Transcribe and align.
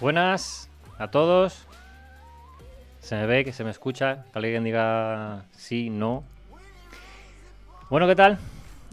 Buenas 0.00 0.68
a 0.98 1.08
todos. 1.08 1.66
Se 3.00 3.14
me 3.16 3.26
ve, 3.26 3.44
que 3.44 3.52
se 3.52 3.64
me 3.64 3.70
escucha. 3.70 4.24
Que 4.32 4.38
alguien 4.38 4.64
diga 4.64 5.44
sí, 5.52 5.88
no. 5.90 6.22
Bueno, 7.88 8.06
¿qué 8.06 8.14
tal? 8.14 8.38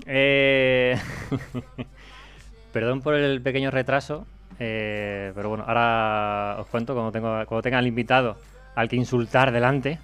Eh, 0.05 0.97
Perdón 2.71 3.01
por 3.01 3.15
el 3.15 3.41
pequeño 3.41 3.69
retraso. 3.69 4.25
eh, 4.59 5.31
pero 5.35 5.49
bueno, 5.49 5.65
ahora 5.67 6.57
os 6.59 6.67
cuento 6.67 6.93
cuando, 6.93 7.11
tengo, 7.11 7.27
cuando 7.47 7.61
tenga 7.61 7.79
al 7.79 7.88
invitado 7.88 8.38
al 8.75 8.88
que 8.88 8.95
insultar 8.95 9.51
delante. 9.51 9.99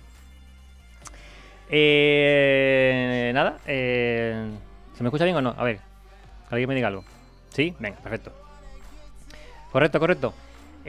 Eh, 1.69 3.31
nada, 3.33 3.59
eh, 3.67 4.49
¿se 4.95 5.03
me 5.03 5.09
escucha 5.09 5.23
bien 5.23 5.37
o 5.37 5.41
no? 5.41 5.55
A 5.57 5.63
ver, 5.63 5.79
alguien 6.49 6.67
me 6.67 6.75
diga 6.75 6.87
algo. 6.87 7.03
¿Sí? 7.51 7.73
Venga, 7.79 7.97
perfecto. 7.99 8.31
Correcto, 9.71 9.99
correcto. 9.99 10.33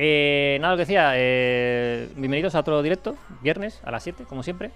Eh, 0.03 0.57
nada, 0.62 0.73
lo 0.73 0.77
que 0.79 0.82
decía, 0.87 1.12
eh, 1.17 2.08
bienvenidos 2.17 2.54
a 2.54 2.61
otro 2.61 2.81
directo, 2.82 3.17
viernes 3.43 3.82
a 3.85 3.91
las 3.91 4.03
7, 4.03 4.25
como 4.27 4.43
siempre. 4.43 4.71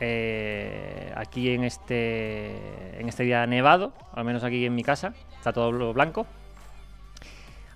Eh, 0.00 1.12
aquí 1.14 1.50
en 1.50 1.62
este, 1.62 2.98
en 3.00 3.08
este 3.08 3.22
día 3.22 3.46
nevado, 3.46 3.92
al 4.14 4.24
menos 4.24 4.42
aquí 4.42 4.66
en 4.66 4.74
mi 4.74 4.82
casa, 4.82 5.14
está 5.38 5.52
todo 5.52 5.92
blanco. 5.92 6.26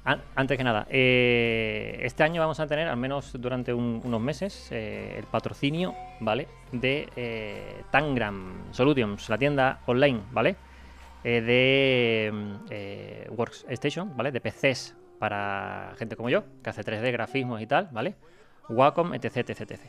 An- 0.05 0.23
Antes 0.35 0.59
que 0.59 0.65
nada, 0.65 0.89
este 0.91 2.25
año 2.25 2.41
vamos 2.41 2.59
a 2.59 2.67
tener, 2.67 2.89
al 2.89 2.97
menos 2.97 3.31
durante 3.41 3.73
un- 3.73 4.01
unos 4.03 4.21
meses, 4.21 4.73
el 4.73 5.23
patrocinio, 5.31 5.95
¿vale? 6.19 6.49
De 6.73 7.85
Tangram 7.93 8.73
Solutions, 8.73 9.29
la 9.29 9.39
tienda 9.39 9.79
online, 9.87 10.23
¿vale? 10.33 10.57
De 11.23 12.29
mm, 12.35 13.35
Workstation, 13.37 14.17
¿vale? 14.17 14.33
De 14.33 14.41
PCs 14.41 14.97
para 15.19 15.95
gente 15.97 16.17
como 16.17 16.29
yo, 16.29 16.45
que 16.63 16.71
hace 16.71 16.83
3D, 16.83 17.13
grafismos 17.13 17.61
y 17.61 17.67
tal, 17.67 17.89
¿vale? 17.93 18.15
Wacom, 18.69 19.15
etc, 19.15 19.39
etc, 19.39 19.61
etc. 19.61 19.81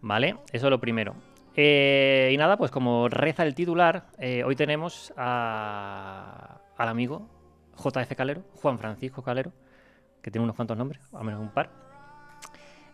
¿Vale? 0.00 0.36
Eso 0.52 0.66
es 0.66 0.70
lo 0.70 0.80
primero. 0.80 1.14
Eh, 1.56 2.30
y 2.32 2.36
nada, 2.36 2.56
pues 2.56 2.70
como 2.70 3.08
reza 3.08 3.44
el 3.44 3.54
titular, 3.54 4.06
eh, 4.18 4.42
hoy 4.44 4.56
tenemos 4.56 5.12
al 5.16 6.58
amigo 6.76 7.28
JF 7.76 8.14
Calero, 8.16 8.42
Juan 8.54 8.78
Francisco 8.78 9.22
Calero, 9.22 9.52
que 10.20 10.30
tiene 10.30 10.44
unos 10.44 10.56
cuantos 10.56 10.76
nombres, 10.76 11.00
al 11.12 11.24
menos 11.24 11.40
un 11.40 11.50
par. 11.50 11.70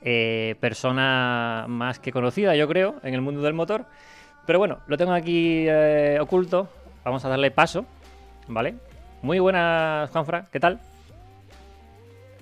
Eh, 0.02 0.56
persona 0.60 1.66
más 1.68 1.98
que 1.98 2.12
conocida, 2.12 2.54
yo 2.54 2.66
creo, 2.68 2.96
en 3.02 3.14
el 3.14 3.20
mundo 3.20 3.40
del 3.42 3.54
motor. 3.54 3.86
Pero 4.46 4.58
bueno, 4.58 4.80
lo 4.86 4.96
tengo 4.96 5.12
aquí 5.12 5.66
oculto. 6.20 6.68
Vamos 7.04 7.24
a 7.24 7.28
darle 7.28 7.50
paso, 7.50 7.86
¿vale? 8.48 8.74
Muy 9.22 9.38
buenas, 9.38 10.10
Juanfra, 10.10 10.48
¿qué 10.50 10.58
tal? 10.60 10.80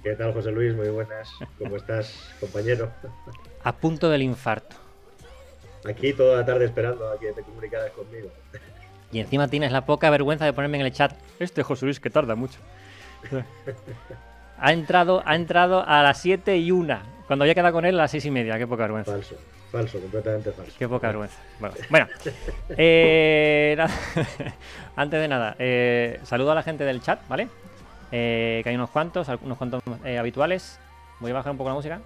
¿Qué 0.02 0.14
tal, 0.14 0.32
José 0.32 0.52
Luis? 0.52 0.74
Muy 0.74 0.88
buenas. 0.88 1.28
¿Cómo 1.58 1.76
estás, 1.76 2.32
compañero? 2.40 2.90
A 3.64 3.72
punto 3.72 4.08
del 4.08 4.22
infarto. 4.22 4.76
Aquí 5.88 6.12
toda 6.12 6.38
la 6.38 6.46
tarde 6.46 6.66
esperando 6.66 7.10
a 7.10 7.18
que 7.18 7.32
te 7.32 7.42
comunicaras 7.42 7.90
conmigo. 7.90 8.30
Y 9.10 9.20
encima 9.20 9.48
tienes 9.48 9.72
la 9.72 9.86
poca 9.86 10.10
vergüenza 10.10 10.44
de 10.44 10.52
ponerme 10.52 10.78
en 10.78 10.86
el 10.86 10.92
chat. 10.92 11.12
Este 11.38 11.62
José 11.62 11.86
Luis 11.86 11.98
que 11.98 12.10
tarda 12.10 12.34
mucho. 12.34 12.58
ha 14.58 14.72
entrado, 14.72 15.22
ha 15.24 15.34
entrado 15.34 15.84
a 15.86 16.02
las 16.02 16.20
7 16.20 16.56
y 16.58 16.70
1. 16.70 16.98
Cuando 17.26 17.44
había 17.44 17.54
quedado 17.54 17.72
con 17.72 17.84
él 17.84 17.94
a 17.96 18.02
las 18.02 18.10
6 18.12 18.26
y 18.26 18.30
media. 18.30 18.58
Qué 18.58 18.66
poca 18.66 18.82
vergüenza. 18.82 19.12
Falso, 19.12 19.36
falso, 19.70 20.00
completamente 20.00 20.52
falso. 20.52 20.72
Qué 20.78 20.88
poca 20.88 21.08
vergüenza. 21.08 21.38
Bueno, 21.60 21.74
bueno, 21.90 22.06
eh, 22.70 23.76
antes 24.96 25.20
de 25.20 25.28
nada, 25.28 25.56
eh, 25.58 26.20
saludo 26.24 26.52
a 26.52 26.54
la 26.54 26.62
gente 26.62 26.84
del 26.84 27.00
chat, 27.00 27.26
¿vale? 27.28 27.48
Eh, 28.10 28.60
que 28.62 28.70
hay 28.70 28.74
unos 28.74 28.90
cuantos, 28.90 29.28
unos 29.42 29.58
cuantos 29.58 29.82
habituales. 30.04 30.80
Voy 31.20 31.30
a 31.30 31.34
bajar 31.34 31.52
un 31.52 31.58
poco 31.58 31.70
la 31.70 31.74
música. 31.74 32.00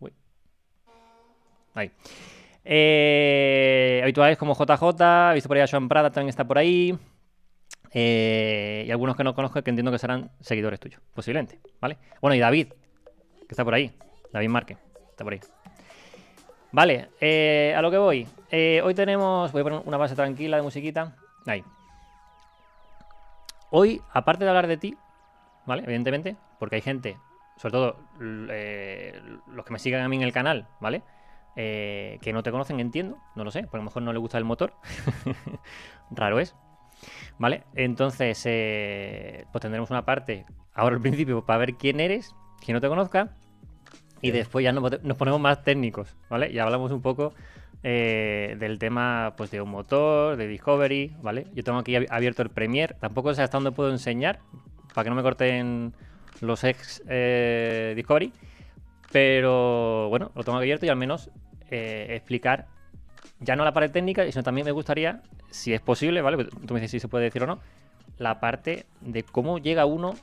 Uy. 0.00 0.12
Ahí. 1.74 1.90
Eh, 2.64 4.00
habituales 4.02 4.38
como 4.38 4.54
JJ, 4.54 5.30
he 5.30 5.34
visto 5.34 5.48
por 5.48 5.56
ahí 5.56 5.62
a 5.62 5.68
Joan 5.68 5.88
Prada, 5.88 6.10
también 6.10 6.30
está 6.30 6.44
por 6.44 6.58
ahí. 6.58 6.98
Y 7.92 8.90
algunos 8.90 9.16
que 9.16 9.24
no 9.24 9.34
conozco 9.34 9.62
que 9.62 9.70
entiendo 9.70 9.90
que 9.90 9.98
serán 9.98 10.30
seguidores 10.40 10.78
tuyos, 10.78 11.00
posiblemente, 11.14 11.58
¿vale? 11.80 11.98
Bueno, 12.20 12.34
y 12.34 12.38
David, 12.38 12.68
que 12.68 13.48
está 13.50 13.64
por 13.64 13.74
ahí. 13.74 13.92
David 14.32 14.48
Márquez, 14.48 14.78
está 15.10 15.24
por 15.24 15.32
ahí. 15.32 15.40
Vale, 16.70 17.08
eh, 17.20 17.74
a 17.76 17.80
lo 17.80 17.90
que 17.90 17.98
voy. 17.98 18.28
Eh, 18.50 18.82
hoy 18.84 18.94
tenemos. 18.94 19.52
Voy 19.52 19.60
a 19.62 19.64
poner 19.64 19.82
una 19.84 19.96
base 19.96 20.14
tranquila 20.14 20.58
de 20.58 20.62
musiquita. 20.62 21.16
Ahí. 21.46 21.64
Hoy, 23.70 24.02
aparte 24.12 24.44
de 24.44 24.50
hablar 24.50 24.66
de 24.66 24.76
ti, 24.76 24.96
¿vale? 25.66 25.82
Evidentemente, 25.84 26.36
porque 26.58 26.76
hay 26.76 26.82
gente, 26.82 27.18
sobre 27.56 27.72
todo 27.72 27.96
eh, 28.50 29.20
los 29.46 29.64
que 29.64 29.72
me 29.72 29.78
sigan 29.78 30.02
a 30.02 30.08
mí 30.08 30.16
en 30.16 30.22
el 30.22 30.32
canal, 30.32 30.66
¿vale? 30.80 31.02
Eh, 31.56 32.18
que 32.22 32.32
no 32.32 32.42
te 32.42 32.50
conocen, 32.50 32.80
entiendo, 32.80 33.18
no 33.34 33.44
lo 33.44 33.50
sé, 33.50 33.62
porque 33.62 33.76
a 33.76 33.80
lo 33.80 33.84
mejor 33.84 34.02
no 34.02 34.12
le 34.12 34.18
gusta 34.18 34.38
el 34.38 34.44
motor. 34.44 34.74
Raro 36.10 36.40
es. 36.40 36.54
¿Vale? 37.38 37.64
Entonces, 37.74 38.42
pues 38.42 39.62
tendremos 39.62 39.90
una 39.90 40.04
parte 40.04 40.46
ahora 40.74 40.96
al 40.96 41.02
principio 41.02 41.44
para 41.44 41.58
ver 41.58 41.74
quién 41.74 42.00
eres, 42.00 42.34
quien 42.64 42.74
no 42.74 42.80
te 42.80 42.88
conozca, 42.88 43.36
y 44.20 44.30
después 44.30 44.64
ya 44.64 44.72
nos, 44.72 44.96
ponemos 45.16 45.40
más 45.40 45.62
técnicos, 45.62 46.14
¿vale? 46.28 46.50
Y 46.50 46.58
hablamos 46.58 46.90
un 46.92 47.02
poco 47.02 47.34
eh, 47.82 48.56
del 48.58 48.78
tema 48.78 49.34
pues 49.36 49.50
de 49.50 49.60
un 49.60 49.70
motor, 49.70 50.36
de 50.36 50.46
Discovery, 50.48 51.16
¿vale? 51.22 51.46
Yo 51.54 51.62
tengo 51.62 51.78
aquí 51.78 51.94
abi- 51.94 52.08
abierto 52.10 52.42
el 52.42 52.50
Premiere, 52.50 52.94
tampoco 53.00 53.32
sé 53.34 53.42
hasta 53.42 53.56
dónde 53.58 53.72
puedo 53.72 53.90
enseñar, 53.90 54.40
para 54.94 55.04
que 55.04 55.10
no 55.10 55.16
me 55.16 55.22
corten 55.22 55.92
los 56.40 56.64
ex 56.64 57.02
eh, 57.08 57.92
Discovery, 57.96 58.32
pero 59.12 60.08
bueno, 60.08 60.30
lo 60.34 60.44
tengo 60.44 60.58
abierto 60.58 60.86
y 60.86 60.88
al 60.88 60.96
menos 60.96 61.30
eh, 61.70 62.06
explicar 62.10 62.66
ya 63.40 63.54
no 63.54 63.64
la 63.64 63.72
parte 63.72 63.90
técnica, 63.90 64.28
sino 64.30 64.42
también 64.42 64.64
me 64.64 64.72
gustaría, 64.72 65.22
si 65.50 65.72
es 65.72 65.80
posible, 65.80 66.22
¿vale? 66.22 66.44
Tú 66.44 66.74
me 66.74 66.80
dices 66.80 66.90
si 66.90 67.00
se 67.00 67.08
puede 67.08 67.24
decir 67.24 67.42
o 67.44 67.46
no, 67.46 67.60
la 68.18 68.40
parte 68.40 68.86
de 69.00 69.22
cómo 69.22 69.58
llega 69.58 69.86
uno 69.86 70.16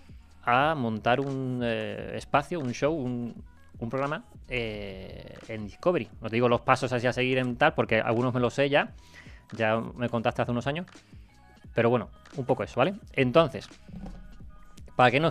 a 0.44 0.76
montar 0.76 1.22
un 1.22 1.64
espacio, 1.64 2.60
un 2.60 2.74
show, 2.74 2.94
un, 2.94 3.34
un 3.80 3.90
programa 3.90 4.24
eh, 4.50 5.36
en 5.48 5.66
Discovery. 5.66 6.08
No 6.22 6.30
te 6.30 6.36
digo 6.36 6.50
los 6.50 6.62
pasos 6.62 6.92
así 6.94 7.08
a 7.08 7.14
seguir 7.14 7.38
en 7.38 7.56
tal, 7.56 7.74
porque 7.74 8.00
algunos 8.00 8.34
me 8.34 8.40
los 8.40 8.54
sé 8.54 8.70
ya, 8.70 8.94
ya 9.52 9.80
me 9.80 10.10
contaste 10.10 10.42
hace 10.42 10.52
unos 10.52 10.68
años, 10.68 10.86
pero 11.74 11.90
bueno, 11.90 12.10
un 12.38 12.46
poco 12.46 12.64
eso, 12.64 12.80
¿vale? 12.80 12.96
Entonces, 13.14 13.68
para 14.96 15.12
que 15.12 15.20
no, 15.20 15.30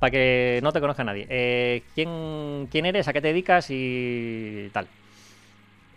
para 0.00 0.10
que 0.10 0.60
no 0.62 0.72
te 0.72 0.80
conozca 0.80 1.04
nadie, 1.04 1.26
eh, 1.28 1.82
¿quién, 1.94 2.68
¿quién 2.70 2.86
eres? 2.86 3.06
¿A 3.08 3.12
qué 3.12 3.20
te 3.20 3.28
dedicas? 3.28 3.66
Y 3.70 4.70
tal. 4.72 4.86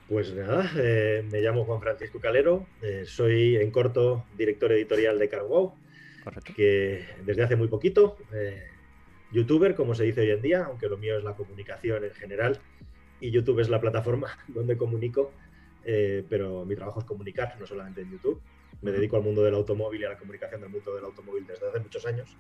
Pues 0.10 0.34
nada, 0.34 0.72
eh, 0.78 1.26
me 1.30 1.42
llamo 1.42 1.66
Juan 1.66 1.82
Francisco 1.82 2.20
Calero, 2.20 2.66
eh, 2.82 3.04
soy 3.06 3.58
en 3.58 3.72
corto 3.72 4.24
director 4.38 4.72
editorial 4.72 5.20
de 5.20 5.28
CarWow, 5.28 5.74
Correcto. 6.24 6.54
que 6.56 7.06
desde 7.26 7.44
hace 7.44 7.58
muy 7.58 7.68
poquito, 7.68 8.18
eh, 8.34 8.68
youtuber, 9.32 9.76
como 9.76 9.96
se 9.96 10.04
dice 10.04 10.22
hoy 10.22 10.32
en 10.32 10.42
día, 10.42 10.66
aunque 10.66 10.88
lo 10.88 10.98
mío 10.98 11.18
es 11.18 11.24
la 11.24 11.36
comunicación 11.36 12.04
en 12.04 12.12
general, 12.12 12.60
y 13.20 13.32
YouTube 13.32 13.60
es 13.60 13.70
la 13.70 13.82
plataforma 13.82 14.38
donde 14.48 14.78
comunico, 14.78 15.32
eh, 15.84 16.24
pero 16.30 16.66
mi 16.66 16.76
trabajo 16.76 17.00
es 17.00 17.06
comunicar, 17.06 17.56
no 17.60 17.66
solamente 17.66 18.02
en 18.02 18.12
YouTube. 18.12 18.42
Me 18.82 18.92
dedico 18.92 19.18
al 19.18 19.24
mundo 19.24 19.44
del 19.44 19.56
automóvil 19.56 20.02
y 20.02 20.06
a 20.06 20.10
la 20.10 20.18
comunicación 20.18 20.62
del 20.62 20.70
mundo 20.70 20.94
del 20.94 21.06
automóvil 21.06 21.48
desde 21.48 21.68
hace 21.68 21.80
muchos 21.80 22.06
años. 22.06 22.38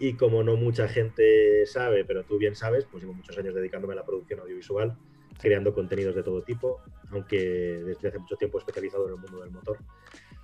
Y 0.00 0.14
como 0.14 0.42
no 0.42 0.56
mucha 0.56 0.88
gente 0.88 1.66
sabe, 1.66 2.04
pero 2.04 2.24
tú 2.24 2.38
bien 2.38 2.56
sabes, 2.56 2.86
pues 2.90 3.02
llevo 3.02 3.12
muchos 3.12 3.36
años 3.38 3.54
dedicándome 3.54 3.92
a 3.92 3.96
la 3.96 4.04
producción 4.04 4.40
audiovisual, 4.40 4.96
creando 5.38 5.74
contenidos 5.74 6.14
de 6.14 6.22
todo 6.22 6.42
tipo, 6.42 6.80
aunque 7.10 7.38
desde 7.84 8.08
hace 8.08 8.18
mucho 8.18 8.36
tiempo 8.36 8.58
especializado 8.58 9.06
en 9.06 9.14
el 9.14 9.20
mundo 9.20 9.42
del 9.42 9.50
motor. 9.50 9.78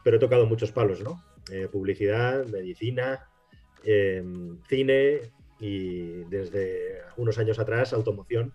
Pero 0.05 0.17
he 0.19 0.21
tocado 0.21 0.47
muchos 0.47 0.71
palos, 0.73 1.01
¿no? 1.01 1.25
Eh, 1.51 1.69
publicidad, 1.73 2.47
medicina, 2.47 3.29
eh, 3.83 4.23
cine 4.69 5.33
y 5.59 6.25
desde 6.25 7.03
unos 7.17 7.39
años 7.39 7.59
atrás 7.59 7.93
automoción. 7.93 8.53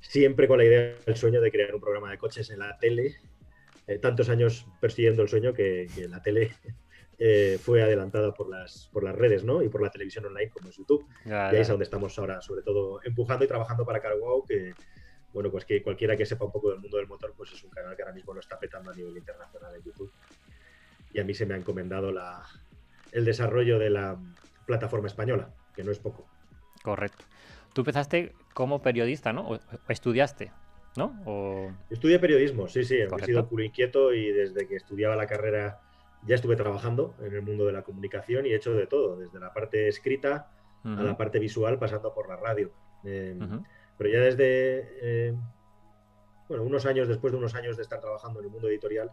Siempre 0.00 0.48
con 0.48 0.58
la 0.58 0.64
idea, 0.64 0.96
el 1.06 1.16
sueño 1.16 1.40
de 1.40 1.50
crear 1.50 1.74
un 1.74 1.80
programa 1.80 2.10
de 2.10 2.18
coches 2.18 2.50
en 2.50 2.58
la 2.58 2.76
tele. 2.78 3.16
Eh, 3.86 3.98
tantos 3.98 4.28
años 4.28 4.66
persiguiendo 4.80 5.22
el 5.22 5.28
sueño 5.28 5.52
que, 5.52 5.88
que 5.94 6.08
la 6.08 6.22
tele 6.22 6.52
eh, 7.18 7.58
fue 7.60 7.82
adelantada 7.82 8.32
por 8.34 8.48
las, 8.48 8.88
por 8.92 9.04
las 9.04 9.14
redes, 9.14 9.44
¿no? 9.44 9.62
Y 9.62 9.68
por 9.68 9.82
la 9.82 9.90
televisión 9.90 10.24
online 10.26 10.50
como 10.50 10.68
es 10.68 10.76
YouTube. 10.76 11.06
Y 11.24 11.30
ahí 11.30 11.56
es 11.58 11.68
donde 11.68 11.84
estamos 11.84 12.18
ahora, 12.18 12.40
sobre 12.40 12.62
todo 12.62 13.00
empujando 13.04 13.44
y 13.44 13.48
trabajando 13.48 13.84
para 13.84 14.00
CarWow, 14.00 14.44
que 14.44 14.74
bueno, 15.32 15.50
pues 15.50 15.64
que 15.64 15.82
cualquiera 15.82 16.16
que 16.16 16.26
sepa 16.26 16.44
un 16.44 16.52
poco 16.52 16.70
del 16.70 16.80
mundo 16.80 16.98
del 16.98 17.06
motor, 17.06 17.32
pues 17.36 17.52
es 17.52 17.64
un 17.64 17.70
canal 17.70 17.96
que 17.96 18.02
ahora 18.02 18.14
mismo 18.14 18.34
lo 18.34 18.40
está 18.40 18.58
petando 18.58 18.90
a 18.90 18.94
nivel 18.94 19.16
internacional 19.16 19.74
en 19.74 19.82
YouTube. 19.82 20.12
Y 21.12 21.20
a 21.20 21.24
mí 21.24 21.32
se 21.34 21.46
me 21.46 21.54
ha 21.54 21.56
encomendado 21.56 22.12
la, 22.12 22.42
el 23.12 23.24
desarrollo 23.24 23.78
de 23.78 23.90
la 23.90 24.18
plataforma 24.66 25.06
española, 25.06 25.54
que 25.74 25.84
no 25.84 25.90
es 25.92 25.98
poco. 25.98 26.26
Correcto. 26.82 27.24
Tú 27.72 27.82
empezaste 27.82 28.34
como 28.54 28.82
periodista, 28.82 29.32
¿no? 29.32 29.48
O 29.48 29.58
estudiaste, 29.88 30.52
¿no? 30.96 31.22
O... 31.24 31.72
Estudié 31.90 32.18
periodismo, 32.18 32.68
sí, 32.68 32.84
sí, 32.84 32.96
he 32.96 33.06
Correcto. 33.06 33.26
sido 33.26 33.48
culo 33.48 33.64
inquieto 33.64 34.12
y 34.12 34.30
desde 34.30 34.66
que 34.66 34.76
estudiaba 34.76 35.16
la 35.16 35.26
carrera 35.26 35.80
ya 36.26 36.34
estuve 36.34 36.56
trabajando 36.56 37.14
en 37.20 37.34
el 37.34 37.42
mundo 37.42 37.66
de 37.66 37.72
la 37.72 37.82
comunicación 37.82 38.46
y 38.46 38.50
he 38.50 38.56
hecho 38.56 38.74
de 38.74 38.86
todo, 38.86 39.16
desde 39.16 39.40
la 39.40 39.52
parte 39.52 39.88
escrita 39.88 40.50
a 40.84 41.02
la 41.02 41.16
parte 41.16 41.38
visual 41.38 41.78
pasando 41.78 42.12
por 42.12 42.28
la 42.28 42.36
radio. 42.36 42.72
Em, 43.04 43.62
pero 43.96 44.10
ya 44.10 44.20
desde, 44.20 45.28
em, 45.28 45.40
bueno, 46.48 46.64
unos 46.64 46.86
años, 46.86 47.08
después 47.08 47.32
de 47.32 47.38
unos 47.38 47.54
años 47.54 47.76
de 47.76 47.82
estar 47.82 48.00
trabajando 48.00 48.40
en 48.40 48.46
el 48.46 48.52
mundo 48.52 48.68
editorial, 48.68 49.10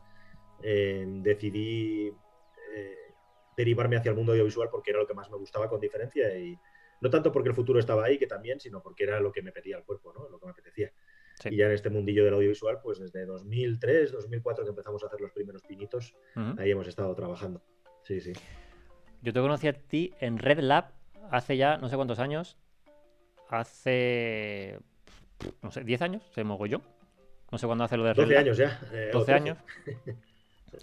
em, 0.62 1.22
decidí 1.22 2.12
eh, 2.76 3.09
derivarme 3.60 3.98
hacia 3.98 4.12
el 4.12 4.16
mundo 4.16 4.32
audiovisual 4.32 4.70
porque 4.72 4.92
era 4.92 5.00
lo 5.00 5.08
que 5.08 5.14
más 5.14 5.30
me 5.30 5.38
gustaba 5.38 5.68
con 5.68 5.82
diferencia 5.82 6.34
y 6.38 6.58
no 7.02 7.10
tanto 7.10 7.32
porque 7.32 7.50
el 7.50 7.56
futuro 7.56 7.80
estaba 7.80 8.06
ahí, 8.06 8.18
que 8.18 8.26
también, 8.26 8.60
sino 8.60 8.82
porque 8.82 9.04
era 9.04 9.20
lo 9.20 9.32
que 9.32 9.42
me 9.42 9.52
pedía 9.52 9.78
el 9.78 9.84
cuerpo, 9.84 10.14
¿no? 10.14 10.30
lo 10.30 10.40
que 10.40 10.46
me 10.46 10.52
apetecía. 10.52 10.92
Y 11.46 11.58
ya 11.58 11.68
en 11.68 11.72
este 11.72 11.90
mundillo 11.90 12.26
del 12.26 12.34
audiovisual, 12.34 12.80
pues 12.82 13.00
desde 13.00 13.26
2003, 13.26 14.12
2004 14.12 14.64
que 14.64 14.70
empezamos 14.70 15.04
a 15.04 15.08
hacer 15.08 15.22
los 15.22 15.32
primeros 15.32 15.62
pinitos, 15.64 16.16
ahí 16.58 16.72
hemos 16.72 16.88
estado 16.88 17.14
trabajando. 17.16 17.62
Sí, 18.04 18.20
sí. 18.20 18.34
Yo 19.22 19.34
te 19.34 19.40
conocí 19.40 19.68
a 19.68 19.74
ti 19.74 20.14
en 20.20 20.38
Red 20.38 20.60
Lab 20.60 20.94
hace 21.30 21.58
ya 21.58 21.78
no 21.78 21.90
sé 21.90 21.96
cuántos 21.96 22.20
años. 22.20 22.58
Hace. 23.50 24.80
No 25.62 25.72
sé, 25.72 25.84
10 25.84 26.02
años, 26.02 26.24
se 26.34 26.44
yo 26.44 26.82
No 27.52 27.58
sé 27.58 27.66
cuándo 27.66 27.86
hace 27.86 27.98
lo 27.98 28.04
de 28.04 28.14
Red 28.14 28.24
12 28.24 28.38
años 28.38 28.58
ya. 28.58 28.80
12 29.14 29.32
eh, 29.32 29.36
años. 29.36 29.58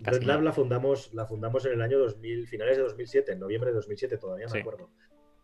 Red 0.03 0.23
Lab 0.23 0.43
la 0.43 0.53
fundamos, 0.53 1.13
la 1.15 1.27
fundamos 1.27 1.65
en 1.67 1.73
el 1.73 1.83
año 1.83 1.99
2000, 1.99 2.47
finales 2.47 2.77
de 2.77 2.83
2007, 2.85 3.33
en 3.33 3.41
noviembre 3.41 3.71
de 3.71 3.77
2007, 3.77 4.19
todavía 4.19 4.47
me 4.53 4.61
acuerdo. 4.61 4.91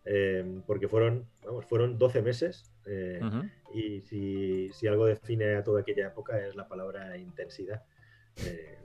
Eh, 0.05 0.61
porque 0.67 0.89
fueron, 0.89 1.29
vamos, 1.45 1.65
fueron 1.67 1.97
12 1.97 2.23
meses 2.23 2.73
eh, 2.87 3.21
y 3.73 4.01
si, 4.01 4.69
si, 4.73 4.89
algo 4.89 5.07
define 5.07 5.55
a 5.55 5.63
toda 5.63 5.83
aquella 5.83 6.09
época 6.09 6.45
es 6.45 6.57
la 6.57 6.67
palabra 6.67 7.17
intensidad. 7.17 7.85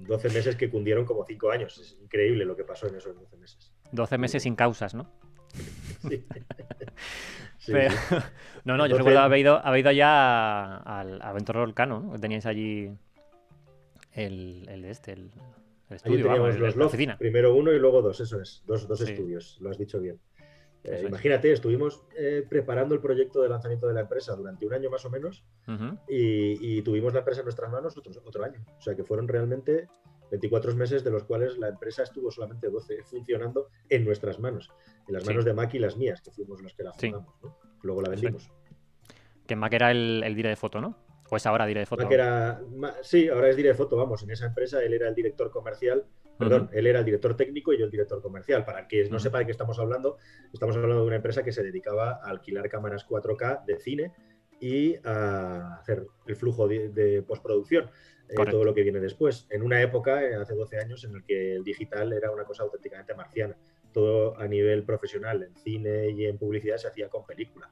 12 0.00 0.30
meses 0.30 0.56
que 0.56 0.70
cundieron 0.70 1.04
como 1.04 1.24
5 1.24 1.50
años. 1.50 1.78
Es 1.78 1.98
increíble 2.00 2.44
lo 2.44 2.56
que 2.56 2.64
pasó 2.64 2.86
en 2.86 2.94
esos 2.96 3.14
12 3.14 3.36
meses. 3.36 3.72
12 3.92 4.18
meses 4.18 4.42
sin 4.42 4.56
causas, 4.56 4.94
¿no? 4.94 5.10
Sí. 7.58 7.72
no, 8.64 8.76
no, 8.76 8.86
yo 8.86 8.96
recuerdo 8.96 9.20
haber 9.20 9.40
ido, 9.40 9.58
haber 9.58 9.80
ido 9.80 9.92
ya 9.92 10.76
al 10.76 11.20
Aventura 11.20 11.60
Volcano, 11.60 12.00
¿no? 12.00 12.18
Teníais 12.18 12.46
allí 12.46 12.90
el, 14.18 14.68
el 14.68 14.84
este, 14.84 15.12
el, 15.12 15.30
estudio, 15.90 16.26
teníamos 16.26 16.58
los 16.58 16.96
la. 16.96 17.18
Primero 17.18 17.54
uno 17.54 17.72
y 17.72 17.78
luego 17.78 18.02
dos, 18.02 18.20
eso 18.20 18.40
es, 18.40 18.62
dos, 18.66 18.86
dos 18.86 19.00
estudios, 19.00 19.58
lo 19.60 19.70
has 19.70 19.78
dicho 19.78 20.00
bien. 20.00 20.18
Eh, 20.84 21.04
imagínate, 21.06 21.52
estuvimos 21.52 22.02
eh, 22.16 22.46
preparando 22.48 22.94
el 22.94 23.00
proyecto 23.00 23.42
de 23.42 23.48
lanzamiento 23.48 23.88
de 23.88 23.94
la 23.94 24.02
empresa 24.02 24.34
durante 24.36 24.64
un 24.64 24.72
año 24.72 24.90
más 24.90 25.04
o 25.04 25.10
menos 25.10 25.44
y, 26.08 26.80
tuvimos 26.82 27.12
la 27.12 27.20
empresa 27.20 27.40
en 27.40 27.46
nuestras 27.46 27.70
manos 27.70 27.96
otro, 27.96 28.12
otro, 28.24 28.44
año. 28.44 28.64
O 28.78 28.80
sea 28.80 28.94
que 28.94 29.04
fueron 29.04 29.26
realmente 29.28 29.88
24 30.30 30.74
meses 30.76 31.02
de 31.04 31.10
los 31.10 31.24
cuales 31.24 31.58
la 31.58 31.68
empresa 31.68 32.04
estuvo 32.04 32.30
solamente 32.30 32.70
12 32.70 33.02
funcionando 33.04 33.68
en 33.88 34.04
nuestras 34.04 34.38
manos, 34.38 34.70
en 35.06 35.14
las 35.14 35.26
manos 35.26 35.44
de 35.44 35.52
Mac 35.52 35.74
y 35.74 35.78
las 35.78 35.96
mías, 35.96 36.20
que 36.20 36.30
fuimos 36.30 36.62
los 36.62 36.74
que 36.74 36.84
la 36.84 36.92
fundamos. 36.92 37.34
Luego 37.82 38.02
la 38.02 38.10
vendimos. 38.10 38.50
Que 39.46 39.56
Mac 39.56 39.72
era 39.72 39.90
el, 39.90 40.22
el 40.24 40.34
de 40.34 40.56
foto, 40.56 40.80
¿no? 40.80 41.07
¿O 41.30 41.36
es 41.36 41.46
ahora 41.46 41.66
Dire 41.66 41.80
de 41.80 41.86
Foto? 41.86 42.08
Era, 42.10 42.60
sí, 43.02 43.28
ahora 43.28 43.50
es 43.50 43.56
Dire 43.56 43.70
de 43.70 43.74
Foto, 43.74 43.96
vamos, 43.96 44.22
en 44.22 44.30
esa 44.30 44.46
empresa 44.46 44.82
él 44.82 44.94
era 44.94 45.08
el 45.08 45.14
director 45.14 45.50
comercial, 45.50 46.04
perdón, 46.38 46.70
él 46.72 46.86
era 46.86 47.00
el 47.00 47.04
director 47.04 47.36
técnico 47.36 47.72
y 47.72 47.78
yo 47.78 47.84
el 47.84 47.90
director 47.90 48.22
comercial. 48.22 48.64
Para 48.64 48.88
que 48.88 49.08
no 49.10 49.18
sepa 49.18 49.38
de 49.38 49.46
qué 49.46 49.52
estamos 49.52 49.78
hablando, 49.78 50.16
estamos 50.52 50.76
hablando 50.76 51.02
de 51.02 51.06
una 51.06 51.16
empresa 51.16 51.42
que 51.42 51.52
se 51.52 51.62
dedicaba 51.62 52.20
a 52.22 52.30
alquilar 52.30 52.68
cámaras 52.68 53.06
4K 53.06 53.64
de 53.64 53.78
cine 53.78 54.12
y 54.60 54.96
a 55.04 55.76
hacer 55.76 56.06
el 56.26 56.36
flujo 56.36 56.66
de, 56.66 57.22
postproducción, 57.26 57.90
eh, 58.28 58.34
todo 58.50 58.64
lo 58.64 58.74
que 58.74 58.82
viene 58.82 59.00
después. 59.00 59.46
En 59.50 59.62
una 59.62 59.82
época, 59.82 60.22
eh, 60.24 60.34
hace 60.34 60.54
12 60.54 60.78
años, 60.78 61.04
en 61.04 61.16
el 61.16 61.24
que 61.24 61.56
el 61.56 61.64
digital 61.64 62.12
era 62.12 62.30
una 62.30 62.44
cosa 62.44 62.62
auténticamente 62.62 63.14
marciana. 63.14 63.56
Todo 63.92 64.38
a 64.38 64.46
nivel 64.46 64.84
profesional, 64.84 65.42
en 65.42 65.54
cine 65.56 66.10
y 66.10 66.26
en 66.26 66.38
publicidad, 66.38 66.76
se 66.76 66.88
hacía 66.88 67.08
con 67.08 67.24
película 67.26 67.70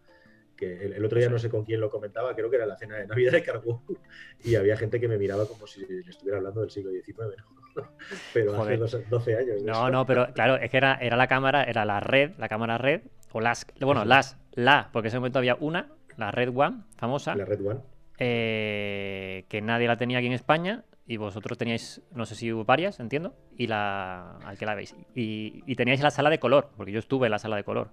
que 0.57 0.87
el, 0.87 1.05
otro 1.05 1.19
día 1.19 1.29
no 1.29 1.39
sé 1.39 1.49
con 1.49 1.65
quién 1.65 1.81
lo 1.81 1.91
comentaba, 1.91 2.35
creo 2.35 2.51
que 2.51 2.57
era 2.57 2.67
la 2.67 2.77
cena 2.77 2.97
de 2.97 3.07
Navidad 3.07 3.33
de 3.33 3.43
Cargo, 3.43 3.83
y 4.45 4.55
había 4.55 4.77
gente 4.77 4.99
que 4.99 5.09
me 5.09 5.19
miraba 5.19 5.47
como 5.47 5.67
si 5.67 5.85
le 5.87 6.01
estuviera 6.01 6.39
hablando 6.39 6.61
del 6.61 6.71
siglo 6.71 6.91
XIX, 6.91 7.43
pero 8.35 8.63
hace 8.63 8.77
12 8.77 9.37
años. 9.37 9.63
No, 9.63 9.91
no, 9.91 10.07
pero 10.07 10.33
claro, 10.33 10.57
es 10.57 10.71
que 10.71 10.77
era, 10.77 10.95
era 10.95 11.17
la 11.17 11.27
cámara, 11.27 11.65
era 11.65 11.85
la 11.85 12.01
red, 12.01 12.33
la 12.39 12.49
cámara 12.49 12.79
red, 12.79 13.03
o 13.37 13.41
las, 13.41 13.67
bueno, 13.81 14.07
las, 14.07 14.39
la, 14.53 14.89
porque 14.93 15.09
en 15.09 15.11
ese 15.11 15.19
momento 15.19 15.39
había 15.39 15.57
una, 15.61 15.93
la 16.17 16.31
Red 16.31 16.57
One, 16.57 16.85
famosa. 16.97 17.37
La 17.37 17.45
Red 17.45 17.61
One. 17.67 17.81
Eh, 18.19 19.45
que 19.51 19.61
nadie 19.61 19.87
la 19.87 19.99
tenía 19.99 20.19
aquí 20.19 20.27
en 20.27 20.33
España, 20.33 20.85
y 21.07 21.19
vosotros 21.19 21.59
teníais, 21.59 22.01
no 22.13 22.25
sé 22.25 22.35
si 22.35 22.51
hubo 22.51 22.65
varias, 22.65 22.99
entiendo, 22.99 23.35
y 23.59 23.67
la, 23.67 24.39
al 24.39 24.57
que 24.57 24.65
la 24.65 24.75
veis. 24.75 24.97
Y, 25.15 25.63
y 25.67 25.77
teníais 25.77 26.01
la 26.01 26.11
sala 26.11 26.31
de 26.31 26.39
color, 26.39 26.71
porque 26.79 26.93
yo 26.93 26.99
estuve 26.99 27.27
en 27.27 27.33
la 27.33 27.39
sala 27.39 27.57
de 27.57 27.65
color. 27.65 27.91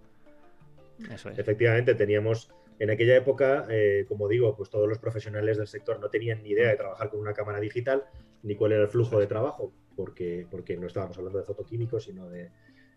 Efectivamente, 1.38 1.96
teníamos 1.96 2.50
en 2.80 2.90
aquella 2.90 3.16
época, 3.16 3.66
eh, 3.70 4.06
como 4.08 4.28
digo, 4.28 4.56
pues 4.56 4.70
todos 4.70 4.88
los 4.88 4.98
profesionales 4.98 5.58
del 5.58 5.68
sector 5.68 6.00
no 6.00 6.10
tenían 6.10 6.42
ni 6.44 6.50
idea 6.50 6.70
de 6.70 6.76
trabajar 6.76 7.10
con 7.10 7.20
una 7.20 7.34
cámara 7.34 7.60
digital, 7.60 8.04
ni 8.42 8.56
cuál 8.56 8.74
era 8.74 8.84
el 8.84 8.88
flujo 8.88 9.20
de 9.20 9.28
trabajo, 9.28 9.74
porque, 9.96 10.48
porque 10.50 10.76
no 10.78 10.88
estábamos 10.88 11.18
hablando 11.18 11.40
de 11.40 11.46
fotoquímicos, 11.46 12.06
sino 12.06 12.30
de, 12.30 12.52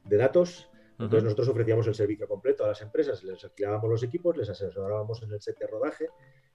datos. 0.05 0.70
Entonces 0.99 1.25
nosotros 1.25 1.49
ofrecíamos 1.49 1.87
el 1.88 1.94
servicio 1.94 2.26
completo 2.26 2.64
a 2.64 2.69
las 2.69 2.81
empresas, 2.81 3.23
les 3.23 3.44
alquilábamos 3.44 3.91
los 3.91 4.03
equipos, 4.03 4.35
les 4.37 4.49
asesorábamos 4.49 5.23
en 5.23 5.32
el 5.32 5.43
set 5.43 5.58
de 5.58 5.67
rodaje 5.67 6.08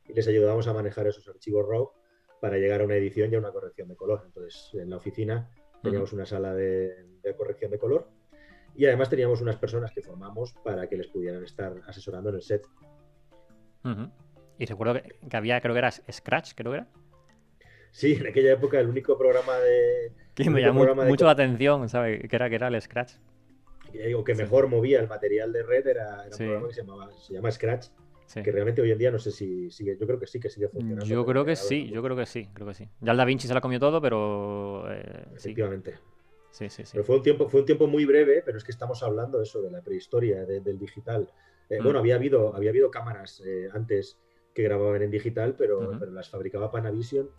y 0.07 0.13
les 0.13 0.27
ayudábamos 0.27 0.67
a 0.67 0.73
manejar 0.73 1.05
esos 1.05 1.27
archivos 1.27 1.67
RAW 1.69 1.91
para 2.39 2.57
llegar 2.57 2.81
a 2.81 2.85
una 2.85 2.95
edición 2.95 3.31
y 3.31 3.35
a 3.35 3.39
una 3.39 3.51
corrección 3.51 3.87
de 3.87 3.95
color. 3.95 4.23
Entonces 4.25 4.71
en 4.73 4.89
la 4.89 4.97
oficina 4.97 5.51
teníamos 5.83 6.11
una 6.11 6.25
sala 6.25 6.55
de 6.55 7.05
corrección 7.37 7.69
de 7.69 7.77
color 7.77 8.09
y 8.75 8.85
además 8.85 9.09
teníamos 9.09 9.41
unas 9.41 9.57
personas 9.57 9.91
que 9.91 10.01
formamos 10.01 10.53
para 10.63 10.87
que 10.87 10.97
les 10.97 11.07
pudieran 11.07 11.43
estar 11.43 11.73
asesorando 11.87 12.29
en 12.29 12.35
el 12.35 12.41
set. 12.41 12.65
Y 14.57 14.65
recuerdo 14.65 15.01
que, 15.29 15.37
había, 15.37 15.59
creo 15.59 15.73
que 15.73 15.79
era 15.79 15.91
Scratch, 15.91 16.53
creo 16.55 16.71
que 16.71 16.77
era. 16.77 16.87
Sí, 17.91 18.13
en 18.13 18.27
aquella 18.27 18.53
época 18.53 18.79
el 18.79 18.87
único 18.87 19.17
programa 19.17 19.57
de... 19.57 20.11
Que 20.33 20.49
me 20.49 20.61
llamó 20.61 20.95
mucho 20.95 21.25
la 21.25 21.31
atención, 21.31 21.89
¿sabes? 21.89 22.21
Que 22.29 22.35
era, 22.35 22.49
que 22.49 22.55
era 22.55 22.67
el 22.67 22.81
Scratch. 22.81 23.13
O 24.15 24.23
que 24.23 24.35
mejor 24.35 24.67
movía 24.67 24.99
el 24.99 25.07
material 25.07 25.51
de 25.51 25.63
red 25.63 25.85
era, 25.85 26.23
un 26.31 26.37
programa 26.37 26.67
que 26.67 26.73
se, 26.73 26.81
llamaba, 26.81 27.11
se 27.11 27.33
llama 27.33 27.51
Scratch. 27.51 27.87
Que 28.33 28.49
realmente 28.49 28.81
hoy 28.81 28.91
en 28.91 28.97
día 28.97 29.11
no 29.11 29.19
sé 29.19 29.29
si 29.29 29.69
sigue, 29.71 29.97
yo 29.99 30.07
creo 30.07 30.17
que 30.17 30.25
sí, 30.25 30.39
que 30.39 30.49
sigue 30.49 30.69
funcionando. 30.69 31.05
Yo 31.05 31.25
creo 31.25 31.43
que 31.43 31.57
sí, 31.57 31.89
yo 31.89 32.01
creo 32.01 32.15
que 32.15 32.25
sí, 32.25 32.47
creo 32.53 32.67
que 32.67 32.73
sí. 32.73 32.87
Ya 33.01 33.11
el 33.11 33.17
Da 33.17 33.25
Vinci 33.25 33.45
se 33.45 33.53
la 33.53 33.59
comió 33.59 33.77
todo, 33.77 34.01
pero... 34.01 34.85
Eh, 34.89 35.25
Efectivamente. 35.35 35.95
Sí, 36.51 36.69
sí, 36.69 36.83
sí. 36.83 36.91
Pero 36.93 37.03
fue 37.03 37.15
un, 37.17 37.23
tiempo, 37.23 37.47
fue 37.47 37.61
un 37.61 37.65
tiempo 37.65 37.87
muy 37.87 38.05
breve, 38.05 38.43
pero 38.45 38.57
es 38.57 38.63
que 38.63 38.71
estamos 38.71 39.01
hablando 39.03 39.41
eso, 39.41 39.61
de 39.61 39.71
la 39.71 39.81
prehistoria, 39.81 40.45
del 40.45 40.77
digital. 40.77 41.29
Eh, 41.69 41.79
mm. 41.79 41.83
Bueno, 41.83 41.99
había 41.99 42.15
habido, 42.15 42.55
había 42.55 42.69
habido 42.69 42.91
cámaras 42.91 43.41
eh, 43.45 43.69
antes 43.73 44.17
que 44.53 44.63
grababan 44.63 45.01
en 45.01 45.11
digital, 45.11 45.55
pero, 45.57 45.97
pero, 45.97 46.11
las 46.11 46.29
fabricaba 46.29 46.69
Panavision 46.69 47.29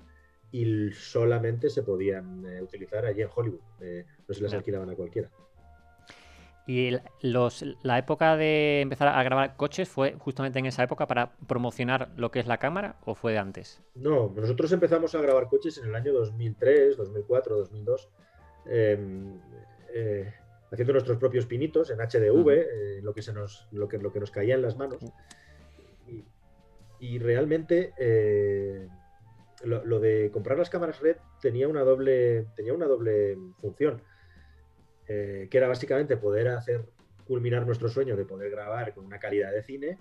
y 0.51 0.91
solamente 0.93 1.69
se 1.69 1.83
podían 1.83 2.45
eh, 2.47 2.63
utilizar 2.63 3.05
allí 3.05 3.23
en 3.23 3.29
Hollywood. 3.35 3.61
no 4.29 4.35
se 4.35 4.43
las 4.43 4.55
alquilaban 4.55 4.89
a 4.89 4.97
cualquiera. 4.97 5.31
¿Y 6.67 6.97
los, 7.23 7.65
la 7.83 7.99
época 7.99 8.37
de 8.37 8.83
empezar 8.83 9.09
a 9.09 9.23
grabar 9.23 9.57
coches 9.57 9.89
fue 9.89 10.15
justamente 10.19 10.61
en 10.61 10.67
esa 10.67 10.85
época 10.85 11.07
para 11.07 11.33
promocionar 11.49 12.13
lo 12.17 12.31
que 12.31 12.39
es 12.39 12.47
la 12.47 12.59
cámara 12.59 12.97
o 13.05 13.15
fue 13.15 13.33
de 13.33 13.39
antes? 13.39 13.83
No, 13.95 14.33
nosotros 14.35 14.71
empezamos 14.73 15.15
a 15.15 15.21
grabar 15.21 15.49
coches 15.49 15.79
en 15.79 15.87
el 15.87 15.95
año 15.95 16.13
2003, 16.13 16.97
2004, 16.97 17.57
2002. 17.57 18.09
Em, 18.67 19.41
eh, 19.95 20.33
haciendo 20.71 20.93
nuestros 20.93 21.19
propios 21.19 21.47
pinitos 21.47 21.91
en 21.91 22.01
HDV, 22.01 22.51
eh, 22.51 23.01
lo, 23.03 23.13
que 23.13 23.23
se 23.23 23.33
nos, 23.33 23.69
lo, 23.73 23.89
que, 23.89 23.99
lo 23.99 24.13
que 24.13 24.21
nos 24.21 24.31
caía 24.31 24.55
en 24.55 24.63
las 24.63 24.77
manos. 24.77 25.03
Y, 26.99 27.19
realmente 27.19 27.93
eh, 27.99 28.89
lo, 29.65 29.99
de 29.99 30.31
comprar 30.33 30.57
las 30.57 30.71
cámaras 30.71 31.01
red 31.01 31.17
tenía 31.41 31.67
una 31.67 31.83
doble, 31.83 32.47
tenía 32.55 32.73
una 32.73 32.87
doble 32.87 33.37
función, 33.61 34.01
que 35.05 35.49
era 35.51 35.67
básicamente 35.67 36.17
poder 36.17 36.49
hacer 36.49 36.87
culminar 37.27 37.67
nuestro 37.67 37.89
sueño 37.89 38.17
de 38.17 38.25
poder 38.25 38.51
grabar 38.51 38.95
con 38.95 39.05
una 39.05 39.19
calidad 39.19 39.53
de 39.53 39.63
cine 39.63 39.99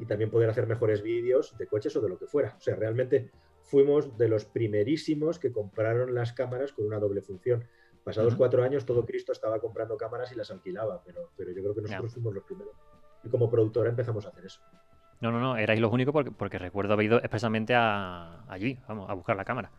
y 0.00 0.06
también 0.06 0.30
poder 0.30 0.50
hacer 0.50 0.66
mejores 0.66 1.02
vídeos 1.02 1.56
de 1.58 1.66
coches 1.66 1.96
o 1.96 2.00
de 2.00 2.08
lo 2.10 2.18
que 2.18 2.26
fuera. 2.26 2.54
O 2.56 2.60
sea, 2.60 2.76
realmente 2.76 3.30
fuimos 3.66 4.16
de 4.16 4.28
los 4.28 4.44
primerísimos 4.44 5.38
que 5.38 5.52
compraron 5.52 6.14
las 6.14 6.32
cámaras 6.32 6.72
con 6.72 6.86
una 6.86 6.98
doble 6.98 7.20
función. 7.20 7.64
Pasados 8.06 8.36
cuatro 8.36 8.62
años, 8.62 8.86
todo 8.86 9.04
Cristo 9.04 9.32
estaba 9.32 9.58
comprando 9.58 9.96
cámaras 9.96 10.30
y 10.30 10.36
las 10.36 10.48
alquilaba, 10.52 11.02
pero, 11.04 11.32
pero 11.36 11.50
yo 11.50 11.60
creo 11.60 11.74
que 11.74 11.80
nosotros 11.80 12.12
fuimos 12.12 12.32
los 12.32 12.44
primeros. 12.44 12.72
Y 13.24 13.28
como 13.28 13.50
productora 13.50 13.90
empezamos 13.90 14.24
a 14.24 14.28
hacer 14.28 14.46
eso. 14.46 14.60
No, 15.20 15.32
no, 15.32 15.40
no, 15.40 15.56
erais 15.56 15.80
los 15.80 15.92
únicos 15.92 16.12
porque, 16.12 16.30
porque 16.30 16.56
recuerdo 16.56 16.92
haber 16.92 17.06
ido 17.06 17.18
expresamente 17.18 17.74
a, 17.74 18.44
allí, 18.48 18.78
vamos, 18.86 19.10
a 19.10 19.14
buscar 19.14 19.34
la 19.34 19.44
cámara. 19.44 19.72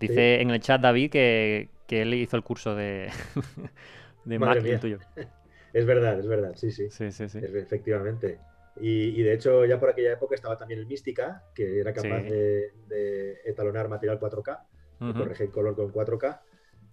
dice 0.00 0.40
en 0.40 0.50
el 0.50 0.58
chat 0.58 0.80
David 0.80 1.08
que, 1.08 1.68
que, 1.86 2.02
él 2.02 2.14
hizo 2.14 2.36
el 2.36 2.42
curso 2.42 2.74
de, 2.74 3.12
de 4.24 4.38
Mac 4.40 4.60
y 4.64 4.70
el 4.70 4.80
tuyo. 4.80 4.98
Es 5.72 5.84
verdad, 5.84 6.18
es 6.18 6.26
verdad, 6.26 6.54
sí, 6.56 6.72
sí. 6.72 6.90
Sí, 6.90 7.12
sí, 7.12 7.28
sí. 7.28 7.38
efectivamente. 7.38 8.40
Y, 8.80 9.22
de 9.22 9.34
hecho, 9.34 9.64
ya 9.66 9.78
por 9.78 9.90
aquella 9.90 10.14
época 10.14 10.34
estaba 10.34 10.56
también 10.56 10.80
el 10.80 10.86
Mística, 10.86 11.44
que 11.54 11.78
era 11.78 11.92
capaz 11.92 12.22
de, 12.22 12.72
etalonar 13.44 13.88
material 13.88 14.18
4K, 14.18 15.14
corregir 15.14 15.50
color 15.50 15.76
con 15.76 15.92
4K. 15.92 16.40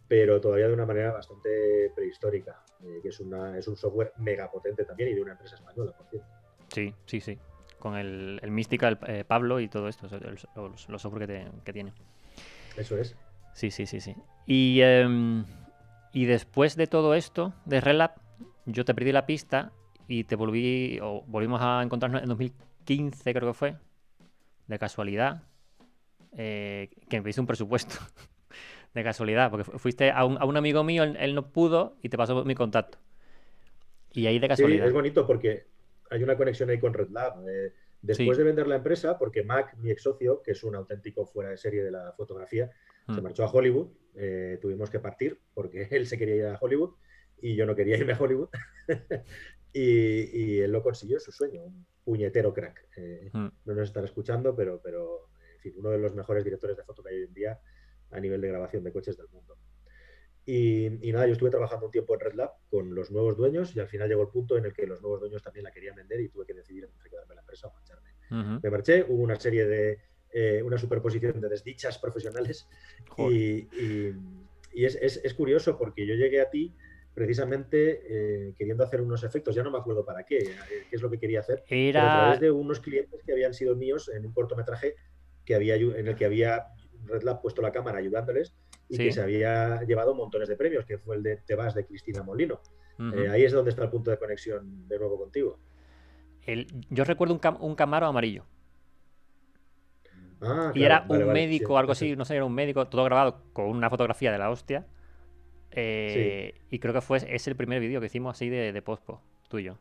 Pero 0.08 0.40
todavía 0.42 0.68
de 0.68 0.74
una 0.74 0.86
manera 0.86 1.12
bastante 1.12 1.92
prehistórica, 1.96 2.64
eh, 2.84 3.00
que 3.02 3.10
es, 3.10 3.20
una, 3.20 3.58
es 3.58 3.68
un 3.68 3.76
software 3.76 4.14
mega 4.18 4.52
potente 4.52 4.86
también 4.86 5.10
y 5.10 5.14
de 5.14 5.22
una 5.22 5.32
empresa 5.34 5.56
española, 5.56 5.94
por 5.98 6.08
cierto. 6.08 6.28
Sí, 6.70 6.94
sí, 7.06 7.22
sí. 7.22 7.40
Con 7.80 7.96
el, 7.96 8.40
el 8.42 8.52
Mystical 8.52 9.00
eh, 9.08 9.24
Pablo 9.26 9.60
y 9.60 9.68
todo 9.68 9.88
esto, 9.88 10.08
los, 10.56 10.90
los 10.90 11.02
software 11.02 11.28
que, 11.28 11.48
que, 11.64 11.74
tiene. 11.74 11.94
Eso 12.78 12.98
es. 12.98 13.16
Sí, 13.54 13.72
sí, 13.72 13.86
sí, 13.86 14.00
sí. 14.00 14.16
Y, 14.46 14.82
em, 14.82 15.46
y 16.12 16.26
después 16.26 16.76
de 16.76 16.88
todo 16.88 17.14
esto, 17.14 17.54
de 17.66 17.82
Relap, 17.82 18.18
yo 18.66 18.86
te 18.86 18.94
perdí 18.94 19.12
la 19.12 19.26
pista 19.26 19.72
y 20.08 20.24
te 20.24 20.36
volví, 20.36 21.00
o 21.02 21.24
volvimos 21.28 21.62
a 21.62 21.82
encontrarnos 21.82 22.22
en 22.22 22.30
2015, 22.30 23.34
creo 23.34 23.50
que 23.50 23.54
fue, 23.54 23.76
de 24.68 24.80
casualidad, 24.80 25.44
eh, 26.38 26.90
que 27.10 27.22
me 27.22 27.30
hice 27.30 27.42
un 27.42 27.48
presupuesto. 27.48 27.96
de 28.94 29.04
casualidad, 29.04 29.50
porque 29.50 29.66
fuiste 29.78 30.12
a 30.12 30.26
un, 30.26 30.38
a 30.38 30.46
un 30.46 30.56
amigo 30.56 30.84
mío, 30.84 31.04
él, 31.04 31.36
no 31.36 31.52
pudo 31.52 31.98
y 32.02 32.10
te 32.10 32.18
pasó 32.18 32.46
mi 32.46 32.56
contacto. 32.56 33.00
Y 34.12 34.28
ahí 34.28 34.38
de 34.40 34.48
casualidad. 34.48 34.84
Sí, 34.84 34.88
es 34.88 34.94
bonito 34.94 35.26
porque 35.26 35.66
hay 36.12 36.24
una 36.24 36.38
conexión 36.38 36.70
ahí 36.70 36.80
con 36.80 36.94
RedLab. 36.94 37.48
Eh, 37.50 37.74
después 38.02 38.38
de 38.38 38.44
vender 38.44 38.68
la 38.68 38.76
empresa, 38.76 39.18
porque 39.18 39.44
Mac, 39.44 39.76
mi 39.78 39.90
ex 39.90 40.04
socio, 40.04 40.44
que 40.44 40.52
es 40.52 40.64
un 40.64 40.76
auténtico 40.76 41.26
fuera 41.26 41.50
de 41.50 41.58
serie 41.58 41.84
de 41.84 41.90
la 41.90 42.14
fotografía, 42.14 42.70
se 43.08 43.20
mm. 43.20 43.24
marchó 43.24 43.44
a 43.44 43.52
Hollywood. 43.52 43.88
Eh, 44.16 44.60
tuvimos 44.62 44.92
que 44.92 45.00
partir 45.00 45.40
porque 45.56 45.88
él 45.92 46.06
se 46.06 46.18
quería 46.18 46.36
ir 46.36 46.46
a 46.46 46.60
Hollywood 46.62 46.92
y 47.42 47.56
yo 47.56 47.66
no 47.66 47.76
quería 47.76 47.98
irme 47.98 48.14
a 48.14 48.20
Hollywood. 48.20 48.50
y, 49.74 50.60
él 50.60 50.72
lo 50.72 50.84
consiguió, 50.84 51.20
su 51.20 51.32
sueño, 51.32 51.64
un 51.64 51.88
puñetero 52.04 52.54
crack. 52.54 52.90
Eh, 52.96 53.32
mm. 53.34 53.48
No 53.66 53.74
nos 53.74 53.88
estará 53.88 54.06
escuchando, 54.06 54.56
pero, 54.56 54.80
pero 54.84 55.30
en 55.56 55.60
fin, 55.62 55.74
uno 55.78 55.90
de 55.90 55.98
los 55.98 56.14
mejores 56.14 56.44
directores 56.44 56.78
de 56.78 56.84
foto 56.84 57.02
que 57.02 57.10
hay 57.10 57.16
hoy 57.16 57.24
en 57.24 57.34
día 57.34 57.60
a 58.14 58.20
nivel 58.20 58.42
de 58.42 58.48
grabación 58.50 58.84
de 58.84 58.92
coches 58.92 59.18
del 59.18 59.28
mundo. 59.30 59.58
Y, 60.46 60.90
nada, 61.14 61.26
yo 61.26 61.34
estuve 61.34 61.50
trabajando 61.50 61.86
un 61.86 61.92
tiempo 61.92 62.14
en 62.16 62.20
Red 62.20 62.34
Lab 62.34 62.52
con 62.70 62.94
los 62.94 63.12
nuevos 63.12 63.38
dueños 63.38 63.74
y 63.76 63.80
al 63.80 63.88
final 63.88 64.10
llegó 64.10 64.24
el 64.24 64.28
punto 64.28 64.58
en 64.58 64.66
el 64.66 64.74
que 64.74 64.86
los 64.86 65.02
nuevos 65.02 65.22
dueños 65.22 65.42
también 65.42 65.64
la 65.64 65.72
querían 65.72 65.96
vender 65.96 66.20
y 66.20 66.28
tuve 66.28 66.46
que 66.46 66.54
decidir 66.54 66.84
entre 66.84 67.10
quedarme 67.10 67.34
en 67.34 67.36
la 67.38 67.42
empresa 67.42 67.68
o 67.68 67.74
marcharme. 67.74 68.60
Me 68.62 68.70
marché, 68.70 69.06
hubo 69.08 69.22
una 69.22 69.36
serie 69.36 69.66
de, 69.66 70.00
eh, 70.32 70.62
una 70.64 70.78
superposición 70.78 71.40
de 71.40 71.48
desdichas 71.48 71.98
profesionales 72.00 72.68
y, 73.18 73.68
es, 74.74 74.96
es, 74.96 75.34
curioso 75.36 75.78
porque 75.78 76.06
yo 76.08 76.16
llegué 76.16 76.42
a 76.42 76.50
ti 76.50 76.74
precisamente 77.14 78.02
eh, 78.10 78.54
queriendo 78.58 78.84
hacer 78.84 79.02
unos 79.02 79.24
efectos, 79.24 79.54
ya 79.54 79.62
no 79.62 79.70
me 79.70 79.78
acuerdo 79.78 80.04
para 80.04 80.24
qué, 80.26 80.40
eh, 80.40 80.56
qué 80.90 80.96
es 80.96 81.02
lo 81.02 81.12
que 81.12 81.20
quería 81.20 81.42
hacer, 81.42 81.64
Era... 81.70 82.02
a 82.02 82.22
través 82.22 82.40
de 82.40 82.50
unos 82.50 82.80
clientes 82.80 83.22
que 83.24 83.32
habían 83.32 83.54
sido 83.54 83.76
míos 83.76 84.10
en 84.10 84.26
un 84.26 84.34
cortometraje 84.34 84.96
que 85.46 85.54
había, 85.54 85.76
en 85.76 86.08
el 86.08 86.16
que 86.16 86.26
había 86.26 86.66
Red 87.06 87.24
Lab 87.24 87.42
puesto 87.42 87.62
la 87.62 87.72
cámara 87.72 88.00
ayudándoles 88.00 88.54
y 88.90 88.98
que 88.98 89.12
se 89.12 89.22
había 89.22 89.82
llevado 89.84 90.14
montones 90.14 90.50
de 90.50 90.56
premios, 90.56 90.86
que 90.86 90.98
fue 90.98 91.16
el 91.16 91.24
de 91.24 91.38
Te 91.38 91.56
vas 91.56 91.74
de 91.74 91.86
Cristina 91.86 92.24
Molino. 92.24 92.60
Eh, 93.00 93.28
ahí 93.30 93.44
es 93.44 93.52
donde 93.52 93.72
está 93.72 93.84
el 93.84 93.90
punto 93.90 94.12
de 94.12 94.18
conexión 94.18 94.88
de 94.88 95.00
nuevo 95.00 95.18
contigo. 95.18 95.60
yo 96.90 97.04
recuerdo 97.04 97.40
un, 97.60 97.76
Camaro 97.76 98.06
amarillo. 98.06 98.46
Ah, 100.42 100.72
y 100.76 100.84
era 100.84 101.06
un 101.08 101.32
médico, 101.32 101.78
algo 101.78 101.94
así, 101.94 102.16
no 102.16 102.26
sé, 102.26 102.36
era 102.36 102.46
un 102.46 102.54
médico, 102.54 102.88
todo 102.88 103.04
grabado 103.06 103.42
con 103.54 103.66
una 103.66 103.90
fotografía 103.90 104.32
de 104.32 104.38
la 104.38 104.50
hostia. 104.50 104.86
Eh, 105.72 106.62
y 106.70 106.80
creo 106.80 106.94
que 106.94 107.02
fue 107.02 107.18
es 107.28 107.48
el 107.48 107.56
primer 107.56 107.80
vídeo 107.80 108.00
que 108.00 108.06
hicimos 108.06 108.36
así 108.36 108.50
de, 108.50 108.72
de 108.72 108.82
Pospo, 108.82 109.22
tuyo. 109.48 109.78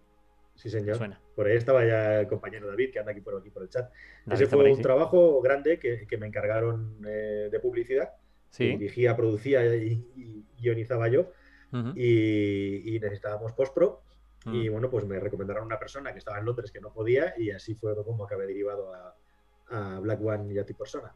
Sí, 0.55 0.71
señor. 0.71 0.99
Por 1.35 1.47
ahí 1.47 1.57
estaba 1.57 1.85
ya 1.85 2.21
el 2.21 2.29
compañero 2.29 2.69
David, 2.69 2.93
que 2.93 2.99
anda 2.99 3.13
aquí 3.13 3.21
por 3.21 3.37
aquí 3.37 3.51
por 3.51 3.63
el 3.63 3.69
chat. 3.69 3.91
Ese 4.31 4.47
fue 4.47 4.71
un 4.71 4.83
trabajo 4.83 5.41
grande 5.41 5.79
que, 5.79 6.17
me 6.19 6.27
encargaron 6.27 6.99
eh, 7.07 7.49
de 7.51 7.61
publicidad. 7.61 8.11
Sí. 8.51 8.67
Dirigía, 8.67 9.17
producía 9.17 9.65
y, 9.75 10.45
guionizaba 10.59 11.09
yo. 11.09 11.33
y, 11.97 12.99
necesitábamos 13.01 13.53
post-pro. 13.53 14.03
Y 14.47 14.69
mm. 14.69 14.73
bueno, 14.73 14.91
pues 14.91 15.05
me 15.05 15.19
recomendaron 15.21 15.65
una 15.65 15.79
persona 15.79 16.13
que 16.13 16.19
estaba 16.19 16.39
en 16.39 16.45
Londres 16.45 16.73
que 16.73 16.81
no 16.81 16.93
podía 16.93 17.35
y 17.39 17.53
así 17.53 17.77
fue 17.77 17.95
como 18.05 18.25
acabé 18.25 18.47
derivado 18.47 18.93
a, 18.93 19.15
Black 20.01 20.21
One 20.23 20.53
y 20.53 20.59
a 20.59 20.67
ti 20.67 20.75
persona. 20.75 21.15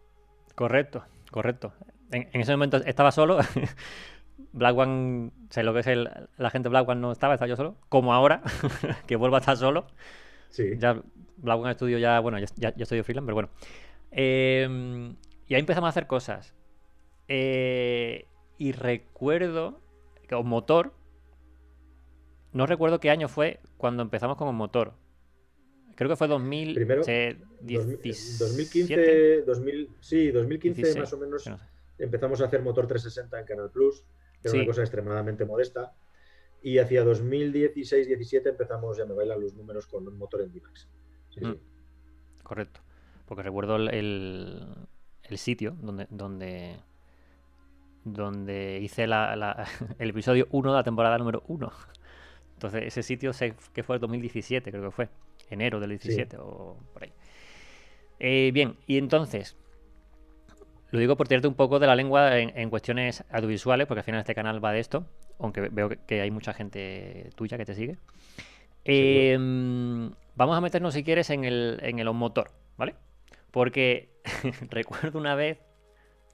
Correcto, 0.55 1.05
correcto. 1.31 1.75
En, 2.11 2.31
en 2.33 2.40
ese 2.40 2.52
momento 2.52 2.78
estaba 2.78 3.12
solo. 3.12 3.38
Black 4.52 4.76
One, 4.76 5.31
sé 5.50 5.62
lo 5.62 5.73
que 5.73 5.81
es 5.81 5.87
el, 5.87 6.11
la 6.37 6.50
gente 6.50 6.69
Black 6.69 6.87
One 6.88 7.00
no 7.00 7.12
estaba, 7.12 7.35
estaba 7.35 7.49
yo 7.49 7.57
solo, 7.57 7.76
como 7.88 8.12
ahora, 8.12 8.43
que 9.07 9.16
vuelvo 9.16 9.37
a 9.37 9.40
estar 9.40 9.57
solo. 9.57 9.87
Sí. 10.50 10.73
Ya 10.78 11.02
Black 11.37 11.59
One 11.59 11.75
Studio 11.75 11.99
ya, 11.99 12.21
bueno, 12.21 12.38
ya, 12.38 12.47
ya, 12.57 12.73
estoy 12.76 13.02
freelance, 13.02 13.26
pero 13.26 13.35
bueno. 13.35 13.50
Em, 14.11 15.16
y 15.47 15.55
ahí 15.55 15.61
empezamos 15.61 15.88
a 15.88 15.90
hacer 15.90 16.07
cosas. 16.07 16.55
Eh, 17.28 18.26
y 18.59 18.73
recuerdo 18.73 19.81
que 20.26 20.35
un 20.35 20.49
motor, 20.49 20.95
no 22.52 22.66
recuerdo 22.66 23.00
qué 23.00 23.11
año 23.11 23.28
fue 23.28 23.61
cuando 23.76 24.02
empezamos 24.02 24.37
con 24.37 24.49
un 24.49 24.57
motor. 24.57 24.95
Creo 25.95 26.11
que 26.11 26.16
fue 26.16 26.26
2000, 26.28 26.75
Primero, 26.75 27.02
2015, 27.02 29.43
2000, 29.43 29.90
sí, 30.00 30.31
2015 30.31 31.00
más 31.00 31.12
o 31.12 31.19
menos 31.19 31.50
empezamos 31.99 32.40
a 32.40 32.47
hacer 32.47 32.62
motor 32.62 32.87
360 32.87 33.40
en 33.40 33.47
Canal 33.47 33.71
Plus 33.71 34.05
que 34.50 34.57
era 34.57 34.65
una 34.65 34.67
cosa 34.67 34.83
extremadamente 34.83 35.45
modesta. 35.45 35.95
Y 36.62 36.79
hacia 36.79 37.05
2016-17 37.05 38.49
empezamos, 38.49 38.97
ya 38.97 39.05
me 39.07 39.15
bailan 39.15 39.41
los 39.41 39.55
números, 39.55 39.87
con 39.87 40.07
un 40.07 40.19
motor 40.19 40.43
en 40.43 40.53
D-Max. 40.53 40.88
Mm. 41.41 41.53
Correcto. 42.43 42.81
Porque 43.26 43.43
recuerdo 43.43 43.76
el, 43.76 44.67
el, 45.23 45.38
sitio 45.38 45.76
donde, 45.81 46.07
donde, 46.11 46.76
donde 48.05 48.81
hice 48.81 49.05
el 49.99 50.11
episodio 50.11 50.49
1 50.50 50.71
de 50.71 50.76
la 50.76 50.85
temporada 50.85 51.19
número 51.19 51.43
1. 51.49 51.73
Entonces, 52.55 52.85
ese 52.85 53.03
sitio 53.03 53.33
sé 53.33 53.55
que 53.75 53.83
fue 53.83 53.97
el 53.97 54.00
2017, 54.00 54.71
creo 54.71 54.85
que 54.85 54.91
fue. 54.91 55.09
Enero 55.50 55.79
del 55.79 55.91
17 55.91 56.38
o 56.38 56.76
por 56.93 57.05
ahí. 57.05 57.12
Eh, 58.19 58.50
bien, 58.53 58.76
y 58.87 58.99
entonces, 58.99 59.57
lo 60.97 61.00
digo 61.00 61.17
por 61.17 61.29
tirarte 61.29 61.47
un 61.47 61.55
poco 61.55 61.79
de 61.79 61.87
la 61.87 61.95
lengua 61.95 62.38
en, 62.38 62.71
cuestiones 62.71 63.23
audiovisuales, 63.31 63.87
porque 63.87 64.00
al 64.00 64.05
final 64.05 64.21
este 64.21 64.35
canal 64.35 64.65
va 64.65 64.73
de 64.73 64.81
esto, 64.81 65.07
aunque 65.38 65.61
veo 65.61 65.91
que, 66.07 66.23
hay 66.23 66.31
mucha 66.31 66.55
gente 66.55 67.29
tuya 67.35 67.59
que 67.59 67.67
te 67.67 67.75
sigue. 67.75 67.99
Em, 68.83 70.11
vamos 70.37 70.57
a 70.57 70.61
meternos, 70.62 70.95
si 70.95 71.05
quieres, 71.05 71.29
en 71.29 71.45
el, 71.45 71.79
en 71.83 71.99
el 71.99 72.11
motor, 72.15 72.50
¿vale? 72.79 72.95
Porque 73.50 74.09
recuerdo 74.71 75.19
una 75.19 75.35
vez, 75.35 75.59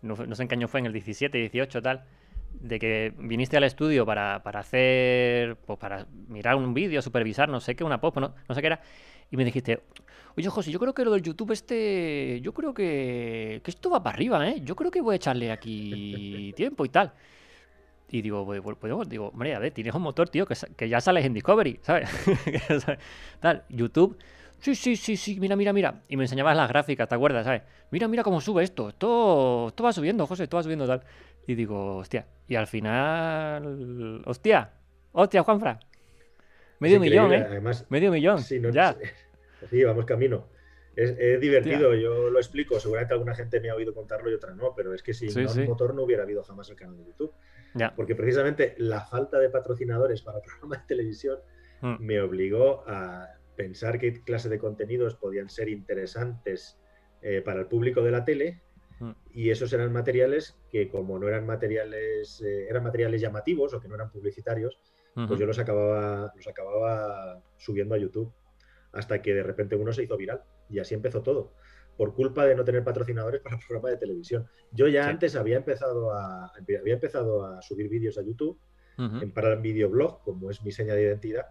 no, 0.01 0.15
sé 0.17 0.43
en 0.43 0.49
qué 0.49 0.55
año 0.55 0.69
fue, 0.69 0.79
en 0.79 0.87
el 0.87 0.93
17, 0.93 1.37
18, 1.37 1.83
tal, 1.83 2.05
de 2.53 2.79
que 2.79 3.13
viniste 3.19 3.57
al 3.57 3.65
estudio 3.65 4.07
para, 4.07 4.37
hacer, 4.37 5.57
pues 5.57 5.77
para 5.77 6.07
mirar 6.29 6.55
un 6.55 6.73
vídeo, 6.73 7.03
supervisar, 7.03 7.49
no 7.49 7.59
sé 7.59 7.75
qué, 7.75 7.83
una 7.83 8.01
post, 8.01 8.17
no, 8.19 8.33
no 8.49 8.55
sé 8.55 8.61
qué 8.61 8.69
era, 8.69 8.81
y 9.29 9.37
me 9.37 9.45
dijiste, 9.45 9.81
Oye, 10.37 10.49
José, 10.49 10.71
yo 10.71 10.79
creo 10.79 10.95
que 10.95 11.05
lo 11.05 11.13
del 11.13 11.23
YouTube 11.23 11.53
este. 11.53 12.41
Yo 12.41 12.53
creo 12.53 12.73
que. 12.73 13.61
que 13.63 13.71
esto 13.71 13.91
va 13.91 14.03
para 14.03 14.15
arriba, 14.15 14.49
¿eh? 14.49 14.61
Yo 14.65 14.75
creo 14.75 14.91
que 14.91 15.01
voy 15.01 15.15
a 15.15 15.17
echarle 15.17 15.51
aquí 15.53 16.53
tiempo 16.57 16.85
y 16.85 16.89
tal. 16.89 17.13
Y 18.09 18.21
digo, 18.21 18.45
pues, 18.45 18.61
pues, 18.79 19.09
digo, 19.09 19.29
hombre, 19.29 19.55
a 19.55 19.59
ver, 19.59 19.73
tienes 19.73 19.95
un 19.95 20.03
motor, 20.03 20.29
tío, 20.29 20.45
que, 20.45 20.55
que 20.77 20.89
ya 20.89 21.01
sales 21.01 21.25
en 21.25 21.33
Discovery, 21.33 21.81
¿sabes? 21.83 22.11
tal, 23.41 23.65
YouTube. 23.71 24.19
Sí, 24.59 24.75
sí, 24.75 24.97
sí, 24.97 25.17
sí, 25.17 25.41
mira, 25.41 25.57
mira, 25.57 25.73
mira. 25.73 26.03
Y 26.09 26.17
me 26.17 26.25
enseñabas 26.25 26.57
las 26.57 26.69
gráficas, 26.69 27.09
¿te 27.09 27.15
acuerdas? 27.15 27.45
¿Sabes? 27.45 27.63
Mira, 27.91 28.07
mira 28.09 28.23
cómo 28.23 28.41
sube 28.41 28.63
esto. 28.63 28.91
Esto, 28.91 29.69
esto 29.69 29.83
va 29.83 29.93
subiendo, 29.93 30.27
José, 30.27 30.45
esto 30.45 30.57
va 30.57 30.63
subiendo 30.63 30.87
tal. 30.87 31.03
Y 31.47 31.55
digo, 31.55 31.97
hostia. 31.97 32.27
Y 32.47 32.55
al 32.55 32.67
final. 32.67 34.23
Hostia. 34.25 34.71
Hostia, 35.11 35.43
Juanfra. 35.43 35.81
Medio 36.79 37.01
millón, 37.01 37.33
¿eh? 37.33 37.45
Además, 37.49 37.87
Medio 37.89 38.13
millón. 38.13 38.39
Sí, 38.41 38.61
no, 38.61 38.71
ya. 38.71 38.95
Sí, 39.71 39.83
vamos 39.85 40.05
camino. 40.05 40.49
Es, 40.95 41.41
divertido, 41.41 41.95
yo 41.95 42.29
lo 42.29 42.39
explico. 42.39 42.79
Seguramente 42.79 43.15
alguna 43.15 43.35
gente 43.35 43.61
me 43.61 43.71
ha 43.71 43.75
oído 43.75 43.95
contarlo 43.95 44.31
y 44.31 44.35
otra 44.35 44.55
no, 44.55 44.75
pero 44.75 44.93
es 44.93 45.03
que 45.03 45.15
si 45.15 45.27
no 45.29 45.49
sí. 45.49 45.63
motor 45.63 45.95
no 45.95 46.03
hubiera 46.03 46.23
habido 46.23 46.43
jamás 46.43 46.69
el 46.71 46.77
canal 46.77 46.97
de 46.97 47.07
YouTube. 47.07 47.33
Porque 47.97 48.15
precisamente 48.15 48.75
la 48.79 49.01
falta 49.01 49.39
de 49.39 49.49
patrocinadores 49.49 50.21
para 50.21 50.41
programas 50.43 50.83
de 50.83 50.87
televisión 50.87 51.39
mm. 51.81 51.97
me 52.01 52.21
obligó 52.21 52.85
a 52.87 53.29
pensar 53.57 53.99
qué 53.99 54.23
clase 54.23 54.51
de 54.51 54.59
contenidos 54.59 55.15
podían 55.15 55.49
ser 55.49 55.69
interesantes 55.71 56.79
eh, 57.23 57.41
para 57.43 57.61
el 57.61 57.67
público 57.67 58.03
de 58.03 58.11
la 58.11 58.25
tele. 58.27 58.61
Mm. 59.01 59.13
Y 59.33 59.51
esos 59.51 59.73
eran 59.73 59.91
materiales 59.93 60.59
que, 60.71 60.91
como 60.91 61.19
no 61.19 61.27
eran 61.27 61.47
materiales, 61.47 62.43
eh, 62.43 62.67
eran 62.69 62.83
materiales 62.83 63.23
llamativos 63.23 63.73
o 63.73 63.81
que 63.81 63.89
no 63.89 63.95
eran 63.95 64.11
publicitarios, 64.11 64.79
pues 65.15 65.39
yo 65.39 65.45
los 65.45 65.59
acababa, 65.59 66.33
los 66.35 66.49
acababa 66.49 67.43
subiendo 67.59 67.95
a 67.95 67.99
YouTube 67.99 68.33
hasta 68.93 69.23
que 69.23 69.35
de 69.35 69.43
repente 69.43 69.77
uno 69.77 69.93
se 69.93 70.05
hizo 70.05 70.17
viral 70.17 70.43
y 70.69 70.79
así 70.79 70.95
empezó 70.95 71.23
todo, 71.23 71.55
por 71.97 72.15
culpa 72.15 72.47
de 72.47 72.55
no 72.55 72.65
tener 72.65 72.85
patrocinadores 72.85 73.41
para 73.41 73.57
el 73.57 73.63
programa 73.67 73.91
de 73.91 73.97
televisión. 73.97 74.47
Yo 74.71 74.89
ya 74.89 75.09
antes 75.09 75.37
había 75.37 75.57
empezado, 75.57 76.13
a, 76.13 76.53
había 76.57 76.95
empezado 76.95 77.45
a 77.45 77.63
subir 77.63 77.89
vídeos 77.89 78.19
a 78.19 78.23
YouTube, 78.23 78.59
en 78.99 79.33
para 79.33 79.55
el 79.55 79.61
videoblog, 79.61 80.23
como 80.23 80.51
es 80.51 80.63
mi 80.63 80.71
seña 80.71 80.95
de 80.95 81.03
identidad, 81.03 81.47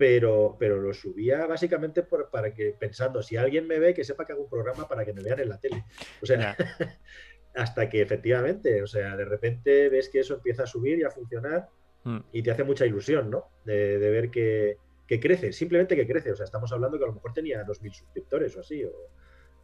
pero, 0.00 0.56
pero 0.58 0.80
lo 0.80 0.94
subía 0.94 1.46
básicamente 1.46 2.02
para 2.02 2.54
que, 2.54 2.74
pensando, 2.78 3.22
si 3.22 3.36
alguien 3.36 3.66
me 3.66 3.78
ve, 3.78 3.92
que 3.92 4.02
sepa 4.02 4.24
que 4.24 4.32
hago 4.32 4.44
un 4.44 4.48
programa 4.48 4.88
para 4.88 5.04
que 5.04 5.12
me 5.12 5.22
vean 5.22 5.40
en 5.40 5.50
la 5.50 5.60
tele. 5.60 5.84
O 6.22 6.26
sea, 6.26 6.56
hasta 7.54 7.88
que 7.88 8.00
efectivamente, 8.00 8.82
o 8.82 8.86
sea, 8.86 9.14
de 9.14 9.26
repente 9.26 9.90
ves 9.90 10.08
que 10.08 10.20
eso 10.20 10.34
empieza 10.34 10.62
a 10.62 10.66
subir 10.66 10.98
y 10.98 11.02
a 11.02 11.10
funcionar 11.10 11.68
mm. 12.04 12.18
y 12.32 12.42
te 12.42 12.50
hace 12.50 12.64
mucha 12.64 12.86
ilusión, 12.86 13.28
¿no? 13.28 13.48
De, 13.66 13.98
ver 13.98 14.30
que, 14.30 14.78
crece, 15.18 15.52
simplemente 15.52 15.96
que 15.96 16.06
crece. 16.06 16.30
O 16.30 16.36
sea, 16.36 16.44
estamos 16.44 16.70
hablando 16.72 16.98
que 16.98 17.04
a 17.04 17.08
lo 17.08 17.14
mejor 17.14 17.32
tenía 17.32 17.64
2.000 17.64 17.92
suscriptores 17.92 18.56
o 18.56 18.60
así, 18.60 18.84
o 18.84 18.90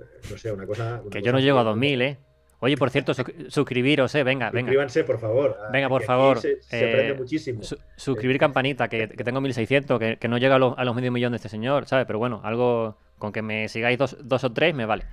eh, 0.01 0.05
no 0.31 0.37
sé, 0.37 0.51
una 0.51 0.67
cosa... 0.67 1.03
que 1.11 1.23
yo 1.23 1.31
no 1.31 1.39
llego 1.39 1.59
a 1.59 1.65
2.000, 1.65 2.03
¿eh? 2.03 2.19
Oye, 2.59 2.77
por 2.79 2.89
cierto, 2.89 3.13
suscribiros, 3.15 4.15
eh, 4.15 4.25
venga, 4.25 4.51
venga. 4.51 4.69
Suscríbanse, 4.69 5.05
por 5.05 5.19
favor. 5.19 5.59
Venga, 5.71 5.91
por 5.91 6.03
favor. 6.05 6.39
Se, 6.41 6.59
aprende 6.71 7.09
eh, 7.11 7.15
muchísimo. 7.15 7.61
suscribir 7.97 8.39
campanita, 8.39 8.89
que, 8.89 9.09
tengo 9.09 9.43
1600, 9.43 9.99
que, 9.99 10.17
que 10.17 10.27
no 10.27 10.39
llega 10.39 10.55
a 10.55 10.59
los, 10.59 10.75
a 10.77 10.85
los 10.85 10.97
medio 10.97 11.13
millón 11.13 11.33
de 11.33 11.37
este 11.37 11.51
señor, 11.51 11.87
¿sabes? 11.87 12.07
Pero 12.07 12.19
bueno, 12.19 12.41
algo 12.45 12.97
con 13.19 13.31
que 13.31 13.43
me 13.43 13.69
sigáis 13.69 13.99
dos, 13.99 14.17
dos 14.23 14.43
o 14.45 14.53
tres 14.53 14.75
me 14.75 14.87
vale. 14.87 15.05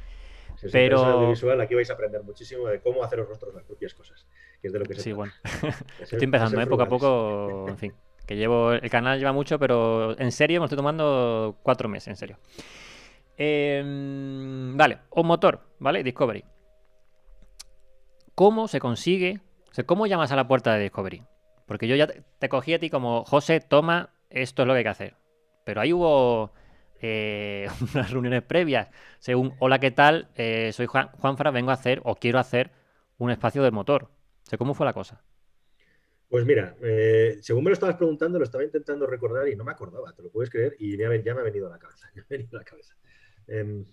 Pero 0.71 0.99
audiovisual, 0.99 1.59
aquí 1.59 1.75
vais 1.75 1.89
a 1.89 1.93
aprender 1.93 2.23
muchísimo 2.23 2.67
de 2.67 2.79
cómo 2.79 3.03
haceros 3.03 3.27
vosotros 3.27 3.53
las 3.55 3.63
propias 3.63 3.93
cosas, 3.93 4.25
que 4.61 4.67
es 4.67 4.73
de 4.73 4.79
lo 4.79 4.85
que 4.85 4.95
se 4.95 5.01
Sí, 5.01 5.11
bueno. 5.11 5.33
Estoy 5.99 6.23
empezando, 6.23 6.61
¿eh? 6.61 6.67
poco 6.67 6.83
a 6.83 6.87
poco, 6.87 7.65
en 7.67 7.77
fin. 7.77 7.93
Que 8.25 8.35
llevo, 8.35 8.71
el 8.71 8.89
canal 8.89 9.19
lleva 9.19 9.33
mucho, 9.33 9.59
pero 9.59 10.17
en 10.17 10.31
serio 10.31 10.61
me 10.61 10.65
estoy 10.65 10.77
tomando 10.77 11.57
cuatro 11.61 11.89
meses, 11.89 12.07
en 12.07 12.15
serio. 12.15 12.37
Em, 13.37 14.77
vale, 14.77 14.99
un 15.11 15.27
motor, 15.27 15.61
¿vale? 15.79 16.03
Discovery. 16.03 16.43
¿Cómo 18.35 18.67
se 18.67 18.79
consigue? 18.79 19.41
O 19.71 19.73
sea, 19.73 19.85
¿Cómo 19.85 20.07
llamas 20.07 20.31
a 20.31 20.35
la 20.35 20.47
puerta 20.47 20.73
de 20.73 20.83
Discovery? 20.83 21.23
Porque 21.65 21.87
yo 21.87 21.95
ya 21.95 22.07
te, 22.07 22.49
cogí 22.49 22.73
a 22.73 22.79
ti 22.79 22.89
como, 22.89 23.25
José, 23.25 23.59
toma, 23.59 24.11
esto 24.29 24.61
es 24.61 24.67
lo 24.67 24.73
que 24.73 24.79
hay 24.79 24.83
que 24.83 24.89
hacer. 24.89 25.15
Pero 25.65 25.81
ahí 25.81 25.93
hubo 25.93 26.51
eh, 27.01 27.67
unas 27.93 28.11
reuniones 28.11 28.43
previas, 28.43 28.89
según, 29.19 29.55
hola, 29.59 29.79
¿qué 29.79 29.91
tal? 29.91 30.29
Eh, 30.35 30.71
soy 30.73 30.85
Juan, 30.85 31.09
Juanfra, 31.19 31.51
vengo 31.51 31.71
a 31.71 31.75
hacer 31.75 32.01
o 32.05 32.15
quiero 32.15 32.39
hacer 32.39 32.71
un 33.17 33.31
espacio 33.31 33.63
del 33.63 33.71
motor. 33.71 34.09
O 34.51 34.57
¿Cómo 34.57 34.73
fue 34.73 34.85
la 34.85 34.93
cosa? 34.93 35.21
Pues 36.33 36.47
mira, 36.47 36.75
eh, 36.81 37.37
según 37.41 37.63
me 37.63 37.69
lo 37.69 37.75
estabas 37.75 37.95
preguntando, 37.95 38.39
lo 38.39 38.45
estaba 38.45 38.63
intentando 38.63 39.05
recordar 39.05 39.47
y 39.47 39.55
no 39.55 39.63
me 39.63 39.71
acordaba, 39.71 40.15
te 40.15 40.23
lo 40.23 40.31
puedes 40.31 40.49
creer, 40.49 40.75
y 40.79 40.97
ya 40.97 41.07
me, 41.07 41.17
ha 41.17 41.43
venido 41.43 41.67
a 41.67 41.69
la 41.69 41.77
cabeza. 41.77 42.09
Ya 42.15 42.21
me 42.21 42.25
ha 42.25 42.39
venido 42.39 42.57
a 42.57 42.61
la 42.61 42.65
cabeza. 42.65 42.95
Em, 43.45 43.85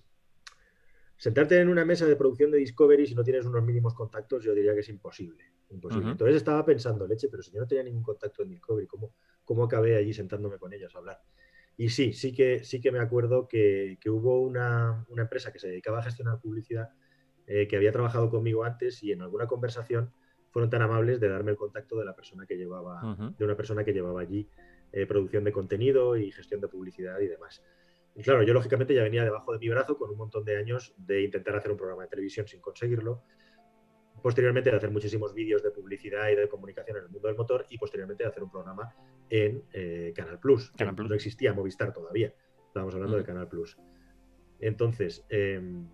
sentarte 1.18 1.60
en 1.60 1.68
una 1.68 1.84
mesa 1.84 2.06
de 2.06 2.16
producción 2.16 2.50
de 2.50 2.56
Discovery 2.56 3.06
si 3.06 3.14
no 3.14 3.22
tienes 3.22 3.44
unos 3.44 3.62
mínimos 3.62 3.92
contactos, 3.92 4.42
yo 4.42 4.54
diría 4.54 4.72
que 4.72 4.80
es 4.80 4.88
imposible. 4.88 5.44
imposible. 5.68 6.12
Entonces 6.12 6.36
estaba 6.36 6.64
pensando, 6.64 7.06
leche, 7.06 7.28
pero 7.28 7.42
si 7.42 7.52
yo 7.52 7.60
no 7.60 7.66
tenía 7.66 7.84
ningún 7.84 8.02
contacto 8.02 8.42
en 8.42 8.48
Discovery, 8.48 8.86
¿cómo, 8.86 9.12
cómo 9.44 9.64
acabé 9.64 9.98
allí 9.98 10.14
sentándome 10.14 10.56
con 10.56 10.72
ellos 10.72 10.94
a 10.94 10.98
hablar? 10.98 11.20
Y 11.76 11.90
sí, 11.90 12.14
sí 12.14 12.32
que, 12.32 12.64
sí 12.64 12.80
que 12.80 12.90
me 12.90 13.00
acuerdo 13.00 13.48
que, 13.48 13.98
hubo 14.06 14.40
una, 14.40 15.04
empresa 15.14 15.52
que 15.52 15.58
se 15.58 15.68
dedicaba 15.68 15.98
a 15.98 16.04
gestionar 16.04 16.40
publicidad 16.40 16.88
eh, 17.46 17.68
que 17.68 17.76
había 17.76 17.92
trabajado 17.92 18.30
conmigo 18.30 18.64
antes 18.64 19.02
y 19.02 19.12
en 19.12 19.20
alguna 19.20 19.46
conversación 19.46 20.14
fueron 20.50 20.70
tan 20.70 20.82
amables 20.82 21.20
de 21.20 21.28
darme 21.28 21.52
el 21.52 21.56
contacto 21.56 21.98
de 21.98 22.04
la 22.04 22.14
persona 22.14 22.46
que 22.46 22.56
llevaba, 22.56 23.16
de 23.38 23.44
una 23.44 23.56
persona 23.56 23.84
que 23.84 23.92
llevaba 23.92 24.20
allí 24.20 24.48
eh, 24.92 25.06
producción 25.06 25.44
de 25.44 25.52
contenido 25.52 26.16
y 26.16 26.32
gestión 26.32 26.60
de 26.60 26.68
publicidad 26.68 27.18
y 27.20 27.28
demás. 27.28 27.62
Y 28.14 28.22
claro, 28.22 28.42
yo 28.42 28.52
lógicamente 28.52 28.94
ya 28.94 29.02
venía 29.02 29.24
debajo 29.24 29.52
de 29.52 29.58
mi 29.58 29.68
brazo 29.68 29.96
con 29.96 30.10
un 30.10 30.16
montón 30.16 30.44
de 30.44 30.56
años 30.56 30.94
de 30.96 31.22
intentar 31.22 31.54
hacer 31.56 31.70
un 31.70 31.76
programa 31.76 32.02
de 32.02 32.08
televisión 32.08 32.46
sin 32.48 32.60
conseguirlo 32.60 33.22
posteriormente 34.22 34.70
de 34.70 34.76
hacer 34.76 34.90
muchísimos 34.90 35.34
vídeos 35.34 35.62
de 35.62 35.70
publicidad 35.70 36.28
y 36.28 36.36
de 36.36 36.48
comunicación 36.48 36.96
en 36.98 37.04
el 37.04 37.08
mundo 37.10 37.28
del 37.28 37.36
motor 37.36 37.66
y 37.70 37.78
posteriormente 37.78 38.24
de 38.24 38.28
hacer 38.28 38.42
un 38.42 38.50
programa 38.50 38.94
en 39.28 39.64
eh, 39.72 40.12
Canal 40.14 40.38
Plus. 40.38 40.70
Canal 40.72 40.94
Plus. 40.94 41.08
No 41.08 41.14
existía 41.14 41.52
Movistar 41.52 41.92
todavía. 41.92 42.34
Estábamos 42.66 42.94
hablando 42.94 43.16
de 43.16 43.22
mm. 43.22 43.26
Canal 43.26 43.48
Plus. 43.48 43.78
Entonces, 44.60 45.24
em, 45.28 45.88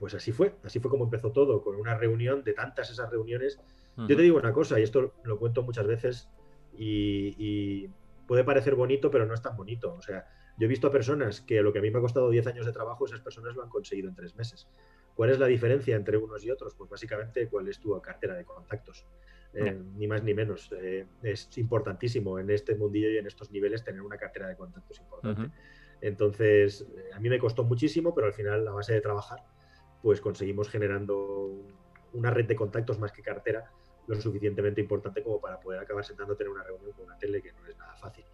pues 0.00 0.14
así 0.14 0.32
fue. 0.32 0.54
Así 0.64 0.80
fue 0.80 0.90
como 0.90 1.04
empezó 1.04 1.30
todo, 1.30 1.62
con 1.62 1.76
una 1.76 1.96
reunión 1.96 2.42
de 2.42 2.54
tantas 2.54 2.90
esas 2.90 3.10
reuniones. 3.10 3.60
Yo 4.08 4.16
te 4.16 4.22
digo 4.22 4.38
una 4.38 4.54
cosa, 4.54 4.80
y 4.80 4.82
esto 4.82 5.12
lo 5.24 5.38
cuento 5.38 5.62
muchas 5.62 5.86
veces, 5.86 6.28
y, 6.76 7.86
puede 8.26 8.44
parecer 8.44 8.76
bonito, 8.76 9.10
pero 9.10 9.26
no 9.26 9.34
es 9.34 9.42
tan 9.42 9.56
bonito. 9.56 9.92
O 9.92 10.00
sea, 10.00 10.24
yo 10.56 10.64
he 10.64 10.68
visto 10.68 10.86
a 10.86 10.90
personas 10.90 11.42
que 11.42 11.60
lo 11.62 11.72
que 11.72 11.80
a 11.80 11.82
mí 11.82 11.90
me 11.90 11.98
ha 11.98 12.00
costado 12.00 12.30
10 12.30 12.46
años 12.46 12.64
de 12.64 12.72
trabajo, 12.72 13.04
esas 13.04 13.20
personas 13.20 13.54
lo 13.56 13.62
han 13.62 13.68
conseguido 13.68 14.08
en 14.08 14.14
tres 14.14 14.34
meses. 14.36 14.68
¿Cuál 15.14 15.30
es 15.30 15.38
la 15.38 15.46
diferencia 15.46 15.96
entre 15.96 16.16
unos 16.16 16.42
y 16.44 16.50
otros? 16.50 16.74
Pues 16.74 16.88
básicamente 16.88 17.48
cuál 17.48 17.68
es 17.68 17.78
tu 17.78 18.00
cartera 18.00 18.34
de 18.34 18.44
contactos. 18.44 19.04
Eh, 19.52 19.76
ni 19.96 20.06
más 20.06 20.22
ni 20.22 20.32
menos. 20.32 20.70
Eh, 20.80 21.06
es 21.22 21.50
importantísimo 21.58 22.38
en 22.38 22.48
este 22.50 22.76
mundillo 22.76 23.10
y 23.10 23.18
en 23.18 23.26
estos 23.26 23.50
niveles 23.50 23.82
tener 23.82 24.00
una 24.00 24.16
cartera 24.16 24.46
de 24.46 24.56
contactos 24.56 25.00
importante. 25.00 25.50
Entonces, 26.00 26.86
eh, 26.96 27.10
a 27.12 27.20
mí 27.20 27.28
me 27.28 27.38
costó 27.38 27.64
muchísimo, 27.64 28.14
pero 28.14 28.28
al 28.28 28.32
final, 28.32 28.66
a 28.68 28.72
base 28.72 28.94
de 28.94 29.00
trabajar, 29.00 29.40
pues 30.02 30.20
conseguimos 30.20 30.68
generando 30.68 31.52
una 32.12 32.30
red 32.30 32.46
de 32.46 32.56
contactos 32.56 32.98
más 32.98 33.12
que 33.12 33.22
cartera 33.22 33.70
lo 34.06 34.20
suficientemente 34.20 34.80
importante 34.80 35.22
como 35.22 35.40
para 35.40 35.60
poder 35.60 35.80
acabar 35.80 36.04
sentándote 36.04 36.42
en 36.42 36.50
una 36.50 36.64
reunión 36.64 36.92
con 36.92 37.06
una 37.06 37.16
tele 37.16 37.40
que 37.40 37.52
no 37.52 37.66
es 37.66 37.76
nada 37.78 37.94
fácil. 37.94 38.24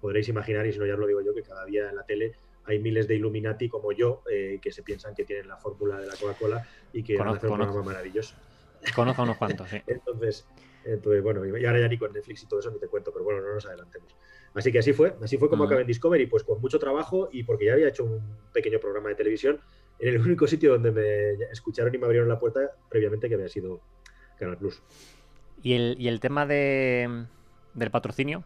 podréis 0.00 0.28
imaginar, 0.28 0.66
y 0.66 0.72
si 0.72 0.78
no 0.78 0.86
ya 0.86 0.94
os 0.94 1.00
lo 1.00 1.06
digo 1.06 1.20
yo, 1.22 1.34
que 1.34 1.42
cada 1.42 1.64
día 1.64 1.88
en 1.88 1.96
la 1.96 2.04
tele 2.04 2.32
hay 2.64 2.78
miles 2.78 3.08
de 3.08 3.16
Illuminati 3.16 3.68
como 3.68 3.92
yo 3.92 4.22
eh, 4.30 4.60
que 4.62 4.70
se 4.70 4.82
piensan 4.82 5.14
que 5.14 5.24
tienen 5.24 5.48
la 5.48 5.56
fórmula 5.56 5.98
de 5.98 6.06
la 6.06 6.14
Coca-Cola 6.14 6.64
y 6.92 7.02
que 7.02 7.16
van 7.16 7.28
a 7.28 7.30
hacer 7.32 7.50
un 7.50 7.56
programa 7.56 7.82
maravilloso. 7.82 8.36
Conozco 8.94 9.22
unos 9.22 9.36
cuantos, 9.36 9.68
sí. 9.68 9.82
entonces, 9.86 10.46
entonces, 10.84 11.22
bueno, 11.22 11.44
y 11.44 11.64
ahora 11.64 11.80
ya 11.80 11.88
ni 11.88 11.98
con 11.98 12.12
Netflix 12.12 12.44
y 12.44 12.46
todo 12.46 12.60
eso 12.60 12.70
ni 12.70 12.78
te 12.78 12.86
cuento, 12.88 13.12
pero 13.12 13.24
bueno, 13.24 13.40
no 13.40 13.54
nos 13.54 13.66
adelantemos. 13.66 14.14
Así 14.54 14.70
que 14.70 14.78
así 14.78 14.92
fue, 14.92 15.16
así 15.22 15.38
fue 15.38 15.48
como 15.48 15.64
acabé 15.64 15.80
en 15.80 15.86
Discovery, 15.86 16.26
pues 16.26 16.44
con 16.44 16.60
mucho 16.60 16.78
trabajo 16.78 17.28
y 17.32 17.42
porque 17.42 17.66
ya 17.66 17.72
había 17.72 17.88
hecho 17.88 18.04
un 18.04 18.20
pequeño 18.52 18.78
programa 18.78 19.08
de 19.08 19.14
televisión 19.14 19.60
en 20.02 20.14
el 20.16 20.20
único 20.20 20.48
sitio 20.48 20.72
donde 20.72 20.90
me 20.90 21.44
escucharon 21.52 21.94
y 21.94 21.98
me 21.98 22.06
abrieron 22.06 22.28
la 22.28 22.38
puerta 22.38 22.60
previamente 22.88 23.28
que 23.28 23.36
había 23.36 23.48
sido 23.48 23.80
Canal 24.36 24.58
Plus. 24.58 24.82
¿Y 25.62 25.74
el, 25.74 25.96
y 25.98 26.08
el 26.08 26.18
tema 26.18 26.44
de, 26.44 27.26
del 27.74 27.90
patrocinio? 27.92 28.42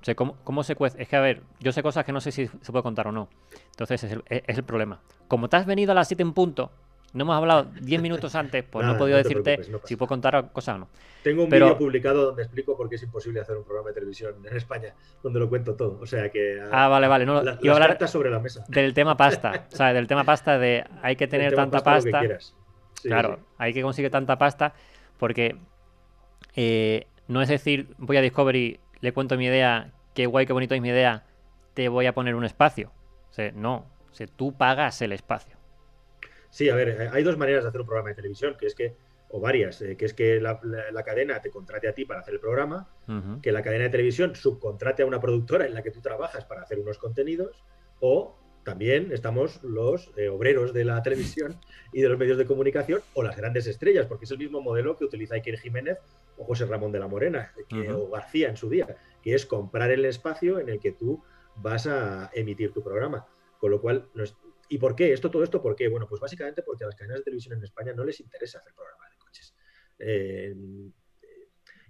O 0.00 0.04
sea, 0.04 0.14
¿cómo, 0.14 0.64
se 0.64 0.74
cuece? 0.74 1.00
Es 1.00 1.08
que, 1.08 1.16
a 1.16 1.20
ver, 1.20 1.42
yo 1.60 1.70
sé 1.72 1.82
cosas 1.82 2.04
que 2.04 2.12
no 2.12 2.20
sé 2.20 2.32
si 2.32 2.46
se 2.48 2.72
puede 2.72 2.82
contar 2.82 3.06
o 3.06 3.12
no. 3.12 3.28
Entonces, 3.70 4.02
es 4.02 4.58
el, 4.58 4.64
problema. 4.64 5.00
Como 5.28 5.48
te 5.48 5.56
has 5.56 5.66
venido 5.66 5.92
a 5.92 5.94
las 5.94 6.08
7 6.08 6.22
en 6.22 6.32
punto, 6.32 6.72
no 7.12 7.24
hemos 7.24 7.36
hablado 7.36 7.64
10 7.80 8.00
minutos 8.00 8.34
antes, 8.34 8.64
pues 8.64 8.86
no 8.86 8.94
he 8.94 8.98
podido 8.98 9.18
decirte 9.18 9.60
si 9.84 9.96
puedo 9.96 10.08
contar 10.08 10.50
cosas 10.52 10.76
o 10.76 10.78
no. 10.78 10.88
Tengo 11.22 11.44
un 11.44 11.50
vídeo 11.50 11.76
publicado 11.76 12.26
donde 12.26 12.42
explico 12.42 12.76
por 12.76 12.88
qué 12.88 12.96
es 12.96 13.02
imposible 13.02 13.40
hacer 13.40 13.56
un 13.56 13.64
programa 13.64 13.90
de 13.90 13.94
televisión 13.94 14.34
en 14.44 14.56
España, 14.56 14.94
donde 15.22 15.38
lo 15.38 15.48
cuento 15.48 15.74
todo. 15.74 15.98
O 16.00 16.06
sea 16.06 16.30
que. 16.30 16.60
Ah, 16.70 16.88
vale, 16.88 17.08
vale. 17.08 17.26
No, 17.26 17.42
iba 17.60 17.74
a 17.74 17.76
hablar 17.76 18.08
sobre 18.08 18.30
la 18.30 18.40
mesa. 18.40 18.64
Del 18.68 18.94
tema 18.94 19.16
pasta. 19.16 19.66
o 19.72 19.76
sea, 19.76 19.92
del 19.92 20.06
tema 20.06 20.24
pasta 20.24 20.58
de 20.58 20.84
hay 21.02 21.16
que 21.16 21.26
tener 21.26 21.54
tanta 21.54 21.80
pasta. 21.80 22.22
claro, 23.02 23.40
hay 23.58 23.72
que 23.72 23.82
conseguir 23.82 24.10
tanta 24.10 24.38
pasta 24.38 24.74
porque 25.18 25.56
eh, 26.56 27.06
no 27.28 27.42
es 27.42 27.48
decir, 27.48 27.94
voy 27.98 28.16
a 28.16 28.20
Discovery 28.20 28.80
le 29.00 29.12
cuento 29.12 29.36
mi 29.36 29.46
idea, 29.46 29.92
qué 30.14 30.26
guay, 30.26 30.46
qué 30.46 30.52
bonito 30.52 30.74
es 30.74 30.80
mi 30.80 30.88
idea, 30.88 31.24
te 31.74 31.88
voy 31.88 32.06
a 32.06 32.14
poner 32.14 32.34
un 32.34 32.44
espacio. 32.44 32.92
O 33.30 33.32
sea, 33.32 33.52
no, 33.52 33.86
o 34.10 34.26
tú 34.36 34.56
pagas 34.56 35.00
el 35.02 35.12
espacio. 35.12 35.56
Sí, 36.52 36.68
a 36.68 36.74
ver, 36.74 36.88
eh, 36.90 37.08
hay 37.10 37.22
dos 37.22 37.38
maneras 37.38 37.64
de 37.64 37.70
hacer 37.70 37.80
un 37.80 37.86
programa 37.86 38.10
de 38.10 38.14
televisión, 38.14 38.56
que 38.60 38.66
es 38.66 38.74
que, 38.74 38.94
o 39.30 39.40
varias, 39.40 39.80
eh, 39.80 39.96
que 39.96 40.04
es 40.04 40.12
que 40.12 40.38
la, 40.38 40.60
cadena 41.02 41.40
te 41.40 41.48
contrate 41.48 41.88
a 41.88 41.94
ti 41.94 42.04
para 42.04 42.20
hacer 42.20 42.34
el 42.34 42.40
programa, 42.40 42.90
que 43.42 43.52
la 43.52 43.62
cadena 43.62 43.84
de 43.84 43.90
televisión 43.90 44.34
subcontrate 44.34 45.02
a 45.02 45.06
una 45.06 45.18
productora 45.18 45.64
en 45.64 45.72
la 45.72 45.82
que 45.82 45.90
tú 45.90 46.02
trabajas 46.02 46.44
para 46.44 46.60
hacer 46.60 46.78
unos 46.78 46.98
contenidos, 46.98 47.64
o 48.00 48.36
también 48.64 49.12
estamos 49.12 49.64
los 49.64 50.12
eh, 50.18 50.28
obreros 50.28 50.74
de 50.74 50.84
la 50.84 51.02
televisión 51.02 51.58
y 51.90 52.02
de 52.02 52.10
los 52.10 52.18
medios 52.18 52.36
de 52.36 52.44
comunicación 52.44 53.00
o 53.14 53.22
las 53.22 53.34
grandes 53.34 53.66
estrellas, 53.66 54.04
porque 54.04 54.26
es 54.26 54.30
el 54.30 54.38
mismo 54.38 54.60
modelo 54.60 54.98
que 54.98 55.06
utiliza 55.06 55.36
Iker 55.36 55.58
Jiménez 55.58 55.96
o 56.36 56.44
José 56.44 56.66
Ramón 56.66 56.92
de 56.92 57.00
la 57.00 57.08
Morena 57.08 57.50
o 57.96 58.10
García 58.10 58.50
en 58.50 58.58
su 58.58 58.68
día, 58.68 58.94
que 59.22 59.34
es 59.34 59.46
comprar 59.46 59.90
el 59.90 60.04
espacio 60.04 60.58
en 60.60 60.68
el 60.68 60.80
que 60.80 60.92
tú 60.92 61.24
vas 61.56 61.86
a 61.86 62.30
emitir 62.34 62.74
tu 62.74 62.82
programa. 62.82 63.26
Con 63.58 63.70
lo 63.70 63.80
cual, 63.80 64.08
¿y 64.72 64.78
por 64.78 64.96
qué? 64.96 65.12
Esto, 65.12 65.30
todo 65.30 65.44
esto, 65.44 65.60
¿por 65.60 65.76
qué? 65.76 65.86
Bueno, 65.88 66.06
pues 66.08 66.18
básicamente 66.18 66.62
porque 66.62 66.84
a 66.84 66.86
las 66.86 66.96
cadenas 66.96 67.18
de 67.18 67.24
televisión 67.24 67.58
en 67.58 67.64
España 67.64 67.92
no 67.92 68.04
les 68.04 68.18
interesa 68.20 68.58
hacer 68.58 68.72
programas 68.72 69.10
de 69.10 69.16
coches. 69.18 69.54
Eh, 69.98 70.56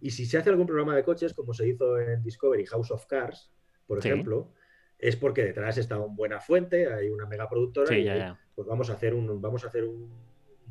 y 0.00 0.10
si 0.10 0.26
se 0.26 0.38
hace 0.38 0.50
algún 0.50 0.66
programa 0.66 0.96
de 0.96 1.04
coches, 1.04 1.32
como 1.32 1.54
se 1.54 1.68
hizo 1.68 1.96
en 2.00 2.24
Discovery 2.24 2.66
House 2.66 2.90
of 2.90 3.06
Cars, 3.06 3.52
por 3.86 3.98
ejemplo, 3.98 4.52
es 4.98 5.14
porque 5.14 5.44
detrás 5.44 5.78
está 5.78 5.96
una 5.96 6.12
buena 6.12 6.40
fuente, 6.40 6.92
hay 6.92 7.08
una 7.08 7.26
mega 7.26 7.48
productora 7.48 7.96
y 7.96 8.08
pues 8.52 8.66
vamos 8.66 8.90
a 8.90 8.94
hacer 8.94 9.14
un 9.14 9.40
vamos 9.40 9.62
a 9.64 9.68
hacer 9.68 9.84
un, 9.84 10.10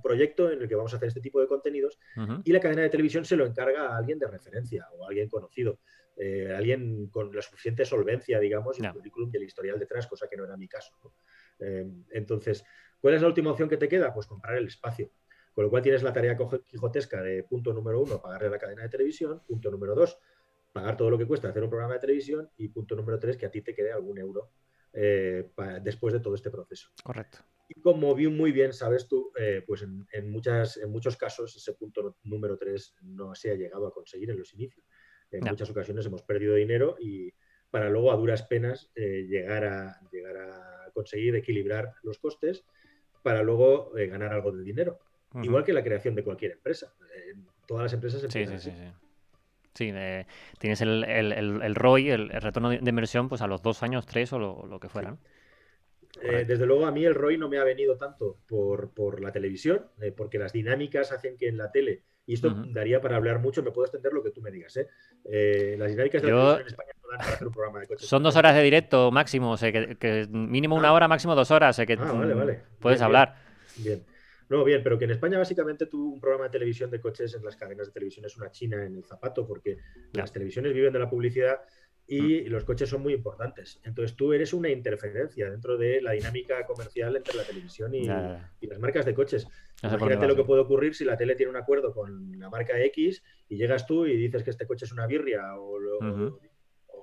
proyecto 0.04 0.52
en 0.52 0.62
el 0.62 0.68
que 0.68 0.76
vamos 0.76 0.92
a 0.94 0.98
hacer 0.98 1.10
este 1.10 1.22
tipo 1.22 1.40
de 1.40 1.48
contenidos 1.48 2.00
y 2.44 2.52
la 2.52 2.60
cadena 2.60 2.82
de 2.82 2.90
televisión 2.90 3.24
se 3.24 3.36
lo 3.36 3.46
encarga 3.46 3.90
a 3.90 3.98
alguien 3.98 4.18
de 4.18 4.28
referencia 4.28 4.88
o 4.98 5.06
a 5.06 5.10
alguien 5.10 5.30
conocido, 5.30 5.80
eh, 6.18 6.52
alguien 6.58 7.08
con 7.08 7.34
la 7.34 7.42
suficiente 7.42 7.86
solvencia, 7.86 8.40
digamos, 8.40 8.80
y 8.80 8.86
el 8.86 8.92
currículum 8.92 9.30
y 9.32 9.38
el 9.38 9.44
historial 9.44 9.78
detrás, 9.78 10.08
cosa 10.08 10.28
que 10.28 10.36
no 10.36 10.46
era 10.46 10.58
mi 10.58 10.68
caso. 10.68 10.94
Eh, 11.62 11.90
entonces, 12.12 12.64
¿cuál 13.00 13.14
es 13.14 13.22
la 13.22 13.28
última 13.28 13.52
opción 13.52 13.70
que 13.70 13.78
te 13.78 13.88
queda? 13.88 14.14
Pues 14.14 14.28
comprar 14.28 14.58
el 14.58 14.68
espacio. 14.68 15.12
Con 15.54 15.66
lo 15.66 15.70
cual 15.70 15.84
tienes 15.84 16.04
la 16.04 16.14
tarea 16.14 16.38
quijotesca 16.68 17.22
de 17.22 17.44
punto 17.44 17.74
número 17.74 18.00
uno, 18.02 18.22
pagarle 18.22 18.48
a 18.48 18.52
la 18.52 18.60
cadena 18.60 18.84
de 18.84 18.90
televisión, 18.90 19.42
punto 19.46 19.70
número 19.70 19.96
dos, 19.96 20.18
pagar 20.72 20.96
todo 20.96 21.10
lo 21.10 21.18
que 21.18 21.26
cuesta 21.26 21.50
hacer 21.50 21.64
un 21.64 21.70
programa 21.70 21.96
de 21.96 22.00
televisión 22.00 22.50
y 22.58 22.70
punto 22.70 22.96
número 22.96 23.20
tres, 23.20 23.36
que 23.36 23.46
a 23.46 23.52
ti 23.52 23.62
te 23.62 23.76
quede 23.76 23.92
algún 23.92 24.18
euro 24.18 24.52
eh, 24.94 25.52
después 25.82 26.14
de 26.14 26.20
todo 26.20 26.36
este 26.36 26.50
proceso. 26.50 26.90
Correcto. 27.04 27.40
Y 27.68 27.80
como 27.80 28.14
vi 28.16 28.28
muy 28.28 28.52
bien 28.52 28.74
sabes 28.74 29.08
tú, 29.08 29.32
eh, 29.38 29.64
pues 29.66 29.82
en, 29.84 30.30
muchas, 30.30 30.78
en 30.78 30.92
muchos 30.92 31.16
casos 31.16 31.56
ese 31.56 31.74
punto 31.74 32.18
número 32.24 32.58
3 32.58 32.96
no 33.04 33.34
se 33.34 33.52
ha 33.52 33.56
llegado 33.56 33.88
a 33.88 33.94
conseguir 33.94 34.30
en 34.30 34.40
los 34.40 34.54
inicios. 34.54 34.86
En 35.32 35.46
muchas 35.46 35.70
ocasiones 35.70 36.06
hemos 36.06 36.24
perdido 36.24 36.56
dinero 36.56 36.98
y 37.00 37.34
para 37.70 37.90
luego 37.90 38.12
a 38.12 38.18
duras 38.18 38.44
penas 38.44 38.92
eh, 38.96 39.26
llegar, 39.30 39.64
a, 39.64 40.02
llegar 40.12 40.36
a 40.36 40.81
conseguir 40.92 41.36
equilibrar 41.36 41.94
los 42.04 42.18
costes 42.20 42.64
para 43.24 43.44
luego 43.44 43.98
eh, 43.98 44.08
ganar 44.08 44.34
algo 44.34 44.52
de 44.52 44.64
dinero. 44.64 45.00
Igual 45.42 45.64
que 45.64 45.72
la 45.72 45.84
creación 45.84 46.14
de 46.16 46.24
cualquier 46.24 46.52
empresa. 46.52 46.94
todas 47.66 47.84
las 47.84 47.94
empresas 47.94 48.24
empiezan 48.24 48.60
sí, 48.60 48.72
sí, 48.72 48.76
sí, 48.76 48.92
Sí, 49.74 49.94
tienes 50.60 50.82
el, 50.82 51.06
el, 51.06 51.32
el, 51.62 51.76
ROI, 51.76 52.10
el, 52.10 52.30
retorno 52.30 52.70
de 52.70 52.90
inversión, 52.90 53.30
pues 53.30 53.42
a 53.42 53.48
los 53.48 53.62
dos 53.62 53.84
años, 53.84 54.06
tres 54.06 54.34
o 54.34 54.40
lo, 54.40 54.80
que 54.82 54.90
fueran. 54.90 55.18
Eh, 56.24 56.46
desde 56.48 56.66
luego 56.66 56.86
a 56.86 56.92
mí 56.92 57.04
el 57.06 57.16
ROI 57.16 57.38
no 57.38 57.50
me 57.50 57.58
ha 57.58 57.64
venido 57.64 57.98
tanto 57.98 58.38
por, 58.48 59.22
la 59.22 59.32
televisión, 59.32 59.88
eh, 60.02 60.12
porque 60.16 60.38
las 60.38 60.54
dinámicas 60.54 61.12
hacen 61.12 61.38
que 61.38 61.48
en 61.48 61.58
la 61.58 61.72
tele, 61.72 62.04
y 62.26 62.36
esto 62.36 62.54
daría 62.70 63.02
para 63.02 63.16
hablar 63.16 63.40
mucho, 63.40 63.64
me 63.64 63.72
puedo 63.72 63.86
extender 63.86 64.14
lo 64.14 64.24
que 64.24 64.32
tú 64.32 64.42
me 64.42 64.52
digas, 64.52 64.78
¿eh? 64.78 64.88
las 65.78 65.90
dinámicas 65.90 66.22
de 66.22 66.32
la 66.32 66.36
televisión 66.36 66.62
en 66.62 66.68
España 66.68 66.92
no 67.02 67.10
dan 67.10 67.18
para 67.18 67.34
hacer 67.34 67.48
un 67.48 67.54
programa 67.54 67.80
de 67.80 67.88
coches. 67.88 68.08
Son 68.08 68.24
dos 68.24 68.36
horas 68.36 68.56
de 68.56 68.62
directo 68.62 69.12
máximo, 69.12 69.54
o 69.54 69.58
que, 69.58 70.28
mínimo 70.30 70.76
una 70.76 70.90
ah. 70.90 70.94
hora, 70.94 71.08
máximo 71.08 71.36
dos 71.36 71.50
horas, 71.52 71.76
que 71.86 71.94
ah, 71.94 72.12
vale, 72.12 72.34
vale. 72.34 72.60
puedes 72.80 73.02
hablar. 73.02 73.36
bien. 73.78 74.04
No, 74.52 74.66
bien, 74.66 74.84
pero 74.84 75.00
que 75.00 75.06
en 75.06 75.12
España 75.12 75.38
básicamente 75.38 75.86
tú 75.86 76.16
un 76.16 76.20
programa 76.20 76.44
de 76.44 76.50
televisión 76.50 76.92
de 76.92 77.00
coches 77.00 77.34
en 77.36 77.46
las 77.46 77.56
cadenas 77.56 77.88
de 77.88 77.94
televisión 77.94 78.26
es 78.26 78.36
una 78.36 78.52
china 78.52 78.84
en 78.86 78.98
el 78.98 79.06
zapato, 79.06 79.48
porque 79.48 79.78
las 80.12 80.34
televisiones 80.34 80.74
viven 80.74 80.92
de 80.92 81.00
la 81.00 81.10
publicidad 81.10 81.62
y 82.12 82.42
mm. 82.42 82.52
los 82.52 82.66
coches 82.66 82.90
son 82.90 83.02
muy 83.02 83.14
importantes. 83.14 83.80
Entonces 83.84 84.18
tú 84.18 84.34
eres 84.34 84.54
una 84.54 84.70
interferencia 84.70 85.50
dentro 85.50 85.78
de 85.78 86.02
la 86.02 86.12
dinámica 86.12 86.66
comercial 86.66 87.16
entre 87.16 87.36
la 87.36 87.44
televisión 87.44 87.96
y, 87.96 88.06
las 88.06 88.80
marcas 88.80 89.06
de 89.06 89.14
coches. 89.14 89.48
Imagínate 89.82 90.28
lo 90.28 90.36
que 90.36 90.44
puede 90.44 90.62
ocurrir 90.62 90.94
si 90.94 91.06
la 91.06 91.16
tele 91.16 91.36
tiene 91.36 91.50
un 91.50 91.58
acuerdo 91.58 91.94
con 91.94 92.38
la 92.38 92.50
marca 92.50 92.80
X 92.80 93.24
y 93.48 93.56
llegas 93.56 93.86
tú 93.86 94.06
y 94.06 94.18
dices 94.18 94.44
que 94.44 94.50
este 94.50 94.68
coche 94.68 94.86
es 94.86 94.92
una 94.92 95.08
birria 95.08 95.56
o, 95.58 95.80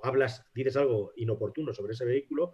hablas, 0.03 0.45
dices 0.53 0.77
algo 0.77 1.11
inoportuno 1.17 1.73
sobre 1.73 1.93
ese 1.93 2.05
vehículo 2.05 2.53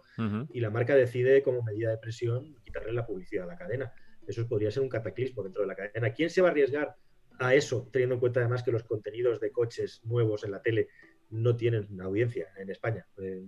y 0.50 0.60
la 0.60 0.70
marca 0.70 0.96
decide 0.96 1.42
como 1.42 1.62
medida 1.62 1.90
de 1.90 1.98
presión 1.98 2.56
quitarle 2.64 2.92
la 2.92 3.06
publicidad 3.06 3.44
a 3.44 3.48
la 3.48 3.56
cadena 3.56 3.92
eso 4.26 4.48
podría 4.48 4.70
ser 4.70 4.82
un 4.82 4.88
cataclismo 4.88 5.42
dentro 5.42 5.62
de 5.62 5.68
la 5.68 5.76
cadena. 5.76 6.12
¿Quién 6.12 6.30
se 6.30 6.42
va 6.42 6.48
a 6.48 6.50
arriesgar 6.50 6.96
a 7.38 7.54
eso, 7.54 7.88
teniendo 7.92 8.14
en 8.14 8.20
cuenta 8.20 8.40
además 8.40 8.62
que 8.62 8.72
los 8.72 8.84
contenidos 8.84 9.40
de 9.40 9.52
coches 9.52 10.00
nuevos 10.04 10.44
en 10.44 10.50
la 10.52 10.62
tele 10.62 10.88
no 11.30 11.56
tienen 11.56 11.86
una 11.90 12.04
audiencia 12.04 12.48
en 12.56 12.70
España? 12.70 13.06
Eh, 13.18 13.46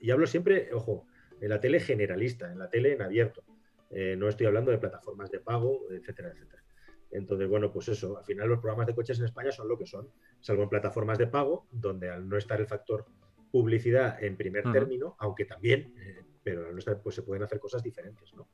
y 0.00 0.10
hablo 0.10 0.26
siempre, 0.26 0.72
ojo, 0.72 1.06
en 1.40 1.48
la 1.48 1.60
tele 1.60 1.80
generalista, 1.80 2.50
en 2.50 2.58
la 2.58 2.68
tele 2.68 2.92
en 2.92 3.02
abierto. 3.02 3.42
Eh, 3.90 4.16
no 4.16 4.28
estoy 4.28 4.46
hablando 4.46 4.70
de 4.70 4.78
plataformas 4.78 5.30
de 5.30 5.40
pago, 5.40 5.90
etcétera, 5.90 6.30
etcétera. 6.30 6.62
Entonces, 7.10 7.48
bueno, 7.48 7.70
pues 7.70 7.88
eso, 7.88 8.16
al 8.16 8.24
final 8.24 8.48
los 8.48 8.58
programas 8.58 8.86
de 8.86 8.94
coches 8.94 9.18
en 9.18 9.26
España 9.26 9.52
son 9.52 9.68
lo 9.68 9.76
que 9.78 9.86
son, 9.86 10.08
salvo 10.40 10.62
en 10.62 10.70
plataformas 10.70 11.18
de 11.18 11.26
pago, 11.26 11.66
donde 11.70 12.08
al 12.08 12.26
no 12.26 12.38
estar 12.38 12.58
el 12.58 12.66
factor 12.66 13.04
publicidad 13.50 14.22
en 14.24 14.36
primer 14.36 14.72
término, 14.72 15.14
aunque 15.18 15.44
también, 15.44 15.94
eh, 15.98 16.24
pero 16.42 16.66
al 16.66 16.72
no 16.72 16.78
estar, 16.78 17.00
pues 17.02 17.14
se 17.14 17.22
pueden 17.22 17.42
hacer 17.42 17.60
cosas 17.60 17.82
diferentes, 17.82 18.32
¿no? 18.34 18.48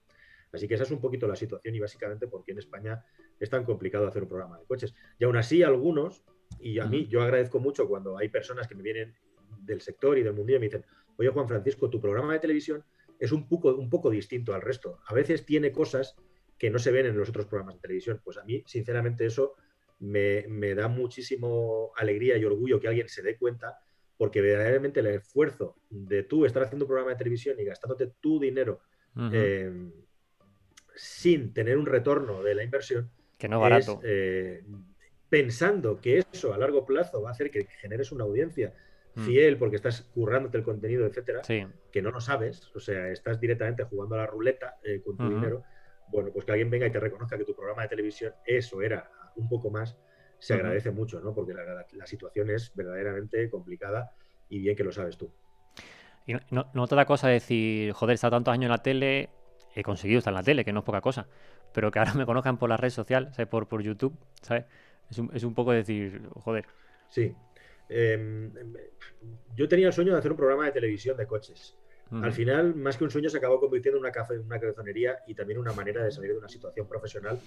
Así 0.53 0.67
que 0.67 0.75
esa 0.75 0.85
es 0.85 0.91
un 0.91 1.01
poquito 1.01 1.29
la 1.29 1.37
situación 1.37 1.75
y 1.75 1.81
básicamente 1.81 2.27
porque 2.27 2.53
en 2.53 2.59
España 2.59 3.05
es 3.39 3.51
tan 3.51 3.65
complicado 3.65 4.09
hacer 4.09 4.23
un 4.23 4.29
programa 4.29 4.59
de 4.59 4.65
coches. 4.65 4.95
Y 5.19 5.25
aún 5.25 5.37
así 5.37 5.63
algunos, 5.63 6.25
y 6.61 6.79
a 6.79 6.87
mí 6.87 7.07
yo 7.09 7.23
agradezco 7.23 7.61
mucho 7.61 7.87
cuando 7.87 8.19
hay 8.19 8.29
personas 8.29 8.67
que 8.67 8.75
me 8.75 8.83
vienen 8.83 9.15
del 9.61 9.81
sector 9.81 10.19
y 10.19 10.23
del 10.23 10.35
mundo 10.35 10.53
y 10.53 10.59
me 10.59 10.67
dicen, 10.67 10.85
oye 11.17 11.29
Juan 11.29 11.49
Francisco, 11.49 11.89
tu 11.89 12.01
programa 12.01 12.33
de 12.33 12.41
televisión 12.41 12.85
es 13.19 13.33
un 13.33 13.49
poco, 13.49 13.75
un 13.75 13.91
poco 13.91 14.11
distinto 14.11 14.55
al 14.55 14.63
resto. 14.63 15.01
A 15.07 15.15
veces 15.15 15.45
tiene 15.45 15.73
cosas 15.73 16.17
que 16.57 16.71
no 16.71 16.79
se 16.79 16.91
ven 16.91 17.07
en 17.07 17.17
los 17.17 17.29
otros 17.29 17.47
programas 17.47 17.77
de 17.77 17.81
televisión. 17.81 18.21
Pues 18.23 18.39
a 18.39 18.45
mí, 18.45 18.63
sinceramente, 18.67 19.27
eso 19.27 19.55
me, 20.01 20.47
me 20.49 20.75
da 20.75 20.89
muchísimo 20.89 21.93
alegría 21.97 22.37
y 22.37 22.45
orgullo 22.45 22.81
que 22.81 22.89
alguien 22.89 23.09
se 23.09 23.23
dé 23.23 23.37
cuenta, 23.37 23.79
porque 24.17 24.41
verdaderamente 24.41 25.01
el 25.01 25.07
esfuerzo 25.07 25.77
de 25.91 26.25
tú 26.25 26.45
estar 26.45 26.63
haciendo 26.63 26.85
un 26.85 26.89
programa 26.89 27.13
de 27.13 27.19
televisión 27.19 27.59
y 27.59 27.65
gastándote 27.65 28.13
tu 28.21 28.39
dinero 28.39 28.81
sin 30.95 31.53
tener 31.53 31.79
un 31.79 31.87
retorno 31.87 32.43
de 32.43 32.55
la 32.55 32.65
inversión, 32.65 33.11
que 33.37 33.49
no 33.49 33.61
barato. 33.61 34.01
Eh, 34.03 34.65
pensando 35.29 36.01
que 36.01 36.25
eso 36.33 36.53
a 36.53 36.59
largo 36.59 36.85
plazo 36.85 37.23
va 37.23 37.31
a 37.31 37.33
hacer 37.33 37.51
que 37.51 37.67
generes 37.81 38.13
una 38.13 38.25
audiencia 38.25 38.73
mm. 39.15 39.25
fiel 39.25 39.59
porque 39.59 39.77
estás 39.77 40.03
currándote 40.03 40.59
el 40.59 40.65
contenido, 40.65 41.07
etcétera, 41.07 41.43
que 41.93 42.03
no 42.03 42.11
lo 42.11 42.21
sabes, 42.21 42.71
o 42.75 42.81
sea, 42.81 43.09
estás 43.09 43.41
directamente 43.41 43.85
jugando 43.85 44.15
a 44.15 44.19
la 44.19 44.27
ruleta 44.27 44.77
eh, 44.83 45.03
con 45.05 45.17
tu 45.17 45.29
dinero, 45.29 45.63
bueno, 46.09 46.31
pues 46.33 46.45
que 46.45 46.53
alguien 46.53 46.71
venga 46.71 46.87
y 46.87 46.91
te 46.91 47.01
reconozca 47.01 47.37
que 47.37 47.45
tu 47.45 47.55
programa 47.55 47.83
de 47.83 47.89
televisión 47.89 48.33
eso 48.47 48.81
era 48.81 49.11
un 49.37 49.49
poco 49.49 49.71
más, 49.71 49.97
se 50.39 50.55
agradece 50.55 50.91
mucho, 50.91 51.21
¿no? 51.21 51.35
Porque 51.35 51.53
la, 51.53 52.07
situación 52.07 52.51
es 52.51 52.73
verdaderamente 52.75 53.51
complicada 53.51 54.13
y 54.49 54.61
bien 54.61 54.77
que 54.77 54.85
lo 54.85 54.93
sabes 54.93 55.19
tú. 55.19 55.31
Y 56.27 56.35
no, 56.51 56.71
no 56.73 56.83
otra 56.83 57.05
cosa 57.07 57.29
decir, 57.29 57.93
joder, 57.93 58.15
está 58.15 58.31
tantos 58.31 58.53
años 58.53 58.65
en 58.65 58.71
la 58.71 58.83
tele, 58.83 59.31
he 59.75 59.83
conseguido 59.83 60.19
estar 60.19 60.33
en 60.33 60.37
la 60.37 60.43
tele, 60.43 60.65
que 60.65 60.73
no 60.73 60.81
es 60.81 60.85
poca 60.85 61.01
cosa, 61.01 61.27
pero 61.73 61.91
que 61.91 61.99
ahora 61.99 62.15
me 62.15 62.27
conozcan 62.27 62.59
por 62.59 62.69
la 62.69 62.77
red 62.77 62.91
social, 62.91 63.31
Por, 63.51 63.69
por 63.69 63.83
YouTube, 63.83 64.17
¿sabes? 64.43 64.65
Es 65.11 65.19
un, 65.19 65.31
es 65.35 65.45
un 65.45 65.55
poco 65.55 65.73
decir, 65.73 66.23
joder. 66.35 66.67
Sí. 67.09 67.35
Em, 67.89 68.53
yo 69.57 69.69
tenía 69.69 69.87
el 69.87 69.93
sueño 69.93 70.13
de 70.13 70.19
hacer 70.19 70.31
un 70.31 70.37
programa 70.37 70.67
de 70.67 70.73
televisión 70.73 71.17
de 71.17 71.27
coches. 71.27 71.77
Al 72.11 72.33
final, 72.33 72.75
más 72.75 72.97
que 72.97 73.05
un 73.05 73.11
sueño, 73.11 73.29
se 73.29 73.37
acabó 73.37 73.61
convirtiendo 73.61 73.99
en 73.99 74.05
una, 74.05 74.13
café, 74.13 74.39
una 74.39 74.59
cabezonería 74.59 75.19
y 75.27 75.35
también 75.35 75.59
una 75.59 75.75
manera 75.75 76.03
de 76.03 76.11
salir 76.11 76.33
de 76.33 76.39
una 76.39 76.49
situación 76.49 76.89
profesional, 76.89 77.39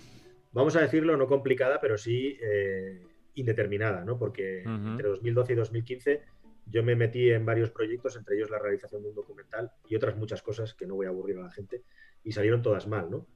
vamos 0.51 0.75
a 0.75 0.81
decirlo, 0.81 1.17
no 1.17 1.25
complicada, 1.25 1.79
pero 1.81 1.97
sí 1.97 2.37
eh, 2.39 3.01
indeterminada, 3.33 4.05
¿no? 4.05 4.19
Porque 4.19 4.61
entre 4.61 5.07
2012 5.07 5.53
y 5.53 5.55
2015 5.55 6.21
yo 6.67 6.83
me 6.83 6.95
metí 6.95 7.31
en 7.31 7.45
varios 7.45 7.71
proyectos, 7.71 8.15
entre 8.15 8.35
ellos 8.35 8.51
la 8.51 8.59
realización 8.59 9.01
de 9.01 9.09
un 9.09 9.15
documental 9.15 9.71
y 9.87 9.95
otras 9.95 10.15
muchas 10.15 10.41
cosas 10.41 10.73
que 10.75 10.85
no 10.85 10.95
voy 10.95 11.07
a 11.07 11.09
aburrir 11.09 11.37
a 11.37 11.43
la 11.43 11.51
gente 11.51 11.83
y 12.23 12.31
salieron 12.31 12.61
todas 12.61 12.87
mal, 12.87 13.09
¿no? 13.09 13.27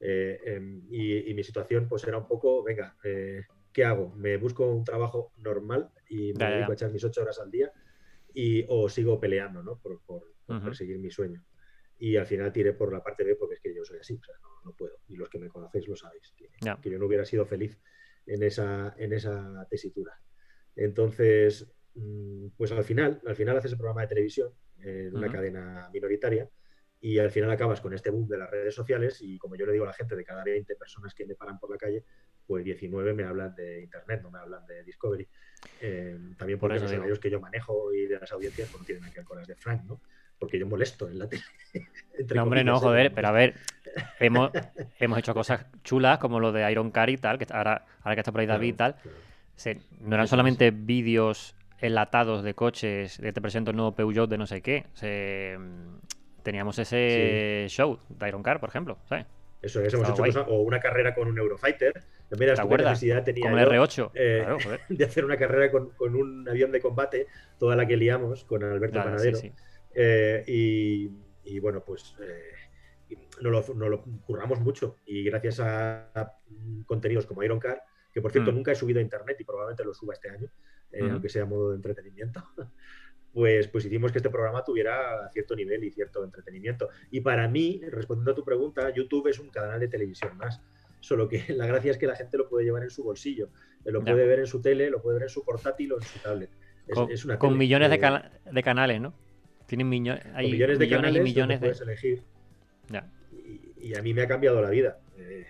Eh, 0.00 0.38
em, 0.44 0.82
y, 0.90 1.32
mi 1.32 1.42
situación 1.42 1.88
pues 1.88 2.04
era 2.04 2.18
un 2.18 2.28
poco, 2.28 2.62
venga, 2.62 2.96
eh, 3.04 3.44
¿qué 3.74 3.84
hago? 3.84 4.14
¿Me 4.14 4.38
busco 4.38 4.66
un 4.66 4.84
trabajo 4.84 5.32
normal 5.38 5.90
y 6.08 6.32
me 6.32 6.46
dedico 6.46 6.70
a 6.70 6.74
echar 6.74 6.90
mis 6.90 7.04
ocho 7.04 7.20
horas 7.20 7.38
al 7.40 7.50
día? 7.50 7.70
Y, 8.32 8.64
o 8.68 8.88
sigo 8.88 9.20
peleando, 9.20 9.62
¿no? 9.62 9.78
Por, 9.78 10.00
por, 10.06 10.32
perseguir 10.46 10.98
mi 10.98 11.10
sueño. 11.10 11.44
Y 11.98 12.16
al 12.16 12.26
final 12.26 12.52
tiré 12.52 12.72
por 12.72 12.92
la 12.92 13.02
parte 13.02 13.24
B 13.24 13.34
porque 13.34 13.54
es 13.54 13.60
que 13.60 13.74
yo 13.74 13.84
soy 13.84 13.98
así, 13.98 14.14
o 14.14 14.24
sea, 14.24 14.34
no, 14.64 14.72
puedo. 14.72 14.98
Y 15.08 15.16
los 15.16 15.28
que 15.28 15.38
me 15.38 15.48
conocéis 15.48 15.88
lo 15.88 15.96
sabéis, 15.96 16.32
que, 16.36 16.48
que, 16.80 16.90
yo 16.90 16.98
no 16.98 17.06
hubiera 17.06 17.24
sido 17.24 17.44
feliz 17.46 17.80
en 18.26 18.42
esa, 18.42 18.94
en 18.96 19.12
esa 19.12 19.66
tesitura. 19.68 20.12
Entonces, 20.76 21.66
mm, 21.94 22.48
pues 22.56 22.72
al 22.72 22.84
final, 22.84 23.20
al 23.26 23.36
final 23.36 23.56
haces 23.56 23.72
el 23.72 23.78
programa 23.78 24.02
de 24.02 24.08
televisión 24.08 24.52
en 24.78 25.16
una 25.16 25.30
cadena 25.30 25.88
minoritaria 25.92 26.48
y 27.00 27.18
al 27.18 27.30
final 27.30 27.50
acabas 27.50 27.80
con 27.80 27.92
este 27.92 28.10
boom 28.10 28.28
de 28.28 28.38
las 28.38 28.50
redes 28.50 28.74
sociales 28.74 29.20
y 29.20 29.38
como 29.38 29.56
yo 29.56 29.66
le 29.66 29.72
digo 29.72 29.84
a 29.84 29.88
la 29.88 29.92
gente, 29.92 30.16
de 30.16 30.24
cada 30.24 30.44
20 30.44 30.76
personas 30.76 31.14
que 31.14 31.26
me 31.26 31.34
paran 31.34 31.58
por 31.58 31.70
la 31.70 31.76
calle, 31.76 32.04
pues 32.46 32.64
19 32.64 33.14
me 33.14 33.24
hablan 33.24 33.54
de 33.54 33.82
Internet, 33.82 34.20
no 34.22 34.30
me 34.30 34.38
hablan 34.38 34.66
de 34.66 34.82
Discovery. 34.84 35.26
Eh, 35.80 36.18
también 36.36 36.58
por, 36.58 36.74
eso 36.74 36.84
los 36.84 36.98
medios 36.98 37.18
que 37.18 37.30
yo 37.30 37.40
manejo 37.40 37.92
y 37.92 38.06
de 38.06 38.18
las 38.18 38.30
audiencias 38.32 38.68
pues 38.70 38.80
no 38.80 38.86
tienen 38.86 39.10
que 39.10 39.20
ver 39.20 39.24
con 39.24 39.38
las 39.38 39.46
de 39.46 39.54
Frank, 39.54 39.82
¿no? 39.84 40.00
Porque 40.38 40.58
yo 40.58 40.66
molesto 40.66 41.08
en 41.08 41.18
la 41.18 41.28
tele. 41.28 41.42
no, 42.34 42.42
hombre, 42.42 42.64
no, 42.64 42.78
joder, 42.78 43.12
pero 43.14 43.28
a 43.28 43.32
ver, 43.32 43.54
hemos, 44.20 44.50
hemos 44.98 45.18
hecho 45.18 45.32
cosas 45.32 45.66
chulas 45.82 46.18
como 46.18 46.40
lo 46.40 46.52
de 46.52 46.70
Iron 46.70 46.90
Car 46.90 47.08
y 47.08 47.16
tal, 47.16 47.38
que 47.38 47.46
ahora, 47.50 47.86
ahora 48.02 48.14
que 48.14 48.20
está 48.20 48.32
por 48.32 48.40
ahí 48.40 48.46
David 48.46 48.68
y 48.68 48.72
tal. 48.72 48.96
no 50.00 50.14
eran 50.14 50.28
solamente 50.28 50.70
vídeos 50.70 51.54
enlatados 51.78 52.42
de 52.42 52.54
coches, 52.54 53.18
de 53.18 53.32
te 53.32 53.40
presento 53.40 53.70
el 53.70 53.76
nuevo 53.76 53.94
Peugeot 53.94 54.28
de 54.28 54.38
no 54.38 54.46
sé 54.46 54.60
qué. 54.60 54.86
Se, 54.94 55.56
teníamos 56.42 56.78
ese 56.78 57.66
show 57.68 57.98
de 58.08 58.28
Iron 58.28 58.42
Car, 58.42 58.60
por 58.60 58.68
ejemplo, 58.68 58.98
¿sabes? 59.08 59.26
Eso 59.64 59.80
es, 59.80 59.94
hemos 59.94 60.10
hecho 60.10 60.22
cosas, 60.22 60.44
o 60.46 60.60
una 60.60 60.78
carrera 60.78 61.14
con 61.14 61.26
un 61.26 61.38
Eurofighter. 61.38 62.04
Mira, 62.38 62.54
necesidad 62.54 63.24
tenía 63.24 63.50
con 63.50 63.58
el 63.58 63.66
R8. 63.66 64.10
Eh, 64.14 64.46
de 64.90 65.04
hacer 65.04 65.24
una 65.24 65.38
carrera 65.38 65.70
con, 65.70 65.92
un 65.98 66.46
avión 66.46 66.70
de 66.70 66.80
combate, 66.80 67.28
toda 67.58 67.74
la 67.74 67.86
que 67.86 67.96
liamos 67.96 68.44
con 68.44 68.62
Alberto 68.62 69.02
Panadero. 69.02 69.38
Eh, 69.94 70.44
y, 71.44 71.58
bueno, 71.60 71.82
pues 71.82 72.14
eh, 72.20 73.16
nos, 73.40 73.68
lo, 73.70 74.02
curramos 74.26 74.60
mucho. 74.60 74.98
Y 75.06 75.24
gracias 75.24 75.60
a, 75.60 76.34
contenidos 76.84 77.24
como 77.24 77.42
Iron 77.42 77.58
Car, 77.58 77.82
que 78.12 78.20
por 78.20 78.32
cierto 78.32 78.52
mm. 78.52 78.54
nunca 78.54 78.72
he 78.72 78.74
subido 78.74 78.98
a 78.98 79.02
internet 79.02 79.38
y 79.40 79.44
probablemente 79.44 79.82
lo 79.84 79.94
suba 79.94 80.12
este 80.12 80.28
año, 80.28 80.48
aunque 81.10 81.30
sea 81.30 81.46
modo 81.46 81.70
de 81.70 81.76
entretenimiento. 81.76 82.44
pues, 83.34 83.66
pues 83.66 83.84
hicimos 83.84 84.12
que 84.12 84.18
este 84.18 84.30
programa 84.30 84.62
tuviera 84.62 85.28
cierto 85.32 85.56
nivel 85.56 85.82
y 85.82 85.90
cierto 85.90 86.22
entretenimiento. 86.22 86.88
Y 87.10 87.20
para 87.20 87.48
mí, 87.48 87.80
respondiendo 87.90 88.30
a 88.30 88.34
tu 88.34 88.44
pregunta, 88.44 88.88
YouTube 88.94 89.26
es 89.26 89.40
un 89.40 89.50
canal 89.50 89.80
de 89.80 89.88
televisión 89.88 90.36
más. 90.36 90.62
Solo 91.00 91.28
que 91.28 91.44
la 91.52 91.66
gracia 91.66 91.90
es 91.90 91.98
que 91.98 92.06
la 92.06 92.14
gente 92.14 92.38
lo 92.38 92.48
puede 92.48 92.64
llevar 92.64 92.84
en 92.84 92.90
su 92.90 93.02
bolsillo, 93.02 93.50
lo 93.84 94.02
puede 94.02 94.24
ver 94.24 94.38
en 94.38 94.46
su 94.46 94.62
tele, 94.62 94.88
lo 94.88 95.02
puede 95.02 95.16
ver 95.16 95.24
en 95.24 95.28
su 95.28 95.44
portátil 95.44 95.92
o 95.92 95.96
en 95.96 96.02
su 96.02 96.18
tablet. 96.20 96.50
con, 97.38 97.58
millones 97.58 97.90
de, 97.90 97.96
de, 98.52 98.62
canales, 98.62 99.00
¿no? 99.00 99.12
Tienen 99.66 99.92
hay 100.34 100.52
millones 100.52 100.78
de 100.78 100.88
canales 100.88 101.20
y 101.20 101.24
millones 101.24 101.60
de... 101.60 101.66
puedes 101.66 101.80
elegir. 101.80 102.22
y 103.80 103.96
a 103.96 104.02
mí 104.02 104.14
me 104.14 104.22
ha 104.22 104.28
cambiado 104.28 104.62
la 104.62 104.70
vida. 104.70 105.00
Eh, 105.18 105.44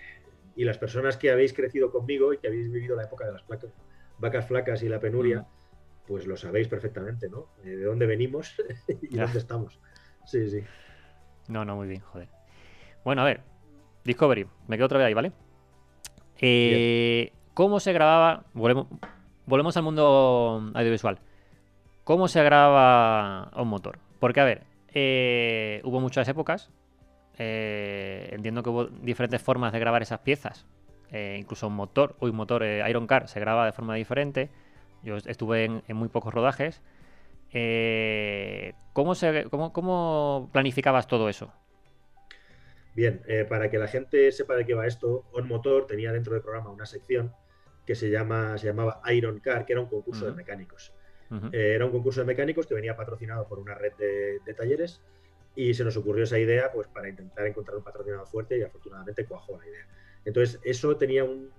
y 0.57 0.65
las 0.65 0.79
personas 0.79 1.19
que 1.19 1.31
habéis 1.31 1.53
crecido 1.53 1.91
conmigo 1.91 2.33
y 2.33 2.39
que 2.39 2.47
habéis 2.47 2.73
vivido 2.73 2.97
la 2.97 3.05
época 3.05 3.27
de 3.27 3.33
las 3.33 3.45
vacas 4.19 4.47
flacas 4.47 4.83
y 4.83 4.89
la 4.89 5.01
penuria, 5.01 5.47
pues 6.07 6.27
lo 6.27 6.37
sabéis 6.37 6.69
perfectamente, 6.69 7.29
¿no? 7.29 7.49
Eh, 7.65 7.71
de 7.71 7.85
dónde 7.85 8.07
venimos 8.07 8.55
y 9.03 9.17
dónde 9.17 9.39
estamos. 9.39 9.79
Sí, 10.27 10.49
sí. 10.51 10.61
No, 11.49 11.65
no, 11.65 11.77
muy 11.77 11.89
bien, 11.89 12.01
joder. 12.01 12.29
Bueno, 13.05 13.23
a 13.23 13.25
ver, 13.25 13.41
Discovery, 14.05 14.47
me 14.69 14.77
quedo 14.77 14.87
otra 14.87 14.99
vez 14.99 15.07
ahí, 15.07 15.15
¿vale? 15.15 15.33
Eh, 16.41 17.33
¿Cómo 17.55 17.81
se 17.81 17.93
grababa? 17.93 18.45
Volvemos, 18.55 18.87
volvemos 19.47 19.77
al 19.77 19.83
mundo 19.83 20.71
audiovisual. 20.75 21.19
¿Cómo 22.05 22.29
se 22.29 22.43
graba 22.43 23.51
un 23.57 23.69
motor? 23.69 23.99
Porque, 24.21 24.41
a 24.41 24.45
ver, 24.45 24.63
eh, 24.93 25.81
hubo 25.85 26.01
muchas 26.01 26.29
épocas. 26.29 26.71
Eh, 27.39 28.29
entiendo 28.33 28.63
que 28.63 28.71
hubo 28.71 28.85
diferentes 28.87 29.43
formas 29.43 29.73
de 29.73 29.79
grabar 29.79 30.03
esas 30.03 30.21
piezas. 30.21 30.67
Eh, 31.11 31.37
incluso 31.39 31.69
un 31.69 31.75
motor, 31.75 32.17
un 32.21 32.35
motor 32.35 32.63
Iron 32.63 33.07
Car 33.07 33.29
se 33.29 33.41
graba 33.41 33.67
de 33.67 33.73
forma 33.73 33.95
diferente. 33.95 34.51
Yo 35.05 35.17
estuve 35.17 35.65
en, 35.65 35.83
muy 35.97 36.09
pocos 36.09 36.33
rodajes. 36.33 36.83
¿cómo, 38.93 39.15
se, 39.15 39.45
cómo, 39.51 40.51
planificabas 40.53 41.07
todo 41.07 41.29
eso? 41.29 41.53
Bien, 42.97 43.23
para 43.49 43.71
que 43.71 43.79
la 43.79 43.87
gente 43.87 44.33
sepa 44.33 44.57
de 44.57 44.65
qué 44.65 44.75
va 44.75 44.87
esto, 44.87 45.25
On 45.33 45.47
Motor 45.47 45.87
tenía 45.87 46.13
dentro 46.13 46.33
del 46.33 46.43
programa 46.43 46.71
una 46.71 46.87
sección 46.87 47.33
que 47.87 47.95
se, 47.95 48.11
llama, 48.11 48.57
se 48.59 48.67
llamaba 48.67 49.01
Iron 49.13 49.41
Car, 49.41 49.67
que 49.67 49.73
era 49.75 49.81
un 49.83 49.89
concurso 49.89 50.27
de 50.27 50.33
mecánicos. 50.33 50.93
Eh, 51.53 51.73
era 51.75 51.85
un 51.85 51.91
concurso 51.91 52.21
de 52.21 52.27
mecánicos 52.27 52.67
que 52.67 52.75
venía 52.75 52.97
patrocinado 52.97 53.49
por 53.49 53.59
una 53.59 53.75
red 53.75 53.93
de, 53.95 54.55
talleres 54.55 55.03
y 55.57 55.75
se 55.75 55.83
nos 55.85 55.97
ocurrió 55.97 56.25
esa 56.25 56.39
idea 56.39 56.71
pues 56.73 56.87
para 56.89 57.09
intentar 57.09 57.47
encontrar 57.47 57.77
un 57.77 57.83
patrocinador 57.83 58.27
fuerte 58.27 58.59
y 58.59 58.63
afortunadamente 58.63 59.25
cuajó 59.25 59.59
la 59.59 59.67
idea. 59.67 59.87
Entonces 60.25 60.61
eso 60.63 60.97
tenía 60.97 61.25
un, 61.25 61.51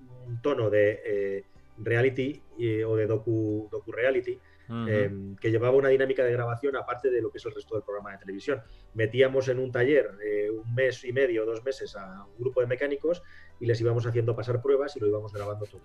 tono 0.42 0.70
de 0.70 1.02
eh, 1.06 1.44
reality 1.78 2.42
o 2.86 2.96
de 2.96 3.06
docu, 3.08 3.68
docu 3.72 3.92
reality 3.92 4.40
Em, 4.68 5.36
que 5.36 5.52
llevaba 5.52 5.78
una 5.78 5.90
dinámica 5.90 6.24
de 6.24 6.32
grabación 6.32 6.76
aparte 6.76 7.12
de 7.12 7.22
lo 7.22 7.30
que 7.30 7.38
es 7.38 7.46
el 7.46 7.54
resto 7.54 7.76
del 7.76 7.84
programa 7.84 8.12
de 8.14 8.18
televisión. 8.18 8.62
Metíamos 8.96 9.48
en 9.48 9.60
un 9.60 9.72
taller 9.72 10.18
eh, 10.24 10.50
un 10.50 10.74
mes 10.74 11.04
y 11.04 11.14
medio, 11.14 11.46
dos 11.46 11.64
meses 11.64 11.96
a 11.96 12.26
un 12.26 12.38
grupo 12.40 12.62
de 12.62 12.68
mecánicos 12.68 13.22
y 13.60 13.68
les 13.68 13.80
íbamos 13.80 14.06
haciendo 14.08 14.36
pasar 14.36 14.62
pruebas 14.62 14.96
y 14.96 15.00
lo 15.00 15.08
íbamos 15.08 15.34
grabando 15.34 15.66
todo. 15.66 15.82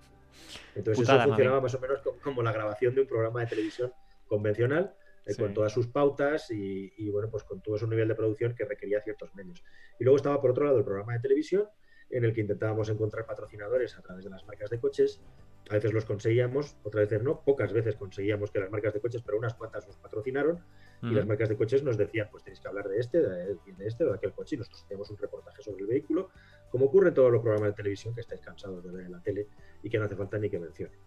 Entonces 0.74 1.06
eso 1.06 1.20
funcionaba 1.20 1.60
más 1.60 1.74
o 1.74 1.80
menos 1.80 2.00
como, 2.22 2.42
la 2.42 2.52
grabación 2.52 2.94
de 2.94 3.02
un 3.02 3.06
programa 3.06 3.40
de 3.40 3.46
televisión 3.48 3.92
convencional. 4.26 4.94
Eh, 5.26 5.36
con 5.36 5.52
todas 5.52 5.70
sus 5.70 5.86
pautas 5.86 6.50
y, 6.50 6.94
y, 6.96 7.10
bueno, 7.10 7.28
pues 7.30 7.44
con 7.44 7.60
todo 7.60 7.76
su 7.76 7.86
nivel 7.86 8.08
de 8.08 8.14
producción 8.14 8.54
que 8.54 8.64
requería 8.64 9.02
ciertos 9.02 9.34
medios. 9.34 9.62
Y 9.98 10.04
luego 10.04 10.16
estaba 10.16 10.40
por 10.40 10.52
otro 10.52 10.64
lado 10.64 10.78
el 10.78 10.84
programa 10.84 11.12
de 11.12 11.20
televisión, 11.20 11.68
en 12.08 12.24
el 12.24 12.32
que 12.32 12.40
intentábamos 12.40 12.88
encontrar 12.88 13.26
patrocinadores 13.26 13.98
a 13.98 14.00
través 14.00 14.24
de 14.24 14.30
las 14.30 14.46
marcas 14.46 14.70
de 14.70 14.80
coches 14.80 15.20
a 15.68 15.74
veces 15.74 15.92
los 15.92 16.04
conseguíamos, 16.04 16.76
otras 16.82 17.08
veces 17.08 17.22
no, 17.22 17.42
pocas 17.42 17.72
veces 17.72 17.96
conseguíamos 17.96 18.50
que 18.50 18.60
las 18.60 18.70
marcas 18.70 18.94
de 18.94 19.00
coches, 19.00 19.22
pero 19.22 19.38
unas 19.38 19.54
cuantas 19.54 19.86
nos 19.86 19.96
patrocinaron 19.96 20.64
y 21.02 21.12
las 21.12 21.26
marcas 21.26 21.48
de 21.48 21.56
coches 21.56 21.82
nos 21.82 21.96
decían, 21.96 22.28
pues 22.30 22.44
tenéis 22.44 22.60
que 22.60 22.68
hablar 22.68 22.86
de 22.86 22.98
este, 22.98 23.20
de, 23.22 23.56
este 23.80 24.04
de 24.04 24.14
aquel 24.14 24.32
coche 24.32 24.56
y 24.56 24.58
nosotros 24.58 24.82
hacíamos 24.84 25.10
un 25.10 25.16
reportaje 25.16 25.62
sobre 25.62 25.82
el 25.82 25.86
vehículo, 25.86 26.30
como 26.70 26.86
ocurre 26.86 27.08
en 27.08 27.14
todos 27.14 27.32
los 27.32 27.40
programas 27.40 27.70
de 27.70 27.74
televisión 27.74 28.14
que 28.14 28.20
estáis 28.20 28.42
cansados 28.42 28.84
de 28.84 28.90
ver 28.90 29.06
en 29.06 29.12
la 29.12 29.22
tele 29.22 29.48
y 29.82 29.88
que 29.88 29.98
no 29.98 30.04
hace 30.04 30.16
falta 30.16 30.38
ni 30.38 30.50
que 30.50 30.58
mencione. 30.58 30.98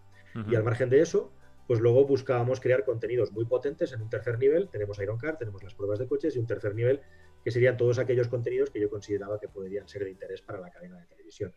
Y 0.50 0.56
al 0.56 0.64
margen 0.64 0.90
de 0.90 1.00
eso, 1.00 1.30
pues 1.68 1.78
luego 1.78 2.04
buscábamos 2.06 2.60
crear 2.60 2.84
contenidos 2.84 3.30
muy 3.30 3.44
potentes 3.44 3.92
en 3.92 4.02
un 4.02 4.10
tercer 4.10 4.38
nivel, 4.38 4.68
tenemos 4.68 4.98
Iron 4.98 5.16
Car, 5.16 5.36
tenemos 5.36 5.62
las 5.62 5.74
pruebas 5.74 6.00
de 6.00 6.08
coches 6.08 6.34
y 6.34 6.40
un 6.40 6.46
tercer 6.46 6.74
nivel 6.74 7.00
que 7.44 7.50
serían 7.50 7.76
todos 7.76 7.98
aquellos 7.98 8.28
contenidos 8.28 8.70
que 8.70 8.80
yo 8.80 8.90
consideraba 8.90 9.38
que 9.38 9.48
podrían 9.48 9.86
ser 9.86 10.04
de 10.04 10.10
interés 10.10 10.42
para 10.42 10.58
la 10.58 10.70
cadena 10.70 10.98
de 10.98 11.06
televisión. 11.06 11.52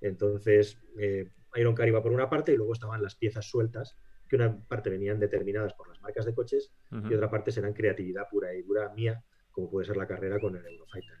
Entonces, 0.00 0.78
eh, 0.98 1.28
Iron 1.56 1.74
Car 1.74 1.88
iba 1.88 2.02
por 2.02 2.12
una 2.12 2.28
parte 2.28 2.52
y 2.52 2.56
luego 2.56 2.72
estaban 2.72 3.02
las 3.02 3.16
piezas 3.16 3.46
sueltas, 3.46 3.96
que 4.28 4.36
una 4.36 4.58
parte 4.66 4.90
venían 4.90 5.20
determinadas 5.20 5.74
por 5.74 5.88
las 5.88 6.00
marcas 6.00 6.24
de 6.24 6.34
coches 6.34 6.72
y 6.90 7.14
otra 7.14 7.30
parte 7.30 7.52
serán 7.52 7.74
creatividad 7.74 8.28
pura 8.30 8.54
y 8.54 8.62
dura 8.62 8.92
mía, 8.94 9.22
como 9.50 9.70
puede 9.70 9.86
ser 9.86 9.96
la 9.96 10.06
carrera 10.06 10.40
con 10.40 10.56
el 10.56 10.64
Eurofighter. 10.64 11.18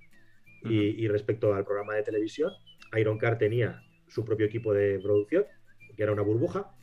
y, 0.64 1.08
respecto 1.08 1.54
al 1.54 1.64
programa 1.64 1.94
de 1.94 2.02
televisión, 2.02 2.52
Iron 2.96 3.18
Car 3.18 3.36
tenía 3.36 3.82
su 4.08 4.24
propio 4.24 4.46
equipo 4.46 4.72
de 4.72 4.98
producción, 5.00 5.44
que 5.96 6.02
era 6.02 6.12
una 6.12 6.22
burbuja, 6.22 6.74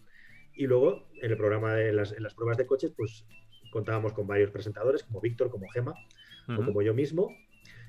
y 0.54 0.68
luego 0.68 1.08
en 1.22 1.32
el 1.32 1.38
programa 1.38 1.74
de 1.74 1.94
las, 1.94 2.12
en 2.12 2.24
las 2.24 2.34
pruebas 2.34 2.58
de 2.58 2.66
coches, 2.66 2.92
pues 2.96 3.26
contábamos 3.72 4.14
con 4.14 4.28
varios 4.28 4.52
presentadores, 4.52 5.04
como 5.04 5.22
Víctor, 5.22 5.50
como 5.50 5.68
Gema, 5.70 5.94
o 6.50 6.66
como 6.66 6.82
yo 6.82 6.94
mismo, 6.94 7.30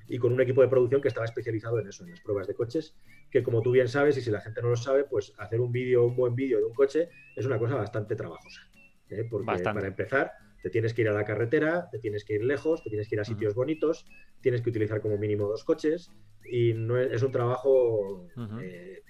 y 0.08 0.18
con 0.18 0.32
un 0.32 0.40
equipo 0.40 0.62
de 0.62 0.68
producción 0.68 1.00
que 1.00 1.08
estaba 1.08 1.26
especializado 1.26 1.78
en 1.78 1.88
eso, 1.88 2.04
en 2.04 2.10
las 2.10 2.20
pruebas 2.20 2.46
de 2.46 2.54
coches, 2.54 2.94
que 3.30 3.42
como 3.42 3.62
tú 3.62 3.70
bien 3.70 3.88
sabes, 3.88 4.16
y 4.16 4.22
si 4.22 4.30
la 4.30 4.40
gente 4.40 4.60
no 4.62 4.68
lo 4.68 4.76
sabe, 4.76 5.04
pues 5.04 5.32
hacer 5.38 5.60
un 5.60 5.70
vídeo, 5.70 6.04
un 6.04 6.16
buen 6.16 6.34
vídeo 6.34 6.58
de 6.58 6.64
un 6.64 6.74
coche 6.74 7.08
es 7.36 7.46
una 7.46 7.58
cosa 7.58 7.76
bastante 7.76 8.16
trabajosa. 8.16 8.60
¿eh? 9.08 9.26
Porque 9.30 9.62
para 9.62 9.86
empezar, 9.86 10.32
te 10.62 10.70
tienes 10.70 10.94
que 10.94 11.02
ir 11.02 11.08
a 11.08 11.12
la 11.12 11.24
carretera, 11.24 11.88
te 11.90 11.98
tienes 11.98 12.24
que 12.24 12.34
ir 12.34 12.44
lejos, 12.44 12.82
te 12.82 12.90
tienes 12.90 13.08
que 13.08 13.14
ir 13.14 13.20
a 13.20 13.24
sitios 13.24 13.54
bonitos, 13.54 14.06
tienes 14.40 14.62
que 14.62 14.70
utilizar 14.70 15.00
como 15.00 15.16
mínimo 15.16 15.46
dos 15.46 15.64
coches, 15.64 16.10
y 16.50 16.74
no 16.74 16.98
es, 16.98 17.22
un 17.22 17.30
trabajo 17.30 18.26
eh, 18.62 19.02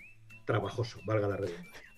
trabajoso, 0.44 1.00
valga 1.07 1.29
la 1.29 1.37
redundancia 1.37 1.90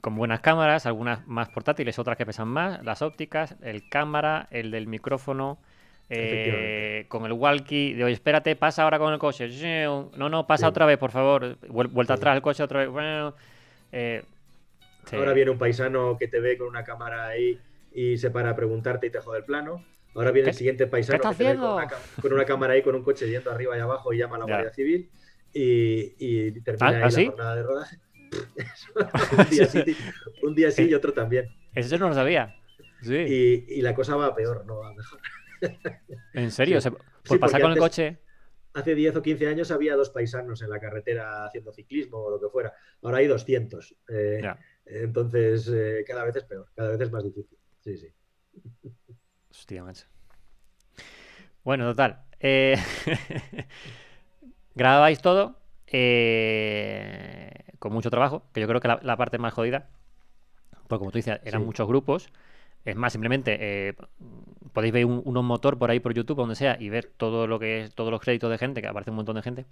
con 0.00 0.16
buenas 0.16 0.40
cámaras, 0.40 0.86
algunas 0.86 1.26
más 1.26 1.48
portátiles, 1.50 1.98
otras 1.98 2.16
que 2.16 2.26
pesan 2.26 2.48
más, 2.48 2.82
las 2.84 3.02
ópticas, 3.02 3.56
el 3.62 3.88
cámara, 3.88 4.48
el 4.50 4.70
del 4.70 4.86
micrófono, 4.86 5.58
eh, 6.12 7.04
con 7.08 7.24
el 7.24 7.32
walkie, 7.32 7.94
de 7.94 8.04
oye, 8.04 8.14
espérate, 8.14 8.56
pasa 8.56 8.82
ahora 8.82 8.98
con 8.98 9.12
el 9.12 9.18
coche. 9.18 9.48
No, 10.16 10.28
no, 10.28 10.46
pasa 10.46 10.68
otra 10.68 10.84
vez, 10.84 10.98
por 10.98 11.12
favor. 11.12 11.56
Vuelta 11.68 12.14
atrás 12.14 12.36
el 12.36 12.42
coche 12.42 12.62
otra 12.62 12.80
vez. 12.80 12.88
Bueno, 12.88 13.34
eh, 13.92 14.22
Ahora 15.12 15.32
viene 15.32 15.50
un 15.50 15.58
paisano 15.58 16.16
que 16.18 16.28
te 16.28 16.40
ve 16.40 16.58
con 16.58 16.68
una 16.68 16.84
cámara 16.84 17.28
ahí 17.28 17.58
y 17.92 18.18
se 18.18 18.30
para 18.30 18.50
a 18.50 18.56
preguntarte 18.56 19.06
y 19.06 19.10
te 19.10 19.20
jode 19.20 19.38
el 19.38 19.44
plano. 19.44 19.84
Ahora 20.14 20.32
viene 20.32 20.50
el 20.50 20.54
siguiente 20.54 20.88
paisano 20.88 21.20
que 21.20 21.36
te 21.36 21.44
ve 21.44 21.56
con 21.56 22.32
una, 22.32 22.44
cámara 22.44 22.74
ahí 22.74 22.82
con 22.82 22.96
un 22.96 23.02
coche 23.02 23.28
yendo 23.28 23.50
arriba 23.50 23.76
y 23.76 23.80
abajo 23.80 24.12
y 24.12 24.18
llama 24.18 24.36
a 24.36 24.40
la 24.40 24.44
Guardia 24.46 24.72
Civil 24.72 25.08
y, 25.52 26.60
termina 26.60 26.86
¿Ah, 26.86 26.88
ahí 26.88 27.02
¿ah, 27.02 27.20
la 27.20 27.26
jornada 27.26 27.56
de 27.56 27.62
rodaje. 27.62 27.96
un, 30.42 30.54
día 30.54 30.70
sí, 30.70 30.88
y 30.88 30.94
otro 30.94 31.12
también. 31.12 31.48
Eso 31.74 31.98
no 31.98 32.08
lo 32.08 32.14
sabía. 32.14 32.56
Y, 33.02 33.74
y, 33.74 33.82
la 33.82 33.94
cosa 33.94 34.16
va 34.16 34.34
peor, 34.34 34.64
no 34.66 34.78
va 34.78 34.92
mejor. 34.92 35.20
¿En 36.34 36.50
serio? 36.50 36.78
¿Por 37.26 37.40
pasar 37.40 37.60
con 37.60 37.72
el 37.72 37.78
coche? 37.78 38.18
Hace 38.72 38.94
10 38.94 39.16
o 39.16 39.22
15 39.22 39.48
años 39.48 39.70
había 39.70 39.96
dos 39.96 40.10
paisanos 40.10 40.62
en 40.62 40.70
la 40.70 40.78
carretera 40.78 41.44
haciendo 41.44 41.72
ciclismo 41.72 42.18
o 42.18 42.30
lo 42.30 42.40
que 42.40 42.48
fuera. 42.48 42.72
Ahora 43.02 43.18
hay 43.18 43.26
200. 43.26 43.96
Eh, 44.08 44.42
entonces, 44.86 45.68
eh, 45.68 46.04
cada 46.06 46.24
vez 46.24 46.36
es 46.36 46.44
peor, 46.44 46.68
cada 46.74 46.90
vez 46.90 47.00
es 47.00 47.10
más 47.10 47.24
difícil. 47.24 47.58
Sí, 47.80 47.98
sí. 47.98 48.08
Hostia, 49.50 49.82
macho. 49.82 50.06
Bueno, 51.64 51.88
total. 51.90 52.22
Eh... 52.38 52.76
Grababais 54.74 55.20
todo 55.20 55.56
con 57.80 57.92
mucho 57.92 58.10
trabajo, 58.10 58.44
que 58.52 58.60
yo 58.60 58.68
creo 58.68 58.80
que 58.80 58.86
la, 58.86 59.00
la 59.02 59.16
parte 59.16 59.38
más 59.38 59.52
jodida, 59.52 59.88
porque 60.86 61.00
como 61.00 61.10
tú 61.10 61.18
dices, 61.18 61.40
eran 61.44 61.64
muchos 61.64 61.88
grupos 61.88 62.30
es 62.84 62.96
más, 62.96 63.12
simplemente 63.12 63.58
eh, 63.60 63.94
podéis 64.72 64.92
ver 64.92 65.04
un, 65.04 65.44
motor 65.44 65.78
por 65.78 65.90
ahí 65.90 66.00
por 66.00 66.14
YouTube, 66.14 66.36
donde 66.36 66.54
sea, 66.54 66.76
y 66.80 66.88
ver 66.88 67.12
todo 67.16 67.46
lo 67.46 67.58
que 67.58 67.82
es, 67.82 67.94
todos 67.94 68.10
los 68.10 68.20
créditos 68.20 68.50
de 68.50 68.58
gente, 68.58 68.80
que 68.80 68.88
aparece 68.88 69.10
un 69.10 69.16
montón 69.16 69.36
de 69.36 69.42
gente. 69.42 69.66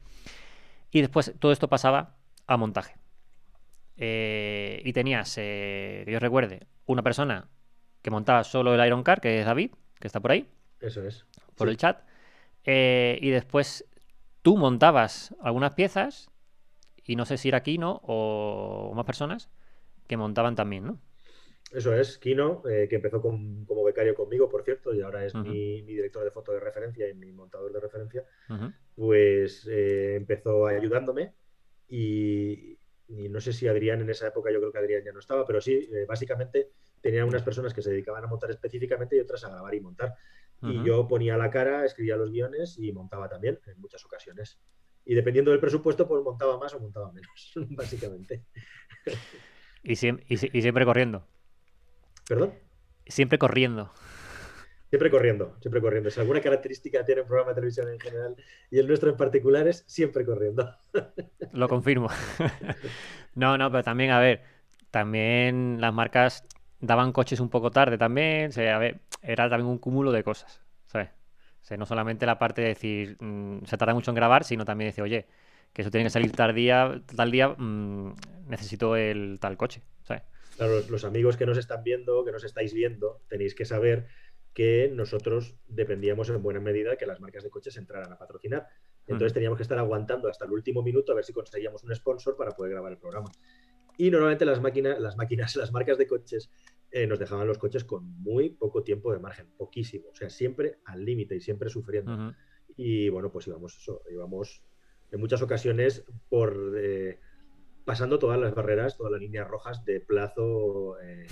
Y 0.90 1.00
después 1.00 1.34
todo 1.38 1.52
esto 1.52 1.68
pasaba 1.68 2.16
a 2.46 2.56
montaje. 2.56 2.96
Eh, 3.96 4.82
y 4.84 4.92
tenías, 4.92 5.36
eh, 5.38 6.02
que 6.04 6.12
yo 6.12 6.18
recuerde, 6.18 6.66
una 6.86 7.02
persona 7.02 7.48
que 8.02 8.10
montaba 8.10 8.44
solo 8.44 8.74
el 8.74 8.86
Iron 8.86 9.02
Car, 9.02 9.20
que 9.20 9.40
es 9.40 9.46
David, 9.46 9.72
que 9.98 10.06
está 10.06 10.20
por 10.20 10.30
ahí. 10.30 10.48
Eso 10.80 11.02
es. 11.02 11.24
Por 11.56 11.68
el 11.68 11.76
chat. 11.76 12.02
y 12.64 13.30
después 13.30 13.86
tú 14.42 14.56
montabas 14.56 15.34
algunas 15.40 15.74
piezas, 15.74 16.30
y 17.04 17.16
no 17.16 17.24
sé 17.24 17.38
si 17.38 17.48
era 17.48 17.62
Kino 17.62 18.00
o 18.04 18.92
más 18.94 19.06
personas, 19.06 19.48
que 20.06 20.16
montaban 20.16 20.54
también, 20.54 20.84
¿no? 20.84 20.98
Eso 21.72 21.94
es, 21.94 22.16
Kino, 22.18 22.62
eh, 22.68 22.86
que 22.88 22.96
empezó 22.96 23.20
como 23.20 23.84
becario 23.84 24.14
conmigo, 24.14 24.48
por 24.48 24.62
cierto, 24.64 24.94
y 24.94 25.02
ahora 25.02 25.24
es 25.24 25.34
mi, 25.34 25.82
director 25.82 26.24
de 26.24 26.30
foto 26.30 26.52
de 26.52 26.60
referencia 26.60 27.08
y 27.08 27.14
mi 27.14 27.30
montador 27.32 27.72
de 27.72 27.80
referencia, 27.80 28.24
pues 28.94 29.66
eh, 29.70 30.16
empezó 30.16 30.66
ayudándome 30.66 31.34
y, 31.88 32.78
no 33.08 33.40
sé 33.40 33.52
si 33.52 33.68
Adrián 33.68 34.00
en 34.00 34.10
esa 34.10 34.28
época, 34.28 34.50
yo 34.50 34.58
creo 34.60 34.72
que 34.72 34.78
Adrián 34.78 35.02
ya 35.04 35.12
no 35.12 35.18
estaba, 35.18 35.46
pero 35.46 35.60
sí, 35.60 35.88
eh, 35.92 36.04
básicamente 36.06 36.70
tenía 37.00 37.24
unas 37.24 37.42
personas 37.42 37.72
que 37.72 37.82
se 37.82 37.90
dedicaban 37.90 38.24
a 38.24 38.26
montar 38.26 38.50
específicamente 38.50 39.16
y 39.16 39.20
otras 39.20 39.44
a 39.44 39.50
grabar 39.50 39.74
y 39.74 39.80
montar. 39.80 40.14
Y 40.60 40.82
yo 40.84 41.06
ponía 41.06 41.36
la 41.36 41.50
cara, 41.50 41.84
escribía 41.84 42.16
los 42.16 42.32
guiones 42.32 42.76
y 42.78 42.90
montaba 42.92 43.28
también 43.28 43.60
en 43.66 43.80
muchas 43.80 44.04
ocasiones. 44.04 44.58
Y 45.04 45.14
dependiendo 45.14 45.52
del 45.52 45.60
presupuesto, 45.60 46.08
pues 46.08 46.20
montaba 46.24 46.58
más 46.58 46.74
o 46.74 46.80
montaba 46.80 47.12
menos, 47.12 47.52
básicamente. 47.70 48.44
y 49.84 49.94
siempre 49.94 50.84
corriendo. 50.84 51.24
¿Perdón? 52.28 52.52
Siempre 53.06 53.38
corriendo. 53.38 53.90
Siempre 54.90 55.10
corriendo, 55.10 55.56
siempre 55.60 55.80
corriendo. 55.80 56.10
Si 56.10 56.20
alguna 56.20 56.40
característica 56.40 57.04
tiene 57.04 57.22
un 57.22 57.26
programa 57.26 57.50
de 57.50 57.56
televisión 57.56 57.88
en 57.88 57.98
general 57.98 58.36
y 58.70 58.78
el 58.78 58.86
nuestro 58.86 59.10
en 59.10 59.16
particular 59.16 59.66
es 59.66 59.84
siempre 59.86 60.24
corriendo. 60.24 60.70
Lo 61.52 61.68
confirmo. 61.68 62.08
no, 63.34 63.56
no, 63.58 63.70
pero 63.70 63.82
también, 63.82 64.10
a 64.10 64.20
ver, 64.20 64.42
también 64.90 65.78
las 65.80 65.92
marcas 65.92 66.44
daban 66.80 67.12
coches 67.12 67.40
un 67.40 67.48
poco 67.48 67.70
tarde 67.70 67.98
también. 67.98 68.48
O 68.48 68.52
sea, 68.52 68.76
a 68.76 68.78
ver, 68.78 69.00
era 69.22 69.48
también 69.48 69.68
un 69.68 69.78
cúmulo 69.78 70.12
de 70.12 70.22
cosas, 70.22 70.62
¿sabes? 70.86 71.08
O 71.62 71.64
sea, 71.64 71.76
no 71.76 71.86
solamente 71.86 72.26
la 72.26 72.38
parte 72.38 72.62
de 72.62 72.68
decir, 72.68 73.16
mm, 73.20 73.64
se 73.64 73.76
tarda 73.76 73.94
mucho 73.94 74.10
en 74.10 74.16
grabar, 74.16 74.44
sino 74.44 74.64
también 74.64 74.88
decir, 74.88 75.04
oye, 75.04 75.26
que 75.72 75.82
eso 75.82 75.90
tiene 75.90 76.04
que 76.04 76.10
salir 76.10 76.32
tal 76.32 76.54
día, 76.54 77.02
tal 77.14 77.30
día, 77.30 77.48
mm, 77.48 78.14
necesito 78.48 78.96
el 78.96 79.38
tal 79.40 79.56
coche, 79.56 79.82
¿sabes? 80.02 80.22
Claro, 80.58 80.82
los 80.90 81.04
amigos 81.04 81.36
que 81.36 81.46
nos 81.46 81.56
están 81.56 81.84
viendo, 81.84 82.24
que 82.24 82.32
nos 82.32 82.42
estáis 82.42 82.74
viendo, 82.74 83.22
tenéis 83.28 83.54
que 83.54 83.64
saber 83.64 84.08
que 84.52 84.90
nosotros 84.92 85.54
dependíamos 85.68 86.28
en 86.30 86.42
buena 86.42 86.58
medida 86.58 86.96
que 86.96 87.06
las 87.06 87.20
marcas 87.20 87.44
de 87.44 87.50
coches 87.50 87.76
entraran 87.76 88.12
a 88.12 88.18
patrocinar. 88.18 88.66
Entonces 89.06 89.32
teníamos 89.32 89.56
que 89.56 89.62
estar 89.62 89.78
aguantando 89.78 90.28
hasta 90.28 90.46
el 90.46 90.50
último 90.50 90.82
minuto 90.82 91.12
a 91.12 91.14
ver 91.14 91.24
si 91.24 91.32
conseguíamos 91.32 91.84
un 91.84 91.94
sponsor 91.94 92.36
para 92.36 92.50
poder 92.50 92.72
grabar 92.72 92.90
el 92.90 92.98
programa. 92.98 93.30
Y 93.98 94.10
normalmente 94.10 94.44
las 94.44 94.60
máquinas, 94.60 94.98
las 94.98 95.16
máquinas, 95.16 95.54
las 95.56 95.70
marcas 95.70 95.96
de 95.96 96.08
coches 96.08 96.50
eh, 96.90 97.06
nos 97.06 97.20
dejaban 97.20 97.46
los 97.46 97.58
coches 97.58 97.84
con 97.84 98.04
muy 98.20 98.50
poco 98.50 98.82
tiempo 98.82 99.12
de 99.12 99.20
margen, 99.20 99.46
poquísimo, 99.56 100.08
o 100.08 100.14
sea, 100.16 100.28
siempre 100.28 100.80
al 100.86 101.04
límite 101.04 101.36
y 101.36 101.40
siempre 101.40 101.70
sufriendo. 101.70 102.34
Y 102.76 103.10
bueno, 103.10 103.30
pues 103.30 103.46
íbamos 103.46 103.76
eso, 103.76 104.02
íbamos 104.10 104.64
en 105.12 105.20
muchas 105.20 105.40
ocasiones 105.40 106.04
por 106.28 106.74
eh, 106.76 107.20
pasando 107.88 108.18
todas 108.18 108.38
las 108.38 108.54
barreras, 108.54 108.98
todas 108.98 109.12
las 109.12 109.20
líneas 109.20 109.48
rojas 109.48 109.82
de 109.86 109.98
plazo 110.00 111.00
eh, 111.00 111.26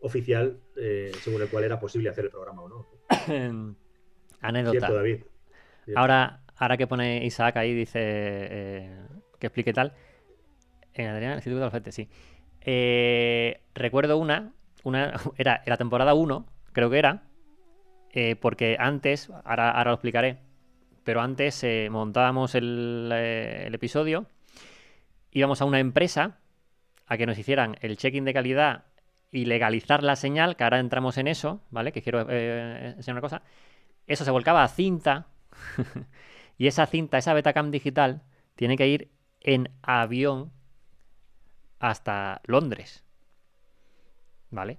oficial 0.00 0.58
eh, 0.74 1.12
según 1.20 1.42
el 1.42 1.48
cual 1.48 1.64
era 1.64 1.78
posible 1.78 2.08
hacer 2.08 2.24
el 2.24 2.30
programa 2.30 2.62
o 2.62 2.68
no. 2.70 2.86
Anécdota. 4.40 4.90
David. 4.90 5.24
Ahora, 5.94 6.40
ahora 6.56 6.78
que 6.78 6.86
pone 6.86 7.26
Isaac 7.26 7.58
ahí, 7.58 7.74
dice 7.74 8.90
que 9.38 9.46
explique 9.46 9.74
tal. 9.74 9.92
En 10.94 11.08
Adrián, 11.08 11.32
el 11.32 11.38
Instituto 11.38 11.68
de 11.68 11.92
sí. 11.92 12.08
recuerdo 13.74 14.16
una, 14.16 14.54
una 14.84 15.12
era 15.36 15.62
la 15.66 15.76
temporada 15.76 16.14
1, 16.14 16.46
creo 16.72 16.88
que 16.88 16.98
era, 16.98 17.28
porque 18.40 18.78
antes, 18.80 19.30
ahora, 19.44 19.72
ahora 19.72 19.90
lo 19.90 19.96
explicaré, 19.96 20.38
pero 21.08 21.22
antes 21.22 21.64
eh, 21.64 21.88
montábamos 21.90 22.54
el, 22.54 23.10
episodio, 23.72 24.26
íbamos 25.30 25.60
a 25.60 25.64
una 25.64 25.80
empresa 25.80 26.38
a 27.06 27.16
que 27.16 27.26
nos 27.26 27.38
hicieran 27.38 27.76
el 27.80 27.96
check-in 27.96 28.24
de 28.24 28.34
calidad 28.34 28.84
y 29.30 29.44
legalizar 29.44 30.02
la 30.02 30.16
señal, 30.16 30.56
que 30.56 30.64
ahora 30.64 30.78
entramos 30.80 31.18
en 31.18 31.28
eso, 31.28 31.62
¿vale? 31.70 31.92
Que 31.92 32.02
quiero 32.02 32.26
eh, 32.28 32.94
enseñar 32.96 33.14
una 33.14 33.20
cosa. 33.20 33.42
Eso 34.06 34.24
se 34.24 34.30
volcaba 34.30 34.64
a 34.64 34.68
cinta 34.68 35.26
y 36.58 36.66
esa 36.66 36.86
cinta, 36.86 37.18
esa 37.18 37.34
Betacam 37.34 37.70
digital, 37.70 38.22
tiene 38.54 38.76
que 38.76 38.88
ir 38.88 39.10
en 39.40 39.70
avión 39.82 40.52
hasta 41.78 42.40
Londres. 42.44 43.04
¿Vale? 44.50 44.78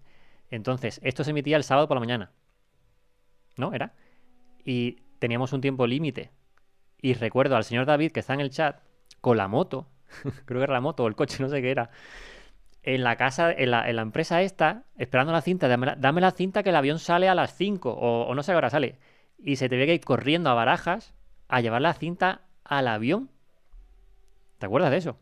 Entonces, 0.49 0.99
esto 1.03 1.23
se 1.23 1.31
emitía 1.31 1.57
el 1.57 1.63
sábado 1.63 1.88
por 1.88 1.95
la 1.95 2.01
mañana. 2.01 2.31
¿No? 3.57 3.73
Era. 3.73 3.93
Y 4.63 5.03
teníamos 5.19 5.53
un 5.53 5.62
tiempo 5.62 5.85
límite. 5.85 6.31
Y 7.01 7.13
recuerdo 7.13 7.55
al 7.55 7.63
señor 7.63 7.85
David 7.85 8.12
que 8.12 8.19
está 8.19 8.33
en 8.33 8.41
el 8.41 8.49
chat 8.49 8.81
con 9.21 9.38
la 9.38 9.47
moto, 9.47 9.88
creo 10.45 10.60
que 10.60 10.63
era 10.63 10.74
la 10.74 10.82
moto 10.82 11.04
o 11.04 11.08
el 11.08 11.15
coche, 11.15 11.41
no 11.41 11.50
sé 11.50 11.62
qué 11.62 11.72
era, 11.72 11.89
en 12.84 13.04
la 13.04 13.17
casa, 13.17 13.52
en 13.52 13.72
la, 13.72 14.02
empresa 14.02 14.41
esta, 14.41 14.84
esperando 14.98 15.34
la 15.34 15.41
cinta, 15.41 15.67
dame 15.67 16.22
la, 16.22 16.32
cinta 16.32 16.63
que 16.63 16.69
el 16.69 16.76
avión 16.76 17.00
sale 17.00 17.28
a 17.30 17.36
las 17.36 17.56
5 17.56 17.91
o, 17.91 18.34
no 18.34 18.43
sé 18.43 18.52
qué 18.52 18.56
hora 18.58 18.69
sale. 18.69 18.98
Y 19.38 19.58
se 19.58 19.69
te 19.69 19.78
ve 19.78 19.86
que 19.86 19.93
ir 19.95 20.02
corriendo 20.02 20.50
a 20.50 20.54
barajas 20.54 21.13
a 21.48 21.62
llevar 21.62 21.82
la 21.82 21.93
cinta 21.93 22.41
al 22.63 22.88
avión. 22.88 23.30
¿Te 24.58 24.65
acuerdas 24.65 24.91
de 24.91 24.98
eso? 24.98 25.17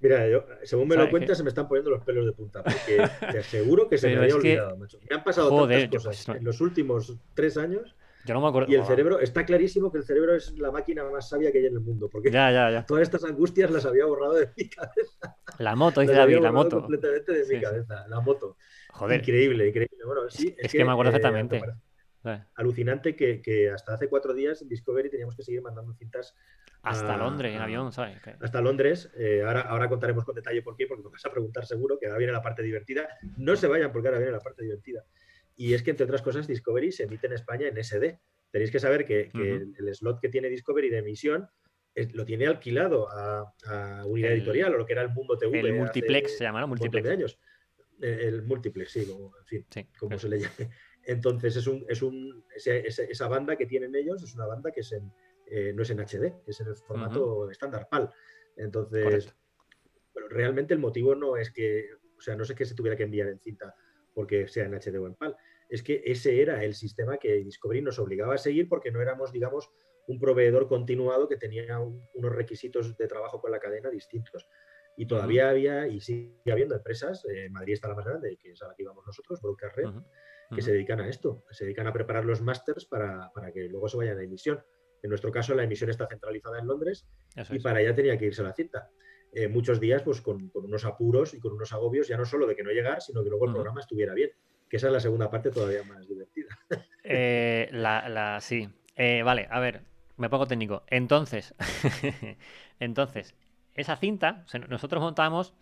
Mira, 0.00 0.26
yo, 0.28 0.46
según 0.62 0.88
me 0.88 0.96
lo 0.96 1.10
cuentas, 1.10 1.36
se 1.36 1.44
me 1.44 1.50
están 1.50 1.68
poniendo 1.68 1.90
los 1.90 2.02
pelos 2.02 2.24
de 2.24 2.32
punta, 2.32 2.62
porque 2.62 3.06
te 3.32 3.38
aseguro 3.38 3.86
que 3.88 3.98
se 3.98 4.08
me 4.08 4.16
había 4.16 4.34
olvidado, 4.34 4.76
Me 4.76 5.14
han 5.14 5.22
pasado 5.22 5.68
tantas 5.68 5.88
cosas 5.88 6.28
en 6.36 6.44
los 6.44 6.60
últimos 6.62 7.14
tres 7.34 7.58
años 7.58 7.94
y 8.68 8.74
el 8.74 8.84
cerebro, 8.84 9.18
está 9.18 9.44
clarísimo 9.44 9.90
que 9.90 9.98
el 9.98 10.04
cerebro 10.04 10.34
es 10.34 10.52
la 10.58 10.70
máquina 10.70 11.04
más 11.04 11.28
sabia 11.28 11.50
que 11.50 11.58
hay 11.58 11.66
en 11.66 11.74
el 11.74 11.80
mundo, 11.80 12.08
porque 12.10 12.30
todas 12.30 13.02
estas 13.02 13.24
angustias 13.24 13.70
las 13.70 13.86
había 13.86 14.04
borrado 14.04 14.34
de 14.34 14.50
mi 14.56 14.68
cabeza. 14.68 15.36
La 15.58 15.74
moto, 15.74 16.00
dice 16.00 16.12
David, 16.12 16.38
la 16.40 16.52
moto. 16.52 16.80
completamente 16.80 17.32
de 17.32 17.54
mi 17.54 17.60
cabeza, 17.60 18.06
la 18.08 18.20
moto. 18.20 18.56
Joder. 18.90 19.20
Increíble, 19.20 19.68
increíble. 19.68 20.04
Bueno, 20.04 20.28
sí, 20.28 20.54
es, 20.58 20.70
que, 20.70 20.84
me 20.84 20.92
acuerdo 20.92 21.10
eh, 21.10 21.20
perfectamente. 21.20 21.62
Alucinante 22.56 23.16
que, 23.16 23.70
hasta 23.70 23.94
hace 23.94 24.08
cuatro 24.08 24.34
días 24.34 24.60
en 24.60 24.68
Discovery 24.68 25.08
teníamos 25.08 25.34
que 25.34 25.42
seguir 25.42 25.62
mandando 25.62 25.94
cintas. 25.94 26.34
Hasta 26.82 27.16
Londres, 27.16 27.54
en 27.54 27.60
avión, 27.60 27.92
¿sabes? 27.92 28.18
Hasta 28.40 28.60
Londres. 28.60 29.10
Eh, 29.16 29.42
ahora, 29.46 29.62
ahora 29.62 29.88
contaremos 29.88 30.24
con 30.24 30.34
detalle 30.34 30.62
por 30.62 30.76
qué, 30.76 30.86
porque 30.86 31.02
nos 31.02 31.12
vas 31.12 31.24
a 31.24 31.30
preguntar 31.30 31.66
seguro, 31.66 31.98
que 31.98 32.06
ahora 32.06 32.18
viene 32.18 32.32
la 32.32 32.42
parte 32.42 32.62
divertida. 32.62 33.08
No 33.36 33.56
se 33.56 33.66
vayan 33.66 33.92
porque 33.92 34.08
ahora 34.08 34.18
viene 34.18 34.32
la 34.32 34.40
parte 34.40 34.62
divertida. 34.62 35.04
Y 35.60 35.74
es 35.74 35.82
que, 35.82 35.90
entre 35.90 36.04
otras 36.04 36.22
cosas, 36.22 36.46
Discovery 36.46 36.90
se 36.90 37.02
emite 37.02 37.26
en 37.26 37.34
España 37.34 37.68
en 37.68 37.76
SD. 37.76 38.18
Tenéis 38.50 38.70
que 38.70 38.80
saber 38.80 39.04
que, 39.04 39.30
el, 39.34 39.94
slot 39.94 40.18
que 40.18 40.30
tiene 40.30 40.48
Discovery 40.48 40.88
de 40.88 41.00
emisión 41.00 41.46
lo 42.14 42.24
tiene 42.24 42.46
alquilado 42.46 43.06
a, 43.10 43.52
Unidad 44.06 44.32
Editorial 44.32 44.74
o 44.74 44.78
lo 44.78 44.86
que 44.86 44.94
era 44.94 45.02
el 45.02 45.10
Mundo 45.10 45.36
TV. 45.36 45.60
El 45.60 45.74
Multiplex 45.74 46.38
se 46.38 46.44
llama, 46.44 46.62
¿no? 46.62 46.68
Multiplex. 46.68 47.04
De 47.04 47.12
años. 47.12 47.38
El, 48.00 48.40
Multiplex, 48.44 48.90
sí, 48.90 49.04
como, 49.04 49.36
en 49.36 49.44
fin, 49.44 49.66
como 49.98 50.18
se 50.18 50.30
le 50.30 50.38
llame. 50.38 50.70
Entonces, 51.04 51.54
es 51.56 51.66
un, 51.66 51.84
es 51.90 52.00
un, 52.00 52.42
esa, 52.56 53.28
banda 53.28 53.54
que 53.56 53.66
tienen 53.66 53.94
ellos 53.94 54.22
es 54.22 54.34
una 54.34 54.46
banda 54.46 54.70
que 54.70 54.80
es 54.80 54.90
en, 54.92 55.12
eh, 55.46 55.74
no 55.74 55.82
es 55.82 55.90
en 55.90 55.98
HD, 55.98 56.40
es 56.46 56.58
en 56.62 56.68
el 56.68 56.76
formato 56.76 57.50
estándar 57.50 57.86
PAL. 57.90 58.10
Entonces, 58.56 59.34
realmente 60.30 60.72
el 60.72 60.80
motivo 60.80 61.14
no 61.14 61.36
es 61.36 61.50
que, 61.50 61.90
o 62.16 62.20
sea, 62.22 62.34
no 62.34 62.46
sé 62.46 62.54
que 62.54 62.64
se 62.64 62.74
tuviera 62.74 62.96
que 62.96 63.02
enviar 63.02 63.28
en 63.28 63.40
cinta 63.40 63.74
porque 64.14 64.48
sea 64.48 64.64
en 64.64 64.74
HD 64.74 64.96
o 64.98 65.06
en 65.06 65.14
PAL. 65.14 65.36
Es 65.70 65.82
que 65.82 66.02
ese 66.04 66.42
era 66.42 66.64
el 66.64 66.74
sistema 66.74 67.16
que 67.16 67.44
Discovery 67.44 67.80
nos 67.80 67.98
obligaba 67.98 68.34
a 68.34 68.38
seguir 68.38 68.68
porque 68.68 68.90
no 68.90 69.00
éramos, 69.00 69.32
digamos, 69.32 69.70
un 70.06 70.18
proveedor 70.18 70.68
continuado 70.68 71.28
que 71.28 71.36
tenía 71.36 71.78
unos 71.78 72.32
requisitos 72.32 72.96
de 72.96 73.06
trabajo 73.06 73.40
con 73.40 73.52
la 73.52 73.60
cadena 73.60 73.88
distintos. 73.90 74.48
Y 74.96 75.06
todavía 75.06 75.48
había 75.48 75.86
y 75.86 76.00
sigue 76.00 76.50
habiendo 76.50 76.74
empresas, 76.74 77.24
eh, 77.32 77.48
Madrid 77.48 77.74
está 77.74 77.88
la 77.88 77.94
más 77.94 78.04
grande, 78.04 78.36
que 78.36 78.50
es 78.50 78.62
a 78.62 78.68
la 78.68 78.74
que 78.74 78.82
íbamos 78.82 79.06
nosotros, 79.06 79.40
Broker 79.40 79.70
Red, 79.74 79.90
que 80.54 80.62
se 80.62 80.72
dedican 80.72 81.00
a 81.00 81.08
esto, 81.08 81.44
se 81.50 81.64
dedican 81.64 81.86
a 81.86 81.92
preparar 81.92 82.24
los 82.24 82.42
másters 82.42 82.84
para, 82.84 83.30
que 83.54 83.68
luego 83.68 83.88
se 83.88 83.96
vayan 83.96 84.18
a 84.18 84.22
emisión. 84.22 84.60
En 85.02 85.08
nuestro 85.08 85.30
caso, 85.30 85.54
la 85.54 85.62
emisión 85.62 85.88
está 85.88 86.08
centralizada 86.08 86.58
en 86.58 86.66
Londres 86.66 87.06
y 87.50 87.60
para 87.60 87.78
allá 87.78 87.94
tenía 87.94 88.18
que 88.18 88.26
irse 88.26 88.42
la 88.42 88.52
cinta. 88.52 88.90
Eh, 89.32 89.46
muchos 89.46 89.78
días 89.78 90.02
pues 90.02 90.20
con, 90.20 90.50
unos 90.52 90.84
apuros 90.84 91.34
y 91.34 91.38
con 91.38 91.52
unos 91.52 91.72
agobios, 91.72 92.08
ya 92.08 92.16
no 92.16 92.24
solo 92.24 92.48
de 92.48 92.56
que 92.56 92.64
no 92.64 92.70
llegar, 92.70 93.00
sino 93.00 93.22
que 93.22 93.30
luego 93.30 93.46
el 93.46 93.52
programa 93.52 93.80
estuviera 93.80 94.12
bien, 94.12 94.32
que 94.70 94.76
esa 94.76 94.86
es 94.86 94.92
la 94.92 95.00
segunda 95.00 95.30
parte 95.30 95.50
todavía 95.50 95.82
más 95.84 96.06
divertida. 96.08 96.48
Eh, 97.02 97.68
la, 97.72 98.38
sí. 98.42 98.68
Eh, 98.94 99.22
vale, 99.24 99.48
a 99.50 99.58
ver, 99.58 99.82
me 100.16 100.28
pongo 100.28 100.46
técnico. 100.46 100.84
Entonces, 100.86 101.54
entonces, 102.78 103.34
esa 103.74 103.96
cinta, 103.96 104.44
nosotros 104.68 105.02
montamos 105.02 105.54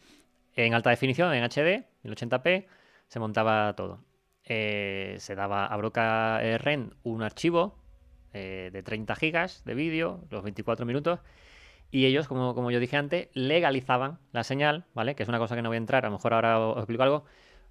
en 0.57 0.75
alta 0.75 0.91
definición, 0.91 1.33
en 1.33 1.45
HD, 1.45 1.87
en 2.03 2.13
80p, 2.13 2.67
se 3.07 3.19
montaba 3.21 3.75
todo. 3.77 4.05
se 4.43 5.35
daba 5.37 5.67
a 5.67 5.77
Broca 5.77 6.41
REN 6.59 6.95
un 7.05 7.23
archivo 7.23 7.79
de 8.33 8.83
30 8.85 9.15
gigas 9.15 9.65
de 9.65 9.75
vídeo, 9.75 10.27
los 10.31 10.43
24 10.43 10.85
minutos, 10.85 11.21
y 11.91 12.05
ellos, 12.07 12.29
como, 12.29 12.55
como 12.55 12.71
yo 12.71 12.81
dije 12.81 12.97
antes, 12.97 13.29
legalizaban 13.33 14.19
la 14.33 14.45
señal, 14.45 14.85
¿vale? 14.95 15.15
Que 15.15 15.23
es 15.23 15.29
una 15.29 15.39
cosa 15.39 15.57
que 15.57 15.63
no 15.63 15.71
voy 15.71 15.77
a 15.77 15.79
entrar, 15.79 16.05
a 16.05 16.09
lo 16.09 16.17
mejor 16.17 16.35
ahora 16.35 16.61
os, 16.61 16.79
explico 16.79 17.03
algo, 17.03 17.25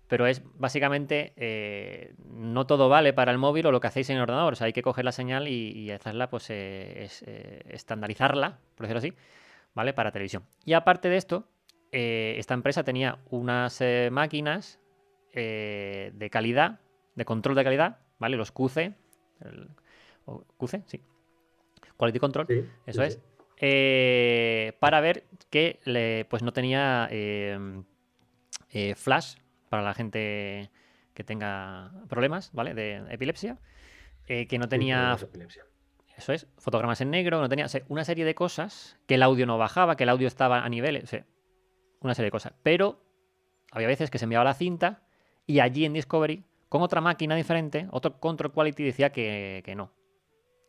pero 0.08 0.26
es 0.26 0.42
básicamente, 0.56 1.34
eh, 1.36 2.14
no 2.30 2.66
todo 2.66 2.90
vale 2.90 3.14
para 3.14 3.32
el 3.32 3.38
móvil 3.38 3.66
o 3.66 3.72
lo 3.72 3.80
que 3.82 3.88
hacéis 3.88 4.10
en 4.10 4.18
el 4.18 4.24
ordenador, 4.24 4.54
o 4.54 4.56
sea, 4.56 4.66
hay 4.66 4.74
que 4.74 4.82
coger 4.82 5.04
la 5.06 5.12
señal 5.12 5.48
y, 5.48 5.92
hacerla, 5.92 6.30
pues, 6.30 6.50
eh, 6.50 7.04
es, 7.04 7.24
eh, 7.28 7.64
estandarizarla, 7.70 8.60
por 8.76 8.88
decirlo 8.88 9.00
así, 9.00 9.14
¿vale? 9.74 9.94
Para 9.94 10.12
televisión. 10.12 10.44
Y 10.66 10.74
aparte 10.74 11.10
de 11.10 11.18
esto, 11.18 11.50
esta 11.92 12.54
empresa 12.54 12.84
tenía 12.84 13.20
unas 13.30 13.82
máquinas 14.12 14.80
de 15.34 16.30
calidad, 16.32 16.80
de 17.16 17.26
control 17.26 17.56
de 17.56 17.64
calidad, 17.64 18.00
¿vale? 18.20 18.38
Los 18.38 18.52
QC, 18.52 18.94
QC, 20.58 20.84
sí. 20.86 21.02
Quality 21.98 22.20
Control, 22.20 22.48
eso 22.86 23.04
es. 23.04 23.20
Para 24.80 25.02
ver 25.02 25.26
que 25.50 26.26
pues 26.30 26.44
no 26.44 26.54
tenía 26.54 27.10
flash 28.96 29.36
para 29.70 29.84
la 29.84 29.94
gente 29.94 30.70
que 31.14 31.24
tenga 31.24 31.92
problemas, 32.08 32.52
¿vale? 32.54 32.74
De 32.74 33.04
epilepsia. 33.10 33.58
Eh, 34.28 34.48
que 34.48 34.58
no 34.60 34.68
tenía... 34.68 35.18
eso 36.18 36.34
es, 36.34 36.48
fotogramas 36.58 37.00
en 37.00 37.12
negro, 37.12 37.40
no 37.40 37.48
tenía 37.48 37.68
una 37.88 38.04
serie 38.04 38.26
de 38.26 38.36
cosas, 38.36 38.98
que 39.08 39.16
el 39.16 39.24
audio 39.24 39.46
no 39.46 39.58
bajaba, 39.58 39.96
que 39.96 40.04
el 40.04 40.10
audio 40.10 40.28
estaba 40.28 40.64
a 40.64 40.70
nivel, 40.70 41.04
una 42.02 42.14
serie 42.14 42.28
de 42.28 42.32
cosas. 42.32 42.54
Pero 42.62 43.02
había 43.72 43.88
veces 43.88 44.10
que 44.10 44.18
se 44.18 44.26
enviaba 44.26 44.44
la 44.44 44.54
cinta 44.54 45.04
y 45.46 45.62
allí 45.62 45.86
en 45.86 45.94
Discovery 45.94 46.44
con 46.70 46.82
otra 46.82 47.00
máquina 47.00 47.36
diferente, 47.36 47.88
otro 47.92 48.20
control 48.20 48.52
quality 48.52 48.84
decía 48.84 49.12
que, 49.12 49.62
que 49.64 49.76
no. 49.76 49.92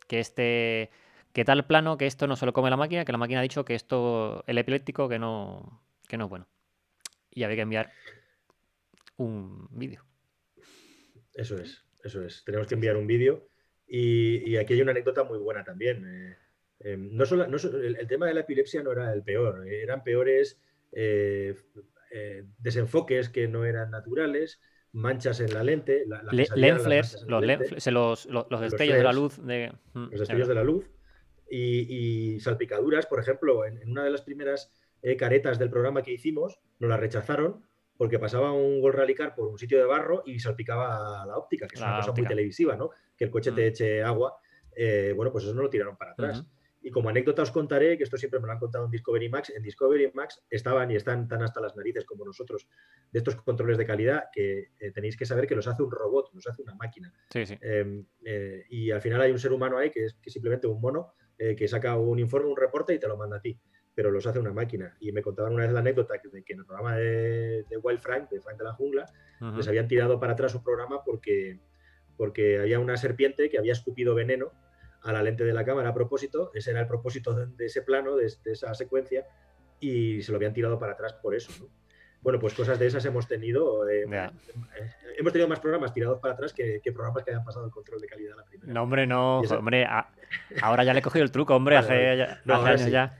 Que 0.06 0.20
este. 0.20 0.90
Que 1.32 1.44
tal 1.44 1.66
plano 1.66 1.98
que 1.98 2.06
esto 2.06 2.26
no 2.26 2.36
se 2.36 2.46
lo 2.46 2.52
come 2.52 2.70
la 2.70 2.76
máquina, 2.76 3.04
que 3.04 3.12
la 3.12 3.18
máquina 3.18 3.40
ha 3.40 3.42
dicho 3.42 3.64
que 3.64 3.74
esto, 3.74 4.44
el 4.46 4.56
epiléptico, 4.58 5.08
que 5.08 5.18
no, 5.18 5.82
que 6.08 6.16
no 6.16 6.24
es 6.24 6.30
bueno. 6.30 6.48
Y 7.30 7.42
había 7.42 7.56
que 7.56 7.62
enviar 7.62 7.92
un 9.18 9.68
vídeo. 9.70 10.04
Eso 11.34 11.56
es, 11.58 11.84
eso 12.02 12.24
es. 12.24 12.42
Tenemos 12.44 12.66
que 12.66 12.74
enviar 12.74 12.96
un 12.96 13.06
vídeo. 13.06 13.48
Y, 13.86 14.50
y 14.50 14.56
aquí 14.56 14.74
hay 14.74 14.82
una 14.82 14.90
anécdota 14.90 15.24
muy 15.24 15.38
buena 15.38 15.64
también. 15.64 16.04
Eh, 16.06 16.36
eh, 16.80 16.96
no 16.98 17.24
solo, 17.26 17.46
no 17.46 17.58
solo- 17.58 17.78
el, 17.82 17.96
el 17.96 18.06
tema 18.06 18.26
de 18.26 18.34
la 18.34 18.40
epilepsia 18.40 18.82
no 18.82 18.92
era 18.92 19.12
el 19.12 19.22
peor, 19.22 19.66
eran 19.66 20.02
peores 20.04 20.60
eh, 20.92 21.54
desenfoques 22.58 23.28
que 23.28 23.48
no 23.48 23.64
eran 23.64 23.90
naturales, 23.90 24.60
manchas 24.92 25.40
en 25.40 25.52
la 25.54 25.62
lente, 25.64 26.04
la, 26.06 26.22
Le- 26.22 26.46
lens 26.54 26.82
flares, 26.82 27.24
los, 27.26 27.44
lente, 27.44 27.70
lens- 27.70 27.78
se 27.80 27.90
los, 27.90 28.26
los, 28.26 28.46
los 28.50 28.60
Los 28.60 28.60
destellos 28.60 28.96
de 28.96 29.02
la 29.04 29.12
luz 29.12 29.44
de. 29.44 29.72
mm, 29.94 30.08
los 30.10 30.20
destellos 30.20 30.48
de 30.48 30.54
la 30.54 30.64
luz 30.64 30.90
y, 31.50 32.34
y 32.36 32.40
salpicaduras, 32.40 33.06
por 33.06 33.20
ejemplo, 33.20 33.64
en, 33.64 33.78
en 33.82 33.90
una 33.90 34.04
de 34.04 34.10
las 34.10 34.22
primeras 34.22 34.72
caretas 35.18 35.58
del 35.58 35.70
programa 35.70 36.02
que 36.02 36.12
hicimos, 36.12 36.58
nos 36.78 36.90
la 36.90 36.96
rechazaron 36.96 37.64
porque 37.98 38.18
pasaba 38.18 38.52
un 38.52 38.80
Gol 38.80 38.92
Rally 38.94 39.14
Car 39.14 39.34
por 39.34 39.48
un 39.48 39.58
sitio 39.58 39.76
de 39.78 39.84
barro 39.84 40.22
y 40.24 40.38
salpicaba 40.38 41.26
la 41.26 41.36
óptica, 41.36 41.66
que 41.66 41.74
es 41.74 41.80
La 41.80 41.88
una 41.88 41.96
cosa 41.98 42.12
muy 42.12 42.26
televisiva, 42.26 42.76
¿no? 42.76 42.90
Que 43.16 43.24
el 43.24 43.30
coche 43.30 43.50
te 43.52 43.62
Mm. 43.62 43.68
eche 43.68 44.02
agua. 44.02 44.38
eh, 44.80 45.12
bueno, 45.16 45.32
pues 45.32 45.42
eso 45.42 45.52
no 45.54 45.62
lo 45.62 45.68
tiraron 45.68 45.96
para 45.96 46.12
atrás. 46.12 46.44
Y 46.80 46.92
como 46.92 47.08
anécdota 47.08 47.42
os 47.42 47.50
contaré, 47.50 47.98
que 47.98 48.04
esto 48.04 48.16
siempre 48.16 48.38
me 48.38 48.46
lo 48.46 48.52
han 48.52 48.60
contado 48.60 48.84
en 48.84 48.92
Discovery 48.92 49.28
Max, 49.28 49.50
en 49.50 49.60
Discovery 49.64 50.12
Max 50.14 50.40
estaban 50.48 50.88
y 50.92 50.94
están 50.94 51.26
tan 51.26 51.42
hasta 51.42 51.60
las 51.60 51.74
narices 51.74 52.04
como 52.04 52.24
nosotros 52.24 52.68
de 53.10 53.18
estos 53.18 53.34
controles 53.42 53.76
de 53.76 53.84
calidad 53.84 54.26
que 54.32 54.70
eh, 54.78 54.92
tenéis 54.92 55.16
que 55.16 55.26
saber 55.26 55.48
que 55.48 55.56
los 55.56 55.66
hace 55.66 55.82
un 55.82 55.90
robot, 55.90 56.30
los 56.32 56.46
hace 56.46 56.62
una 56.62 56.76
máquina. 56.76 57.12
Sí, 57.30 57.44
sí. 57.44 57.58
Eh, 57.60 58.04
eh, 58.24 58.64
y 58.70 58.92
al 58.92 59.00
final 59.00 59.20
hay 59.20 59.32
un 59.32 59.40
ser 59.40 59.52
humano 59.52 59.76
ahí 59.78 59.90
que 59.90 60.04
es 60.04 60.14
que 60.22 60.30
simplemente 60.30 60.68
un 60.68 60.80
mono 60.80 61.14
que 61.36 61.66
saca 61.68 61.96
un 61.96 62.18
informe, 62.20 62.48
un 62.48 62.56
reporte 62.56 62.94
y 62.94 63.00
te 63.00 63.08
lo 63.08 63.16
manda 63.16 63.38
a 63.38 63.40
ti, 63.40 63.58
pero 63.98 64.12
los 64.12 64.24
hace 64.28 64.38
una 64.38 64.52
máquina. 64.52 64.94
Y 65.00 65.10
me 65.10 65.22
contaban 65.22 65.52
una 65.54 65.64
vez 65.64 65.72
la 65.72 65.80
anécdota 65.80 66.14
de 66.22 66.44
que 66.44 66.52
en 66.52 66.60
el 66.60 66.64
programa 66.64 66.94
de, 66.96 67.64
de 67.68 67.76
Wild 67.82 67.98
Frank, 67.98 68.30
de 68.30 68.40
Frank 68.40 68.56
de 68.56 68.62
la 68.62 68.72
Jungla, 68.72 69.04
les 69.56 69.66
habían 69.66 69.88
tirado 69.88 70.20
para 70.20 70.34
atrás 70.34 70.54
un 70.54 70.62
programa 70.62 71.02
porque, 71.02 71.58
porque 72.16 72.60
había 72.60 72.78
una 72.78 72.96
serpiente 72.96 73.50
que 73.50 73.58
había 73.58 73.72
escupido 73.72 74.14
veneno 74.14 74.52
a 75.02 75.12
la 75.12 75.20
lente 75.24 75.42
de 75.42 75.52
la 75.52 75.64
cámara 75.64 75.88
a 75.88 75.94
propósito, 75.94 76.52
ese 76.54 76.70
era 76.70 76.82
el 76.82 76.86
propósito 76.86 77.34
de, 77.34 77.66
ese 77.66 77.82
plano, 77.82 78.14
de, 78.14 78.32
de 78.44 78.52
esa 78.52 78.72
secuencia, 78.72 79.26
y 79.80 80.22
se 80.22 80.30
lo 80.30 80.36
habían 80.36 80.52
tirado 80.54 80.78
para 80.78 80.92
atrás 80.92 81.14
por 81.14 81.34
eso. 81.34 81.50
¿no? 81.60 81.68
Bueno, 82.20 82.38
pues 82.38 82.54
cosas 82.54 82.78
de 82.78 82.86
esas 82.86 83.04
hemos 83.04 83.26
tenido. 83.26 83.88
eh, 83.88 84.04
eh, 84.04 84.30
hemos 85.18 85.32
tenido 85.32 85.48
más 85.48 85.58
programas 85.58 85.92
tirados 85.92 86.20
para 86.20 86.34
atrás 86.34 86.52
que, 86.52 86.80
que 86.80 86.92
programas 86.92 87.24
que 87.24 87.32
hayan 87.32 87.42
pasado 87.44 87.64
el 87.66 87.72
control 87.72 88.00
de 88.00 88.06
calidad 88.06 88.34
a 88.34 88.36
la 88.36 88.44
primera. 88.44 88.72
No, 88.72 88.84
hombre, 88.84 89.08
no. 89.08 89.40
Hombre, 89.40 89.84
a- 89.84 90.08
ahora 90.62 90.84
ya 90.84 90.92
le 90.92 91.00
he 91.00 91.02
cogido 91.02 91.24
el 91.24 91.32
truco, 91.32 91.56
hombre. 91.56 91.74
Vale, 91.80 92.22
hace 92.22 92.40
No, 92.44 92.54
hace 92.54 92.60
ahora 92.60 92.70
años 92.70 92.82
sí. 92.82 92.90
ya. 92.92 93.18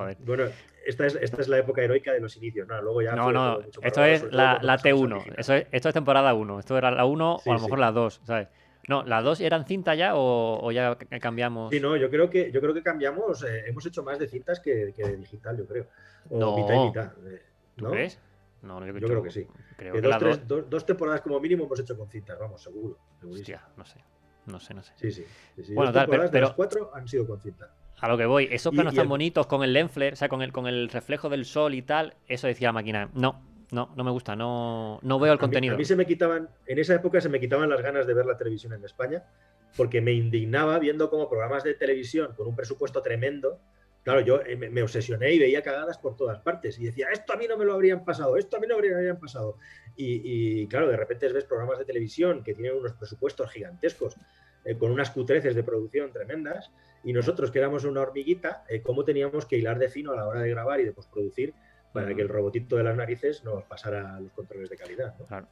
Joder. 0.00 0.16
Bueno, 0.20 0.44
esta 0.86 1.06
es, 1.06 1.14
esta 1.16 1.40
es 1.42 1.48
la 1.48 1.58
época 1.58 1.82
heroica 1.82 2.12
de 2.12 2.20
los 2.20 2.36
inicios, 2.36 2.66
¿no? 2.66 2.80
Luego 2.80 3.02
ya 3.02 3.14
No, 3.14 3.30
no, 3.32 3.60
esto 3.82 4.04
es 4.04 4.22
la, 4.24 4.28
cuando 4.58 4.66
la 4.66 4.76
pasamos 4.76 5.02
al 5.02 5.08
T1. 5.10 5.14
digital. 5.18 5.34
Eso 5.38 5.54
es, 5.54 5.66
esto 5.72 5.88
es 5.88 5.94
temporada 5.94 6.34
1. 6.34 6.58
Esto 6.60 6.78
era 6.78 6.90
la 6.90 7.04
1 7.04 7.38
Sí, 7.42 7.48
o 7.48 7.52
a 7.52 7.54
lo 7.54 7.58
sí. 7.58 7.64
mejor 7.66 7.78
la 7.78 7.92
2, 7.92 8.20
¿sabes? 8.24 8.48
No, 8.88 9.02
¿la 9.04 9.20
2 9.22 9.40
eran 9.40 9.66
cinta 9.66 9.94
ya 9.94 10.16
o, 10.16 10.58
o 10.66 10.72
ya 10.72 10.96
cambiamos? 11.20 11.70
Sí, 11.70 11.80
no, 11.80 11.96
yo 11.96 12.08
creo 12.10 12.30
que, 12.30 12.50
yo 12.50 12.60
creo 12.60 12.72
que 12.74 12.82
cambiamos, 12.82 13.44
eh, 13.44 13.64
hemos 13.66 13.84
hecho 13.86 14.02
más 14.02 14.18
de 14.18 14.26
cintas 14.26 14.58
que, 14.60 14.92
que 14.96 15.02
de 15.06 15.16
digital, 15.18 15.58
yo 15.58 15.66
creo. 15.66 15.86
O 16.30 16.38
No. 16.40 16.56
mitad 16.56 16.74
y 16.74 16.86
mitad. 16.86 17.12
eh, 17.28 17.42
¿Tú 17.76 17.84
¿no? 17.84 17.90
crees? 17.92 18.18
No, 18.62 18.80
yo, 18.86 18.92
Yo 18.98 19.06
creo 19.06 19.22
que 19.22 19.30
sí. 19.30 19.46
Creo 19.76 19.92
Que 19.94 20.00
que 20.00 20.02
dos, 20.02 20.10
la 20.10 20.18
tres- 20.18 20.38
2. 20.38 20.48
dos- 20.48 20.70
dos 20.70 20.86
temporadas 20.86 21.20
como 21.20 21.38
mínimo 21.40 21.64
hemos 21.64 21.78
hecho 21.80 21.96
con 21.96 22.08
cintas, 22.08 22.38
vamos, 22.38 22.62
seguro. 22.62 22.98
Hostia, 23.26 23.62
no 23.76 23.84
sé. 23.84 24.00
No 24.46 24.58
sé, 24.58 24.74
no 24.74 24.82
sé. 24.82 24.92
Sí, 24.96 25.10
sí. 25.12 25.24
sí, 25.56 25.64
sí. 25.64 25.74
Bueno, 25.74 25.92
Dos 25.92 26.06
tal, 26.06 26.10
pero- 26.30 26.40
las 26.46 26.52
cuatro 26.54 26.90
han 26.94 27.06
sido 27.06 27.26
con 27.26 27.40
cinta. 27.40 27.70
A 28.00 28.08
lo 28.08 28.16
que 28.16 28.26
voy, 28.26 28.48
esos 28.50 28.72
planos 28.72 28.92
y 28.94 28.96
tan 28.96 29.04
el- 29.04 29.08
bonitos 29.08 29.46
con 29.46 29.62
el 29.62 29.72
lens 29.72 29.90
flare, 29.92 30.12
o 30.14 30.16
sea, 30.16 30.28
con 30.28 30.42
el, 30.42 30.52
con 30.52 30.66
el 30.66 30.88
reflejo 30.88 31.28
del 31.28 31.44
sol 31.44 31.74
y 31.74 31.82
tal, 31.82 32.14
eso 32.28 32.46
decía 32.46 32.68
la 32.68 32.72
máquina. 32.72 33.10
No, 33.14 33.42
no, 33.72 33.92
no 33.96 34.04
me 34.04 34.10
gusta, 34.10 34.34
no, 34.34 34.98
no 35.02 35.18
veo 35.18 35.32
el 35.32 35.38
A 35.38 35.40
mí- 35.40 35.40
contenido. 35.40 35.74
A 35.74 35.78
mí, 35.78 35.84
se 35.84 35.96
me 35.96 36.06
quitaban, 36.06 36.48
en 36.66 36.78
esa 36.78 36.94
época 36.94 37.20
se 37.20 37.28
me 37.28 37.38
quitaban 37.38 37.68
las 37.68 37.82
ganas 37.82 38.06
de 38.06 38.14
ver 38.14 38.26
la 38.26 38.36
televisión 38.36 38.72
en 38.72 38.84
España, 38.84 39.22
porque 39.76 40.00
me 40.00 40.12
indignaba 40.12 40.78
viendo 40.78 41.10
como 41.10 41.28
programas 41.28 41.62
de 41.62 41.74
televisión 41.74 42.32
con 42.36 42.48
un 42.48 42.56
presupuesto 42.56 43.02
tremendo. 43.02 43.58
Claro, 44.02 44.20
yo 44.22 44.40
eh, 44.46 44.56
me, 44.56 44.70
me 44.70 44.82
obsesioné 44.82 45.32
y 45.34 45.38
veía 45.38 45.62
cagadas 45.62 45.98
por 45.98 46.16
todas 46.16 46.38
partes. 46.40 46.78
Y 46.78 46.84
decía, 46.86 47.08
esto 47.12 47.34
a 47.34 47.36
mí 47.36 47.46
no 47.46 47.58
me 47.58 47.66
lo 47.66 47.74
habrían 47.74 48.02
pasado, 48.04 48.36
esto 48.38 48.56
a 48.56 48.60
mí 48.60 48.66
no 48.66 48.78
me 48.78 48.88
lo 48.88 48.96
habrían 48.96 49.20
pasado. 49.20 49.58
Y, 49.94 50.22
y, 50.62 50.66
claro, 50.68 50.88
de 50.88 50.96
repente 50.96 51.28
ves 51.30 51.44
programas 51.44 51.78
de 51.78 51.84
televisión 51.84 52.42
que 52.42 52.54
tienen 52.54 52.78
unos 52.78 52.94
presupuestos 52.94 53.50
gigantescos, 53.52 54.16
eh, 54.64 54.76
con 54.78 54.90
unas 54.90 55.10
cutreces 55.10 55.54
de 55.54 55.62
producción 55.62 56.10
tremendas, 56.12 56.70
y 57.02 57.12
nosotros 57.12 57.50
que 57.50 57.58
éramos 57.58 57.84
una 57.84 58.00
hormiguita, 58.00 58.64
eh, 58.68 58.82
cómo 58.82 59.04
teníamos 59.04 59.46
que 59.46 59.56
hilar 59.56 59.78
de 59.78 59.88
fino 59.88 60.12
a 60.12 60.16
la 60.16 60.26
hora 60.26 60.40
de 60.40 60.50
grabar 60.50 60.80
y 60.80 60.84
de 60.84 60.92
postproducir 60.92 61.54
para 61.92 62.14
que 62.14 62.22
el 62.22 62.28
robotito 62.28 62.76
de 62.76 62.84
las 62.84 62.96
narices 62.96 63.42
nos 63.44 63.64
pasara 63.64 64.20
los 64.20 64.32
controles 64.32 64.70
de 64.70 64.76
calidad. 64.76 65.14
¿no? 65.18 65.48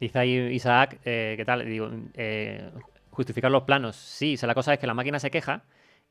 Dice 0.00 0.18
ahí 0.18 0.34
Isaac, 0.52 1.00
eh, 1.04 1.34
¿qué 1.36 1.44
tal? 1.44 1.64
Digo, 1.64 1.90
eh, 2.14 2.70
justificar 3.10 3.50
los 3.50 3.62
planos. 3.62 3.96
Sí, 3.96 4.34
o 4.34 4.36
sea, 4.36 4.46
la 4.46 4.54
cosa 4.54 4.74
es 4.74 4.78
que 4.78 4.86
la 4.86 4.94
máquina 4.94 5.18
se 5.18 5.30
queja 5.30 5.64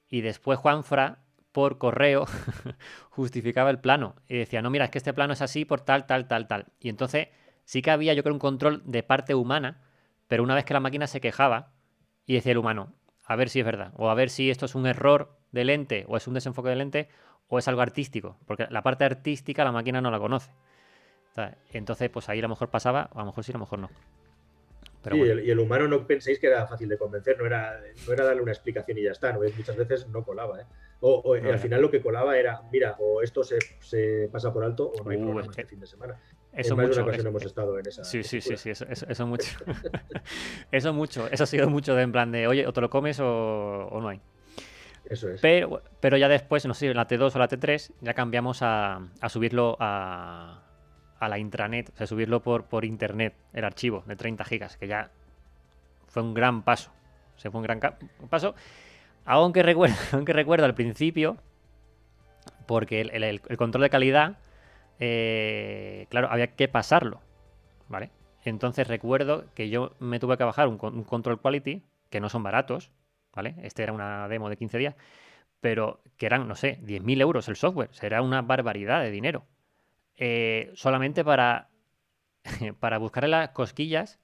y 0.09 0.21
después 0.21 0.59
Juanfra, 0.59 1.19
por 1.51 1.77
correo, 1.77 2.25
justificaba 3.11 3.69
el 3.69 3.79
plano 3.79 4.15
y 4.27 4.37
decía, 4.37 4.61
no, 4.61 4.69
mira, 4.69 4.85
es 4.85 4.91
que 4.91 4.97
este 4.97 5.13
plano 5.13 5.33
es 5.33 5.41
así 5.41 5.65
por 5.65 5.81
tal, 5.81 6.07
tal, 6.07 6.27
tal, 6.27 6.47
tal. 6.47 6.65
Y 6.79 6.89
entonces 6.89 7.27
sí 7.63 7.81
que 7.81 7.91
había, 7.91 8.13
yo 8.13 8.23
creo, 8.23 8.33
un 8.33 8.39
control 8.39 8.81
de 8.85 9.03
parte 9.03 9.35
humana, 9.35 9.81
pero 10.27 10.43
una 10.43 10.55
vez 10.55 10.65
que 10.65 10.73
la 10.73 10.79
máquina 10.79 11.05
se 11.05 11.21
quejaba 11.21 11.73
y 12.25 12.33
decía 12.33 12.53
el 12.53 12.57
humano, 12.57 12.93
a 13.25 13.35
ver 13.35 13.49
si 13.49 13.59
es 13.59 13.65
verdad, 13.65 13.93
o 13.97 14.09
a 14.09 14.13
ver 14.13 14.29
si 14.29 14.49
esto 14.49 14.65
es 14.65 14.75
un 14.75 14.85
error 14.85 15.31
de 15.51 15.63
lente, 15.63 16.05
o 16.07 16.17
es 16.17 16.27
un 16.27 16.33
desenfoque 16.33 16.69
de 16.69 16.75
lente, 16.75 17.09
o 17.47 17.59
es 17.59 17.67
algo 17.67 17.81
artístico, 17.81 18.37
porque 18.45 18.67
la 18.69 18.81
parte 18.81 19.03
artística 19.05 19.63
la 19.63 19.71
máquina 19.71 20.01
no 20.01 20.11
la 20.11 20.19
conoce. 20.19 20.51
Entonces, 21.71 22.09
pues 22.09 22.29
ahí 22.29 22.39
a 22.39 22.43
lo 22.43 22.49
mejor 22.49 22.69
pasaba, 22.69 23.09
o 23.13 23.17
a 23.17 23.21
lo 23.21 23.27
mejor 23.27 23.43
sí, 23.43 23.51
a 23.51 23.53
lo 23.53 23.59
mejor 23.59 23.79
no. 23.79 23.89
Pero 25.01 25.15
Sí, 25.15 25.19
bueno, 25.19 25.33
el- 25.33 25.45
y 25.47 25.51
el 25.51 25.59
humano 25.59 25.87
no 25.87 26.05
penséis 26.07 26.39
que 26.39 26.47
era 26.47 26.65
fácil 26.67 26.87
de 26.87 26.97
convencer, 26.97 27.37
no 27.37 27.45
era, 27.45 27.79
no 28.07 28.13
era 28.13 28.23
darle 28.23 28.41
una 28.41 28.51
explicación 28.51 28.97
y 28.97 29.03
ya 29.03 29.11
está, 29.11 29.33
¿no? 29.33 29.39
muchas 29.39 29.75
veces 29.75 30.07
no 30.07 30.23
colaba. 30.23 30.61
¿eh? 30.61 30.65
O, 31.01 31.15
o, 31.25 31.35
eh, 31.35 31.41
No, 31.41 31.49
al 31.51 31.59
final 31.59 31.81
lo 31.81 31.91
que 31.91 32.01
colaba 32.01 32.37
era, 32.37 32.61
mira, 32.71 32.95
o 32.99 33.21
esto 33.21 33.43
se, 33.43 33.57
se 33.81 34.29
pasa 34.31 34.53
por 34.53 34.63
alto 34.63 34.87
o 34.89 35.03
no 35.03 35.09
hay 35.11 35.17
Uh, 35.17 35.41
que- 35.41 35.47
este 35.49 35.65
fin 35.65 35.79
de 35.81 35.87
semana. 35.87 36.17
Eso 36.53 36.73
en 36.75 36.81
mucho. 36.87 37.09
eso- 37.11 37.27
hemos 37.27 37.43
estado 37.45 37.79
en 37.79 37.87
esa. 37.87 38.03
sí, 38.03 38.23
sí, 38.23 38.41
sí, 38.41 38.57
sí, 38.57 38.69
eso, 38.71 38.85
eso, 38.89 39.05
eso 39.09 39.27
mucho. 39.27 39.57
eso 40.71 40.93
mucho. 40.93 41.27
Eso 41.31 41.43
ha 41.43 41.47
sido 41.47 41.69
mucho 41.69 41.95
de 41.95 42.03
en 42.03 42.11
plan 42.11 42.31
de, 42.31 42.47
oye, 42.47 42.65
o 42.67 42.73
te 42.73 42.81
lo 42.81 42.89
comes 42.89 43.19
o, 43.19 43.87
o 43.91 44.01
no 44.01 44.09
hay. 44.09 44.21
Eso 45.05 45.29
es. 45.29 45.41
Pero, 45.41 45.81
pero 45.99 46.15
ya 46.17 46.29
después, 46.29 46.65
no 46.65 46.73
sé, 46.73 46.87
en 46.87 46.95
la 46.95 47.07
T2 47.07 47.35
o 47.35 47.39
la 47.39 47.49
T3, 47.49 47.91
ya 48.01 48.13
cambiamos 48.13 48.61
a, 48.61 49.01
a 49.19 49.29
subirlo 49.29 49.75
a, 49.79 50.61
a 51.19 51.27
la 51.29 51.37
intranet, 51.39 51.89
o 51.93 51.97
sea, 51.97 52.07
subirlo 52.07 52.41
por, 52.41 52.65
por 52.65 52.85
internet, 52.85 53.35
el 53.53 53.65
archivo 53.65 54.03
de 54.07 54.15
30 54.15 54.45
gigas, 54.45 54.77
que 54.77 54.87
ya 54.87 55.11
fue 56.07 56.23
un 56.23 56.33
gran 56.33 56.63
paso. 56.63 56.91
O 57.35 57.39
sea, 57.39 57.51
fue 57.51 57.59
un 57.59 57.63
gran 57.63 57.79
paso. 58.29 58.55
Aunque 59.25 59.61
recuerdo, 59.63 59.95
aunque 60.13 60.31
recuerdo 60.33 60.65
al 60.65 60.73
principio, 60.75 61.37
porque 62.65 63.01
el, 63.01 63.09
el- 63.23 63.41
el 63.47 63.57
control 63.57 63.81
de 63.83 63.89
calidad, 63.89 64.37
eh, 64.99 66.07
claro, 66.09 66.29
había 66.31 66.55
que 66.55 66.67
pasarlo, 66.67 67.21
¿vale? 67.89 68.11
Entonces 68.43 68.87
recuerdo 68.87 69.45
que 69.55 69.69
yo 69.69 69.95
me 69.99 70.19
tuve 70.19 70.37
que 70.37 70.43
bajar 70.43 70.67
un, 70.67 70.77
con- 70.77 70.95
un 70.95 71.03
control 71.03 71.39
quality, 71.39 71.83
que 72.09 72.19
no 72.19 72.29
son 72.29 72.43
baratos, 72.43 72.91
¿vale? 73.33 73.55
Este 73.63 73.83
era 73.83 73.93
una 73.93 74.27
demo 74.27 74.49
de 74.49 74.57
15 74.57 74.77
días, 74.77 74.95
pero 75.61 76.01
que 76.17 76.25
eran, 76.25 76.47
no 76.47 76.55
sé, 76.55 76.79
10.000 76.83 77.21
euros 77.21 77.47
el 77.49 77.55
software, 77.55 77.89
será 77.93 78.21
una 78.21 78.41
barbaridad 78.41 79.01
de 79.01 79.11
dinero. 79.11 79.45
Eh, 80.15 80.71
solamente 80.75 81.23
para, 81.23 81.69
para 82.79 82.97
buscarle 82.99 83.29
las 83.29 83.49
cosquillas 83.49 84.19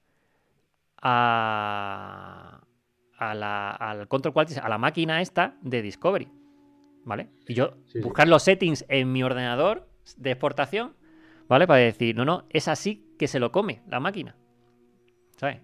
a, 1.02 2.60
a 3.18 3.34
la- 3.34 3.70
al 3.72 4.08
control 4.08 4.34
quality, 4.34 4.60
a 4.62 4.68
la 4.68 4.78
máquina 4.78 5.20
esta 5.20 5.56
de 5.62 5.82
Discovery, 5.82 6.28
¿vale? 7.04 7.30
Y 7.46 7.54
yo 7.54 7.72
Sí, 7.86 7.92
sí. 7.94 8.00
buscar 8.00 8.28
los 8.28 8.42
settings 8.42 8.84
en 8.88 9.12
mi 9.12 9.22
ordenador 9.22 9.88
de 10.18 10.30
exportación, 10.32 10.94
¿vale? 11.48 11.66
Para 11.66 11.80
decir, 11.80 12.14
no, 12.16 12.24
no, 12.24 12.46
es 12.50 12.68
así 12.68 13.06
que 13.18 13.28
se 13.28 13.38
lo 13.40 13.52
come 13.52 13.82
la 13.88 14.00
máquina, 14.00 14.36
¿sabes? 15.36 15.58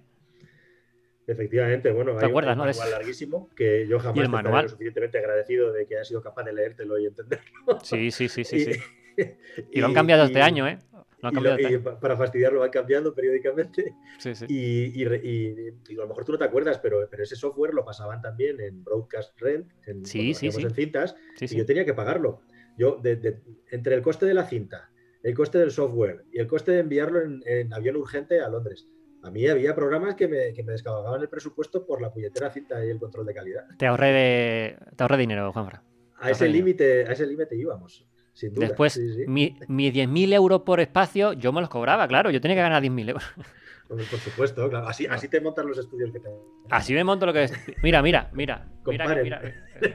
Efectivamente, 1.27 1.91
bueno, 1.91 2.15
¿Te 2.17 2.25
hay, 2.25 2.31
acuerdas, 2.31 2.57
no? 2.57 2.63
un 2.63 2.69
manual 2.69 2.91
larguísimo 2.91 3.51
que 3.57 3.87
yo 3.89 3.99
jamás 3.99 4.25
estaré 4.27 4.63
lo 4.63 4.69
suficientemente 4.69 5.19
agradecido 5.19 5.73
de 5.73 5.87
que 5.87 5.97
hayas 5.97 6.07
sido 6.07 6.23
capaz 6.23 6.45
de 6.45 6.53
leértelo 6.53 6.99
y 6.99 7.07
entenderlo. 7.07 7.47
Sí, 7.83 8.11
sí, 8.13 8.29
sí, 8.29 8.45
sí, 8.45 8.57
Y- 8.57 8.65
sí. 8.65 8.81
Y 9.73 9.81
lo 9.81 9.87
han 9.87 9.95
cambiado 9.95 10.25
este 10.25 10.39
y- 10.39 10.43
año, 10.43 10.69
¿eh? 10.69 10.79
Lo 10.93 11.29
han 11.29 11.33
y 11.33 11.35
cambiado 11.35 11.57
lo- 11.57 11.63
este 11.63 11.73
y 11.73 11.77
año. 11.79 11.99
para 12.01 12.17
fastidiarlo 12.17 12.61
van 12.61 12.71
cambiando 12.71 13.13
periódicamente. 13.15 13.95
Sí, 14.19 14.35
sí. 14.37 14.45
Y, 14.49 15.05
a 15.05 15.09
lo 15.09 16.07
mejor 16.07 16.25
tú 16.25 16.33
no 16.33 16.39
te 16.39 16.45
acuerdas, 16.45 16.79
pero, 16.79 17.09
pero 17.11 17.23
ese 17.25 17.35
software 17.35 17.75
lo 17.75 17.85
pasaban 17.85 18.21
también 18.21 18.61
en 18.61 18.85
Broadcast 18.85 19.37
Rent, 19.41 19.73
en, 19.87 20.05
Sí, 20.05 20.33
en 20.43 20.71
cintas, 20.75 21.17
y 21.41 21.57
yo 21.57 21.67
tenía 21.67 21.85
que 21.85 21.95
pagarlo. 21.95 22.43
Yo, 22.77 22.99
de- 23.03 23.17
de- 23.17 23.41
entre 23.71 23.95
el 23.95 24.03
coste 24.03 24.27
de 24.27 24.35
la 24.35 24.45
cinta, 24.45 24.91
el 25.23 25.35
coste 25.35 25.59
del 25.59 25.71
software 25.71 26.25
y 26.33 26.39
el 26.39 26.47
coste 26.47 26.73
de 26.73 26.81
enviarlo 26.81 27.21
en, 27.23 27.43
en 27.47 27.73
avión 27.73 27.97
urgente 27.97 28.41
a 28.41 28.49
Londres, 28.49 28.87
A 29.23 29.31
mí 29.31 29.45
había 29.49 29.75
programas 29.75 30.15
que 30.15 30.29
me, 30.29 30.53
que 30.53 30.63
me 30.63 30.71
descargaban 30.73 31.21
el 31.21 31.29
presupuesto 31.29 31.85
por 31.85 32.01
la 32.01 32.13
puñetera 32.13 32.49
cinta 32.51 32.85
y 32.85 32.91
el 32.91 32.99
control 33.01 33.27
de 33.27 33.35
calidad. 33.35 33.65
Te 33.77 33.87
ahorré, 33.87 34.13
de, 34.13 34.77
te 34.95 35.03
ahorré 35.03 35.17
dinero, 35.17 35.53
Juanfra. 35.53 35.83
A 36.21 36.31
ese 36.31 36.49
límite, 36.49 37.07
a 37.09 37.13
ese 37.13 37.27
límite 37.27 37.57
íbamos. 37.57 38.07
Sin 38.35 38.55
duda. 38.55 38.69
Después, 38.69 38.97
mis 39.27 39.93
10.000 39.95 40.33
euros 40.33 40.61
por 40.63 40.79
espacio, 40.79 41.33
yo 41.33 41.51
me 41.53 41.61
los 41.61 41.71
cobraba, 41.71 42.07
claro. 42.07 42.31
Yo 42.31 42.41
tenía 42.41 42.55
que 42.57 42.61
ganar 42.63 42.83
10.000 42.83 43.09
euros. 43.09 43.25
Por 43.89 44.01
supuesto, 44.03 44.69
claro. 44.69 44.89
Así, 44.89 45.07
así 45.07 45.29
te 45.29 45.41
montan 45.41 45.67
los 45.69 45.79
estudios 45.79 46.11
que 46.13 46.19
te. 46.21 46.29
Así 46.71 46.93
me 46.93 47.03
monto 47.05 47.25
lo 47.25 47.33
que 47.33 47.45
es. 47.45 47.53
Mira, 47.85 48.03
mira, 48.03 48.31
mira. 48.33 48.69
mira, 48.87 49.07
mira, 49.23 49.41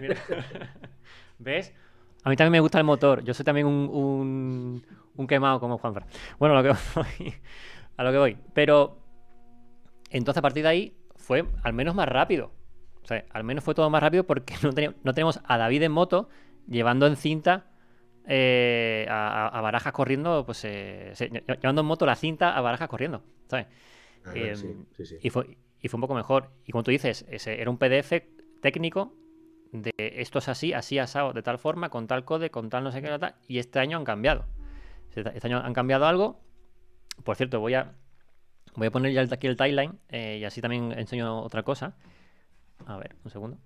mira. 0.02 0.16
¿Ves? 1.40 1.74
A 2.24 2.30
mí 2.30 2.36
también 2.36 2.52
me 2.52 2.60
gusta 2.60 2.78
el 2.78 2.84
motor. 2.84 3.24
Yo 3.24 3.34
soy 3.34 3.44
también 3.44 3.66
un, 3.68 4.84
un, 5.16 5.28
quemado 5.28 5.60
como 5.60 5.78
Juanfra. 5.78 6.06
Bueno, 6.40 6.58
a 6.58 6.62
lo 6.62 6.74
que 6.74 6.80
voy. 6.96 7.34
a 7.98 8.04
lo 8.04 8.12
que 8.12 8.18
voy. 8.18 8.38
Pero 8.54 8.98
entonces 10.10 10.38
a 10.40 10.42
partir 10.42 10.64
de 10.64 10.70
ahí 10.70 10.98
fue 11.16 11.46
al 11.64 11.74
menos 11.74 11.96
más 11.96 12.08
rápido. 12.08 12.52
O 13.04 13.08
sea, 13.08 13.26
al 13.32 13.44
menos 13.44 13.64
fue 13.64 13.74
todo 13.74 13.90
más 13.90 14.02
rápido 14.02 14.26
porque 14.26 14.54
no, 14.62 14.70
no 15.04 15.14
tenemos 15.14 15.40
a 15.44 15.58
David 15.58 15.84
en 15.84 15.92
moto 15.92 16.30
llevando 16.68 17.08
en 17.08 17.16
cinta 17.16 17.66
eh, 18.28 19.08
a, 19.10 19.60
Barajas 19.62 19.94
corriendo, 19.94 20.46
pues 20.46 20.64
eh, 20.66 21.14
llevando 21.62 21.82
en 21.82 21.88
moto 21.88 22.06
la 22.06 22.16
cinta 22.16 22.56
a 22.56 22.62
Barajas 22.62 22.88
corriendo, 22.88 23.24
¿sabes? 23.48 23.68
Ah, 24.26 24.32
em, 24.36 24.86
y, 25.22 25.30
fue, 25.30 25.58
y 25.82 25.88
fue 25.88 25.98
un 25.98 26.02
poco 26.02 26.14
mejor. 26.14 26.52
Y 26.66 26.72
como 26.72 26.84
tú 26.84 26.92
dices, 26.92 27.26
ese 27.30 27.60
era 27.60 27.70
un 27.70 27.78
PDF 27.78 28.14
técnico 28.62 29.14
de 29.72 29.94
esto 29.98 30.40
es 30.40 30.50
así, 30.50 30.74
así 30.74 31.00
asado, 31.00 31.34
de 31.34 31.42
tal 31.42 31.58
forma, 31.58 31.90
con 31.90 32.08
tal 32.08 32.26
code, 32.26 32.50
con 32.50 32.70
tal 32.70 32.84
no 32.84 32.92
sé 32.92 33.02
qué, 33.02 33.18
tal, 33.18 33.36
y 33.48 33.60
este 33.60 33.80
año 33.80 33.98
han 33.98 34.04
cambiado. 34.04 34.46
Este 35.14 35.48
año 35.48 35.60
han 35.60 35.74
cambiado 35.74 36.06
algo. 36.06 36.40
Por 37.24 37.36
cierto, 37.36 37.60
voy 37.60 37.74
a 37.74 37.94
voy 38.76 38.88
a 38.88 38.92
poner 38.92 39.12
ya 39.12 39.22
aquí 39.22 39.48
el 39.48 39.58
timeline 39.58 40.00
eh, 40.10 40.38
y 40.40 40.46
así 40.46 40.62
también 40.62 40.92
enseño 40.94 41.42
otra 41.42 41.64
cosa. 41.64 41.96
A 42.86 42.98
ver, 42.98 43.16
un 43.24 43.32
segundo. 43.32 43.58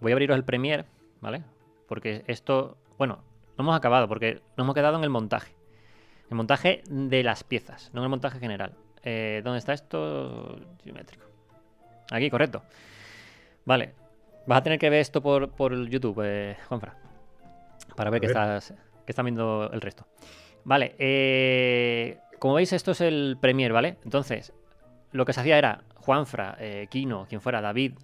Voy 0.00 0.12
a 0.12 0.14
abriros 0.14 0.36
el 0.36 0.44
Premiere, 0.44 0.84
¿vale? 1.20 1.42
Porque 1.86 2.24
esto 2.26 2.78
bueno, 2.98 3.24
no 3.56 3.64
hemos 3.64 3.76
acabado 3.76 4.08
porque 4.08 4.42
nos 4.56 4.64
hemos 4.64 4.74
quedado 4.74 4.96
en 4.96 5.04
el 5.04 5.10
montaje. 5.10 5.54
El 6.30 6.36
montaje 6.36 6.82
de 6.88 7.22
las 7.22 7.44
piezas, 7.44 7.90
no 7.92 8.00
en 8.00 8.04
el 8.04 8.10
montaje 8.10 8.38
general. 8.38 8.74
Eh, 9.02 9.42
¿Dónde 9.44 9.58
está 9.58 9.72
esto? 9.72 10.58
Geométrico. 10.82 11.24
Aquí, 12.10 12.30
correcto. 12.30 12.62
Vale. 13.64 14.03
Vas 14.46 14.58
a 14.58 14.62
tener 14.62 14.78
que 14.78 14.90
ver 14.90 15.00
esto 15.00 15.22
por, 15.22 15.88
YouTube, 15.88 16.22
eh, 16.24 16.56
Juanfra. 16.68 16.96
Para 17.96 18.10
ver, 18.10 18.20
que, 18.20 18.26
estás, 18.26 18.74
que 19.06 19.12
están 19.12 19.24
viendo 19.24 19.70
el 19.72 19.80
resto. 19.80 20.06
Vale. 20.64 20.94
Eh, 20.98 22.18
como 22.38 22.54
veis, 22.54 22.72
esto 22.72 22.92
es 22.92 23.00
el 23.00 23.38
Premiere, 23.40 23.72
¿vale? 23.72 23.96
Entonces, 24.04 24.52
lo 25.12 25.24
que 25.24 25.32
se 25.32 25.40
hacía 25.40 25.58
era 25.58 25.84
Juanfra, 25.96 26.56
eh, 26.58 26.88
Kino, 26.90 27.26
quien 27.28 27.40
fuera, 27.40 27.60
David, 27.60 27.94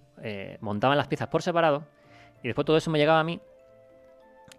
montaban 0.59 0.97
las 0.97 1.07
piezas 1.07 1.27
por 1.27 1.41
separado. 1.41 1.83
Y 2.43 2.47
después 2.47 2.65
todo 2.65 2.77
eso 2.77 2.89
me 2.89 2.97
llegaba 2.97 3.19
a 3.19 3.23
mí 3.23 3.39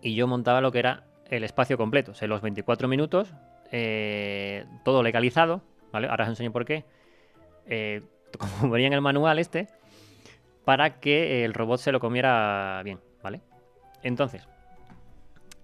y 0.03 0.15
yo 0.15 0.27
montaba 0.27 0.61
lo 0.61 0.73
que 0.73 0.81
era 0.81 1.05
el 1.31 1.45
espacio 1.45 1.79
completo, 1.79 2.11
o 2.11 2.15
sea, 2.15 2.29
los 2.29 2.43
24 2.43 2.89
minutos, 2.89 3.33
eh, 3.71 4.67
todo 4.85 5.03
legalizado, 5.03 5.63
¿vale? 5.93 6.09
Ahora 6.09 6.25
os 6.25 6.31
enseño 6.31 6.53
por 6.53 6.67
qué. 6.67 6.85
Eh, 7.67 8.03
como 8.39 8.71
venía 8.71 8.89
en 8.89 8.93
el 8.93 9.01
manual 9.01 9.39
este, 9.39 9.69
para 10.65 11.01
que 11.01 11.45
el 11.45 11.55
robot 11.55 11.81
se 11.81 11.93
lo 11.93 12.01
comiera 12.01 12.81
bien, 12.85 13.01
¿vale? 13.23 13.41
Entonces, 14.03 14.47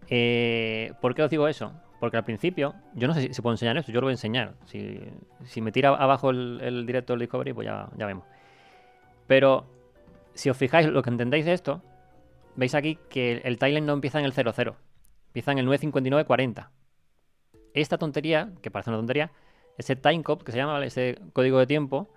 eh, 0.09 0.93
¿por 1.01 1.15
qué 1.15 1.23
os 1.23 1.31
digo 1.31 1.49
eso? 1.49 1.73
Porque 2.01 2.17
al 2.17 2.25
principio, 2.25 2.75
yo 2.95 3.09
no 3.09 3.15
sé 3.15 3.33
si, 3.33 3.43
puedo 3.43 3.55
enseñar 3.55 3.77
esto, 3.77 3.91
yo 3.91 4.01
lo 4.01 4.07
voy 4.07 4.13
a 4.13 4.15
enseñar. 4.15 4.55
Si, 4.67 5.61
me 5.61 5.73
tira 5.73 5.91
abajo 5.91 6.31
el, 6.31 6.61
el 6.63 6.87
directo 6.87 7.13
del 7.13 7.21
Discovery, 7.21 7.53
pues 7.53 7.67
ya, 7.67 7.89
ya 7.97 8.07
vemos. 8.07 8.25
Pero 9.27 9.67
si 10.35 10.49
os 10.51 10.57
fijáis, 10.57 10.87
lo 10.87 11.03
que 11.03 11.11
entendéis 11.11 11.45
de 11.45 11.53
esto 11.53 11.83
veis 12.55 12.75
aquí 12.75 12.99
que 13.09 13.41
el, 13.45 13.59
timeline 13.59 13.87
no 13.87 13.93
empieza 13.93 14.19
en 14.19 14.25
el 14.25 14.33
00, 14.33 14.77
empieza 15.29 15.53
en 15.53 15.59
el 15.59 15.67
95940. 15.67 16.71
Esta 17.75 17.99
tontería, 17.99 18.51
que 18.63 18.71
parece 18.71 18.91
una 18.91 18.99
tontería, 18.99 19.31
ese 19.77 19.95
timecode 19.95 20.45
que 20.45 20.53
se 20.53 20.59
llama, 20.59 20.85
ese 20.85 21.19
código 21.33 21.59
de 21.59 21.67
tiempo, 21.67 22.09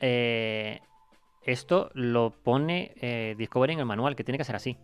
eh, 0.00 0.80
esto 1.46 1.90
lo 1.94 2.30
pone 2.30 2.92
eh, 2.96 3.36
Discovery 3.38 3.74
en 3.74 3.78
el 3.78 3.86
manual, 3.86 4.16
que 4.16 4.24
tiene 4.24 4.36
que 4.36 4.44
ser 4.44 4.56
así. 4.56 4.76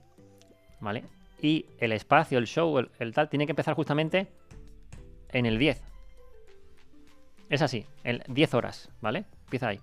¿Vale? 0.80 1.04
Y 1.40 1.66
el 1.78 1.90
espacio, 1.92 2.38
el 2.38 2.46
show, 2.46 2.78
el, 2.78 3.12
tal, 3.12 3.28
tiene 3.28 3.46
que 3.46 3.52
empezar 3.52 3.74
justamente 3.74 4.28
en 5.30 5.44
el 5.44 5.58
10. 5.58 5.82
Es 7.48 7.62
así, 7.62 7.84
el 8.04 8.22
10 8.28 8.54
horas, 8.54 8.90
¿vale? 9.00 9.24
Empieza 9.44 9.68
ahí. 9.68 9.80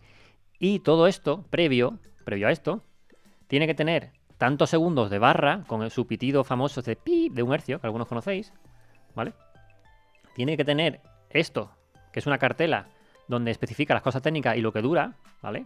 Y 0.58 0.80
todo 0.80 1.08
esto, 1.08 1.44
previo, 1.50 2.00
previo 2.24 2.48
a 2.48 2.52
esto, 2.52 2.82
tiene 3.48 3.68
que 3.68 3.76
tener 3.76 4.12
tantos 4.38 4.70
segundos 4.70 5.10
de 5.10 5.20
barra, 5.20 5.66
con 5.68 5.90
su 5.90 6.08
pitido 6.08 6.46
famoso 6.46 6.82
de 6.82 6.96
pi 6.96 7.28
de 7.30 7.44
un 7.44 7.54
hercio, 7.54 7.82
que 7.82 7.88
algunos 7.88 8.08
conocéis, 8.08 8.54
¿vale? 9.16 9.34
Tiene 10.34 10.56
que 10.56 10.64
tener 10.64 11.02
esto, 11.30 11.72
que 12.14 12.20
es 12.20 12.26
una 12.26 12.38
cartela 12.38 12.88
donde 13.28 13.52
especifica 13.52 13.94
las 13.94 14.04
cosas 14.04 14.22
técnicas 14.22 14.56
y 14.56 14.62
lo 14.62 14.72
que 14.72 14.82
dura, 14.82 15.18
¿vale? 15.42 15.66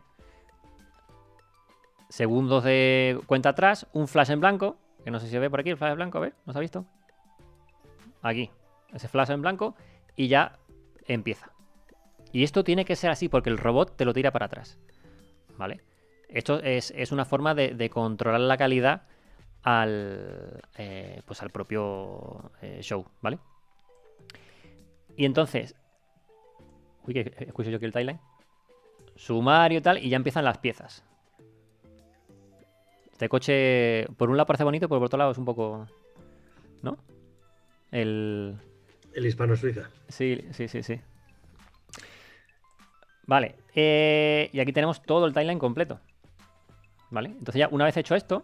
Segundos 2.13 2.63
de 2.63 3.19
cuenta 3.25 3.49
atrás, 3.49 3.87
un 3.91 4.07
flash 4.07 4.29
en 4.29 4.39
blanco, 4.39 4.77
que 5.03 5.09
no 5.09 5.19
sé 5.19 5.25
si 5.25 5.31
se 5.31 5.39
ve 5.39 5.49
por 5.49 5.61
aquí 5.61 5.71
el 5.71 5.77
flash 5.77 5.93
en 5.93 5.95
blanco, 5.95 6.19
a 6.19 6.21
ver, 6.21 6.35
¿no 6.45 6.53
se 6.53 6.59
ha 6.59 6.61
visto? 6.61 6.85
Aquí, 8.21 8.51
ese 8.93 9.07
flash 9.07 9.31
en 9.31 9.41
blanco 9.41 9.73
y 10.15 10.27
ya 10.27 10.59
empieza. 11.07 11.51
Y 12.31 12.43
esto 12.43 12.63
tiene 12.63 12.85
que 12.85 12.95
ser 12.95 13.09
así 13.09 13.29
porque 13.29 13.49
el 13.49 13.57
robot 13.57 13.97
te 13.97 14.05
lo 14.05 14.13
tira 14.13 14.29
para 14.29 14.45
atrás, 14.45 14.77
¿vale? 15.57 15.81
Esto 16.29 16.59
es, 16.59 16.93
una 17.11 17.25
forma 17.25 17.55
de, 17.55 17.89
controlar 17.89 18.41
la 18.41 18.57
calidad 18.57 19.07
al, 19.63 20.61
eh, 20.77 21.23
pues 21.25 21.41
al 21.41 21.49
propio 21.49 22.51
eh, 22.61 22.81
show, 22.83 23.07
¿vale? 23.21 23.39
Y 25.17 25.25
entonces, 25.25 25.73
uy, 27.07 27.15
que 27.15 27.33
escucho 27.39 27.71
yo 27.71 27.77
aquí 27.77 27.85
el 27.85 27.91
timeline. 27.91 28.19
Sumario 29.15 29.79
y 29.79 29.81
tal, 29.81 29.97
y 29.97 30.09
ya 30.09 30.17
empiezan 30.17 30.45
las 30.45 30.59
piezas. 30.59 31.03
Este 33.13 33.29
coche, 33.29 34.07
por 34.17 34.29
un 34.29 34.37
lado 34.37 34.47
parece 34.47 34.63
bonito, 34.63 34.89
pero 34.89 34.99
por 34.99 35.05
otro 35.05 35.17
lado 35.17 35.31
es 35.31 35.37
un 35.37 35.45
poco. 35.45 35.87
¿No? 36.81 36.97
El. 37.91 38.57
El 39.13 39.25
hispano 39.25 39.55
suiza. 39.55 39.89
Sí, 40.09 40.43
sí, 40.51 40.67
sí, 40.67 40.83
sí. 40.83 40.99
Vale. 43.25 43.55
Eh, 43.75 44.49
y 44.51 44.59
aquí 44.59 44.73
tenemos 44.73 45.01
todo 45.03 45.25
el 45.27 45.33
timeline 45.33 45.59
completo. 45.59 45.99
¿Vale? 47.11 47.29
Entonces 47.29 47.59
ya 47.59 47.67
una 47.69 47.85
vez 47.85 47.95
hecho 47.95 48.15
esto, 48.15 48.43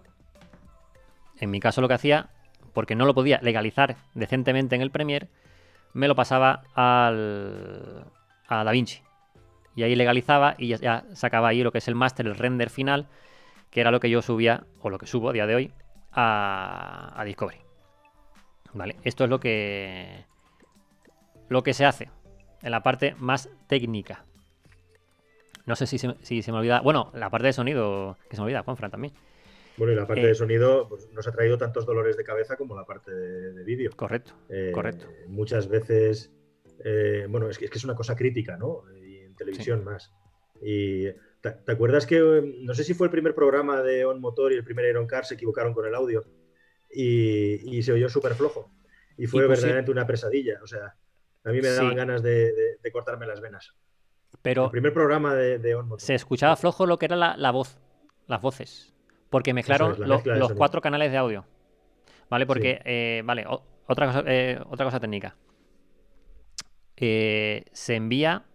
en 1.39 1.49
mi 1.49 1.59
caso 1.59 1.81
lo 1.81 1.87
que 1.87 1.95
hacía, 1.95 2.29
porque 2.73 2.95
no 2.95 3.05
lo 3.05 3.15
podía 3.15 3.39
legalizar 3.41 3.97
decentemente 4.13 4.75
en 4.75 4.83
el 4.83 4.91
Premiere, 4.91 5.29
me 5.93 6.07
lo 6.07 6.13
pasaba 6.13 6.61
al, 6.75 8.05
a 8.47 8.63
DaVinci. 8.63 9.01
Y 9.75 9.83
ahí 9.83 9.95
legalizaba 9.95 10.53
y 10.59 10.67
ya, 10.67 11.05
sacaba 11.13 11.47
ahí 11.47 11.63
lo 11.63 11.71
que 11.71 11.79
es 11.79 11.87
el 11.87 11.95
master, 11.95 12.27
el 12.27 12.35
render 12.35 12.69
final, 12.69 13.07
que 13.69 13.81
era 13.81 13.91
lo 13.91 13.99
que 13.99 14.09
yo 14.09 14.21
subía, 14.21 14.65
o 14.81 14.89
lo 14.89 14.97
que 14.97 15.05
subo 15.05 15.29
a 15.29 15.33
día 15.33 15.47
de 15.47 15.55
hoy, 15.55 15.73
a, 16.11 17.13
a 17.15 17.23
Discovery. 17.25 17.59
¿Vale? 18.73 18.95
Esto 19.03 19.23
es 19.23 19.29
lo 19.29 19.39
que, 19.39 20.25
lo 21.49 21.63
que 21.63 21.73
se 21.73 21.85
hace 21.85 22.09
en 22.61 22.71
la 22.71 22.83
parte 22.83 23.15
más 23.17 23.49
técnica. 23.67 24.25
No 25.65 25.75
sé 25.75 25.85
si 25.85 25.99
se, 25.99 26.51
me 26.51 26.57
olvida. 26.57 26.81
Bueno, 26.81 27.11
la 27.13 27.29
parte 27.29 27.47
de 27.47 27.53
sonido, 27.53 28.17
que 28.29 28.35
se 28.35 28.41
me 28.41 28.45
olvida, 28.45 28.63
Juanfran 28.63 28.91
también. 28.91 29.13
Bueno, 29.77 29.93
y 29.93 29.95
la 29.95 30.07
parte 30.07 30.25
de 30.25 30.31
eh, 30.31 30.35
sonido 30.35 30.87
pues, 30.89 31.09
nos 31.13 31.27
ha 31.27 31.31
traído 31.31 31.57
tantos 31.57 31.85
dolores 31.85 32.17
de 32.17 32.23
cabeza 32.23 32.57
como 32.57 32.75
la 32.75 32.85
parte 32.85 33.11
de, 33.13 33.63
vídeo. 33.63 33.91
Correcto, 33.95 34.33
eh, 34.49 34.71
correcto. 34.73 35.05
Muchas 35.27 35.69
veces, 35.69 36.31
eh, 36.83 37.27
bueno, 37.29 37.49
es 37.49 37.57
que, 37.57 37.65
es 37.65 37.83
una 37.83 37.95
cosa 37.95 38.15
crítica, 38.15 38.57
¿no? 38.57 38.83
Y 38.99 39.19
en 39.19 39.35
televisión 39.35 39.83
más. 39.83 40.11
Y 40.61 41.05
¿te, 41.41 41.71
acuerdas 41.71 42.05
que, 42.05 42.55
no 42.61 42.73
sé 42.73 42.83
si 42.83 42.93
fue 42.93 43.07
el 43.07 43.11
primer 43.11 43.35
programa 43.35 43.81
de 43.81 44.05
On 44.05 44.19
Motor 44.19 44.53
y 44.53 44.55
el 44.55 44.63
primer 44.63 44.85
Aeron 44.85 45.07
Car, 45.07 45.25
se 45.25 45.35
equivocaron 45.35 45.73
con 45.73 45.85
el 45.85 45.95
audio 45.95 46.25
y, 46.89 47.81
se 47.83 47.91
oyó 47.91 48.09
súper 48.09 48.33
flojo. 48.33 48.71
Y 49.17 49.27
fue 49.27 49.47
verdaderamente 49.47 49.91
una 49.91 50.07
pesadilla. 50.07 50.59
O 50.63 50.67
sea, 50.67 50.95
a 51.43 51.51
mí 51.51 51.61
me 51.61 51.69
daban 51.69 51.95
ganas 51.95 52.23
de 52.23 52.89
cortarme 52.91 53.27
las 53.27 53.41
venas. 53.41 53.75
Pero 54.41 54.65
el 54.65 54.71
primer 54.71 54.93
programa 54.93 55.35
de, 55.35 55.77
Se 55.97 56.15
escuchaba 56.15 56.55
flojo 56.55 56.85
lo 56.85 56.97
que 56.97 57.05
era 57.05 57.15
la, 57.15 57.51
voz, 57.51 57.77
las 58.27 58.41
voces. 58.41 58.93
Porque 59.29 59.53
mezclaron 59.53 59.95
los 59.99 60.53
cuatro 60.53 60.81
canales 60.81 61.11
de 61.11 61.17
audio. 61.17 61.45
¿Vale? 62.29 62.45
Porque, 62.45 62.81
eh, 62.85 63.21
vale, 63.25 63.45
otra, 63.87 64.05
cosa, 64.07 64.23
eh, 64.27 64.59
otra 64.69 64.85
cosa 64.85 64.99
técnica. 64.99 65.35
Eh, 66.95 67.65
se 67.71 67.95
envía, 67.95 68.45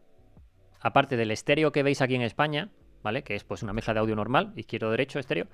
aparte 0.85 1.16
del 1.16 1.30
estéreo 1.32 1.72
que 1.72 1.82
veis 1.82 2.01
aquí 2.03 2.14
en 2.14 2.22
España, 2.22 2.68
¿vale? 3.03 3.24
Que 3.24 3.35
es 3.35 3.43
pues 3.43 3.62
una 3.62 3.72
mezcla 3.72 3.95
de 3.95 4.01
audio 4.01 4.14
normal, 4.14 4.53
izquierdo-derecho, 4.55 5.18
estéreo. 5.18 5.47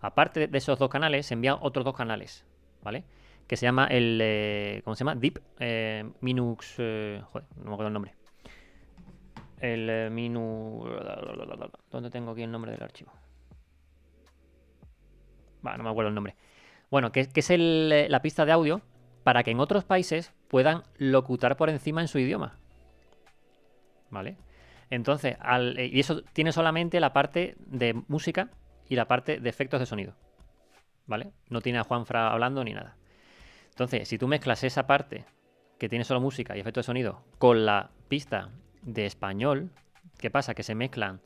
Aparte 0.00 0.46
de 0.46 0.58
esos 0.58 0.78
dos 0.78 0.88
canales, 0.88 1.26
se 1.26 1.34
envían 1.34 1.58
otros 1.60 1.84
dos 1.84 1.94
canales, 1.94 2.46
¿vale? 2.82 3.04
Que 3.48 3.56
se 3.56 3.66
llama 3.66 3.86
el. 3.86 4.80
¿Cómo 4.84 4.94
se 4.94 5.04
llama? 5.04 5.16
Deep 5.16 5.40
Minux. 6.20 6.76
joder, 6.76 7.46
no 7.56 7.64
me 7.64 7.72
acuerdo 7.72 7.88
el 7.88 7.92
nombre. 7.92 8.14
el 9.60 9.90
eh, 9.90 10.08
Minu... 10.10 10.84
¿Dónde 11.90 12.10
tengo 12.10 12.30
aquí 12.30 12.42
el 12.42 12.50
nombre 12.50 12.70
del 12.70 12.82
archivo? 12.82 13.12
Va, 15.66 15.76
no 15.76 15.82
me 15.82 15.90
acuerdo 15.90 16.10
el 16.10 16.14
nombre. 16.14 16.36
Bueno, 16.90 17.10
que, 17.10 17.28
es 17.34 17.50
eh, 17.50 18.06
la 18.08 18.22
pista 18.22 18.44
de 18.44 18.52
audio 18.52 18.82
para 19.24 19.42
que 19.42 19.50
en 19.50 19.58
otros 19.58 19.84
países 19.84 20.32
puedan 20.46 20.84
locutar 20.98 21.56
por 21.56 21.70
encima 21.70 22.00
en 22.02 22.08
su 22.08 22.20
idioma. 22.20 22.56
¿Vale? 24.10 24.36
Entonces, 24.90 25.36
eh, 25.36 25.90
y 25.92 26.00
eso 26.00 26.22
tiene 26.32 26.52
solamente 26.52 27.00
la 27.00 27.12
parte 27.12 27.56
de 27.58 27.94
música 28.08 28.50
y 28.88 28.96
la 28.96 29.08
parte 29.08 29.40
de 29.40 29.48
efectos 29.48 29.80
de 29.80 29.86
sonido. 29.86 30.14
¿Vale? 31.06 31.32
No 31.48 31.60
tiene 31.60 31.78
a 31.78 31.84
Juanfra 31.84 32.32
hablando 32.32 32.64
ni 32.64 32.72
nada. 32.72 32.96
Entonces, 33.70 34.08
si 34.08 34.18
tú 34.18 34.26
mezclas 34.26 34.64
esa 34.64 34.86
parte 34.86 35.24
que 35.78 35.88
tiene 35.88 36.04
solo 36.04 36.20
música 36.20 36.56
y 36.56 36.60
efectos 36.60 36.84
de 36.84 36.86
sonido 36.86 37.22
con 37.38 37.66
la 37.66 37.90
pista 38.08 38.50
de 38.82 39.06
español, 39.06 39.70
¿qué 40.18 40.30
pasa? 40.30 40.54
Que 40.54 40.62
se 40.62 40.74
mezclan 40.74 41.20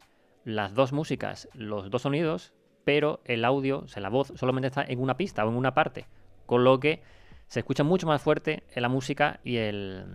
las 0.44 0.74
dos 0.74 0.92
músicas, 0.92 1.48
los 1.54 1.90
dos 1.90 2.02
sonidos, 2.02 2.52
pero 2.84 3.20
el 3.24 3.44
audio, 3.44 3.80
o 3.80 3.88
sea, 3.88 4.02
la 4.02 4.08
voz 4.08 4.32
solamente 4.36 4.68
está 4.68 4.82
en 4.82 5.00
una 5.00 5.16
pista 5.16 5.44
o 5.44 5.48
en 5.48 5.56
una 5.56 5.74
parte, 5.74 6.06
con 6.46 6.64
lo 6.64 6.80
que 6.80 7.02
se 7.46 7.60
escucha 7.60 7.84
mucho 7.84 8.06
más 8.06 8.22
fuerte 8.22 8.64
la 8.74 8.88
música 8.88 9.40
y, 9.44 9.56
el, 9.56 10.06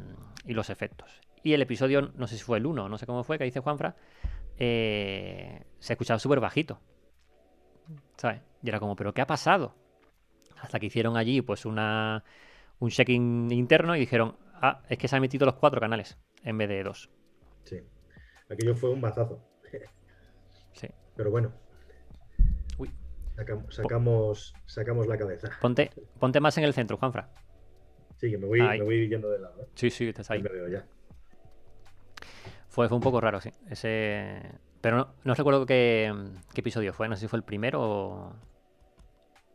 y 0.46 0.54
los 0.54 0.70
efectos. 0.70 1.22
Y 1.46 1.54
el 1.54 1.62
episodio, 1.62 2.12
no 2.16 2.26
sé 2.26 2.38
si 2.38 2.44
fue 2.44 2.58
el 2.58 2.66
1, 2.66 2.90
no 2.90 2.98
sé 2.98 3.06
cómo 3.06 3.24
fue, 3.24 3.38
que 3.38 3.44
dice 3.44 3.60
Juanfra, 3.60 3.96
eh, 4.58 5.64
se 5.78 5.94
escuchaba 5.94 6.18
súper 6.18 6.40
bajito. 6.40 6.82
¿Sabes? 8.18 8.42
Y 8.64 8.70
era 8.70 8.80
como, 8.80 8.96
¿pero 8.96 9.14
qué 9.14 9.22
ha 9.22 9.28
pasado? 9.28 9.76
Hasta 10.60 10.80
que 10.80 10.88
hicieron 10.88 11.18
allí 11.18 11.44
pues 11.44 11.68
una, 11.68 12.24
un 12.80 12.90
checking 12.90 13.52
interno 13.52 13.96
y 13.96 14.00
dijeron, 14.00 14.36
ah, 14.56 14.82
es 14.90 14.98
que 14.98 15.08
se 15.08 15.18
han 15.18 15.22
metido 15.22 15.46
los 15.46 15.54
cuatro 15.54 15.80
canales 15.80 16.18
en 16.44 16.58
vez 16.58 16.68
de 16.68 16.82
dos. 16.82 17.12
Sí. 17.64 17.80
Aquello 18.50 18.74
fue 18.74 18.90
un 18.90 19.02
mazazo. 19.02 19.40
sí. 20.74 20.88
Pero 21.16 21.30
bueno. 21.30 21.54
Uy. 22.80 22.90
Sacamos, 23.70 24.56
sacamos, 24.66 25.06
la 25.06 25.16
cabeza. 25.16 25.52
Ponte, 25.62 25.92
ponte 26.20 26.40
más 26.40 26.58
en 26.58 26.64
el 26.64 26.74
centro, 26.74 26.98
Juanfra. 26.98 27.30
Sí, 28.16 28.32
que 28.32 28.40
me 28.40 28.48
voy, 28.48 28.62
me 28.62 28.82
voy 28.82 29.08
yendo 29.08 29.30
de 29.30 29.38
lado. 29.38 29.62
¿eh? 29.62 29.68
Sí, 29.76 29.92
sí, 29.92 30.08
estás 30.08 30.32
ahí. 30.32 30.42
me 30.42 30.50
veo 30.50 30.68
ya. 30.70 30.88
Fue, 32.76 32.90
fue 32.90 32.98
un 32.98 33.04
poco 33.04 33.22
raro, 33.22 33.40
sí. 33.40 33.52
Ese... 33.70 34.42
Pero 34.82 34.98
no, 34.98 35.16
no 35.24 35.34
recuerdo 35.34 35.66
qué, 35.66 36.14
qué, 36.54 36.60
episodio 36.60 36.92
fue. 36.92 37.08
No 37.08 37.16
sé 37.16 37.22
si 37.22 37.28
fue 37.30 37.38
el 37.38 37.44
primero 37.44 38.36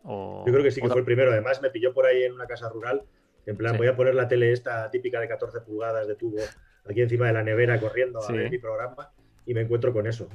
o... 0.02 0.44
Yo 0.46 0.50
creo 0.50 0.62
que 0.62 0.70
sí 0.70 0.80
que 0.80 0.88
fue 0.88 1.00
el 1.00 1.04
primero. 1.04 1.30
Además, 1.30 1.60
me 1.60 1.68
pilló 1.68 1.92
por 1.92 2.06
ahí 2.06 2.22
en 2.22 2.32
una 2.32 2.46
casa 2.46 2.70
rural. 2.70 3.02
En 3.44 3.58
plan, 3.58 3.76
voy 3.76 3.88
a 3.88 3.94
poner 3.94 4.14
la 4.14 4.26
tele 4.26 4.52
esta 4.52 4.90
típica 4.90 5.20
de 5.20 5.28
14 5.28 5.60
pulgadas 5.60 6.08
de 6.08 6.14
tubo 6.14 6.38
aquí 6.86 7.02
encima 7.02 7.26
de 7.26 7.34
la 7.34 7.42
nevera 7.42 7.78
corriendo 7.78 8.22
a 8.22 8.32
ver 8.32 8.50
mi 8.50 8.56
programa 8.56 9.12
y 9.44 9.52
me 9.52 9.60
encuentro 9.60 9.92
con 9.92 10.06
eso. 10.06 10.26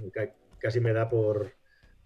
Casi 0.59 0.79
me 0.79 0.93
da 0.93 1.09
por, 1.09 1.53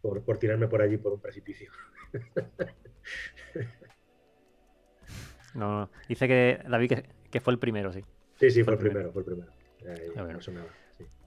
por, 0.02 0.38
tirarme 0.38 0.70
por 0.70 0.82
allí 0.82 0.96
por 0.96 1.12
un 1.12 1.20
precipicio. 1.20 1.74
no, 5.56 5.90
dice 6.08 6.26
que 6.26 6.62
David 6.70 7.00
que, 7.30 7.42
fue 7.42 7.52
el 7.52 7.60
primero, 7.60 7.92
sí. 7.92 8.02
Sí, 8.38 8.50
sí, 8.50 8.64
fue, 8.64 8.76
el 8.76 8.80
primero, 8.80 9.12
fue 9.12 9.24
el 9.24 9.26
primero. 9.26 9.59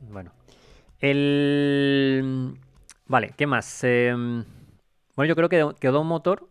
Bueno. 0.01 0.33
El... 1.01 2.55
Vale, 3.07 3.35
¿qué 3.37 3.47
más? 3.47 3.85
Em, 3.85 4.45
bueno, 5.17 5.29
yo 5.29 5.37
creo 5.37 5.49
que 5.49 5.75
quedó 5.81 6.01
un 6.01 6.09
motor. 6.09 6.49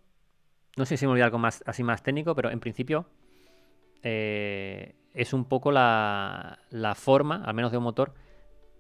No 0.78 0.86
sé 0.86 0.98
si 0.98 1.06
me 1.06 1.12
olvidé 1.12 1.26
algo 1.26 1.38
más 1.38 1.64
así 1.66 1.84
más 1.84 2.04
técnico, 2.04 2.36
pero 2.36 2.50
en 2.50 2.60
principio 2.60 3.06
eh, 4.04 4.96
es 5.14 5.34
un 5.34 5.46
poco 5.46 5.72
la, 5.72 6.60
forma, 6.96 7.44
al 7.44 7.54
menos 7.54 7.72
de 7.72 7.78
un 7.78 7.84
motor, 7.84 8.14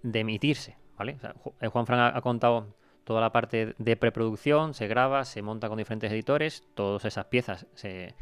de 0.03 0.19
emitirse. 0.19 0.77
¿vale? 0.97 1.17
Eh, 1.59 1.67
Juan 1.67 1.85
Fran 1.85 2.15
ha, 2.15 2.21
contado 2.21 2.75
toda 3.03 3.21
la 3.21 3.31
parte 3.31 3.75
de 3.77 3.95
preproducción, 3.97 4.73
se 4.73 4.87
graba, 4.87 5.25
se 5.25 5.41
monta 5.41 5.67
con 5.67 5.77
diferentes 5.77 6.11
editores, 6.11 6.63
todas 6.75 7.05
esas 7.05 7.25
piezas 7.25 7.67
se, 7.73 8.15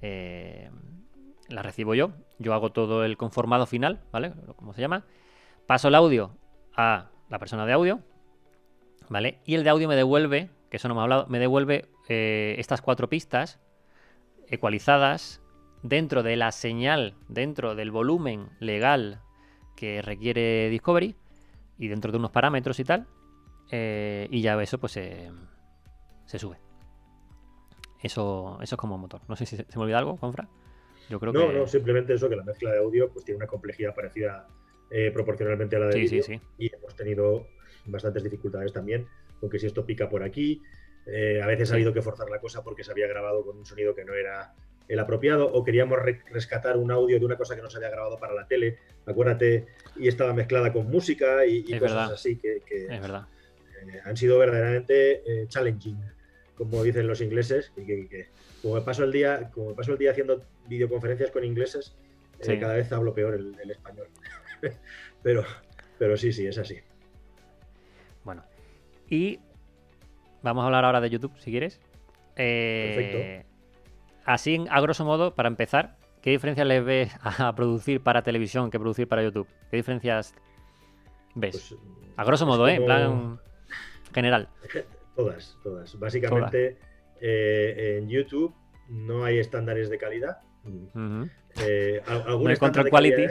eh, 0.00 0.70
las 1.48 1.64
recibo 1.64 1.94
yo, 1.94 2.12
yo 2.38 2.54
hago 2.54 2.72
todo 2.72 3.04
el 3.04 3.16
conformado 3.16 3.66
final, 3.66 4.00
¿vale? 4.12 4.32
Como 4.56 4.72
se 4.72 4.80
llama. 4.80 5.04
Paso 5.66 5.88
el 5.88 5.94
audio 5.94 6.36
a 6.76 7.10
la 7.28 7.38
persona 7.38 7.66
de 7.66 7.72
audio, 7.72 8.00
¿vale? 9.08 9.40
Y 9.44 9.54
el 9.54 9.64
de 9.64 9.70
audio 9.70 9.88
me 9.88 9.96
devuelve, 9.96 10.50
que 10.70 10.76
eso 10.76 10.88
no 10.88 10.94
me 10.94 11.00
ha 11.00 11.04
hablado, 11.04 11.26
me 11.28 11.38
devuelve 11.38 11.88
eh, 12.08 12.56
estas 12.58 12.82
cuatro 12.82 13.08
pistas 13.08 13.60
ecualizadas 14.48 15.42
dentro 15.82 16.22
de 16.22 16.36
la 16.36 16.52
señal, 16.52 17.14
dentro 17.28 17.74
del 17.74 17.90
volumen 17.90 18.50
legal 18.60 19.20
que 19.76 20.02
requiere 20.02 20.70
Discovery 20.70 21.16
y 21.78 21.88
dentro 21.88 22.12
de 22.12 22.18
unos 22.18 22.30
parámetros 22.30 22.78
y 22.80 22.84
tal. 22.84 23.06
Eh, 23.70 24.28
y 24.30 24.40
ya 24.40 24.60
eso 24.62 24.78
pues 24.78 24.92
se 24.92 26.38
sube. 26.38 26.66
Eso, 28.06 28.58
eso 28.60 28.74
es 28.74 28.78
como 28.78 28.98
motor. 28.98 29.22
No 29.28 29.36
sé 29.36 29.46
si 29.46 29.56
se, 29.56 29.66
me 29.74 29.82
olvida 29.82 29.98
algo, 29.98 30.16
Juanfra. 30.16 30.48
Yo 31.08 31.20
creo 31.20 31.32
no, 31.32 31.52
no, 31.52 31.66
simplemente 31.66 32.14
eso, 32.14 32.28
que 32.28 32.36
la 32.36 32.44
mezcla 32.44 32.72
de 32.72 32.78
audio 32.78 33.10
pues 33.12 33.24
tiene 33.24 33.36
una 33.36 33.46
complejidad 33.46 33.94
parecida 33.94 34.48
eh, 34.90 35.10
proporcionalmente 35.12 35.76
a 35.76 35.78
la 35.80 35.86
de 35.86 35.92
sí, 35.92 36.08
sí, 36.08 36.22
sí. 36.22 36.40
y 36.58 36.74
hemos 36.74 36.94
tenido 36.96 37.46
bastantes 37.86 38.22
dificultades 38.24 38.72
también, 38.72 39.06
porque 39.40 39.58
si 39.58 39.66
esto 39.66 39.84
pica 39.84 40.08
por 40.08 40.22
aquí, 40.22 40.62
eh, 41.06 41.40
a 41.42 41.46
veces 41.46 41.70
ha 41.70 41.74
habido 41.74 41.92
que 41.92 42.02
forzar 42.02 42.28
la 42.28 42.40
cosa 42.40 42.62
porque 42.64 42.82
se 42.82 42.90
había 42.90 43.06
grabado 43.06 43.44
con 43.44 43.56
un 43.56 43.66
sonido 43.66 43.94
que 43.94 44.04
no 44.04 44.14
era 44.14 44.54
el 44.88 44.98
apropiado 44.98 45.52
o 45.52 45.64
queríamos 45.64 45.98
rescatar 46.30 46.76
un 46.76 46.90
audio 46.90 47.18
de 47.18 47.24
una 47.24 47.36
cosa 47.36 47.56
que 47.56 47.62
no 47.62 47.70
se 47.70 47.78
había 47.78 47.90
grabado 47.90 48.18
para 48.18 48.34
la 48.34 48.46
tele, 48.46 48.78
acuérdate, 49.04 49.66
y 49.96 50.08
estaba 50.08 50.32
mezclada 50.32 50.72
con 50.72 50.88
música 50.88 51.44
y, 51.46 51.78
cosas 51.78 52.12
así 52.12 52.36
que, 52.36 52.62
es 52.68 53.00
verdad. 53.00 53.26
Eh, 53.82 54.00
han 54.04 54.16
sido 54.16 54.38
verdaderamente 54.38 55.22
eh, 55.26 55.46
challenging, 55.48 55.98
como 56.56 56.82
dicen 56.82 57.06
los 57.06 57.20
ingleses, 57.20 57.72
y 57.76 57.84
que, 57.84 58.28
como, 58.62 58.82
paso 58.84 59.04
el 59.04 59.12
día, 59.12 59.50
como 59.52 59.74
paso 59.74 59.92
el 59.92 59.98
día 59.98 60.10
haciendo 60.10 60.42
videoconferencias 60.68 61.30
con 61.30 61.44
ingleses, 61.44 61.94
eh, 62.40 62.58
cada 62.58 62.74
vez 62.74 62.90
hablo 62.92 63.14
peor 63.14 63.34
el, 63.34 63.58
el 63.60 63.70
español. 63.70 64.08
pero, 65.22 65.44
pero 65.98 66.16
sí, 66.16 66.32
sí, 66.32 66.46
es 66.46 66.58
así. 66.58 66.78
Bueno, 68.24 68.44
y 69.08 69.38
vamos 70.42 70.62
a 70.62 70.66
hablar 70.66 70.84
ahora 70.84 71.00
de 71.00 71.10
YouTube, 71.10 71.32
si 71.38 71.50
quieres. 71.50 71.80
Perfecto 72.34 73.46
así, 74.26 74.64
a 74.68 74.80
grosso 74.80 75.04
modo, 75.04 75.34
para 75.34 75.48
empezar, 75.48 75.96
¿qué 76.20 76.30
diferencias 76.30 76.66
le 76.66 76.80
ves 76.80 77.16
a 77.22 77.54
producir 77.54 78.02
para 78.02 78.22
televisión 78.22 78.70
que 78.70 78.78
producir 78.78 79.08
para 79.08 79.22
YouTube? 79.22 79.48
¿Qué 79.70 79.76
diferencias 79.76 80.34
ves? 81.34 81.68
Pues, 81.70 81.80
a 82.16 82.24
grosso 82.24 82.44
modo, 82.44 82.68
¿eh? 82.68 82.74
En 82.74 82.84
plan 82.84 83.40
general. 84.12 84.48
Todas, 85.16 85.56
todas. 85.62 85.98
Básicamente, 85.98 86.76
eh, 87.20 87.98
en 87.98 88.08
YouTube 88.08 88.54
no 88.88 89.24
hay 89.24 89.38
estándares 89.38 89.90
de 89.90 89.98
calidad. 89.98 90.38
Eh, 91.64 92.02
control 92.58 92.90
quality. 92.90 93.22
¿eh? 93.22 93.30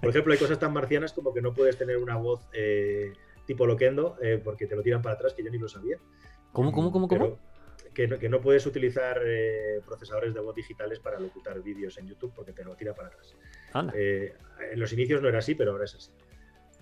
Por 0.00 0.10
ejemplo, 0.10 0.32
hay 0.32 0.38
cosas 0.38 0.58
tan 0.58 0.72
marcianas 0.72 1.12
como 1.12 1.32
que 1.32 1.42
no 1.42 1.52
puedes 1.52 1.76
tener 1.76 1.98
una 1.98 2.16
voz 2.16 2.48
tipo 3.46 3.66
Loquendo 3.66 4.16
porque 4.42 4.66
te 4.66 4.74
lo 4.76 4.82
tiran 4.82 5.02
para 5.02 5.14
atrás, 5.14 5.34
que 5.34 5.44
yo 5.44 5.50
ni 5.50 5.58
lo 5.58 5.68
sabía. 5.68 5.98
¿Cómo, 6.52 6.72
cómo, 6.72 6.90
cómo, 6.92 7.08
cómo? 7.08 7.38
que 7.94 8.28
no, 8.28 8.40
puedes 8.40 8.66
utilizar 8.66 9.22
eh, 9.24 9.80
procesadores 9.86 10.34
de 10.34 10.40
voz 10.40 10.54
digitales 10.54 10.98
para 10.98 11.18
locutar 11.18 11.62
vídeos 11.62 11.96
en 11.96 12.08
YouTube 12.08 12.32
porque 12.34 12.52
te 12.52 12.64
lo 12.64 12.74
tira 12.74 12.92
para 12.94 13.08
atrás. 13.08 13.36
Eh, 13.94 14.34
en 14.72 14.80
los 14.80 14.92
inicios 14.92 15.22
no 15.22 15.28
era 15.28 15.38
así, 15.38 15.54
pero 15.54 15.70
ahora 15.70 15.84
es 15.84 15.94
así. 15.94 16.10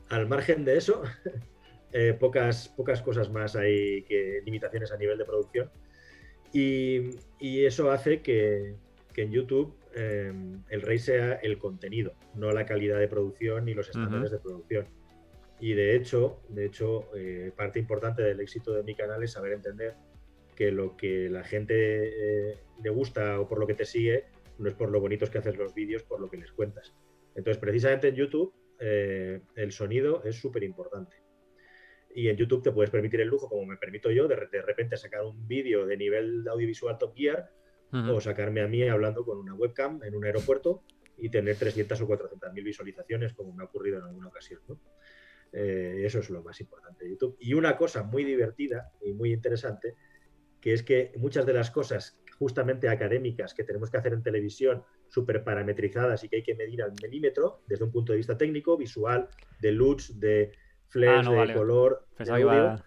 Al 0.08 0.26
margen 0.26 0.64
de 0.64 0.78
eso, 0.78 1.02
eh, 1.92 2.16
pocas, 2.18 2.68
pocas 2.70 3.02
cosas 3.02 3.30
más 3.30 3.54
hay 3.54 4.02
que 4.04 4.40
limitaciones 4.44 4.90
a 4.90 4.96
nivel 4.96 5.18
de 5.18 5.24
producción. 5.24 5.70
Y, 6.52 7.16
eso 7.40 7.90
hace 7.90 8.22
que, 8.22 8.76
en 9.16 9.32
YouTube 9.32 9.74
el 9.94 10.80
rey 10.82 10.98
sea 10.98 11.34
el 11.34 11.58
contenido, 11.58 12.14
no 12.34 12.50
la 12.52 12.64
calidad 12.64 12.98
de 12.98 13.08
producción 13.08 13.64
ni 13.64 13.74
los 13.74 13.88
estándares 13.88 14.30
de 14.30 14.38
producción. 14.38 14.86
Y 15.60 15.74
de 15.74 15.96
hecho, 15.96 16.40
de 16.48 16.66
hecho 16.66 17.08
parte 17.56 17.78
importante 17.78 18.22
del 18.22 18.40
éxito 18.40 18.72
de 18.72 18.82
mi 18.82 18.94
canal 18.94 19.22
es 19.22 19.32
saber 19.32 19.52
entender 19.52 19.94
que 20.54 20.70
lo 20.70 20.96
que 20.96 21.28
la 21.28 21.44
gente 21.44 21.74
eh, 22.50 22.58
le 22.82 22.90
gusta 22.90 23.40
o 23.40 23.48
por 23.48 23.58
lo 23.58 23.66
que 23.66 23.74
te 23.74 23.84
sigue 23.84 24.24
no 24.58 24.68
es 24.68 24.74
por 24.74 24.90
lo 24.90 25.00
bonitos 25.00 25.30
que 25.30 25.38
haces 25.38 25.56
los 25.56 25.74
vídeos, 25.74 26.02
por 26.02 26.20
lo 26.20 26.28
que 26.28 26.36
les 26.36 26.52
cuentas. 26.52 26.94
Entonces, 27.34 27.58
precisamente 27.58 28.08
en 28.08 28.14
YouTube, 28.14 28.54
eh, 28.78 29.40
el 29.56 29.72
sonido 29.72 30.22
es 30.24 30.36
súper 30.36 30.62
importante. 30.62 31.16
Y 32.14 32.28
en 32.28 32.36
YouTube 32.36 32.62
te 32.62 32.72
puedes 32.72 32.90
permitir 32.90 33.20
el 33.20 33.28
lujo, 33.28 33.48
como 33.48 33.64
me 33.66 33.76
permito 33.76 34.10
yo, 34.10 34.28
de, 34.28 34.36
repente 34.36 34.96
sacar 34.96 35.24
un 35.24 35.46
vídeo 35.46 35.86
de 35.86 35.96
nivel 35.96 36.46
audiovisual 36.48 36.98
Top 36.98 37.14
Gear 37.16 37.50
o 37.92 38.20
sacarme 38.20 38.62
a 38.62 38.68
mí 38.68 38.82
hablando 38.88 39.22
con 39.24 39.38
una 39.38 39.54
webcam 39.54 40.02
en 40.02 40.14
un 40.14 40.24
aeropuerto 40.24 40.82
y 41.18 41.28
tener 41.28 41.56
300 41.56 42.00
o 42.00 42.06
400 42.06 42.52
mil 42.54 42.64
visualizaciones, 42.64 43.34
como 43.34 43.52
me 43.52 43.62
ha 43.62 43.66
ocurrido 43.66 43.98
en 43.98 44.04
alguna 44.04 44.28
ocasión. 44.28 44.60
Eh, 45.52 46.02
eso 46.04 46.20
es 46.20 46.30
lo 46.30 46.42
más 46.42 46.58
importante 46.60 47.04
de 47.04 47.10
YouTube. 47.10 47.36
Y 47.38 47.52
una 47.52 47.76
cosa 47.76 48.02
muy 48.02 48.24
divertida 48.24 48.90
y 49.02 49.12
muy 49.12 49.32
interesante 49.32 49.94
que 50.62 50.72
es 50.72 50.82
que 50.82 51.12
muchas 51.18 51.44
de 51.44 51.52
las 51.52 51.70
cosas 51.70 52.18
justamente 52.38 52.88
académicas 52.88 53.52
que 53.52 53.64
tenemos 53.64 53.90
que 53.90 53.96
hacer 53.98 54.12
en 54.12 54.22
televisión 54.22 54.84
súper 55.08 55.44
parametrizadas 55.44 56.24
y 56.24 56.28
que 56.28 56.36
hay 56.36 56.42
que 56.42 56.54
medir 56.54 56.82
al 56.82 56.92
milímetro 57.02 57.62
desde 57.66 57.84
un 57.84 57.92
punto 57.92 58.12
de 58.12 58.18
vista 58.18 58.38
técnico, 58.38 58.76
visual, 58.76 59.28
de 59.60 59.72
luz, 59.72 60.18
de 60.18 60.52
flash, 60.92 61.26
Ah, 61.26 61.30
de 61.46 61.54
color, 61.54 62.06
de 62.18 62.30
audio. 62.30 62.46
iba- 62.46 62.84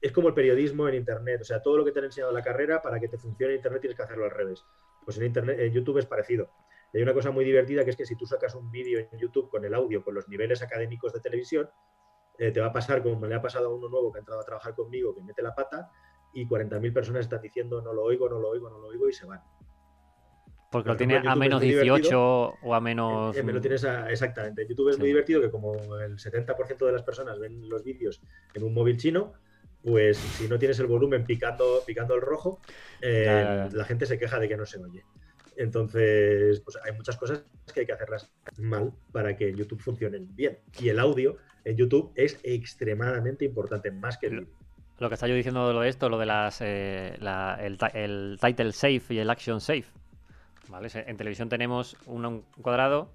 Es 0.00 0.12
como 0.12 0.28
el 0.28 0.34
periodismo 0.34 0.88
en 0.88 0.94
Internet. 0.94 1.42
O 1.42 1.44
sea, 1.44 1.60
todo 1.60 1.76
lo 1.76 1.84
que 1.84 1.92
te 1.92 1.98
han 1.98 2.06
enseñado 2.06 2.30
en 2.30 2.36
la 2.36 2.42
carrera, 2.42 2.80
para 2.80 2.98
que 2.98 3.08
te 3.08 3.18
funcione 3.18 3.54
Internet 3.54 3.82
tienes 3.82 3.96
que 3.96 4.02
hacerlo 4.02 4.24
al 4.24 4.30
revés. 4.30 4.64
Pues 5.04 5.18
en, 5.18 5.24
Internet, 5.26 5.58
en 5.60 5.72
YouTube 5.72 5.98
es 5.98 6.06
parecido. 6.06 6.50
Y 6.92 6.96
hay 6.98 7.02
una 7.02 7.12
cosa 7.12 7.30
muy 7.30 7.44
divertida 7.44 7.84
que 7.84 7.90
es 7.90 7.96
que 7.96 8.06
si 8.06 8.16
tú 8.16 8.24
sacas 8.26 8.54
un 8.54 8.70
vídeo 8.70 8.98
en 8.98 9.18
YouTube 9.18 9.50
con 9.50 9.64
el 9.64 9.74
audio, 9.74 10.02
con 10.02 10.14
los 10.14 10.26
niveles 10.28 10.62
académicos 10.62 11.12
de 11.12 11.20
televisión, 11.20 11.68
eh, 12.38 12.50
te 12.50 12.60
va 12.60 12.68
a 12.68 12.72
pasar 12.72 13.02
como 13.02 13.26
le 13.26 13.34
ha 13.34 13.42
pasado 13.42 13.66
a 13.66 13.74
uno 13.74 13.88
nuevo 13.90 14.10
que 14.10 14.18
ha 14.18 14.20
entrado 14.20 14.40
a 14.40 14.44
trabajar 14.44 14.74
conmigo, 14.74 15.14
que 15.14 15.22
mete 15.22 15.42
la 15.42 15.54
pata 15.54 15.90
y 16.32 16.46
40.000 16.48 16.92
personas 16.94 17.20
están 17.26 17.42
diciendo 17.42 17.82
no 17.82 17.92
lo 17.92 18.02
oigo, 18.04 18.28
no 18.28 18.38
lo 18.38 18.48
oigo, 18.48 18.70
no 18.70 18.78
lo 18.78 18.86
oigo 18.88 19.08
y 19.08 19.12
se 19.12 19.26
van. 19.26 19.42
Porque 20.70 20.86
Por 20.86 20.94
lo 20.94 20.98
tiene 20.98 21.14
ejemplo, 21.14 21.32
a 21.32 21.36
menos 21.36 21.62
es 21.62 21.66
muy 21.66 21.74
18 21.74 22.54
o 22.62 22.74
a 22.74 22.80
menos. 22.80 23.36
Eh, 23.36 23.42
me 23.42 23.52
lo 23.52 23.60
tienes 23.60 23.84
a- 23.84 24.08
exactamente. 24.10 24.62
En 24.62 24.68
YouTube 24.68 24.90
es 24.90 24.98
muy 24.98 25.08
divertido 25.08 25.40
que 25.40 25.50
como 25.50 25.74
el 25.98 26.16
70% 26.18 26.86
de 26.86 26.92
las 26.92 27.02
personas 27.02 27.40
ven 27.40 27.68
los 27.68 27.82
vídeos 27.82 28.20
en 28.54 28.62
un 28.62 28.72
móvil 28.72 28.96
chino, 28.96 29.32
pues 29.82 30.16
si 30.18 30.46
no 30.46 30.58
tienes 30.60 30.78
el 30.78 30.86
volumen 30.86 31.24
picando, 31.24 31.82
picando 31.84 32.14
el 32.14 32.20
rojo, 32.20 32.60
eh, 33.00 33.22
Ya, 33.26 33.42
ya, 33.42 33.68
ya. 33.68 33.76
la 33.76 33.84
gente 33.84 34.06
se 34.06 34.16
queja 34.18 34.38
de 34.38 34.48
que 34.48 34.56
no 34.56 34.64
se 34.64 34.78
oye. 34.78 35.02
Entonces, 35.56 36.60
pues 36.60 36.78
hay 36.84 36.92
muchas 36.96 37.16
cosas 37.16 37.44
que 37.74 37.80
hay 37.80 37.86
que 37.86 37.92
hacerlas 37.92 38.30
mal 38.58 38.92
para 39.12 39.36
que 39.36 39.52
YouTube 39.52 39.80
funcionen 39.80 40.34
bien. 40.36 40.58
Y 40.78 40.88
el 40.88 40.98
audio 41.00 41.36
en 41.64 41.76
YouTube 41.76 42.12
es 42.14 42.38
extremadamente 42.42 43.44
importante, 43.44 43.90
más 43.90 44.18
que 44.18 44.26
el 44.28 44.40
vídeo. 44.40 44.54
Lo 44.98 45.08
que 45.08 45.14
está 45.14 45.26
yo 45.26 45.34
diciendo 45.34 45.66
de 45.66 45.74
lo 45.74 45.80
de 45.80 45.88
esto, 45.88 46.08
lo 46.08 46.18
de 46.18 46.26
las 46.26 46.60
eh, 46.60 47.16
la- 47.20 47.58
el, 47.60 47.76
ti- 47.78 47.86
el 47.94 48.38
title 48.40 48.72
safe 48.72 49.14
y 49.14 49.18
el 49.18 49.30
action 49.30 49.60
safe. 49.60 49.86
¿Vale? 50.70 50.88
En 50.94 51.16
televisión 51.16 51.48
tenemos 51.48 51.96
un, 52.06 52.24
un 52.24 52.42
cuadrado 52.62 53.10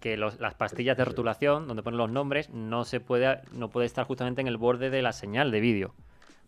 que 0.00 0.16
los- 0.16 0.40
las 0.40 0.54
pastillas 0.54 0.96
de 0.96 1.04
rotulación, 1.04 1.66
donde 1.68 1.82
ponen 1.82 1.98
los 1.98 2.10
nombres, 2.10 2.48
no 2.50 2.84
se 2.84 3.00
puede, 3.00 3.40
no 3.52 3.68
puede 3.68 3.86
estar 3.86 4.06
justamente 4.06 4.40
en 4.40 4.46
el 4.46 4.56
borde 4.56 4.88
de 4.88 5.02
la 5.02 5.12
señal 5.12 5.50
de 5.50 5.60
vídeo. 5.60 5.94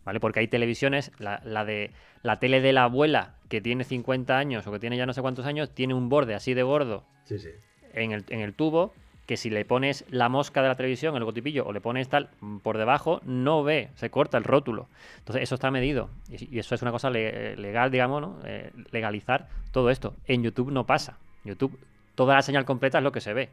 ¿Vale? 0.05 0.19
Porque 0.19 0.39
hay 0.41 0.47
televisiones, 0.47 1.11
la, 1.19 1.39
la 1.45 1.63
de 1.63 1.91
la 2.23 2.39
tele 2.39 2.59
de 2.61 2.73
la 2.73 2.83
abuela, 2.85 3.35
que 3.49 3.61
tiene 3.61 3.83
50 3.85 4.37
años 4.37 4.65
o 4.67 4.71
que 4.71 4.79
tiene 4.79 4.97
ya 4.97 5.05
no 5.05 5.13
sé 5.13 5.21
cuántos 5.21 5.45
años, 5.45 5.69
tiene 5.73 5.93
un 5.93 6.09
borde 6.09 6.35
así 6.35 6.53
de 6.53 6.63
gordo 6.63 7.05
Sí, 7.25 7.37
sí. 7.39 7.49
en 7.93 8.11
el, 8.11 8.25
en 8.29 8.41
el 8.41 8.53
tubo 8.53 8.93
que 9.25 9.37
si 9.37 9.49
le 9.49 9.63
pones 9.65 10.03
la 10.09 10.27
mosca 10.29 10.61
de 10.61 10.67
la 10.67 10.75
televisión, 10.75 11.15
el 11.15 11.21
logotipillo, 11.21 11.65
o 11.65 11.71
le 11.71 11.79
pones 11.81 12.09
tal 12.09 12.29
mm, 12.41 12.57
por 12.57 12.77
debajo, 12.77 13.21
no 13.25 13.63
ve, 13.63 13.89
se 13.95 14.09
corta 14.09 14.37
el 14.37 14.43
rótulo. 14.43 14.87
Entonces, 15.19 15.43
eso 15.43 15.55
está 15.55 15.71
medido. 15.71 16.09
Y, 16.29 16.55
y 16.55 16.59
eso 16.59 16.75
es 16.75 16.81
una 16.81 16.91
cosa 16.91 17.09
le- 17.09 17.55
legal, 17.55 17.89
digamos, 17.91 18.21
¿no? 18.21 18.39
Eh, 18.45 18.71
legalizar 18.91 19.47
todo 19.71 19.89
esto. 19.89 20.13
En 20.27 20.43
YouTube 20.43 20.71
no 20.71 20.85
pasa. 20.85 21.17
YouTube, 21.45 21.77
toda 22.15 22.35
la 22.35 22.41
señal 22.41 22.65
completa 22.65 22.97
es 22.97 23.03
lo 23.03 23.11
que 23.11 23.21
se 23.21 23.33
ve. 23.33 23.49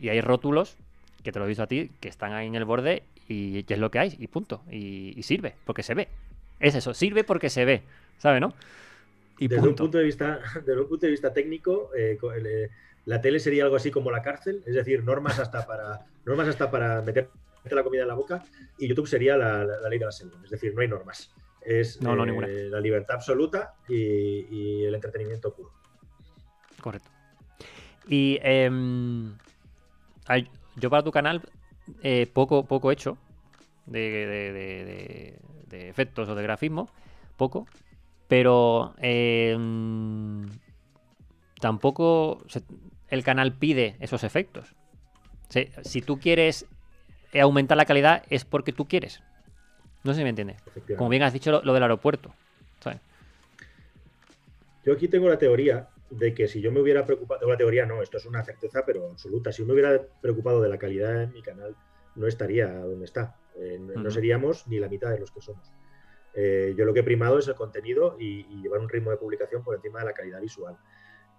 Y 0.00 0.10
hay 0.10 0.20
rótulos, 0.20 0.76
que 1.24 1.32
te 1.32 1.38
lo 1.38 1.46
he 1.46 1.48
visto 1.48 1.62
a 1.62 1.66
ti, 1.66 1.90
que 2.00 2.08
están 2.08 2.32
ahí 2.32 2.46
en 2.46 2.54
el 2.54 2.64
borde 2.64 3.02
y 3.28 3.62
que 3.64 3.74
es 3.74 3.80
lo 3.80 3.90
que 3.90 3.98
hay, 3.98 4.16
y 4.18 4.26
punto. 4.28 4.62
Y, 4.70 5.14
y 5.18 5.22
sirve, 5.22 5.54
porque 5.64 5.82
se 5.82 5.94
ve. 5.94 6.08
Es 6.60 6.74
eso, 6.74 6.94
sirve 6.94 7.24
porque 7.24 7.50
se 7.50 7.64
ve, 7.64 7.82
¿sabes, 8.18 8.40
no? 8.40 8.52
Y 9.38 9.48
desde 9.48 9.68
un 9.68 9.74
punto. 9.74 9.98
de 9.98 10.04
vista, 10.04 10.40
desde 10.66 10.80
un 10.80 10.88
punto 10.88 11.06
de 11.06 11.12
vista 11.12 11.32
técnico, 11.32 11.90
eh, 11.96 12.18
el, 12.36 12.46
eh, 12.46 12.70
la 13.08 13.20
tele 13.22 13.40
sería 13.40 13.64
algo 13.64 13.76
así 13.76 13.90
como 13.90 14.10
la 14.10 14.20
cárcel, 14.22 14.62
es 14.66 14.74
decir, 14.74 15.02
normas 15.02 15.38
hasta 15.38 15.66
para, 15.66 16.06
normas 16.26 16.46
hasta 16.48 16.70
para 16.70 17.00
meter 17.00 17.30
la 17.70 17.82
comida 17.82 18.02
en 18.02 18.08
la 18.08 18.14
boca, 18.14 18.44
y 18.78 18.86
YouTube 18.86 19.06
sería 19.08 19.36
la, 19.36 19.64
la- 19.64 19.80
la 19.80 19.88
ley 19.88 19.98
de 19.98 20.04
la 20.04 20.12
selva, 20.12 20.38
es 20.44 20.50
decir, 20.50 20.74
no 20.74 20.82
hay 20.82 20.88
normas. 20.88 21.30
Es 21.62 22.00
No, 22.02 22.14
no, 22.14 22.24
eh, 22.24 22.26
ninguna. 22.26 22.46
la 22.48 22.80
libertad 22.80 23.16
absoluta 23.16 23.74
y, 23.88 23.94
y 23.96 24.84
el 24.84 24.94
entretenimiento 24.94 25.54
puro. 25.54 25.70
Correcto. 26.82 27.10
Y 28.06 28.38
em, 28.42 29.34
yo 30.76 30.90
para 30.90 31.02
tu 31.02 31.10
canal 31.10 31.42
eh, 32.02 32.26
poco, 32.32 32.64
poco 32.66 32.90
hecho 32.92 33.16
de, 33.86 34.00
de- 34.00 34.52
de- 34.52 34.84
de- 34.84 35.38
de 35.66 35.88
efectos 35.88 36.28
o 36.28 36.34
de 36.34 36.42
grafismo, 36.42 36.88
poco, 37.36 37.66
pero 38.28 38.94
em, 38.98 40.46
tampoco 41.60 42.42
se- 42.48 42.62
el 43.08 43.24
canal 43.24 43.52
pide 43.52 43.96
esos 44.00 44.24
efectos. 44.24 44.74
Si, 45.48 45.68
si 45.82 46.02
tú 46.02 46.18
quieres 46.18 46.66
aumentar 47.40 47.76
la 47.76 47.84
calidad 47.84 48.22
es 48.30 48.44
porque 48.44 48.72
tú 48.72 48.86
quieres. 48.86 49.22
No 50.04 50.12
sé 50.12 50.18
si 50.18 50.24
me 50.24 50.30
entiendes. 50.30 50.62
Como 50.96 51.10
bien 51.10 51.22
has 51.22 51.32
dicho 51.32 51.50
lo, 51.50 51.62
lo 51.62 51.74
del 51.74 51.82
aeropuerto. 51.82 52.34
¿sabes? 52.80 53.00
Yo 54.84 54.92
aquí 54.92 55.08
tengo 55.08 55.28
la 55.28 55.38
teoría 55.38 55.88
de 56.10 56.32
que 56.32 56.48
si 56.48 56.60
yo 56.60 56.72
me 56.72 56.80
hubiera 56.80 57.04
preocupado, 57.04 57.40
tengo 57.40 57.52
la 57.52 57.58
teoría 57.58 57.84
no, 57.84 58.00
esto 58.00 58.16
es 58.16 58.24
una 58.24 58.42
certeza 58.42 58.84
pero 58.86 59.10
absoluta, 59.10 59.52
si 59.52 59.62
yo 59.62 59.66
me 59.66 59.74
hubiera 59.74 60.00
preocupado 60.22 60.62
de 60.62 60.68
la 60.68 60.78
calidad 60.78 61.22
en 61.22 61.32
mi 61.32 61.42
canal, 61.42 61.76
no 62.14 62.26
estaría 62.26 62.68
donde 62.72 63.04
está, 63.04 63.36
Eh, 63.60 63.78
no, 63.78 64.10
seríamos 64.10 64.66
ni 64.68 64.78
la 64.78 64.88
mitad 64.88 65.10
de 65.10 65.18
los 65.18 65.32
que 65.32 65.40
somos. 65.40 65.72
Eh, 66.34 66.74
yo 66.76 66.84
lo 66.84 66.94
que 66.94 67.00
he 67.00 67.02
primado 67.02 67.38
es 67.38 67.48
el 67.48 67.56
contenido 67.56 68.16
y, 68.18 68.46
y 68.48 68.62
llevar 68.62 68.80
un 68.80 68.88
ritmo 68.88 69.10
de 69.10 69.16
publicación 69.16 69.64
por 69.64 69.74
encima 69.74 69.98
de 69.98 70.04
la 70.06 70.12
calidad 70.12 70.40
visual. 70.40 70.76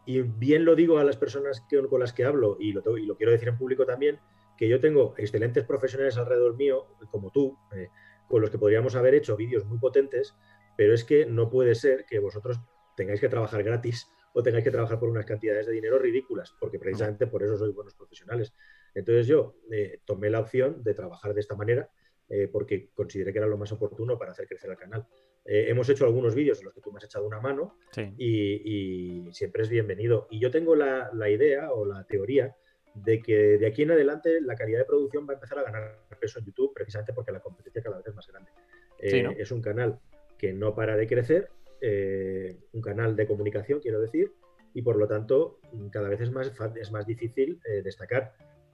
Y 0.06 0.22
bien 0.22 0.66
lo 0.66 0.76
digo 0.76 0.98
a 0.98 1.04
las 1.04 1.18
personas 1.18 1.64
que- 1.70 1.82
con 1.88 2.00
las 2.00 2.14
que 2.14 2.26
hablo, 2.26 2.58
y 2.60 2.72
lo, 2.74 2.82
tengo- 2.82 2.98
y 2.98 3.06
lo 3.06 3.16
quiero 3.16 3.32
decir 3.32 3.48
en 3.50 3.58
público 3.58 3.86
también, 3.86 4.20
que 4.58 4.68
yo 4.68 4.80
tengo 4.80 5.14
excelentes 5.18 5.64
profesionales 5.66 6.18
alrededor 6.18 6.56
mío, 6.56 6.88
como 7.12 7.32
tú, 7.32 7.58
eh, 7.76 7.90
con 8.28 8.42
los 8.42 8.50
que 8.50 8.58
podríamos 8.58 8.96
haber 8.96 9.16
hecho 9.16 9.36
vídeos 9.38 9.66
muy 9.66 9.80
potentes, 9.80 10.36
pero 10.76 10.94
es 10.94 11.04
que 11.04 11.26
no 11.26 11.50
puede 11.50 11.76
ser 11.76 12.06
que 12.06 12.20
vosotros 12.20 12.60
tengáis 12.96 13.20
que 13.22 13.30
trabajar 13.30 13.64
gratis 13.64 14.08
o 14.34 14.44
tengáis 14.44 14.64
que 14.64 14.72
trabajar 14.72 15.00
por 15.00 15.10
unas 15.10 15.26
cantidades 15.26 15.66
de 15.66 15.74
dinero 15.74 15.98
ridículas, 15.98 16.54
porque 16.60 16.78
precisamente 16.78 17.26
por 17.28 17.42
eso 17.44 17.58
sois 17.58 17.74
buenos 17.74 17.96
profesionales. 17.96 18.54
Entonces 18.94 19.28
yo 19.28 19.56
eh, 19.72 20.02
tomé 20.06 20.30
la 20.30 20.40
opción 20.40 20.84
de 20.84 20.94
trabajar 20.94 21.34
de 21.34 21.40
esta 21.42 21.56
manera 21.56 21.90
eh, 22.28 22.48
porque 22.48 22.90
consideré 22.94 23.32
que 23.32 23.40
era 23.40 23.48
lo 23.48 23.58
más 23.58 23.72
oportuno 23.72 24.18
para 24.20 24.32
hacer 24.32 24.48
crecer 24.48 24.70
el 24.70 24.78
canal. 24.78 25.08
Eh, 25.52 25.66
hemos 25.72 25.90
hecho 25.90 26.06
algunos 26.06 26.36
vídeos 26.36 26.60
en 26.60 26.66
los 26.66 26.76
que 26.76 26.82
tú 26.82 26.92
me 26.92 26.98
has 27.00 27.06
echado 27.06 27.26
una 27.26 27.40
mano 27.40 27.76
Sí. 27.92 28.04
y, 28.18 29.26
y 29.28 29.34
siempre 29.34 29.64
es 29.64 29.70
bienvenido. 29.70 30.28
Y 30.30 30.40
yo 30.40 30.52
tengo 30.52 30.76
la, 30.76 31.10
la 31.12 31.28
idea 31.28 31.72
o 31.72 31.86
la 31.86 32.04
teoría 32.06 32.56
de 32.94 33.20
que 33.20 33.58
de 33.58 33.66
aquí 33.66 33.82
en 33.82 33.90
adelante 33.92 34.42
la 34.42 34.56
calidad 34.56 34.80
de 34.80 34.86
producción 34.86 35.26
va 35.28 35.32
a 35.34 35.36
empezar 35.38 35.58
a 35.58 35.64
ganar 35.64 35.98
peso 36.20 36.38
en 36.38 36.46
YouTube 36.46 36.72
precisamente 36.76 37.14
porque 37.14 37.32
la 37.32 37.40
competencia 37.40 37.82
cada 37.82 37.98
vez 37.98 38.06
es 38.08 38.14
más 38.16 38.28
grande. 38.28 38.52
Eh, 39.00 39.10
Sí, 39.10 39.24
¿no? 39.24 39.32
Es 39.32 39.52
un 39.52 39.62
canal 39.62 40.00
que 40.38 40.54
no 40.54 40.76
para 40.76 40.96
de 40.96 41.08
crecer, 41.08 41.50
eh, 41.82 42.56
un 42.74 42.82
canal 42.82 43.16
de 43.16 43.26
comunicación, 43.26 43.80
quiero 43.80 44.02
decir, 44.02 44.32
y 44.76 44.84
por 44.84 44.98
lo 44.98 45.08
tanto 45.08 45.60
cada 45.92 46.10
vez 46.10 46.22
es 46.22 46.30
más, 46.32 46.54
es 46.76 46.92
más 46.92 47.08
difícil 47.08 47.60
destacar, 47.84 48.34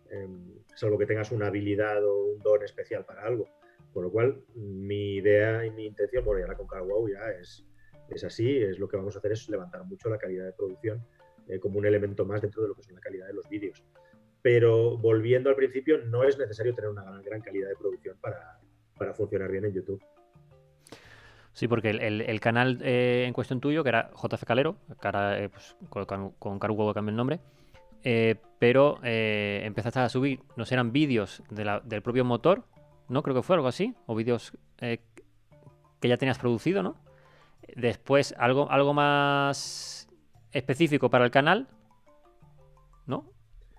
em, 0.09 0.59
salvo 0.76 0.97
que 0.97 1.05
tengas 1.05 1.32
una 1.32 1.47
habilidad 1.47 2.03
o 2.05 2.26
un 2.26 2.39
don 2.39 2.61
especial 2.63 3.05
para 3.05 3.23
algo. 3.23 3.47
Por 3.96 4.04
lo 4.04 4.12
cual, 4.12 4.43
mi 4.56 5.16
idea 5.16 5.66
y 5.66 5.72
mi 5.72 5.86
intención, 5.86 6.26
bueno, 6.26 6.41
ya 6.41 6.48
la 6.48 6.58
con 6.58 6.68
CarWow 6.68 7.08
ya 7.08 7.30
es, 7.39 7.66
es 8.10 8.26
así, 8.26 8.58
es 8.58 8.78
lo 8.78 8.89
que 8.89 8.98
vamos 8.98 9.16
a 9.16 9.20
hacer 9.20 9.32
es 9.32 9.48
levantar 9.48 9.86
mucho 9.86 10.10
la 10.10 10.18
calidad 10.18 10.43
de 10.43 10.52
producción 10.52 11.02
eh, 11.48 11.60
como 11.62 11.80
un 11.80 11.86
elemento 11.86 12.26
más 12.26 12.41
dentro 12.41 12.62
de 12.62 12.68
lo 12.68 12.76
que 12.76 12.82
es 12.82 12.91
la 12.91 13.00
calidad 13.00 13.28
de 13.28 13.34
los 13.34 13.48
vídeos. 13.48 13.86
Pero 14.41 14.98
volviendo 14.98 15.50
al 15.50 15.56
principio, 15.56 15.98
no 16.00 16.26
es 16.26 16.38
necesario 16.38 16.76
tener 16.76 16.89
una 16.89 17.22
gran, 17.22 17.39
calidad 17.39 17.70
de 17.70 17.76
producción 17.78 18.18
para, 18.20 18.60
para 18.98 19.14
funcionar 19.14 19.50
bien 19.50 19.64
en 19.64 19.72
YouTube. 19.72 20.04
Sí, 21.54 21.70
porque 21.70 21.91
el, 21.91 22.22
el- 22.22 22.39
canal 22.41 22.80
eh, 22.84 23.24
en 23.26 23.32
cuestión 23.32 23.62
tuyo, 23.62 23.82
que 23.82 23.89
era 23.89 24.12
JF 24.14 24.43
Calero, 24.43 24.76
que 25.00 25.08
ahora 25.08 25.41
eh, 25.41 25.48
pues, 25.48 25.78
con, 25.88 26.06
con, 26.06 26.60
con 26.60 26.60
cambió 26.60 27.12
el 27.12 27.16
nombre, 27.16 27.39
eh, 28.04 28.36
pero 28.60 29.00
empezaste 29.02 30.00
a 30.00 30.10
subir, 30.10 30.41
no 30.58 30.66
sé, 30.66 30.76
eran 30.76 30.91
vídeos 30.91 31.41
del 31.50 32.02
propio 32.02 32.26
motor, 32.26 32.66
¿no? 33.10 33.22
Creo 33.24 33.36
que 33.36 33.41
fue 33.43 33.56
algo 33.56 33.68
así, 33.68 33.95
o 34.08 34.16
vídeos 34.16 34.58
eh, 34.80 34.99
que 35.99 36.08
ya 36.08 36.18
tenías 36.18 36.39
producido, 36.39 36.84
¿no? 36.84 36.95
Después 37.76 38.34
algo, 38.38 38.70
algo 38.70 38.93
más 38.93 40.08
específico 40.51 41.10
para 41.10 41.26
el 41.26 41.32
canal, 41.32 41.68
¿no? 43.08 43.30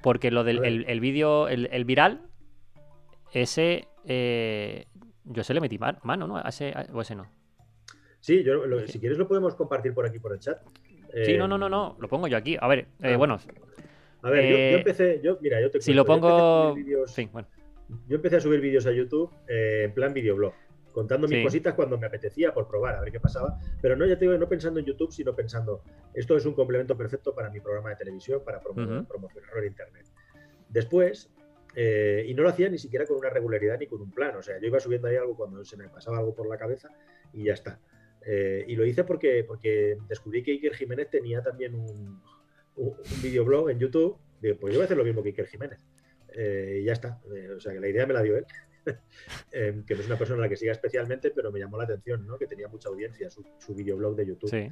Porque 0.03 0.31
lo 0.31 0.45
del 0.45 0.64
el, 0.64 0.85
el 0.89 1.01
vídeo, 1.01 1.49
el, 1.49 1.68
el 1.72 1.85
viral, 1.85 2.29
ese 3.33 3.89
eh, 4.05 4.87
yo 5.24 5.43
se 5.45 5.55
le 5.55 5.61
metí 5.61 5.79
ma- 5.79 5.99
mano, 6.03 6.27
¿no? 6.27 6.37
A 6.37 6.49
ese, 6.49 6.72
a- 6.72 6.87
o 6.93 7.01
ese 7.01 7.14
no. 7.14 7.27
Sí, 8.20 8.43
yo, 8.43 8.66
lo- 8.66 8.87
si 8.87 8.99
quieres 8.99 9.18
lo 9.18 9.29
podemos 9.29 9.55
compartir 9.55 9.95
por 9.95 10.07
aquí 10.07 10.18
por 10.18 10.33
el 10.33 10.39
chat. 10.41 10.59
Sí, 11.24 11.33
Eh, 11.33 11.39
no, 11.39 11.49
no, 11.49 11.57
no, 11.57 11.68
no, 11.68 11.97
lo 11.99 12.09
pongo 12.09 12.27
yo 12.29 12.37
aquí. 12.37 12.57
A 12.61 12.66
ver, 12.66 12.89
eh, 13.03 13.14
ah, 13.14 13.16
bueno, 13.16 13.39
A 14.22 14.31
ver, 14.31 14.43
yo- 14.45 14.51
yo, 14.51 14.57
eh, 14.59 14.74
empecé, 14.79 15.20
yo, 15.22 15.39
mira, 15.41 15.61
yo 15.61 15.70
te 15.70 15.81
si 15.81 15.95
lo 15.95 16.05
cuento, 16.05 16.29
empecé 16.29 16.43
a 16.43 16.45
pongo... 16.45 16.74
vídeos- 16.74 17.11
Sí, 17.11 17.29
bueno. 17.33 17.49
Yo 18.09 18.16
empecé 18.16 18.37
a 18.37 18.41
subir 18.41 18.61
vídeos 18.61 18.87
a 18.87 18.93
YouTube 18.93 19.30
eh, 19.49 19.82
en 19.84 19.95
plan 19.95 20.12
videoblog, 20.12 20.53
contando 20.93 21.28
mis 21.28 21.39
Sí. 21.39 21.45
cositas 21.45 21.74
cuando 21.74 21.99
me 21.99 22.07
apetecía 22.07 22.53
por 22.53 22.66
probar, 22.68 22.97
a 22.97 23.01
ver 23.01 23.12
qué 23.12 23.20
pasaba. 23.20 23.59
Pero 23.80 23.97
no, 23.97 24.07
ya 24.07 24.18
te 24.18 24.24
digo, 24.24 24.37
no 24.39 24.49
pensando 24.49 24.80
en 24.80 24.87
YouTube, 24.87 25.12
sino 25.12 25.34
pensando, 25.34 25.82
esto 26.14 26.37
es 26.37 26.45
un 26.47 26.55
complemento 26.55 26.97
perfecto 26.97 27.34
para 27.34 27.51
mi 27.51 27.61
programa 27.61 27.91
de 27.91 27.97
televisión, 27.97 28.43
para 28.45 28.61
promocionarlo 28.61 29.61
en 29.61 29.66
Internet. 29.66 30.07
Después, 30.68 31.30
eh, 31.74 32.24
y 32.26 32.34
no 32.34 32.43
lo 32.43 32.49
hacía 32.49 32.68
ni 32.68 32.78
siquiera 32.78 33.07
con 33.07 33.18
una 33.18 33.30
regularidad 33.30 33.78
ni 33.78 33.87
con 33.87 34.01
un 34.01 34.11
plan, 34.11 34.34
o 34.37 34.43
sea, 34.43 34.59
yo 34.59 34.66
iba 34.66 34.80
subiendo 34.80 35.09
ahí 35.09 35.16
algo 35.16 35.37
cuando 35.37 35.64
se 35.64 35.76
me 35.76 35.89
pasaba 35.89 36.18
algo 36.18 36.34
por 36.34 36.49
la 36.49 36.57
cabeza 36.57 36.91
y 37.32 37.45
ya 37.45 37.53
está. 37.53 37.78
Eh, 38.24 38.64
y 38.66 38.74
lo 38.74 38.84
hice 38.84 39.05
porque, 39.05 39.45
porque 39.45 39.99
descubrí 40.09 40.43
que 40.43 40.53
Iker 40.53 40.74
Jiménez 40.74 41.11
tenía 41.11 41.43
también 41.43 41.74
un, 41.74 42.20
un, 42.76 42.95
videoblog 43.22 43.70
en 43.70 43.78
YouTube, 43.78 44.16
digo, 44.41 44.57
pues 44.59 44.72
yo 44.72 44.78
voy 44.80 44.82
a 44.82 44.87
hacer 44.87 44.97
lo 44.97 45.05
mismo 45.05 45.22
que 45.22 45.28
Iker 45.28 45.47
Jiménez. 45.47 45.78
Eh, 46.37 46.80
y 46.82 46.84
ya 46.84 46.93
está. 46.93 47.20
Eh, 47.34 47.51
o 47.57 47.61
sea, 47.61 47.72
que 47.72 47.80
la 47.80 47.89
idea 47.89 48.07
me 48.07 48.14
la 48.14 48.22
dio 48.22 48.37
él. 48.37 48.47
Em, 49.51 49.84
que 49.84 49.97
no 49.97 50.01
es 50.01 50.07
una 50.07 50.16
persona 50.16 50.39
a 50.39 50.43
la 50.43 50.49
que 50.49 50.57
siga 50.57 50.70
especialmente, 50.70 51.32
pero 51.32 51.51
me 51.51 51.59
llamó 51.59 51.76
la 51.76 51.82
atención, 51.82 52.24
¿no? 52.24 52.39
Que 52.39 52.47
tenía 52.47 52.68
mucha 52.68 52.89
audiencia 52.89 53.28
su, 53.28 53.45
su 53.59 53.74
videoblog 53.74 54.14
de 54.14 54.26
YouTube. 54.26 54.70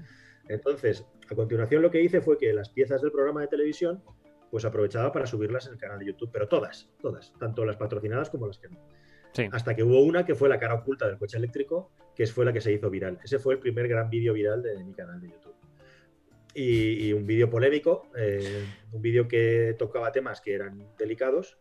Entonces, 0.49 1.05
a 1.29 1.35
continuación 1.35 1.83
lo 1.83 1.91
que 1.91 2.01
hice 2.01 2.21
fue 2.21 2.39
que 2.39 2.53
las 2.53 2.69
piezas 2.69 3.03
del 3.03 3.11
programa 3.11 3.41
de 3.41 3.49
televisión, 3.49 4.05
pues 4.53 4.65
aprovechaba 4.65 5.11
para 5.11 5.27
subirlas 5.27 5.67
en 5.67 5.73
el 5.73 5.79
canal 5.81 5.99
de 5.99 6.07
YouTube, 6.07 6.31
pero 6.33 6.47
todas, 6.47 6.89
todas, 7.01 7.33
tanto 7.41 7.65
las 7.65 7.77
patrocinadas 7.77 8.31
como 8.31 8.47
las 8.47 8.59
que 8.59 8.69
no. 8.69 8.79
Hasta 9.51 9.75
que 9.75 9.83
hubo 9.83 10.01
una 10.01 10.25
que 10.25 10.37
fue 10.37 10.49
la 10.49 10.61
cara 10.61 10.75
oculta 10.75 11.09
del 11.09 11.19
coche 11.19 11.39
eléctrico, 11.39 11.91
que 12.15 12.27
fue 12.27 12.45
la 12.45 12.53
que 12.53 12.61
se 12.61 12.73
hizo 12.73 12.89
viral. 12.89 13.19
Ese 13.25 13.41
fue 13.41 13.55
el 13.55 13.61
primer 13.61 13.89
gran 13.89 14.09
vídeo 14.09 14.33
viral 14.33 14.62
de 14.62 14.85
mi 14.85 14.93
canal 14.93 15.21
de 15.21 15.31
YouTube. 15.31 15.55
Y, 16.55 17.13
un 17.13 17.27
vídeo 17.27 17.51
polémico, 17.51 18.09
eh, 18.17 18.65
un 18.93 19.03
vídeo 19.03 19.27
que 19.27 19.75
tocaba 19.79 20.13
temas 20.13 20.41
que 20.41 20.55
eran 20.55 20.95
delicados 20.99 21.59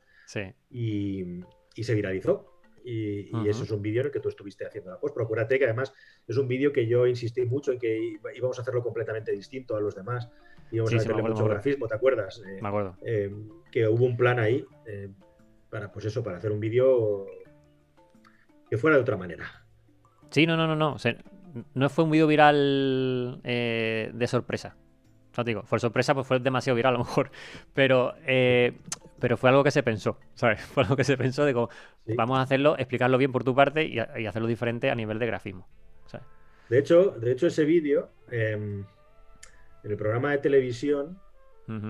y, 0.70 1.42
se 1.76 1.96
viralizó. 1.96 2.50
Y, 2.86 3.30
eso 3.48 3.64
es 3.64 3.72
un 3.72 3.82
vídeo 3.82 4.02
en 4.02 4.08
el 4.08 4.12
que 4.12 4.20
tú 4.20 4.30
estuviste 4.30 4.66
haciendo 4.66 4.92
la 4.92 5.00
post. 5.00 5.16
Procúrate 5.16 5.58
que 5.58 5.66
además 5.66 5.94
es 6.28 6.38
un 6.38 6.48
vídeo 6.48 6.72
que 6.72 6.86
yo 6.86 7.08
insistí 7.08 7.46
mucho 7.46 7.72
en 7.72 7.80
que 7.80 8.20
íbamos 8.36 8.60
a 8.60 8.62
hacerlo 8.62 8.84
completamente 8.84 9.32
distinto 9.32 9.76
a 9.76 9.82
los 9.82 9.96
demás. 9.96 10.30
Íbamos 10.72 10.94
a 10.94 10.98
meterle 10.98 11.24
mucho 11.24 11.46
grafismo, 11.46 11.88
¿te 11.88 11.96
acuerdas? 11.96 12.42
Eh, 12.46 12.60
me 12.62 12.68
acuerdo. 12.68 12.98
Eh, 13.04 13.34
que 13.72 13.88
hubo 13.88 14.06
un 14.06 14.18
plan 14.18 14.40
ahí 14.40 14.66
para, 15.70 15.92
pues 15.92 16.06
eso, 16.06 16.24
para 16.24 16.38
hacer 16.38 16.52
un 16.52 16.60
vídeo 16.60 17.26
que 18.70 18.78
fuera 18.78 18.96
de 18.96 19.02
otra 19.02 19.18
manera. 19.18 19.46
Sí, 20.34 20.48
no, 20.48 20.58
no, 20.58 20.66
no, 20.66 20.76
no. 20.76 20.96
no 21.76 21.90
fue 21.90 22.04
un 22.04 22.10
vídeo 22.10 22.26
viral 22.26 23.40
eh, 23.44 24.10
de 24.12 24.28
sorpresa. 24.28 24.76
No 25.38 25.44
digo, 25.44 25.64
fue 25.64 25.80
sorpresa, 25.80 26.14
pues 26.14 26.28
fue 26.28 26.40
demasiado 26.40 26.76
viral 26.76 26.96
a 26.96 26.98
lo 26.98 27.04
mejor. 27.04 27.32
Pero, 27.74 28.14
eh, 28.26 28.74
pero 29.20 29.38
fue 29.38 29.50
algo 29.50 29.64
que 29.64 29.72
se 29.72 29.84
pensó, 29.84 30.18
¿sabes? 30.36 30.62
Fue 30.74 30.84
algo 30.84 30.96
que 30.96 31.04
se 31.04 31.18
pensó 31.18 31.46
de 31.46 31.54
cómo 31.54 31.70
vamos 32.16 32.40
a 32.40 32.42
hacerlo, 32.42 32.78
explicarlo 32.78 33.18
bien 33.18 33.32
por 33.32 33.44
tu 33.44 33.56
parte 33.56 33.86
y, 33.86 34.00
hacerlo 34.00 34.48
diferente 34.48 34.90
a 34.90 34.96
nivel 34.96 35.20
de 35.20 35.28
grafismo. 35.28 35.68
De 36.70 36.80
hecho, 36.80 37.12
de 37.12 37.32
hecho, 37.32 37.48
ese 37.48 37.66
vídeo, 37.66 38.10
em, 38.32 38.84
en 39.84 39.92
el 39.92 39.98
programa 39.98 40.32
de 40.32 40.38
televisión, 40.40 41.20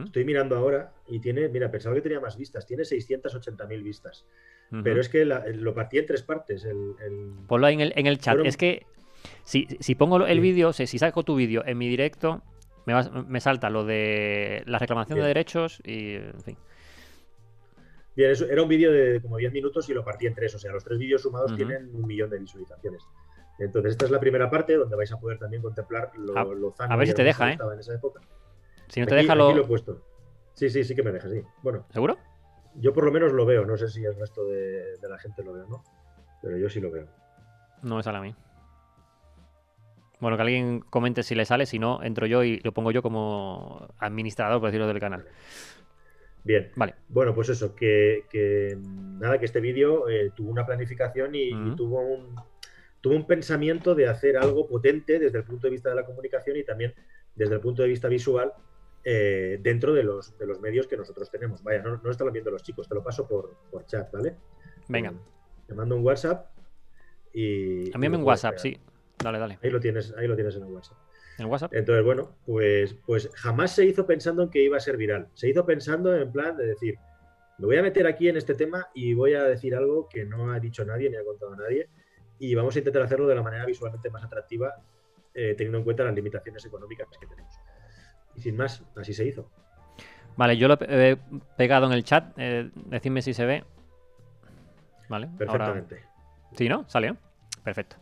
estoy 0.04 0.26
mirando 0.26 0.56
ahora 0.56 0.94
y 1.08 1.20
tiene, 1.20 1.48
mira, 1.48 1.72
pensaba 1.72 1.96
que 1.96 2.02
tenía 2.02 2.20
más 2.20 2.38
vistas, 2.38 2.66
tiene 2.66 2.84
680.000 2.84 3.84
vistas. 3.84 4.26
Pero 4.84 5.02
es 5.02 5.10
que 5.10 5.26
lo 5.26 5.74
partí 5.74 6.00
en 6.00 6.06
tres 6.08 6.24
partes. 6.24 6.66
El, 6.66 6.96
Ponlo 7.48 7.68
ahí 7.68 7.76
en 7.80 8.08
el, 8.08 8.18
chat. 8.18 8.40
Es 8.44 8.58
que 8.58 8.86
si, 9.44 9.96
pongo 9.96 10.26
el 10.26 10.40
vídeo, 10.40 10.74
si 10.74 10.86
saco 10.98 11.24
tu 11.24 11.36
vídeo 11.36 11.64
en 11.66 11.78
mi 11.78 11.88
directo, 11.88 12.42
me, 12.86 13.24
me, 13.28 13.40
salta 13.40 13.70
lo 13.70 13.86
de 13.86 14.64
la 14.66 14.80
reclamación 14.80 15.20
de 15.20 15.26
derechos 15.26 15.82
y, 15.84 16.16
en 16.16 16.42
fin. 16.42 16.58
Bien, 18.16 18.32
eso, 18.32 18.46
era 18.46 18.62
un 18.62 18.70
vídeo 18.70 18.92
de 18.92 19.22
como 19.22 19.38
10 19.38 19.52
minutos 19.52 19.90
y 19.90 19.94
lo 19.94 20.04
partí 20.04 20.28
en 20.28 20.36
tres. 20.36 20.54
O 20.56 20.60
sea, 20.60 20.72
los 20.72 20.84
tres 20.84 21.00
vídeos 21.00 21.22
sumados 21.22 21.56
tienen 21.56 21.90
un 21.94 22.06
millón 22.06 22.30
de 22.30 22.40
visualizaciones. 22.40 23.02
Entonces, 23.60 23.92
esta 23.92 24.06
es 24.06 24.12
la 24.12 24.20
primera 24.20 24.50
parte 24.50 24.76
donde 24.76 24.96
vais 24.96 25.12
a 25.12 25.20
poder 25.20 25.40
también 25.40 25.62
contemplar 25.62 26.12
lo, 26.18 26.38
a, 26.38 26.44
lo 26.44 26.74
A 26.78 26.96
ver 26.96 27.08
si 27.08 27.14
te 27.14 27.24
deja, 27.24 27.52
¿eh? 27.52 27.58
En 27.74 27.80
esa 27.80 27.94
época. 27.94 28.22
Si 28.88 29.00
no 29.00 29.08
te 29.08 29.16
deja, 29.16 29.36
lo... 29.36 29.48
Aquí 29.48 29.58
lo 29.58 29.64
he 29.64 29.68
puesto. 29.68 30.02
Sí, 30.54 30.70
sí, 30.70 30.84
sí 30.84 30.96
que 30.96 31.04
me 31.04 31.12
deja, 31.12 31.30
sí. 31.30 31.42
Bueno. 31.62 31.86
¿Seguro? 31.92 32.18
Yo 32.76 32.94
por 32.94 33.06
lo 33.06 33.12
menos 33.12 33.32
lo 33.32 33.46
veo, 33.46 33.66
no 33.66 33.78
sé 33.78 33.88
si 33.88 34.04
el 34.04 34.16
resto 34.16 34.46
de, 34.46 34.98
la 35.08 35.18
gente 35.20 35.44
lo 35.44 35.54
ve 35.54 35.62
o 35.62 35.68
no, 35.68 35.84
pero 36.42 36.58
yo 36.58 36.70
sí 36.70 36.80
lo 36.80 36.90
veo. 36.90 37.08
No 37.84 37.98
me 37.98 38.04
sale 38.04 38.18
a 38.18 38.22
mí. 38.22 38.36
Bueno, 40.24 40.38
que 40.38 40.44
alguien 40.44 40.80
comente 40.80 41.22
si 41.22 41.36
le 41.36 41.44
sale, 41.44 41.66
si 41.66 41.80
no, 41.80 42.02
entro 42.02 42.26
yo 42.26 42.46
y 42.46 42.62
lo 42.62 42.72
pongo 42.72 42.92
yo 42.92 43.02
como 43.02 43.90
administrador, 44.00 44.62
por 44.62 44.70
decirlo, 44.70 44.88
del 44.88 45.02
canal. 45.02 45.26
Bien. 46.46 46.72
Vale. 46.78 46.96
Bueno, 47.10 47.36
pues 47.36 47.50
eso, 47.50 47.76
que, 47.76 48.24
nada, 49.20 49.38
que 49.38 49.44
este 49.44 49.60
vídeo 49.60 50.08
eh, 50.08 50.32
tuvo 50.34 50.50
una 50.50 50.66
planificación 50.66 51.36
y, 51.36 51.52
tuvo, 51.76 52.00
un, 52.00 52.36
tuvo 53.02 53.16
un 53.16 53.28
pensamiento 53.28 53.96
de 53.96 54.08
hacer 54.08 54.38
algo 54.38 54.66
potente 54.66 55.20
desde 55.20 55.40
el 55.40 55.44
punto 55.44 55.68
de 55.68 55.72
vista 55.72 55.90
de 55.90 55.96
la 55.96 56.06
comunicación 56.06 56.56
y 56.56 56.64
también 56.64 56.94
desde 57.36 57.56
el 57.56 57.60
punto 57.60 57.82
de 57.82 57.90
vista 57.90 58.08
visual 58.08 58.54
eh, 59.04 59.60
dentro 59.62 59.94
de 59.94 60.04
los, 60.04 60.38
de 60.38 60.48
los 60.48 60.62
medios 60.62 60.88
que 60.88 60.96
nosotros 60.96 61.30
tenemos. 61.30 61.62
Vaya, 61.64 61.82
no, 61.82 62.00
no 62.02 62.12
están 62.12 62.32
viendo 62.32 62.50
los 62.50 62.64
chicos, 62.64 62.88
te 62.88 62.96
lo 62.96 63.04
paso 63.04 63.28
por, 63.28 63.58
por 63.70 63.86
chat, 63.88 64.10
¿vale? 64.14 64.38
Venga. 64.88 65.14
Te 65.68 65.74
mando 65.74 65.98
un 65.98 66.06
WhatsApp 66.06 66.48
y. 67.34 67.94
A 67.94 67.98
mí 67.98 68.08
me 68.08 68.16
un 68.16 68.24
WhatsApp, 68.24 68.58
sí. 68.58 68.80
Dale, 69.20 69.40
dale. 69.40 69.60
Ahí 69.64 69.70
lo 69.70 69.80
tienes, 69.80 70.14
ahí 70.18 70.28
lo 70.28 70.36
tienes 70.36 70.56
en 70.56 70.64
el 70.64 70.72
WhatsApp. 70.72 70.98
¿En 71.38 71.46
WhatsApp? 71.48 71.74
Entonces, 71.74 72.04
bueno, 72.04 72.36
pues, 72.46 72.94
pues 73.06 73.30
jamás 73.36 73.72
se 73.76 73.86
hizo 73.86 74.06
pensando 74.06 74.44
en 74.44 74.50
que 74.50 74.62
iba 74.62 74.78
a 74.78 74.80
ser 74.80 74.98
viral. 74.98 75.28
Se 75.34 75.50
hizo 75.50 75.66
pensando 75.66 76.16
en 76.16 76.32
plan 76.32 76.56
de 76.58 76.66
decir, 76.66 76.98
me 77.58 77.66
voy 77.66 77.78
a 77.78 77.82
meter 77.82 78.08
aquí 78.08 78.28
en 78.28 78.38
este 78.38 78.56
tema 78.56 78.88
y 78.94 79.14
voy 79.14 79.34
a 79.34 79.44
decir 79.44 79.76
algo 79.76 80.08
que 80.10 80.26
no 80.26 80.52
ha 80.52 80.60
dicho 80.60 80.86
nadie 80.86 81.10
ni 81.10 81.16
ha 81.16 81.24
contado 81.24 81.56
nadie 81.56 81.90
y 82.40 82.56
vamos 82.56 82.76
a 82.76 82.80
intentar 82.80 83.04
hacerlo 83.04 83.28
de 83.28 83.36
la 83.36 83.42
manera 83.42 83.66
visualmente 83.66 84.10
más 84.10 84.24
atractiva, 84.24 84.76
eh, 85.34 85.56
teniendo 85.56 85.78
en 85.78 85.84
cuenta 85.84 86.04
las 86.04 86.14
limitaciones 86.14 86.66
económicas 86.66 87.08
que 87.18 87.28
tenemos. 87.28 87.54
Y 88.36 88.42
sin 88.42 88.58
más, 88.58 88.84
así 88.96 89.14
se 89.14 89.26
hizo. 89.26 89.50
Vale, 90.36 90.58
yo 90.58 90.68
lo 90.68 90.78
he 90.82 91.18
pegado 91.58 91.86
en 91.86 91.94
el 91.94 92.04
chat. 92.04 92.34
Eh, 92.38 92.70
decidme 92.74 93.22
si 93.22 93.34
se 93.34 93.46
ve. 93.46 93.64
Vale. 95.08 95.30
Perfectamente. 95.38 96.04
Sí, 96.54 96.68
¿no? 96.68 96.84
Salió. 96.90 97.16
Perfecto. 97.64 97.96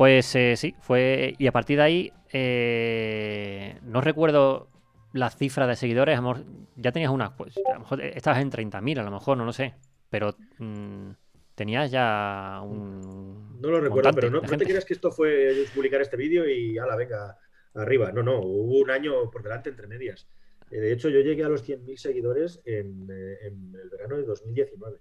Pues 0.00 0.34
eh, 0.34 0.54
sí, 0.56 0.74
fue. 0.80 1.34
Y 1.36 1.46
a 1.46 1.52
partir 1.52 1.76
de 1.76 1.82
ahí. 1.82 2.12
Eh, 2.32 3.76
no 3.82 4.00
recuerdo 4.00 4.70
la 5.12 5.28
cifra 5.28 5.66
de 5.66 5.76
seguidores. 5.76 6.16
A 6.16 6.22
lo 6.22 6.28
mejor 6.28 6.46
ya 6.74 6.90
tenías 6.90 7.10
unas. 7.10 7.32
Pues, 7.32 7.54
a 7.68 7.74
lo 7.74 7.80
mejor 7.80 8.00
estabas 8.00 8.40
en 8.40 8.50
30.000, 8.50 8.98
a 8.98 9.02
lo 9.02 9.10
mejor, 9.10 9.36
no 9.36 9.44
lo 9.44 9.52
sé. 9.52 9.74
Pero. 10.08 10.34
Mm, 10.56 11.10
tenías 11.54 11.90
ya 11.90 12.62
un. 12.64 13.60
No 13.60 13.70
lo 13.70 13.78
recuerdo, 13.78 14.10
pero 14.14 14.30
no, 14.30 14.40
no, 14.40 14.56
te 14.56 14.64
creas 14.64 14.86
que 14.86 14.94
esto 14.94 15.12
fue 15.12 15.66
publicar 15.74 16.00
este 16.00 16.16
vídeo 16.16 16.48
y 16.48 16.78
ala, 16.78 16.96
venga, 16.96 17.36
arriba. 17.74 18.10
No, 18.10 18.22
no, 18.22 18.40
hubo 18.40 18.78
un 18.78 18.90
año 18.90 19.30
por 19.30 19.42
delante 19.42 19.68
entre 19.68 19.86
medias. 19.86 20.26
Eh, 20.70 20.80
de 20.80 20.92
hecho, 20.94 21.10
yo 21.10 21.20
llegué 21.20 21.44
a 21.44 21.50
los 21.50 21.68
100.000 21.68 21.98
seguidores 21.98 22.62
en, 22.64 23.06
eh, 23.12 23.36
en, 23.42 23.74
el 23.78 23.90
verano 23.90 24.16
de 24.16 24.24
2019. 24.24 24.96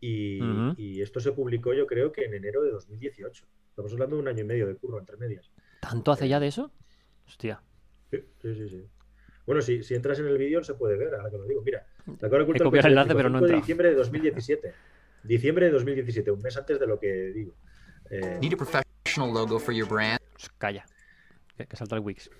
Y, 0.00 0.38
y, 0.76 1.02
esto 1.02 1.18
se 1.18 1.32
publicó 1.32 1.74
yo 1.74 1.86
creo 1.86 2.12
que 2.12 2.24
en 2.24 2.34
enero 2.34 2.62
de 2.62 2.70
2018. 2.70 3.44
Estamos 3.70 3.92
hablando 3.92 4.16
de 4.16 4.22
un 4.22 4.28
año 4.28 4.42
y 4.42 4.46
medio 4.46 4.66
de 4.66 4.76
curro 4.76 4.98
entre 4.98 5.16
medias. 5.16 5.50
¿Tanto 5.80 6.12
hace 6.12 6.28
ya 6.28 6.38
de 6.38 6.48
eso? 6.48 6.72
Hostia. 7.26 7.60
Sí, 8.10 8.22
sí, 8.40 8.68
sí. 8.68 8.86
Bueno, 9.44 9.62
si, 9.62 9.82
si 9.82 9.94
entras 9.94 10.18
en 10.18 10.26
el 10.26 10.38
vídeo 10.38 10.62
se 10.62 10.74
puede 10.74 10.96
ver, 10.96 11.14
ahora 11.14 11.30
que 11.30 11.38
lo 11.38 11.44
digo. 11.46 11.62
Mira, 11.62 11.86
la 12.06 12.28
He 12.28 12.46
copiado 12.46 12.86
el 12.86 12.92
enlace, 12.92 13.14
pero 13.14 13.28
no 13.28 13.40
de 13.40 13.54
diciembre 13.54 13.88
de 13.88 13.94
2017. 13.96 14.72
Diciembre 15.24 15.66
de 15.66 15.72
2017, 15.72 16.30
un 16.30 16.42
mes 16.42 16.56
antes 16.56 16.78
de 16.78 16.86
lo 16.86 17.00
que 17.00 17.32
digo. 17.34 17.54
Eh... 18.10 18.38
Need 18.40 18.54
a 18.54 18.56
professional 18.56 19.32
logo 19.32 19.58
for 19.58 19.74
your 19.74 19.88
brand. 19.88 20.20
Calla 20.58 20.84
que, 21.66 21.76
salta 21.76 21.96
el 21.96 22.02
Wix. 22.02 22.30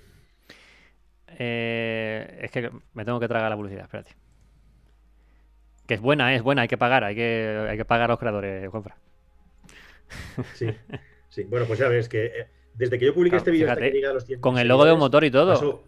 Eh, 1.26 2.38
es 2.42 2.50
que 2.50 2.70
me 2.94 3.04
tengo 3.04 3.18
que 3.18 3.28
tragar 3.28 3.50
la 3.50 3.56
publicidad, 3.56 3.82
espérate. 3.82 4.14
Que 5.88 5.94
es 5.94 6.02
buena, 6.02 6.34
es 6.34 6.42
buena, 6.42 6.62
hay 6.62 6.68
que 6.68 6.76
pagar, 6.76 7.02
hay 7.02 7.14
que, 7.14 7.66
hay 7.66 7.78
que 7.78 7.86
pagar 7.86 8.10
a 8.10 8.12
los 8.12 8.18
creadores, 8.18 8.68
compra. 8.68 8.98
Sí, 10.54 10.68
sí. 11.30 11.44
Bueno, 11.44 11.64
pues 11.66 11.78
ya 11.78 11.88
ves 11.88 12.10
que 12.10 12.26
eh, 12.26 12.46
desde 12.74 12.98
que 12.98 13.06
yo 13.06 13.14
publiqué 13.14 13.36
este 13.36 13.50
vídeo 13.50 13.70
hasta 13.70 13.90
que 13.90 14.06
a 14.06 14.12
los 14.12 14.26
100 14.26 14.40
Con 14.40 14.58
el 14.58 14.68
logo 14.68 14.84
de 14.84 14.92
un 14.92 14.98
motor 14.98 15.24
y 15.24 15.30
todo. 15.30 15.82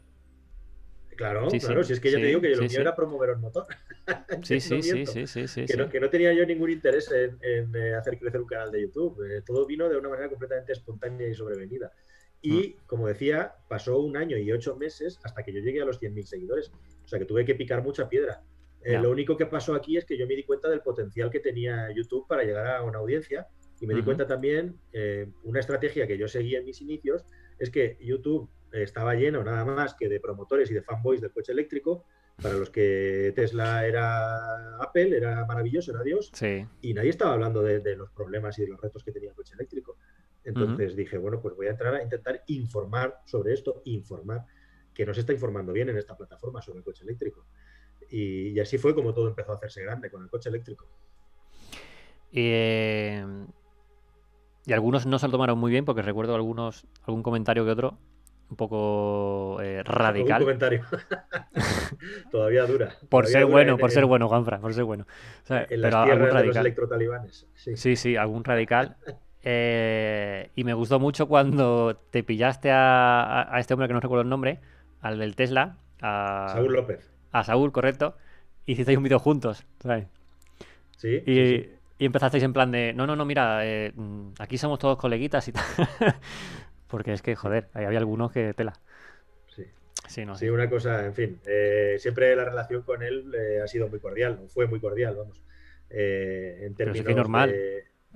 Claro, 1.17 1.49
claro, 1.49 1.85
si 1.85 1.93
es 1.93 2.01
que 2.01 2.11
ya 2.11 2.17
te 2.17 2.25
digo 2.25 2.41
que 2.41 2.49
lo 2.49 2.63
mío 2.63 2.81
era 2.81 2.97
promover 2.97 3.31
el 3.31 3.39
motor. 3.41 3.67
sí, 4.43 4.59
sí, 4.59 4.81
sí, 4.81 5.05
sí, 5.27 5.47
sí, 5.47 5.67
que, 5.67 5.77
no, 5.77 5.91
que 5.91 6.01
no 6.01 6.09
tenía 6.09 6.33
yo 6.33 6.47
ningún 6.47 6.71
interés 6.71 7.13
en, 7.13 7.39
eh, 7.77 7.95
hacer 7.95 8.19
crecer 8.19 8.41
un 8.41 8.47
canal 8.47 8.73
de 8.73 8.81
YouTube. 8.81 9.23
todo 9.45 9.67
vino 9.67 9.87
de 9.87 9.99
una 9.99 10.09
manera 10.09 10.31
completamente 10.31 10.73
espontánea 10.73 11.29
y 11.29 11.35
sobrevenida. 11.35 11.93
Y, 12.41 12.53
mm. 12.53 12.87
como 12.87 13.07
decía, 13.07 13.53
pasó 13.69 14.01
un 14.01 14.17
año 14.17 14.39
y 14.39 14.51
ocho 14.51 14.77
meses 14.77 15.21
hasta 15.23 15.43
que 15.43 15.53
yo 15.53 15.61
llegué 15.61 15.83
a 15.83 15.85
los 15.85 16.01
100.000 16.01 16.25
seguidores. 16.25 16.73
O 17.05 17.09
sea 17.09 17.19
que 17.19 17.27
tuve 17.27 17.45
que 17.45 17.55
picar 17.55 17.83
mucha 17.83 18.09
piedra. 18.09 18.43
Eh, 18.83 18.99
lo 18.99 19.11
único 19.11 19.37
que 19.37 19.47
pasó 19.47 19.75
aquí 19.75 19.97
es 19.97 20.05
que 20.05 20.17
yo 20.17 20.27
me 20.27 20.35
di 20.35 20.45
cuenta 20.45 20.69
del 20.69 20.81
potencial 20.81 21.31
que 21.31 21.41
tenía 21.41 21.91
YouTube 21.95 22.27
para 22.27 22.45
llegar 22.45 22.67
a 22.67 22.83
una 22.83 22.99
audiencia 22.99 23.47
y 23.81 23.87
me 23.87 23.95
di 23.95 24.03
cuenta 24.03 24.27
también, 24.27 24.79
eh, 24.93 25.27
una 25.45 25.61
estrategia 25.61 26.07
que 26.07 26.19
yo 26.19 26.29
seguía 26.29 26.59
en 26.59 26.67
mis 26.67 26.83
inicios, 26.83 27.25
es 27.59 27.71
que 27.71 27.97
YouTube 28.01 28.51
estaba 28.73 29.15
lleno 29.15 29.43
nada 29.43 29.65
más 29.65 29.95
que 29.95 30.09
de 30.09 30.21
promotores 30.21 30.71
y 30.71 30.75
de 30.75 30.83
fanboys 30.83 31.21
del 31.21 31.33
coche 31.33 31.53
eléctrico, 31.53 32.05
para 32.43 32.55
los 32.57 32.71
que 32.71 33.33
Tesla 33.35 33.87
era 33.87 34.77
Apple, 34.77 35.17
era 35.17 35.45
maravilloso, 35.47 35.93
era 35.93 36.03
Dios, 36.03 36.31
y 36.83 36.95
nadie 36.95 37.11
estaba 37.11 37.33
hablando 37.33 37.63
de, 37.63 37.81
de, 37.81 37.97
los 37.97 38.11
problemas 38.11 38.59
y 38.59 38.63
de 38.63 38.69
los 38.69 38.81
retos 38.81 39.03
que 39.03 39.13
tenía 39.13 39.31
el 39.31 39.35
coche 39.35 39.55
eléctrico. 39.55 39.97
Entonces 40.45 40.97
dije, 40.97 41.19
bueno, 41.19 41.41
pues 41.41 41.55
voy 41.55 41.67
a 41.67 41.71
entrar 41.71 41.95
a 41.95 42.03
intentar 42.03 42.43
informar 42.47 43.21
sobre 43.27 43.53
esto, 43.53 43.83
informar 43.85 44.47
que 44.95 45.07
no 45.07 45.15
se 45.15 45.21
está 45.21 45.33
informando 45.33 45.73
bien 45.73 45.89
en 45.89 45.99
esta 45.99 46.17
plataforma 46.17 46.63
sobre 46.63 46.79
el 46.79 46.85
coche 46.85 47.05
eléctrico. 47.05 47.47
Y, 48.11 48.59
así 48.59 48.79
fue 48.79 48.95
como 48.95 49.15
todo 49.15 49.29
empezó 49.29 49.53
a 49.53 49.55
hacerse 49.55 49.83
grande 49.83 50.11
con 50.11 50.23
el 50.23 50.29
coche 50.29 50.49
eléctrico. 50.49 50.87
Eh, 52.33 53.25
y 54.67 54.73
algunos 54.73 55.07
no 55.07 55.19
se 55.19 55.27
lo 55.27 55.33
tomaron 55.33 55.59
muy 55.59 55.71
bien 55.71 55.85
porque 55.85 56.03
recuerdo 56.03 56.35
algunos 56.35 56.87
algún 57.07 57.23
comentario 57.23 57.65
que 57.65 57.71
otro 57.71 57.99
un 58.51 58.57
poco 58.57 59.61
eh, 59.63 59.83
radical. 59.85 60.43
Un 60.43 60.47
comentario. 60.47 60.85
Todavía 62.31 62.67
dura. 62.67 62.95
Por 63.09 63.27
ser 63.27 63.47
bueno, 63.47 63.79
por 63.79 63.91
ser 63.91 64.05
bueno, 64.07 64.29
Juanfra, 64.29 64.59
por 64.59 64.75
ser 64.75 64.85
bueno. 64.85 65.07
en 65.49 65.81
las 65.81 65.91
pero 65.91 65.99
algún 65.99 66.31
radical. 66.31 66.67
electrotalibanes. 66.67 67.47
Sí. 67.55 67.97
sí, 67.97 68.17
algún 68.17 68.45
radical. 68.45 68.97
Eh, 69.43 70.51
y 70.55 70.65
me 70.65 70.75
gustó 70.75 71.01
mucho 71.01 71.27
cuando 71.27 71.97
te 72.11 72.23
pillaste 72.23 72.69
a, 72.71 73.51
este 73.59 73.73
hombre 73.73 73.89
que 73.89 73.95
no 73.95 74.01
recuerdo 74.01 74.21
el 74.21 74.29
nombre, 74.29 74.61
al 75.01 75.19
del 75.19 75.35
Tesla. 75.35 75.79
A 76.03 76.51
Saúl 76.53 76.75
López. 76.75 77.11
A 77.33 77.45
Saúl, 77.45 77.73
correcto. 77.73 78.17
Hicisteis 78.67 78.99
un 78.99 79.05
vídeo 79.05 79.19
juntos, 79.19 79.65
¿sabes? 79.81 80.07
Sí. 80.97 81.23
Y, 81.27 81.81
y 82.01 82.07
empezasteis 82.07 82.43
en 82.45 82.55
plan 82.55 82.73
de, 82.73 82.95
no, 82.95 83.07
no, 83.07 83.15
no, 83.15 83.27
mira, 83.27 83.61
eh, 83.67 83.93
mm, 83.95 84.31
aquí 84.39 84.57
somos 84.57 84.79
todos 84.79 84.97
coleguitas 84.97 85.47
y 85.49 85.53
tal. 85.53 85.65
Porque 86.89 87.13
es 87.13 87.21
que, 87.21 87.37
joder, 87.37 87.69
ahí 87.75 87.85
había 87.85 87.99
algunos 87.99 88.33
que 88.33 88.55
tela. 88.55 88.73
Sí. 89.55 89.67
Sí, 90.09 90.25
no, 90.25 90.35
sí, 90.35 90.49
una 90.49 90.71
cosa, 90.71 91.05
en 91.05 91.13
fin, 91.13 91.39
eh, 91.47 91.97
siempre 91.99 92.35
la 92.35 92.47
relación 92.47 92.83
con 92.83 93.03
él 93.03 93.31
eh, 93.35 93.61
ha 93.63 93.67
sido 93.67 93.89
muy 93.89 94.01
cordial, 94.01 94.41
fue 94.49 94.67
muy 94.67 94.81
cordial, 94.81 95.15
vamos. 95.15 95.43
en 95.91 96.75
términos 96.75 97.01
es 97.01 97.07
que 97.07 97.15
normal. 97.15 97.55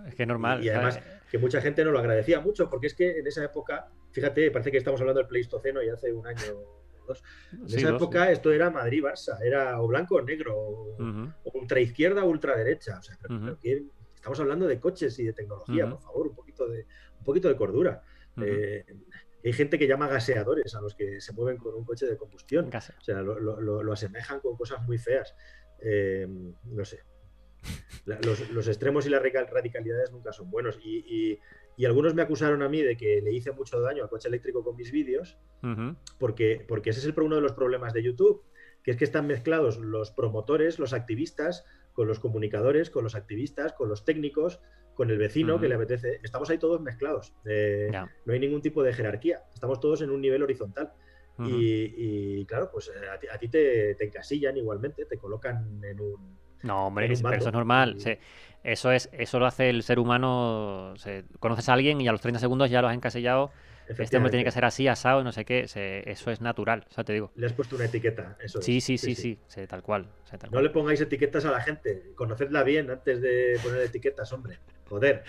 Es 0.08 0.14
que 0.14 0.24
normal. 0.24 0.64
Y, 0.64 0.70
además 0.70 0.98
que 1.30 1.36
mucha 1.36 1.60
gente 1.60 1.84
no 1.84 1.90
lo 1.90 1.98
agradecía 1.98 2.40
mucho, 2.40 2.70
porque 2.70 2.86
es 2.86 2.94
que 2.94 3.18
en 3.18 3.26
esa 3.26 3.44
época, 3.44 3.88
fíjate, 4.12 4.50
parece 4.50 4.70
que 4.70 4.78
estamos 4.78 4.98
hablando 5.00 5.20
del 5.20 5.28
Pleistoceno 5.28 5.82
y 5.82 5.90
hace 5.90 6.10
un 6.10 6.26
año 6.26 6.54
dos. 7.06 7.22
En 7.52 7.66
esa 7.66 7.90
época 7.90 8.30
esto 8.30 8.52
era 8.52 8.70
Madrid-Barça, 8.70 9.38
era 9.42 9.80
o 9.80 9.86
blanco 9.86 10.16
o 10.16 10.22
negro, 10.22 10.56
o, 10.56 11.34
ultraizquierda 11.54 12.24
o 12.24 12.28
ultraderecha. 12.28 12.98
O 12.98 13.02
sea, 13.02 13.16
estamos 14.14 14.40
hablando 14.40 14.66
de 14.66 14.80
coches 14.80 15.18
y 15.18 15.24
de 15.24 15.32
tecnología, 15.32 15.88
por 15.88 16.00
favor, 16.00 16.26
un 16.28 16.34
poquito 16.34 16.68
de, 16.68 16.86
un 17.18 17.24
poquito 17.24 17.48
de 17.48 17.56
cordura. 17.56 18.02
Eh, 18.40 18.84
hay 19.44 19.52
gente 19.52 19.78
que 19.78 19.86
llama 19.86 20.08
gaseadores 20.08 20.74
a 20.74 20.80
los 20.80 20.94
que 20.94 21.20
se 21.20 21.32
mueven 21.34 21.58
con 21.58 21.74
un 21.74 21.84
coche 21.84 22.06
de 22.06 22.16
combustión. 22.16 22.70
O 22.74 23.04
sea, 23.04 23.20
lo, 23.20 23.92
asemejan 23.92 24.40
con 24.40 24.56
cosas 24.56 24.82
muy 24.82 24.98
feas. 24.98 25.34
Eh, 25.80 26.26
no 26.64 26.84
sé. 26.84 27.00
los, 28.52 28.68
extremos 28.68 29.06
y 29.06 29.10
las 29.10 29.22
radicalidades 29.22 30.10
nunca 30.12 30.32
son 30.32 30.50
buenos. 30.50 30.78
Y, 30.82 31.38
algunos 31.78 32.14
me 32.14 32.22
acusaron 32.22 32.62
a 32.62 32.68
mí 32.68 32.80
de 32.82 32.96
que 32.96 33.20
le 33.20 33.32
hice 33.32 33.50
mucho 33.52 33.80
daño 33.80 34.04
al 34.04 34.08
coche 34.08 34.28
eléctrico 34.28 34.62
con 34.62 34.76
mis 34.76 34.92
vídeos, 34.92 35.38
porque, 36.18 36.64
porque 36.68 36.90
ese 36.90 37.00
es 37.00 37.06
el, 37.06 37.20
uno 37.20 37.36
de 37.36 37.42
los 37.42 37.52
problemas 37.52 37.92
de 37.92 38.02
YouTube, 38.02 38.44
que 38.82 38.92
es 38.92 38.96
que 38.96 39.04
están 39.04 39.26
mezclados 39.26 39.78
los 39.78 40.10
promotores, 40.10 40.78
los 40.78 40.92
activistas, 40.92 41.64
con 41.94 42.06
los 42.06 42.20
comunicadores, 42.20 42.90
con 42.90 43.02
los 43.02 43.14
activistas, 43.14 43.72
con 43.72 43.88
los 43.88 44.04
técnicos, 44.04 44.60
con 44.94 45.10
el 45.10 45.18
vecino 45.18 45.60
que 45.60 45.68
le 45.68 45.74
apetece. 45.74 46.20
Estamos 46.22 46.50
ahí 46.50 46.58
todos 46.58 46.80
mezclados. 46.80 47.34
Eh, 47.44 47.90
no 48.24 48.32
hay 48.32 48.38
ningún 48.38 48.62
tipo 48.62 48.82
de 48.82 48.92
jerarquía. 48.92 49.42
Estamos 49.52 49.80
todos 49.80 50.02
en 50.02 50.10
un 50.10 50.20
nivel 50.20 50.42
horizontal. 50.42 50.92
y, 51.38 52.44
claro, 52.46 52.70
pues 52.72 52.88
eh, 52.88 53.28
a 53.32 53.38
ti, 53.38 53.48
te, 53.48 54.04
encasillan 54.04 54.56
igualmente, 54.56 55.04
te 55.06 55.18
colocan 55.18 55.82
en 55.84 56.00
un. 56.00 56.43
No, 56.64 56.88
hombre, 56.88 57.12
eso 57.12 57.30
es 57.30 57.52
normal. 57.52 57.96
Eso, 58.64 58.90
es, 58.90 59.10
eso 59.12 59.38
lo 59.38 59.46
hace 59.46 59.70
el 59.70 59.82
ser 59.82 59.98
humano. 59.98 60.94
conoces 61.38 61.68
a 61.68 61.74
alguien 61.74 62.00
y 62.00 62.08
a 62.08 62.12
los 62.12 62.20
30 62.20 62.40
segundos 62.40 62.70
ya 62.70 62.82
lo 62.82 62.88
has 62.88 62.94
encasillado 62.94 63.52
este 63.86 64.16
hombre 64.16 64.30
tiene 64.30 64.44
que 64.44 64.50
ser 64.50 64.64
así, 64.64 64.88
asado, 64.88 65.22
no 65.22 65.32
sé 65.32 65.44
qué. 65.44 65.60
eso 66.06 66.30
es 66.30 66.40
natural, 66.40 66.84
o 66.88 66.92
sea, 66.92 67.04
te 67.04 67.12
digo. 67.12 67.30
Le 67.36 67.46
has 67.46 67.52
puesto 67.52 67.76
una 67.76 67.84
etiqueta, 67.84 68.36
eso 68.42 68.62
sí, 68.62 68.80
Sí, 68.80 68.98
sí, 68.98 69.14
sí, 69.14 69.38
sí, 69.46 69.66
tal 69.66 69.82
cual. 69.82 70.06
no 70.50 70.62
le 70.62 70.70
pongáis 70.70 71.00
etiquetas 71.00 71.44
a 71.44 71.50
la 71.50 71.60
gente. 71.60 72.12
Conocedla 72.14 72.62
bien 72.62 72.90
antes 72.90 73.20
de 73.20 73.58
poner 73.62 73.82
etiquetas, 73.82 74.32
hombre. 74.32 74.58
Joder. 74.88 75.24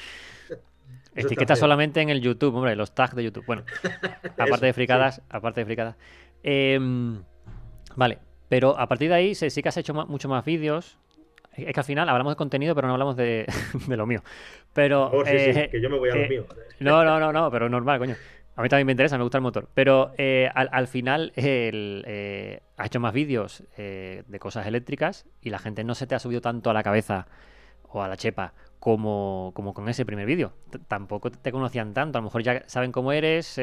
Etiquetas 1.15 1.57
solamente 1.59 2.01
en 2.01 2.09
el 2.09 2.21
YouTube, 2.21 2.55
hombre, 2.55 2.75
los 2.75 2.93
tags 2.93 3.15
de 3.15 3.23
YouTube. 3.23 3.45
Bueno, 3.45 3.63
aparte 4.37 4.65
de 4.65 4.73
fricadas, 4.73 5.21
aparte 5.29 5.61
de 5.61 5.65
fricadas. 5.65 5.95
Em, 6.43 7.23
vale, 7.95 8.19
pero 8.49 8.77
a 8.77 8.87
partir 8.87 9.09
de 9.09 9.15
ahí 9.15 9.35
sí 9.35 9.61
que 9.61 9.69
has 9.69 9.77
hecho 9.77 9.93
mucho 9.93 10.29
más 10.29 10.45
vídeos. 10.45 10.97
Es 11.57 11.73
que 11.73 11.79
al 11.79 11.85
final 11.85 12.09
hablamos 12.09 12.33
de 12.33 12.37
contenido, 12.37 12.75
pero 12.75 12.87
no 12.87 12.93
hablamos 12.93 13.15
de, 13.15 13.45
lo 13.87 14.05
mío. 14.05 14.21
Pero. 14.73 15.07
Oh, 15.07 15.23
eh, 15.25 15.69
que 15.71 15.81
yo 15.81 15.89
me 15.89 15.97
voy 15.97 16.09
a 16.09 16.15
lo 16.15 16.21
eh, 16.21 16.29
mío. 16.29 16.45
No, 16.79 17.03
no, 17.03 17.19
no, 17.19 17.31
no, 17.31 17.49
pero 17.49 17.69
normal, 17.69 17.99
coño. 17.99 18.15
A 18.57 18.61
mí 18.61 18.69
también 18.69 18.85
me 18.85 18.93
interesa, 18.93 19.17
me 19.17 19.23
gusta 19.23 19.37
el 19.37 19.41
motor. 19.41 19.67
Pero 19.73 20.13
eh, 20.17 20.49
al, 20.53 20.87
final 20.87 21.33
eh, 21.35 22.61
ha 22.77 22.85
hecho 22.85 23.01
más 23.01 23.13
vídeos 23.13 23.63
de 23.75 24.39
cosas 24.39 24.65
eléctricas 24.65 25.25
y 25.41 25.49
la 25.49 25.59
gente 25.59 25.83
no 25.83 25.93
se 25.93 26.07
te 26.07 26.15
ha 26.15 26.19
subido 26.19 26.39
tanto 26.39 26.69
a 26.69 26.73
la 26.73 26.81
cabeza 26.81 27.27
o 27.83 28.01
a 28.01 28.07
la 28.07 28.15
chepa 28.15 28.53
como, 28.79 29.51
como 29.55 29.73
con 29.73 29.89
ese 29.89 30.05
primer 30.05 30.25
vídeo. 30.25 30.53
Tampoco 30.87 31.31
te 31.31 31.51
conocían 31.51 31.93
tanto. 31.93 32.17
A 32.17 32.21
lo 32.21 32.27
mejor 32.27 32.43
ya 32.43 32.63
saben 32.67 32.93
cómo 32.93 33.11
eres, 33.11 33.55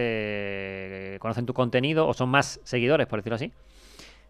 conocen 1.21 1.47
tu 1.47 1.55
contenido 1.55 2.07
o 2.07 2.13
son 2.13 2.29
más 2.29 2.61
seguidores, 2.63 3.07
por 3.07 3.21
decirlo 3.21 3.37
así. 3.37 3.51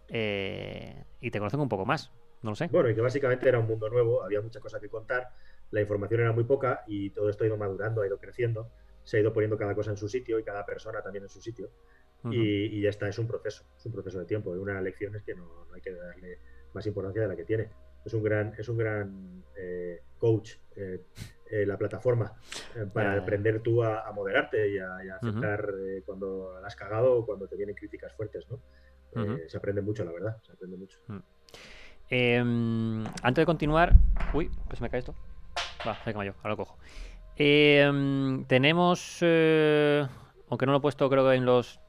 y 0.09 1.31
te 1.31 1.39
conocen 1.41 1.59
un 1.59 1.69
poco 1.69 1.87
más. 1.87 2.13
No 2.43 2.51
lo 2.51 2.57
sé. 2.57 2.68
Bueno, 2.68 2.90
y 2.90 2.95
que 2.95 3.01
básicamente 3.01 3.49
era 3.49 3.59
un 3.59 3.66
mundo 3.66 3.88
nuevo, 3.88 4.22
había 4.22 4.40
muchas 4.40 4.62
cosas 4.62 4.80
que 4.80 4.88
contar, 4.88 5.28
la 5.70 5.80
información 5.80 6.20
era 6.20 6.32
muy 6.32 6.45
poca 6.45 6.82
y 6.86 7.11
todo 7.11 7.30
esto 7.30 7.45
ha 7.45 7.47
ido 7.47 7.57
madurando, 7.57 8.03
ha 8.03 8.07
ido 8.07 8.18
creciendo 8.18 8.70
se 9.05 9.16
ha 9.16 9.20
ido 9.20 9.32
poniendo 9.32 9.57
cada 9.57 9.74
cosa 9.74 9.90
en 9.90 9.97
su 9.97 10.09
sitio 10.09 10.38
y 10.38 10.45
cada 10.45 10.64
persona 10.64 11.03
también 11.03 11.24
en 11.24 11.28
su 11.28 11.40
sitio. 11.40 11.70
y, 12.30 12.80
ya 12.80 12.90
está, 12.90 13.09
es 13.09 13.18
un 13.18 13.26
proceso, 13.26 13.64
es 13.76 13.84
un 13.86 13.93
proceso 13.93 14.18
de 14.20 14.26
tiempo. 14.26 14.55
Y 14.55 14.59
una 14.59 14.80
lección 14.80 15.14
es 15.16 15.22
que 15.22 15.34
no, 15.34 15.66
hay 15.74 15.80
que 15.80 15.93
darle 15.93 16.38
más 16.72 16.86
importancia 16.86 17.22
de 17.22 17.28
la 17.28 17.36
que 17.36 17.45
tiene. 17.45 17.70
Es 18.05 18.14
un 18.14 18.22
gran, 18.22 18.55
es 18.57 18.68
un 18.68 18.78
gran 18.78 19.45
eh, 19.57 20.03
coach 20.18 20.53
eh, 20.76 21.01
eh, 21.51 21.66
la 21.66 21.76
plataforma 21.76 22.32
para 22.93 23.14
aprender 23.14 23.61
tú 23.61 23.82
a, 23.82 24.11
moderarte 24.12 24.68
y 24.68 24.78
a, 24.78 25.16
aceptar 25.20 25.72
cuando 26.07 26.59
la 26.61 26.66
has 26.66 26.76
cagado 26.76 27.18
o 27.18 27.26
cuando 27.26 27.49
te 27.49 27.57
vienen 27.57 27.74
críticas 27.74 28.12
fuertes. 28.14 28.47
¿no? 28.49 28.61
se 29.47 29.57
aprende 29.57 29.82
mucho, 29.82 30.05
la 30.05 30.12
verdad, 30.12 30.40
se 30.43 30.53
aprende 30.53 30.76
mucho. 30.76 30.99
Em, 32.15 33.05
antes 33.23 33.41
de 33.41 33.47
continuar, 33.47 33.95
uy, 34.35 34.51
pues 34.69 34.83
me 34.83 34.91
cae 34.91 34.99
esto. 34.99 35.15
Va, 35.89 35.97
venga 36.05 36.23
yo, 36.27 36.35
ahora 36.43 36.51
lo 36.51 36.57
cojo. 36.59 36.77
Em, 37.37 38.45
tenemos, 38.45 39.21
eh, 39.23 40.07
aunque 40.51 40.67
no 40.67 40.73
lo 40.73 40.79
he 40.79 40.81
puesto 40.83 41.09
creo 41.09 41.27
que 41.27 41.37
en 41.37 41.47
los, 41.47 41.81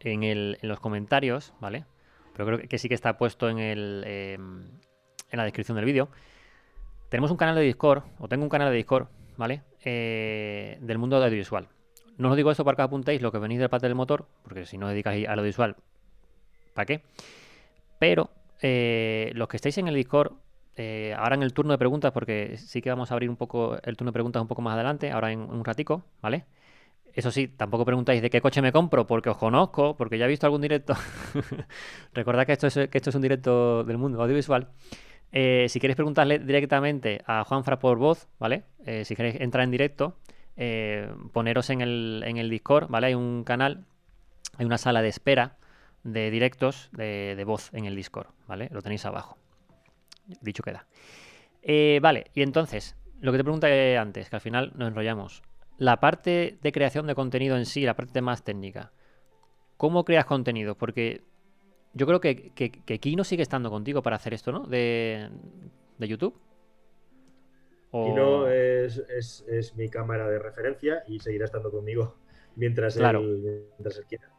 en, 0.00 0.58
los 0.60 0.80
comentarios, 0.80 1.54
¿vale? 1.60 1.86
Pero 2.34 2.44
creo 2.44 2.68
que 2.68 2.76
sí 2.76 2.90
que 2.90 2.94
está 2.94 3.16
puesto 3.16 3.48
en, 3.48 3.58
el, 3.58 4.04
em, 4.06 4.64
en 5.30 5.36
la 5.38 5.44
descripción 5.44 5.76
del 5.76 5.86
vídeo. 5.86 6.10
Tenemos 7.08 7.30
un 7.30 7.38
canal 7.38 7.54
de 7.54 7.62
Discord, 7.62 8.02
o 8.18 8.28
tengo 8.28 8.44
un 8.44 8.50
canal 8.50 8.68
de 8.68 8.76
Discord, 8.76 9.08
¿vale? 9.38 9.62
Eh, 9.82 10.76
del 10.82 10.98
mundo 10.98 11.16
audiovisual. 11.16 11.68
No 12.18 12.32
os 12.32 12.36
digo 12.36 12.50
esto 12.50 12.66
para 12.66 12.76
que 12.76 12.82
apuntéis 12.82 13.22
lo 13.22 13.32
que 13.32 13.38
venís 13.38 13.60
del 13.60 13.70
parte 13.70 13.86
del 13.86 13.94
motor, 13.94 14.26
porque 14.42 14.66
si 14.66 14.76
no 14.76 14.84
os 14.84 14.92
dedicáis 14.92 15.26
a 15.26 15.36
lo 15.36 15.42
visual, 15.42 15.76
¿para 16.74 16.84
qué? 16.84 17.00
Pero 17.98 18.28
eh, 18.62 19.32
los 19.34 19.48
que 19.48 19.56
estáis 19.56 19.78
en 19.78 19.88
el 19.88 19.94
Discord 19.94 20.32
eh, 20.76 21.14
ahora 21.16 21.36
en 21.36 21.42
el 21.42 21.52
turno 21.54 21.72
de 21.72 21.78
preguntas, 21.78 22.12
porque 22.12 22.56
sí 22.58 22.82
que 22.82 22.90
vamos 22.90 23.10
a 23.10 23.14
abrir 23.14 23.30
un 23.30 23.36
poco 23.36 23.78
el 23.82 23.96
turno 23.96 24.10
de 24.10 24.14
preguntas 24.14 24.42
un 24.42 24.48
poco 24.48 24.62
más 24.62 24.74
adelante, 24.74 25.10
ahora 25.10 25.32
en, 25.32 25.40
un 25.40 25.64
ratico, 25.64 26.04
¿vale? 26.20 26.44
Eso 27.14 27.30
sí, 27.30 27.48
tampoco 27.48 27.86
preguntáis 27.86 28.20
de 28.20 28.28
qué 28.28 28.42
coche 28.42 28.60
me 28.60 28.72
compro, 28.72 29.06
porque 29.06 29.30
os 29.30 29.38
conozco, 29.38 29.96
porque 29.96 30.18
ya 30.18 30.26
he 30.26 30.28
visto 30.28 30.46
algún 30.46 30.60
directo. 30.60 30.94
Recordad 32.12 32.44
que 32.44 32.52
esto, 32.52 32.66
es, 32.66 32.74
que 32.74 32.98
esto 32.98 33.08
es 33.08 33.16
un 33.16 33.22
directo 33.22 33.84
del 33.84 33.96
mundo 33.96 34.22
audiovisual. 34.22 34.68
Eh, 35.32 35.66
si 35.70 35.80
queréis 35.80 35.96
preguntarle 35.96 36.38
directamente 36.38 37.22
a 37.26 37.44
Juanfra 37.44 37.78
por 37.78 37.96
voz, 37.96 38.28
¿vale? 38.38 38.64
Si 39.04 39.16
queréis 39.16 39.40
entrar 39.40 39.64
en 39.64 39.70
directo, 39.70 40.18
poneros 41.32 41.70
en 41.70 41.80
el, 41.80 42.22
en 42.26 42.36
el 42.36 42.50
Discord, 42.50 42.88
¿vale? 42.90 43.08
Hay 43.08 43.14
un 43.14 43.44
canal, 43.44 43.86
hay 44.58 44.66
una 44.66 44.78
sala 44.78 45.00
de 45.00 45.08
espera 45.08 45.56
de 46.06 46.30
directos 46.30 46.88
de, 46.92 47.34
de 47.36 47.44
voz 47.44 47.70
en 47.74 47.84
el 47.84 47.96
Discord, 47.96 48.28
¿vale? 48.46 48.68
Lo 48.70 48.80
tenéis 48.82 49.04
abajo. 49.04 49.36
Dicho 50.40 50.62
queda. 50.62 50.86
Eh, 51.62 51.98
vale, 52.00 52.30
y 52.32 52.42
entonces, 52.42 52.96
lo 53.20 53.32
que 53.32 53.38
te 53.38 53.44
pregunté 53.44 53.98
antes, 53.98 54.30
que 54.30 54.36
al 54.36 54.40
final 54.40 54.72
nos 54.76 54.88
enrollamos. 54.88 55.42
La 55.78 55.98
parte 55.98 56.58
de 56.62 56.72
creación 56.72 57.08
de 57.08 57.14
contenido 57.16 57.56
en 57.56 57.66
sí, 57.66 57.82
la 57.82 57.94
parte 57.94 58.22
más 58.22 58.44
técnica. 58.44 58.92
¿Cómo 59.76 60.04
creas 60.04 60.24
contenido? 60.24 60.76
Porque 60.76 61.22
yo 61.92 62.06
creo 62.06 62.20
que, 62.20 62.50
que, 62.54 62.98
Kino 63.00 63.24
sigue 63.24 63.42
estando 63.42 63.68
contigo 63.68 64.02
para 64.02 64.16
hacer 64.16 64.32
esto, 64.32 64.52
¿no? 64.52 64.60
De, 64.66 65.28
YouTube. 65.98 66.38
Kino 67.90 68.48
es, 68.48 69.74
mi 69.76 69.88
cámara 69.88 70.28
de 70.28 70.38
referencia 70.38 71.02
y 71.08 71.18
seguirá 71.18 71.46
estando 71.46 71.70
conmigo 71.70 72.14
mientras, 72.56 72.96
él, 72.96 73.02
quiera. 74.08 74.30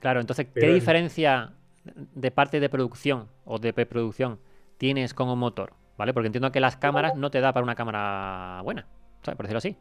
Claro, 0.00 0.20
entonces, 0.20 0.46
¿qué 0.54 0.72
diferencia 0.72 1.54
de 1.84 2.30
parte 2.30 2.60
de 2.60 2.68
producción 2.68 3.28
o 3.44 3.58
de 3.58 3.72
preproducción 3.72 4.38
tienes 4.78 5.14
como 5.14 5.36
motor, 5.36 5.72
¿vale? 5.96 6.14
Porque 6.14 6.26
entiendo 6.26 6.52
que 6.52 6.60
las 6.60 6.76
cámaras 6.76 7.16
no 7.16 7.30
te 7.30 7.40
da 7.40 7.52
para 7.52 7.64
una 7.64 7.74
cámara 7.74 8.60
buena, 8.62 8.86
¿sabes? 9.22 9.36
Por 9.36 9.46
decirlo 9.46 9.58
así. 9.58 9.76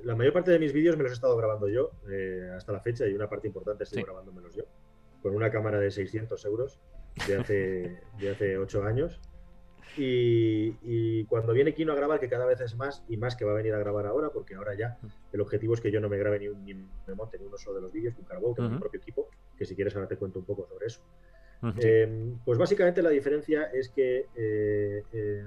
La 0.00 0.14
mayor 0.14 0.32
parte 0.32 0.52
de 0.52 0.58
mis 0.58 0.72
vídeos 0.72 0.96
me 0.96 1.02
los 1.02 1.12
he 1.12 1.14
estado 1.14 1.36
grabando 1.36 1.68
yo 1.68 1.90
eh, 2.10 2.50
hasta 2.56 2.72
la 2.72 2.80
fecha 2.80 3.06
y 3.06 3.14
una 3.14 3.28
parte 3.28 3.48
importante 3.48 3.84
estoy 3.84 4.02
grabándomelos 4.02 4.54
yo. 4.54 4.64
Con 5.22 5.34
una 5.34 5.50
cámara 5.50 5.80
de 5.80 5.90
600 5.90 6.44
euros 6.44 6.78
de 7.26 7.36
hace, 7.36 8.00
de 8.18 8.30
hace 8.30 8.58
8 8.58 8.84
años. 8.84 9.20
Y, 9.96 11.24
cuando 11.24 11.52
viene 11.52 11.74
Kino 11.74 11.92
a 11.92 11.96
grabar, 11.96 12.20
que 12.20 12.28
cada 12.28 12.46
vez 12.46 12.60
es 12.60 12.76
más 12.76 13.04
y 13.08 13.16
más 13.16 13.36
que 13.36 13.44
va 13.44 13.52
a 13.52 13.54
venir 13.54 13.74
a 13.74 13.78
grabar 13.78 14.06
ahora, 14.06 14.30
porque 14.30 14.54
ahora 14.54 14.74
ya 14.74 14.98
el 15.32 15.40
objetivo 15.40 15.74
es 15.74 15.80
que 15.80 15.90
yo 15.90 16.00
no 16.00 16.08
me 16.08 16.16
grabe 16.16 16.38
ni, 16.38 16.48
un, 16.48 16.64
ni 16.64 16.74
me 16.74 17.14
monte 17.14 17.38
ni 17.38 17.44
uno 17.44 17.56
solo 17.56 17.76
de 17.76 17.82
los 17.82 17.92
vídeos, 17.92 18.14
un 18.18 18.24
Carbo, 18.24 18.54
que 18.54 18.62
es 18.62 18.70
mi 18.70 18.78
propio 18.78 19.00
equipo, 19.00 19.28
que 19.56 19.64
si 19.64 19.74
quieres 19.74 19.94
ahora 19.96 20.08
te 20.08 20.16
cuento 20.16 20.38
un 20.38 20.44
poco 20.44 20.66
sobre 20.66 20.86
eso. 20.86 21.00
Em, 21.78 22.38
pues 22.44 22.56
básicamente 22.56 23.02
la 23.02 23.10
diferencia 23.10 23.64
es 23.64 23.88
que 23.88 24.26
eh, 24.36 25.02
eh, 25.12 25.46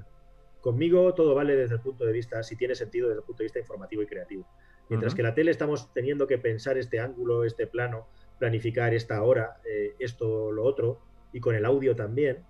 conmigo 0.60 1.14
todo 1.14 1.34
vale 1.34 1.56
desde 1.56 1.76
el 1.76 1.82
punto 1.82 2.06
de 2.06 2.12
vista, 2.12 2.44
si 2.44 2.58
tiene 2.58 2.76
sentido 2.76 3.08
desde 3.08 3.20
el 3.20 3.26
punto 3.26 3.40
de 3.40 3.46
vista 3.46 3.60
informativo 3.60 4.02
y 4.02 4.08
creativo. 4.08 4.46
Mientras 4.90 5.16
que 5.16 5.24
la 5.24 5.34
tele 5.34 5.52
estamos 5.52 5.94
teniendo 5.94 6.28
que 6.28 6.38
pensar 6.38 6.78
este 6.78 7.00
ángulo, 7.00 7.46
este 7.46 7.66
plano, 7.66 8.08
planificar 8.40 8.94
esta 8.94 9.24
hora, 9.24 9.62
eh, 9.64 9.96
esto, 10.00 10.52
lo 10.52 10.66
otro, 10.66 11.00
y 11.32 11.40
con 11.40 11.56
el 11.56 11.64
audio 11.64 11.96
también. 11.96 12.44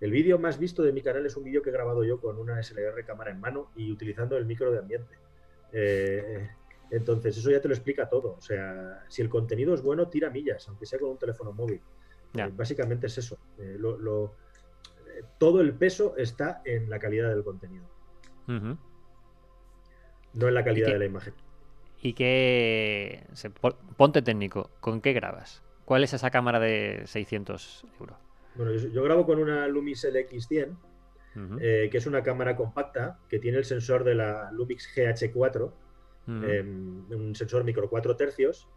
El 0.00 0.12
vídeo 0.12 0.38
más 0.38 0.58
visto 0.58 0.82
de 0.82 0.92
mi 0.92 1.02
canal 1.02 1.26
es 1.26 1.36
un 1.36 1.44
vídeo 1.44 1.62
que 1.62 1.70
he 1.70 1.72
grabado 1.72 2.04
yo 2.04 2.20
con 2.20 2.38
una 2.38 2.62
SLR 2.62 3.04
cámara 3.04 3.32
en 3.32 3.40
mano 3.40 3.72
y 3.74 3.90
utilizando 3.90 4.36
el 4.36 4.46
micro 4.46 4.70
de 4.70 4.78
ambiente. 4.78 5.16
Eh, 5.72 6.48
entonces, 6.90 7.36
eso 7.36 7.50
ya 7.50 7.60
te 7.60 7.68
lo 7.68 7.74
explica 7.74 8.08
todo. 8.08 8.36
O 8.38 8.40
sea, 8.40 9.04
si 9.08 9.22
el 9.22 9.28
contenido 9.28 9.74
es 9.74 9.82
bueno, 9.82 10.08
tira 10.08 10.30
millas, 10.30 10.68
aunque 10.68 10.86
sea 10.86 10.98
con 10.98 11.10
un 11.10 11.18
teléfono 11.18 11.52
móvil. 11.52 11.80
Eh, 12.34 12.50
básicamente 12.54 13.08
es 13.08 13.18
eso. 13.18 13.38
todo 15.38 15.60
el 15.60 15.74
peso 15.74 16.16
está 16.16 16.62
en 16.64 16.88
la 16.88 16.98
calidad 16.98 17.30
del 17.30 17.42
contenido. 17.42 17.84
No 18.46 20.48
en 20.48 20.54
la 20.54 20.64
calidad 20.64 20.92
de 20.92 20.98
la 20.98 21.06
imagen. 21.06 21.34
¿Y 22.00 22.12
qué... 22.12 23.26
Ponte 23.96 24.22
técnico, 24.22 24.70
¿con 24.80 25.00
qué 25.00 25.12
grabas? 25.12 25.62
¿Cuál 25.84 26.04
es 26.04 26.14
esa 26.14 26.30
cámara 26.30 26.60
de 26.60 27.02
600 27.06 27.86
euros? 27.98 28.27
Bueno, 28.58 28.72
yo, 28.74 29.02
grabo 29.04 29.24
con 29.24 29.38
una 29.38 29.68
Lumix 29.68 30.04
LX100, 30.04 30.76
eh, 31.60 31.88
que 31.90 31.98
es 31.98 32.06
una 32.06 32.24
cámara 32.24 32.56
compacta 32.56 33.20
que 33.28 33.38
tiene 33.38 33.58
el 33.58 33.64
sensor 33.64 34.02
de 34.02 34.16
la 34.16 34.50
Lumix 34.50 34.92
GH4, 34.94 35.72
em, 36.26 37.10
un 37.10 37.34
sensor 37.36 37.62
micro 37.62 37.88
4 37.88 38.16
tercios, 38.16 38.68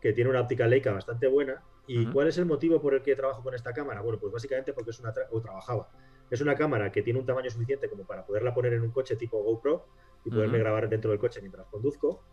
que 0.00 0.14
tiene 0.14 0.30
una 0.30 0.40
óptica 0.40 0.66
Leica 0.66 0.92
bastante 0.92 1.26
buena. 1.28 1.62
¿Y 1.86 2.06
cuál 2.06 2.28
es 2.28 2.38
el 2.38 2.46
motivo 2.46 2.80
por 2.80 2.94
el 2.94 3.02
que 3.02 3.14
trabajo 3.14 3.42
con 3.42 3.54
esta 3.54 3.72
cámara? 3.72 4.00
Bueno, 4.00 4.18
pues 4.18 4.32
básicamente 4.32 4.72
porque 4.72 4.90
es 4.90 5.00
una 5.00 5.12
o 5.30 5.40
trabajaba. 5.40 5.90
Es 6.30 6.40
una 6.40 6.54
cámara 6.54 6.90
que 6.90 7.02
tiene 7.02 7.18
un 7.18 7.26
tamaño 7.26 7.50
suficiente 7.50 7.88
como 7.88 8.04
para 8.06 8.24
poderla 8.24 8.54
poner 8.54 8.72
en 8.74 8.82
un 8.82 8.90
coche 8.90 9.16
tipo 9.16 9.42
GoPro 9.42 9.86
y 10.24 10.30
poderme 10.30 10.58
grabar 10.58 10.88
dentro 10.88 11.10
del 11.10 11.20
coche 11.20 11.40
mientras 11.40 11.66
conduzco. 11.66 12.24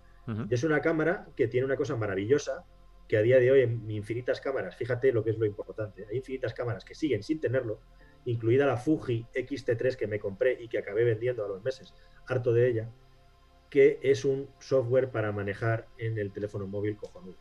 Y 0.50 0.54
es 0.54 0.64
una 0.64 0.82
cámara 0.82 1.28
que 1.36 1.48
tiene 1.48 1.66
una 1.66 1.76
cosa 1.76 1.96
maravillosa, 1.96 2.66
que 3.08 3.18
a 3.18 3.22
día 3.22 3.40
de 3.40 3.52
hoy 3.52 3.62
en 3.62 3.90
infinitas 3.92 4.42
cámaras, 4.42 4.76
fíjate 4.76 5.12
lo 5.12 5.24
que 5.24 5.32
es 5.32 5.38
lo 5.38 5.46
importante, 5.46 6.06
hay 6.10 6.18
infinitas 6.18 6.54
cámaras 6.54 6.84
que 6.84 6.96
siguen 6.96 7.24
sin 7.24 7.40
tenerlo, 7.40 7.80
incluida 8.26 8.66
la 8.66 8.78
Fuji 8.78 9.26
X-T3 9.34 9.96
que 9.96 10.08
me 10.08 10.20
compré 10.20 10.58
y 10.60 10.68
que 10.68 10.78
acabé 10.78 11.04
vendiendo 11.04 11.46
a 11.46 11.48
los 11.48 11.64
meses, 11.64 11.94
harto 12.28 12.54
de 12.54 12.68
ella, 12.68 12.90
que 13.70 14.00
es 14.02 14.26
un 14.26 14.50
software 14.60 15.10
para 15.10 15.32
manejar 15.32 15.88
en 15.98 16.18
el 16.18 16.32
teléfono 16.32 16.68
móvil 16.68 16.96
cojonudo. 16.96 17.38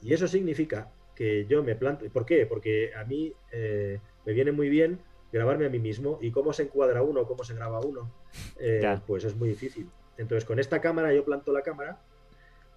Y 0.00 0.14
eso 0.14 0.28
significa 0.28 0.92
que 1.14 1.46
yo 1.46 1.62
me 1.62 1.74
planto, 1.74 2.08
¿por 2.10 2.24
qué? 2.24 2.46
Porque 2.46 2.92
a 2.94 3.04
mí 3.04 3.34
eh, 3.50 4.00
me 4.24 4.32
viene 4.32 4.52
muy 4.52 4.68
bien 4.68 5.00
grabarme 5.32 5.66
a 5.66 5.68
mí 5.68 5.78
mismo 5.78 6.18
y 6.22 6.30
cómo 6.30 6.52
se 6.52 6.62
encuadra 6.64 7.02
uno, 7.02 7.26
cómo 7.26 7.44
se 7.44 7.54
graba 7.54 7.80
uno, 7.80 8.10
eh, 8.58 8.98
pues 9.06 9.24
es 9.24 9.34
muy 9.34 9.48
difícil. 9.48 9.90
Entonces 10.16 10.44
con 10.44 10.58
esta 10.58 10.80
cámara 10.80 11.12
yo 11.12 11.24
planto 11.24 11.52
la 11.52 11.62
cámara 11.62 12.00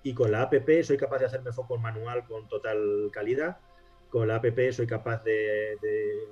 y 0.04 0.14
con 0.14 0.32
la 0.32 0.44
app 0.44 0.54
soy 0.84 0.98
capaz 0.98 1.20
de 1.20 1.26
hacerme 1.26 1.52
foco 1.52 1.78
manual 1.78 2.26
con 2.26 2.48
total 2.48 3.10
calidad. 3.12 3.58
Con 4.10 4.28
la 4.28 4.38
app 4.38 4.46
soy 4.72 4.88
capaz 4.88 5.24
de, 5.24 5.78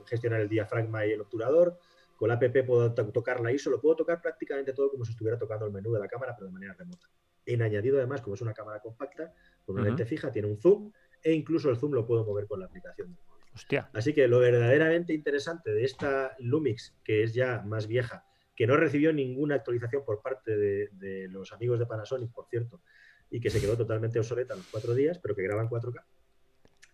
gestionar 0.06 0.42
el 0.42 0.50
diafragma 0.50 1.06
y 1.06 1.12
el 1.12 1.22
obturador. 1.22 1.80
Con 2.16 2.30
la 2.30 2.36
app 2.36 2.44
puedo 2.66 2.94
tocar 2.94 3.40
la 3.40 3.52
ISO, 3.52 3.70
lo 3.70 3.80
puedo 3.80 3.96
tocar 3.96 4.22
prácticamente 4.22 4.74
todo 4.74 4.90
como 4.90 5.06
si 5.06 5.12
estuviera 5.12 5.38
tocando 5.38 5.66
el 5.66 5.72
menú 5.72 5.94
de 5.94 6.00
la 6.00 6.08
cámara, 6.08 6.36
pero 6.36 6.48
de 6.48 6.54
manera 6.54 6.74
remota. 6.74 7.08
En 7.46 7.62
añadido, 7.62 7.98
además, 7.98 8.22
como 8.22 8.36
es 8.36 8.42
una 8.42 8.54
cámara 8.54 8.80
compacta, 8.82 9.34
con 9.66 9.76
una 9.76 9.86
lente 9.86 10.06
fija, 10.06 10.32
tiene 10.32 10.48
un 10.48 10.58
zoom 10.58 10.92
e 11.24 11.32
incluso 11.32 11.70
el 11.70 11.78
zoom 11.78 11.94
lo 11.94 12.06
puedo 12.06 12.26
mover 12.26 12.48
con 12.48 12.60
la 12.60 12.66
aplicación 12.66 13.18
Hostia. 13.54 13.90
Así 13.94 14.14
que 14.14 14.28
lo 14.28 14.40
verdaderamente 14.40 15.14
interesante 15.14 15.72
de 15.72 15.84
esta 15.84 16.36
Lumix, 16.40 16.96
que 17.04 17.24
es 17.24 17.34
ya 17.34 17.62
más 17.66 17.88
vieja, 17.88 18.26
que 18.56 18.68
no 18.68 18.78
recibió 18.78 19.12
ninguna 19.14 19.56
actualización 19.56 20.04
por 20.06 20.22
parte 20.22 20.56
de, 20.58 21.28
los 21.30 21.52
amigos 21.52 21.80
de 21.80 21.86
Panasonic, 21.86 22.32
por 22.32 22.48
cierto, 22.48 22.82
y 23.30 23.40
que 23.40 23.50
se 23.50 23.62
quedó 23.62 23.78
totalmente 23.78 24.20
obsoleta 24.20 24.54
a 24.54 24.58
los 24.58 24.68
cuatro 24.68 24.94
días, 24.94 25.20
pero 25.20 25.36
que 25.36 25.44
graba 25.44 25.62
en 25.62 25.70
4K, 25.70 26.04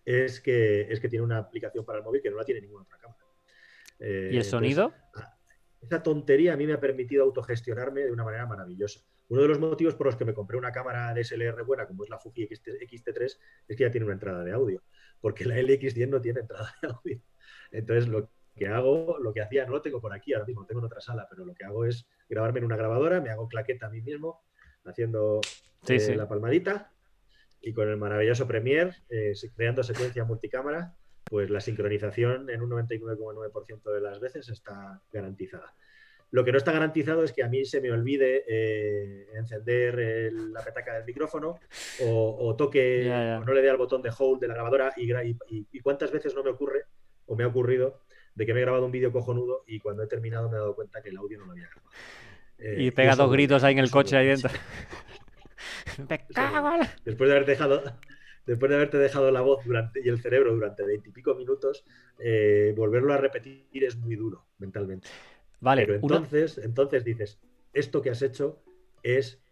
es 0.04 0.40
que, 0.40 0.82
es 0.82 1.00
que 1.00 1.08
tiene 1.08 1.24
una 1.24 1.38
aplicación 1.38 1.84
para 1.84 1.98
el 1.98 2.04
móvil 2.04 2.22
que 2.22 2.30
no 2.30 2.36
la 2.36 2.44
tiene 2.44 2.60
ninguna 2.60 2.84
otra 2.84 2.98
cámara. 2.98 3.24
Eh, 3.98 4.30
¿Y 4.32 4.36
el 4.36 4.44
sonido? 4.44 4.92
Ah, 5.14 5.36
esa 5.80 6.02
tontería 6.02 6.52
a 6.52 6.56
mí 6.56 6.66
me 6.66 6.74
ha 6.74 6.80
permitido 6.80 7.24
autogestionarme 7.24 8.02
de 8.02 8.12
una 8.12 8.24
manera 8.24 8.46
maravillosa. 8.46 9.00
Uno 9.28 9.42
de 9.42 9.48
los 9.48 9.58
motivos 9.58 9.94
por 9.94 10.06
los 10.06 10.16
que 10.16 10.24
me 10.24 10.34
compré 10.34 10.56
una 10.56 10.70
cámara 10.70 11.12
de 11.12 11.24
SLR 11.24 11.62
buena, 11.64 11.86
como 11.86 12.04
es 12.04 12.10
la 12.10 12.18
Fuji 12.18 12.48
XT3, 12.48 13.38
es 13.68 13.76
que 13.76 13.82
ya 13.82 13.90
tiene 13.90 14.04
una 14.04 14.14
entrada 14.14 14.44
de 14.44 14.52
audio 14.52 14.82
porque 15.20 15.44
la 15.44 15.56
LX10 15.56 16.08
no 16.08 16.20
tiene 16.20 16.40
entrada 16.40 16.74
de 16.82 16.88
audio. 16.88 17.20
Entonces, 17.70 18.08
lo 18.08 18.30
que 18.54 18.68
hago, 18.68 19.18
lo 19.18 19.32
que 19.32 19.42
hacía, 19.42 19.66
no 19.66 19.72
lo 19.72 19.82
tengo 19.82 20.00
por 20.00 20.12
aquí 20.12 20.32
ahora 20.32 20.46
mismo, 20.46 20.62
lo 20.62 20.66
tengo 20.66 20.80
en 20.80 20.86
otra 20.86 21.00
sala, 21.00 21.26
pero 21.28 21.44
lo 21.44 21.54
que 21.54 21.64
hago 21.64 21.84
es 21.84 22.06
grabarme 22.28 22.60
en 22.60 22.64
una 22.64 22.76
grabadora, 22.76 23.20
me 23.20 23.30
hago 23.30 23.48
claqueta 23.48 23.86
a 23.86 23.90
mí 23.90 24.00
mismo, 24.00 24.44
haciendo 24.84 25.40
eh, 25.88 26.16
la 26.16 26.28
palmadita, 26.28 26.92
y 27.60 27.72
con 27.72 27.88
el 27.88 27.96
maravilloso 27.96 28.46
Premiere, 28.46 28.92
eh, 29.08 29.32
creando 29.54 29.82
secuencia 29.82 30.24
multicámara, 30.24 30.94
pues 31.24 31.50
la 31.50 31.60
sincronización 31.60 32.48
en 32.50 32.62
un 32.62 32.70
99,9% 32.70 33.92
de 33.92 34.00
las 34.00 34.20
veces 34.20 34.48
está 34.48 35.02
garantizada. 35.12 35.74
Lo 36.30 36.44
que 36.44 36.52
no 36.52 36.58
está 36.58 36.72
garantizado 36.72 37.22
es 37.22 37.32
que 37.32 37.42
a 37.42 37.48
mí 37.48 37.64
se 37.64 37.80
me 37.80 37.90
olvide 37.90 38.44
eh, 38.48 39.28
encender 39.34 40.32
la 40.32 40.62
petaca 40.62 40.94
del 40.94 41.04
micrófono 41.04 41.58
o, 42.02 42.54
toque 42.56 43.10
o 43.10 43.44
no 43.44 43.52
le 43.52 43.62
dé 43.62 43.70
al 43.70 43.76
botón 43.76 44.02
de 44.02 44.10
hold 44.16 44.40
de 44.40 44.48
la 44.48 44.54
grabadora 44.54 44.92
y, 44.96 45.08
y, 45.48 45.80
cuántas 45.80 46.10
veces 46.10 46.34
no 46.34 46.42
me 46.42 46.50
ocurre 46.50 46.84
o 47.26 47.36
me 47.36 47.44
ha 47.44 47.46
ocurrido 47.46 48.00
de 48.34 48.44
que 48.44 48.52
me 48.52 48.60
he 48.60 48.62
grabado 48.62 48.86
un 48.86 48.92
vídeo 48.92 49.12
cojonudo 49.12 49.64
y 49.66 49.78
cuando 49.78 50.02
he 50.02 50.06
terminado 50.06 50.48
me 50.50 50.56
he 50.56 50.60
dado 50.60 50.74
cuenta 50.74 51.00
que 51.00 51.10
el 51.10 51.16
audio 51.16 51.38
no 51.38 51.46
lo 51.46 51.52
había 51.52 51.68
grabado. 51.68 51.90
Eh, 52.58 52.76
y 52.78 52.90
pega 52.90 53.16
dos 53.16 53.30
gritos 53.30 53.62
ahí 53.64 53.72
en 53.72 53.78
el 53.78 53.90
coche 53.90 54.16
ahí 54.16 54.26
dentro. 54.26 54.50
Después 57.04 57.28
de 57.28 57.36
haber 57.36 57.46
dejado 57.46 57.82
después 58.46 58.70
de 58.70 58.76
haberte 58.76 58.98
dejado 58.98 59.30
la 59.30 59.40
voz 59.40 59.64
durante, 59.64 60.00
y 60.02 60.08
el 60.08 60.20
cerebro 60.20 60.54
durante 60.54 60.84
veintipico 60.84 61.34
minutos, 61.34 61.84
eh, 62.18 62.72
volverlo 62.76 63.12
a 63.12 63.16
repetir 63.16 63.66
es 63.72 63.96
muy 63.96 64.14
duro 64.14 64.46
mentalmente. 64.58 65.08
Vale. 65.60 65.82
Pero 65.82 65.94
entonces, 65.96 66.58
entonces 66.58 67.04
dices, 67.04 67.40
esto 67.72 68.00
que 68.00 68.10
has 68.10 68.22
hecho 68.22 68.62
es 69.02 69.42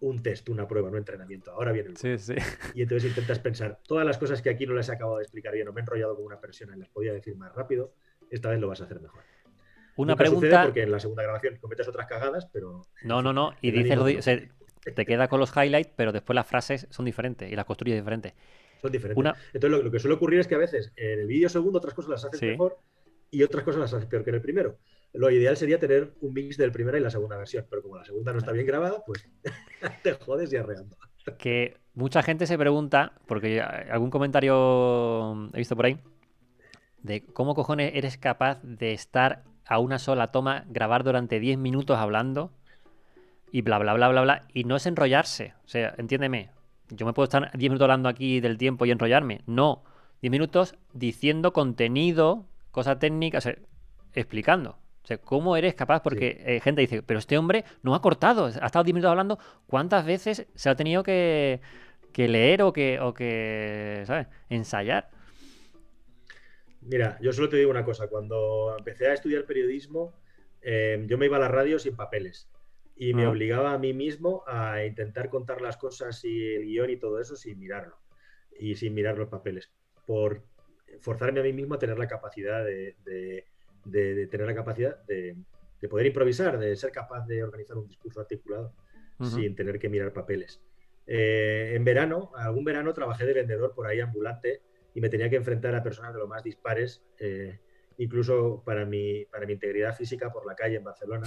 un 0.00 0.20
test, 0.20 0.48
una 0.48 0.66
prueba, 0.66 0.90
no 0.90 0.98
entrenamiento. 0.98 1.52
Ahora 1.52 1.70
viene 1.70 1.90
el 1.90 1.96
sí, 1.96 2.18
sí. 2.18 2.34
Y 2.74 2.82
entonces 2.82 3.10
intentas 3.10 3.38
pensar, 3.38 3.78
todas 3.86 4.04
las 4.04 4.18
cosas 4.18 4.42
que 4.42 4.50
aquí 4.50 4.66
no 4.66 4.74
les 4.74 4.88
he 4.88 4.92
acabado 4.92 5.18
de 5.18 5.22
explicar 5.22 5.54
bien 5.54 5.68
o 5.68 5.72
me 5.72 5.80
he 5.80 5.82
enrollado 5.82 6.16
con 6.16 6.24
una 6.24 6.40
persona 6.40 6.74
y 6.74 6.80
las 6.80 6.88
podía 6.88 7.12
decir 7.12 7.36
más 7.36 7.54
rápido, 7.54 7.94
esta 8.28 8.50
vez 8.50 8.58
lo 8.58 8.66
vas 8.66 8.80
a 8.80 8.84
hacer 8.84 9.00
mejor. 9.00 9.22
Una 9.94 10.16
pregunta. 10.16 10.64
Porque 10.64 10.82
en 10.82 10.90
la 10.90 10.98
segunda 10.98 11.22
grabación 11.22 11.56
cometes 11.60 11.86
otras 11.86 12.06
cagadas, 12.08 12.46
pero. 12.46 12.86
No, 13.04 13.22
no, 13.22 13.32
no. 13.32 13.54
Y 13.60 13.70
dices 13.70 13.96
lo 13.96 14.06
te 14.90 15.06
queda 15.06 15.28
con 15.28 15.40
los 15.40 15.54
highlights, 15.56 15.92
pero 15.94 16.12
después 16.12 16.34
las 16.34 16.46
frases 16.46 16.86
son 16.90 17.04
diferentes 17.04 17.50
y 17.50 17.56
las 17.56 17.64
construyes 17.64 17.98
diferentes. 17.98 18.34
Son 18.80 18.90
diferentes. 18.90 19.34
Entonces, 19.52 19.84
lo, 19.84 19.90
que 19.90 19.98
suele 20.00 20.16
ocurrir 20.16 20.40
es 20.40 20.48
que 20.48 20.56
a 20.56 20.58
veces 20.58 20.92
en 20.96 21.20
el 21.20 21.26
vídeo 21.26 21.48
segundo 21.48 21.78
otras 21.78 21.94
cosas 21.94 22.10
las 22.10 22.24
haces 22.24 22.42
mejor 22.42 22.78
y 23.30 23.42
otras 23.42 23.64
cosas 23.64 23.80
las 23.80 23.94
haces 23.94 24.06
peor 24.06 24.24
que 24.24 24.30
en 24.30 24.36
el 24.36 24.42
primero. 24.42 24.78
Lo 25.12 25.30
ideal 25.30 25.56
sería 25.56 25.78
tener 25.78 26.14
un 26.20 26.34
mix 26.34 26.56
del 26.56 26.72
primera 26.72 26.98
y 26.98 27.00
la 27.00 27.10
segunda 27.10 27.36
versión, 27.36 27.66
pero 27.70 27.82
como 27.82 27.96
la 27.96 28.04
segunda 28.04 28.32
no 28.32 28.38
está 28.38 28.52
bien 28.52 28.66
grabada, 28.66 29.02
pues 29.06 29.28
te 30.02 30.12
jodes 30.14 30.52
y 30.52 30.56
arreando. 30.56 30.96
Que 31.38 31.76
mucha 31.94 32.22
gente 32.22 32.46
se 32.46 32.58
pregunta, 32.58 33.12
porque 33.26 33.60
algún 33.60 34.10
comentario 34.10 35.48
he 35.54 35.58
visto 35.58 35.76
por 35.76 35.86
ahí, 35.86 35.98
de 37.02 37.24
cómo 37.24 37.54
cojones 37.54 37.92
eres 37.94 38.16
capaz 38.16 38.60
de 38.62 38.92
estar 38.92 39.44
a 39.64 39.78
una 39.78 39.98
sola 39.98 40.32
toma, 40.32 40.64
grabar 40.68 41.04
durante 41.04 41.38
10 41.38 41.58
minutos 41.58 41.96
hablando 41.98 42.52
y 43.52 43.60
bla, 43.60 43.78
bla, 43.78 43.92
bla, 43.92 44.08
bla, 44.08 44.22
bla, 44.22 44.48
y 44.54 44.64
no 44.64 44.76
es 44.76 44.86
enrollarse. 44.86 45.52
O 45.66 45.68
sea, 45.68 45.94
entiéndeme, 45.98 46.48
yo 46.88 47.04
me 47.04 47.12
puedo 47.12 47.24
estar 47.24 47.50
10 47.52 47.70
minutos 47.70 47.84
hablando 47.84 48.08
aquí 48.08 48.40
del 48.40 48.56
tiempo 48.56 48.86
y 48.86 48.90
enrollarme. 48.90 49.42
No, 49.46 49.84
10 50.22 50.30
minutos 50.30 50.74
diciendo 50.94 51.52
contenido, 51.52 52.46
cosa 52.70 52.98
técnica, 52.98 53.40
explicando. 54.14 54.78
O 55.02 55.06
sea, 55.06 55.18
¿cómo 55.18 55.54
eres 55.54 55.74
capaz? 55.74 56.02
Porque 56.02 56.42
eh, 56.46 56.60
gente 56.60 56.80
dice, 56.80 57.02
pero 57.02 57.18
este 57.18 57.36
hombre 57.36 57.64
no 57.82 57.94
ha 57.94 58.00
cortado, 58.00 58.46
ha 58.46 58.66
estado 58.66 58.84
10 58.84 58.94
minutos 58.94 59.10
hablando, 59.10 59.38
¿cuántas 59.66 60.06
veces 60.06 60.46
se 60.54 60.70
ha 60.70 60.74
tenido 60.74 61.02
que, 61.02 61.60
leer 62.16 62.62
o 62.62 62.72
que, 62.72 63.00
o 63.00 63.12
que, 63.12 64.02
¿sabes? 64.06 64.28
Ensayar. 64.48 65.10
Mira, 66.80 67.18
yo 67.20 67.34
solo 67.34 67.50
te 67.50 67.58
digo 67.58 67.70
una 67.70 67.84
cosa. 67.84 68.08
Cuando 68.08 68.74
empecé 68.78 69.08
a 69.08 69.12
estudiar 69.12 69.44
periodismo, 69.44 70.14
eh, 70.62 71.04
yo 71.06 71.18
me 71.18 71.26
iba 71.26 71.36
a 71.36 71.40
la 71.40 71.48
radio 71.48 71.78
sin 71.78 71.94
papeles 71.94 72.48
y 72.96 73.14
me 73.14 73.26
obligaba 73.26 73.72
a 73.72 73.78
mí 73.78 73.92
mismo 73.92 74.44
a 74.46 74.84
intentar 74.84 75.28
contar 75.28 75.60
las 75.60 75.76
cosas 75.76 76.24
y 76.24 76.54
el 76.54 76.64
guion 76.64 76.90
y 76.90 76.96
todo 76.96 77.20
eso 77.20 77.36
sin 77.36 77.58
mirarlo 77.58 77.96
y 78.58 78.76
sin 78.76 78.94
mirar 78.94 79.18
los 79.18 79.28
papeles, 79.28 79.72
por 80.06 80.44
forzarme 81.00 81.40
a 81.40 81.42
mí 81.42 81.52
mismo 81.52 81.74
a 81.74 81.78
tener 81.78 81.98
la 81.98 82.06
capacidad 82.06 82.64
de, 82.64 82.96
de, 83.84 84.26
tener 84.26 84.46
la 84.46 84.54
capacidad 84.54 85.02
de, 85.04 85.36
poder 85.88 86.06
improvisar, 86.06 86.58
de 86.58 86.76
ser 86.76 86.92
capaz 86.92 87.26
de 87.26 87.42
organizar 87.42 87.76
un 87.76 87.88
discurso 87.88 88.20
articulado 88.20 88.72
sin 89.20 89.54
tener 89.54 89.78
que 89.78 89.88
mirar 89.88 90.12
papeles. 90.12 90.60
Eh, 91.06 91.72
en 91.74 91.84
verano, 91.84 92.32
algún 92.36 92.64
verano 92.64 92.92
trabajé 92.92 93.24
de 93.24 93.34
vendedor 93.34 93.72
por 93.74 93.86
ahí 93.86 94.00
ambulante 94.00 94.62
y 94.94 95.00
me 95.00 95.08
tenía 95.08 95.30
que 95.30 95.36
enfrentar 95.36 95.74
a 95.74 95.82
personas 95.82 96.12
de 96.12 96.20
lo 96.20 96.26
más 96.26 96.42
dispares, 96.42 97.02
eh, 97.18 97.60
incluso 97.98 98.62
para 98.64 98.84
mi, 98.84 99.24
para 99.26 99.46
mi 99.46 99.52
integridad 99.54 99.94
física 99.96 100.32
por 100.32 100.46
la 100.46 100.54
calle 100.54 100.76
en 100.76 100.84
Barcelona. 100.84 101.26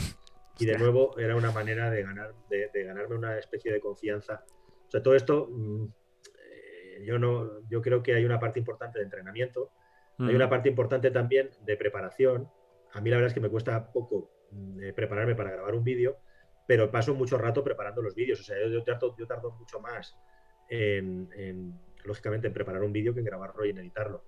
Y 0.57 0.65
de 0.65 0.77
nuevo 0.77 1.18
era 1.18 1.36
una 1.36 1.52
manera 1.52 1.90
de, 1.90 2.03
ganar, 2.03 2.34
de, 2.49 2.84
ganarme 2.84 3.15
una 3.15 3.38
especie 3.38 3.72
de 3.72 3.80
confianza. 3.80 4.45
O 4.88 4.90
sea, 4.90 5.03
todo 5.03 5.15
esto, 5.15 5.49
mm, 5.52 5.86
eh, 5.86 7.03
yo, 7.06 7.19
no, 7.19 7.68
yo 7.68 7.82
creo 7.82 8.02
que 8.02 8.14
hay 8.14 8.26
una 8.26 8.40
parte 8.40 8.60
importante 8.60 8.99
de 8.99 9.06
entrenamiento, 9.06 9.72
hay 10.18 10.34
una 10.34 10.49
parte 10.49 10.69
importante 10.69 11.11
también 11.11 11.49
de 11.65 11.76
preparación. 11.76 12.49
A 12.94 13.02
mí 13.02 13.10
la 13.10 13.18
verdad 13.18 13.27
es 13.27 13.34
que 13.34 13.41
me 13.41 13.49
cuesta 13.49 13.91
poco 13.91 14.32
mm, 14.52 14.94
prepararme 14.95 15.36
para 15.36 15.52
grabar 15.52 15.76
un 15.76 15.84
vídeo, 15.84 16.19
pero 16.65 16.90
paso 16.90 17.14
mucho 17.14 17.38
rato 17.38 17.64
preparando 17.64 18.02
los 18.02 18.15
vídeos. 18.15 18.40
O 18.40 18.44
sea, 18.44 18.56
yo, 18.65 18.84
tardo, 18.84 19.15
yo 19.18 19.27
tardo, 19.27 19.52
mucho 19.52 19.80
más 19.82 20.18
en, 20.69 21.30
lógicamente, 22.06 22.48
en 22.48 22.53
preparar 22.53 22.84
un 22.84 22.94
vídeo 22.94 23.14
que 23.14 23.19
en 23.19 23.26
grabarlo 23.26 23.65
y 23.65 23.72
en 23.72 23.80
editarlo. 23.80 24.23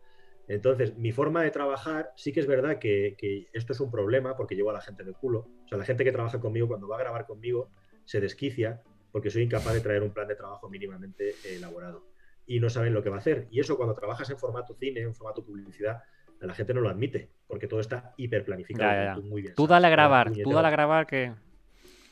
Entonces, 0.48 0.98
mi 0.98 1.12
forma 1.12 1.44
de 1.44 1.52
trabajar, 1.52 2.12
sí 2.16 2.32
que 2.32 2.40
es 2.40 2.48
verdad 2.48 2.80
que, 2.80 3.18
esto 3.54 3.74
es 3.74 3.80
un 3.80 3.92
problema 3.92 4.36
porque 4.38 4.56
llevo 4.56 4.70
a 4.70 4.74
la 4.74 4.82
gente 4.82 5.04
de 5.04 5.14
culo. 5.14 5.48
O 5.66 5.68
sea, 5.68 5.78
la 5.78 5.84
gente 5.84 6.04
que 6.04 6.12
trabaja 6.12 6.40
conmigo, 6.40 6.68
cuando 6.68 6.88
va 6.88 6.96
a 6.96 7.00
grabar 7.00 7.26
conmigo, 7.26 7.70
se 8.06 8.22
desquicia 8.22 8.82
porque 9.12 9.30
soy 9.30 9.44
incapaz 9.44 9.74
de 9.74 9.82
traer 9.82 10.04
un 10.04 10.12
plan 10.12 10.28
de 10.28 10.36
trabajo 10.36 10.70
mínimamente 10.70 11.34
elaborado. 11.44 12.08
Y 12.46 12.62
no 12.62 12.70
saben 12.70 12.94
lo 12.94 13.04
que 13.04 13.10
va 13.10 13.18
a 13.18 13.20
hacer. 13.20 13.48
Y 13.52 13.60
eso 13.60 13.76
cuando 13.76 13.94
trabajas 13.94 14.30
en 14.30 14.38
formato 14.38 14.74
cine, 14.76 15.02
en 15.02 15.14
formato 15.14 15.44
publicidad, 15.44 16.02
la 16.40 16.54
gente 16.54 16.74
no 16.74 16.82
lo 16.82 16.90
admite 16.90 17.30
porque 17.46 17.68
todo 17.68 17.82
está 17.82 18.14
hiper 18.16 18.46
planificado. 18.46 19.22
Tú, 19.22 19.42
tú 19.56 19.68
dale 19.68 19.88
a 19.88 19.90
grabar, 19.90 20.32
tú 20.32 20.54
dale 20.54 20.68
a 20.68 20.72
grabar 20.72 21.08
que... 21.08 21.34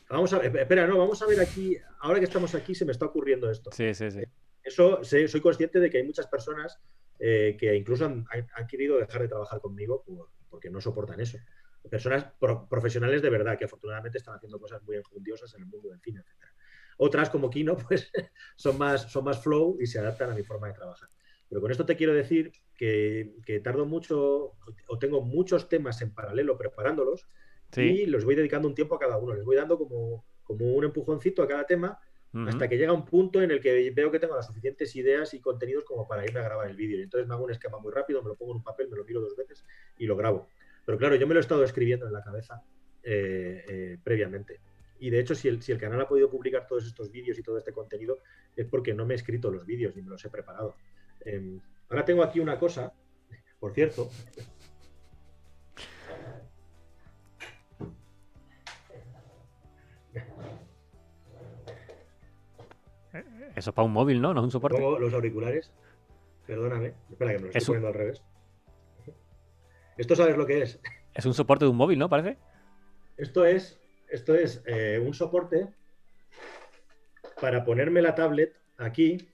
Vamos 0.08 0.32
a 0.32 0.38
ver, 0.38 0.56
espera, 0.56 0.86
no, 0.86 0.98
vamos 0.98 1.20
a 1.22 1.26
ver 1.26 1.40
aquí, 1.40 1.76
ahora 2.00 2.20
que 2.20 2.26
estamos 2.26 2.54
aquí 2.54 2.74
se 2.76 2.84
me 2.84 2.92
está 2.92 3.06
ocurriendo 3.06 3.50
esto. 3.50 3.70
Sí, 3.72 3.92
sí, 3.92 4.10
sí. 4.10 4.20
Eso, 4.62 5.02
soy 5.02 5.40
consciente 5.40 5.80
de 5.80 5.90
que 5.90 5.98
hay 5.98 6.04
muchas 6.04 6.28
personas 6.28 6.78
eh, 7.18 7.56
que 7.58 7.74
incluso 7.74 8.04
han, 8.04 8.26
querido 8.68 8.98
dejar 8.98 9.22
de 9.22 9.28
trabajar 9.28 9.60
conmigo 9.60 10.04
porque 10.48 10.70
no 10.70 10.80
soportan 10.80 11.20
eso. 11.20 11.38
Personas 11.90 12.26
profesionales 12.68 13.22
de 13.22 13.30
verdad 13.30 13.58
que 13.58 13.64
afortunadamente 13.64 14.18
están 14.18 14.34
haciendo 14.34 14.58
cosas 14.58 14.82
muy 14.82 14.96
enjundiosas 14.96 15.54
en 15.54 15.62
el 15.62 15.66
mundo 15.66 15.88
del 15.88 16.00
cine, 16.00 16.20
etc. 16.20 16.46
Otras, 16.98 17.30
como 17.30 17.50
Kino, 17.50 17.76
pues 17.88 18.10
son 18.56 18.78
más, 18.78 19.10
son 19.10 19.24
más 19.24 19.42
flow 19.42 19.78
y 19.80 19.86
se 19.86 19.98
adaptan 19.98 20.30
a 20.30 20.34
mi 20.34 20.42
forma 20.42 20.68
de 20.68 20.74
trabajar. 20.74 21.08
Pero 21.48 21.60
con 21.60 21.70
esto 21.70 21.86
te 21.86 21.96
quiero 21.96 22.12
decir 22.12 22.52
que, 22.76 23.36
que 23.44 23.60
tardo 23.60 23.86
mucho 23.86 24.56
o 24.88 24.98
tengo 24.98 25.20
muchos 25.20 25.68
temas 25.68 26.02
en 26.02 26.12
paralelo 26.12 26.58
preparándolos 26.58 27.28
y 27.76 28.06
los 28.06 28.24
voy 28.24 28.34
dedicando 28.34 28.68
un 28.68 28.74
tiempo 28.74 28.94
a 28.94 28.98
cada 28.98 29.18
uno. 29.18 29.34
Les 29.34 29.44
voy 29.44 29.56
dando 29.56 29.78
como, 29.78 30.26
como 30.42 30.74
un 30.74 30.84
empujoncito 30.84 31.42
a 31.42 31.48
cada 31.48 31.66
tema 31.66 31.98
hasta 32.48 32.68
que 32.68 32.76
llega 32.76 32.92
un 32.92 33.04
punto 33.04 33.40
en 33.40 33.50
el 33.50 33.60
que 33.60 33.90
veo 33.90 34.10
que 34.10 34.18
tengo 34.18 34.36
las 34.36 34.46
suficientes 34.46 34.94
ideas 34.96 35.32
y 35.34 35.40
contenidos 35.40 35.84
como 35.84 36.06
para 36.06 36.24
irme 36.24 36.40
a 36.40 36.44
grabar 36.44 36.68
el 36.68 36.76
vídeo. 36.76 36.98
Y 36.98 37.02
entonces 37.02 37.26
me 37.26 37.34
hago 37.34 37.44
un 37.44 37.50
esquema 37.50 37.78
muy 37.78 37.92
rápido, 37.92 38.22
me 38.22 38.28
lo 38.28 38.36
pongo 38.36 38.52
en 38.52 38.58
un 38.58 38.62
papel, 38.62 38.88
me 38.88 38.96
lo 38.96 39.04
miro 39.04 39.20
dos 39.20 39.36
veces 39.36 39.64
y 39.98 40.06
lo 40.06 40.16
grabo. 40.16 40.48
Pero 40.84 40.98
claro, 40.98 41.16
yo 41.16 41.26
me 41.26 41.34
lo 41.34 41.40
he 41.40 41.42
estado 41.42 41.64
escribiendo 41.64 42.06
en 42.06 42.12
la 42.12 42.22
cabeza 42.22 42.62
eh, 43.02 43.64
eh, 43.68 43.98
previamente. 44.02 44.60
Y 44.98 45.10
de 45.10 45.20
hecho, 45.20 45.34
si 45.34 45.48
el, 45.48 45.62
si 45.62 45.72
el, 45.72 45.78
canal 45.78 46.00
ha 46.00 46.08
podido 46.08 46.30
publicar 46.30 46.66
todos 46.66 46.86
estos 46.86 47.10
vídeos 47.10 47.38
y 47.38 47.42
todo 47.42 47.58
este 47.58 47.72
contenido, 47.72 48.18
es 48.54 48.66
porque 48.66 48.94
no 48.94 49.04
me 49.04 49.14
he 49.14 49.16
escrito 49.16 49.50
los 49.50 49.66
vídeos 49.66 49.94
ni 49.94 50.02
me 50.02 50.10
los 50.10 50.24
he 50.24 50.30
preparado. 50.30 50.74
Em, 51.20 51.60
ahora 51.88 52.04
tengo 52.04 52.22
aquí 52.22 52.40
una 52.40 52.58
cosa, 52.58 52.92
por 53.58 53.74
cierto, 53.74 54.10
Eso 63.56 63.70
es 63.70 63.74
para 63.74 63.86
un 63.86 63.92
móvil, 63.92 64.20
¿no? 64.20 64.34
No 64.34 64.40
es 64.40 64.44
un 64.44 64.50
soporte. 64.50 64.78
Pongo 64.78 64.98
los 64.98 65.12
auriculares. 65.14 65.72
Perdóname. 66.46 66.94
Espera 67.10 67.32
que 67.32 67.38
me 67.38 67.44
lo 67.44 67.48
estoy 67.48 67.64
poniendo 67.64 67.88
al 67.88 67.94
revés. 67.94 68.22
¿Esto 69.96 70.14
sabes 70.14 70.36
lo 70.36 70.46
que 70.46 70.62
es? 70.62 70.78
Es 71.14 71.24
un 71.24 71.32
soporte 71.34 71.64
de 71.64 71.70
un 71.70 71.76
móvil, 71.76 71.98
¿no? 71.98 72.08
Parece. 72.08 72.36
Esto 73.16 73.46
es, 73.46 73.80
esto 74.10 74.34
es 74.34 74.62
eh, 74.66 75.02
un 75.02 75.14
soporte 75.14 75.68
para 77.40 77.64
ponerme 77.64 78.02
la 78.02 78.14
tablet 78.14 78.54
aquí 78.76 79.26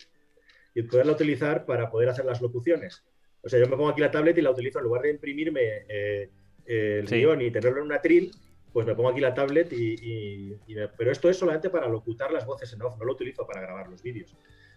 y 0.75 0.83
poderla 0.83 1.13
utilizar 1.13 1.67
para 1.67 1.91
poder 1.91 2.09
hacer 2.09 2.25
las 2.25 2.41
locuciones. 2.41 3.05
O 3.43 3.49
sea, 3.49 3.59
yo 3.59 3.69
me 3.69 3.77
pongo 3.77 3.89
aquí 3.89 4.01
la 4.01 4.11
tablet 4.13 4.39
y 4.39 4.43
la 4.43 4.53
utilizo 4.53 4.79
en 4.79 4.85
lugar 4.85 5.03
de 5.03 5.11
imprimirme 5.11 5.85
eh, 5.89 6.31
el 6.65 7.07
guion 7.07 7.43
y 7.43 7.51
tenerlo 7.51 7.81
en 7.81 7.87
una 7.87 8.01
tril, 8.01 8.31
pues 8.73 8.87
me 8.87 8.95
pongo 8.95 9.11
aquí 9.11 9.21
la 9.21 9.35
tablet 9.35 9.73
y, 9.73 10.57
pero 10.97 11.13
esto 11.13 11.29
es 11.29 11.37
solamente 11.37 11.71
para 11.71 11.89
locutar 11.89 12.33
las 12.33 12.47
voces 12.47 12.73
en 12.73 12.83
off, 12.83 12.97
no 12.99 13.05
lo 13.05 13.13
utilizo 13.13 13.47
para 13.47 13.61
grabar 13.61 13.89
los 13.89 14.03
vídeos. 14.03 14.35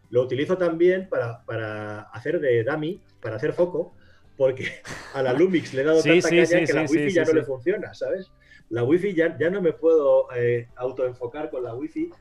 Lo 0.10 0.22
utilizo 0.22 0.58
también 0.58 1.10
para, 1.10 2.02
hacer 2.14 2.40
de 2.40 2.64
dummy, 2.64 3.02
para 3.22 3.38
hacer 3.38 3.54
foco, 3.54 3.96
porque 4.38 4.68
a 5.14 5.22
la 5.22 5.34
Lumix 5.34 5.74
le 5.74 5.82
he 5.82 5.86
dado 5.86 6.04
tanta 6.04 6.30
caña 6.30 6.66
que 6.66 6.74
la 6.74 6.82
wifi 6.82 7.12
ya 7.12 7.24
no 7.24 7.34
le 7.34 7.44
funciona, 7.44 7.94
¿sabes? 7.94 8.32
La 8.70 8.84
wifi 8.84 9.14
ya, 9.14 9.38
ya 9.38 9.50
no 9.50 9.62
me 9.62 9.74
puedo 9.74 10.28
eh, 10.36 10.68
autoenfocar 10.76 11.50
con 11.50 11.64
la 11.64 11.74
wifi 11.74 12.12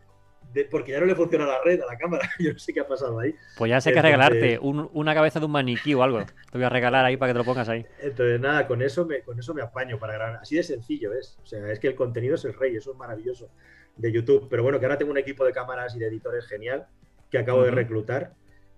porque 0.71 0.93
ya 0.93 1.01
no 1.01 1.07
le 1.07 1.15
funciona 1.15 1.47
la 1.47 1.61
red 1.65 1.81
a 1.81 1.87
la 1.87 1.97
cámara. 1.97 2.29
Yo 2.39 2.53
no 2.53 2.59
sé 2.59 2.73
qué 2.73 2.81
ha 2.81 2.87
pasado 2.87 3.19
ahí. 3.19 3.35
Pues 3.57 3.69
ya 3.71 3.81
sé 3.81 3.93
que 3.93 4.01
regalarte 4.01 4.59
una 4.61 5.15
cabeza 5.15 5.41
de 5.41 5.47
un 5.47 5.53
maniquí 5.53 5.95
o 5.95 6.03
algo. 6.03 6.25
Te 6.25 6.59
voy 6.59 6.65
a 6.65 6.69
regalar 6.69 7.05
ahí 7.05 7.17
para 7.17 7.31
que 7.31 7.35
te 7.35 7.39
lo 7.39 7.45
pongas 7.45 7.69
ahí. 7.69 7.85
Entonces, 8.01 8.41
nada, 8.41 8.67
con 8.67 8.83
eso 8.83 9.05
me, 9.05 9.23
con 9.23 9.39
eso 9.39 9.55
me 9.55 9.63
apaño 9.63 9.99
para 9.99 10.15
grabar. 10.15 10.37
Así 10.37 10.57
de 10.57 10.63
sencillo 10.63 11.13
es. 11.13 11.39
O 11.43 11.47
sea, 11.47 11.71
es 11.71 11.79
que 11.79 11.89
el 11.89 11.95
contenido 11.95 12.35
es 12.35 12.45
el 12.45 12.55
rey, 12.55 12.77
eso 12.77 12.93
es 12.93 12.97
maravilloso 12.97 13.51
de 13.97 14.13
YouTube. 14.13 14.49
Pero 14.49 14.63
bueno, 14.63 14.79
que 14.79 14.87
ahora 14.87 14.99
tengo 14.99 15.11
un 15.13 15.19
equipo 15.19 15.45
de 15.45 15.53
cámaras 15.53 15.95
y 15.97 15.99
de 15.99 16.07
editores 16.07 16.47
genial 16.47 16.87
que 17.31 17.39
acabo 17.39 17.63
de 17.63 17.71
reclutar. 17.71 18.35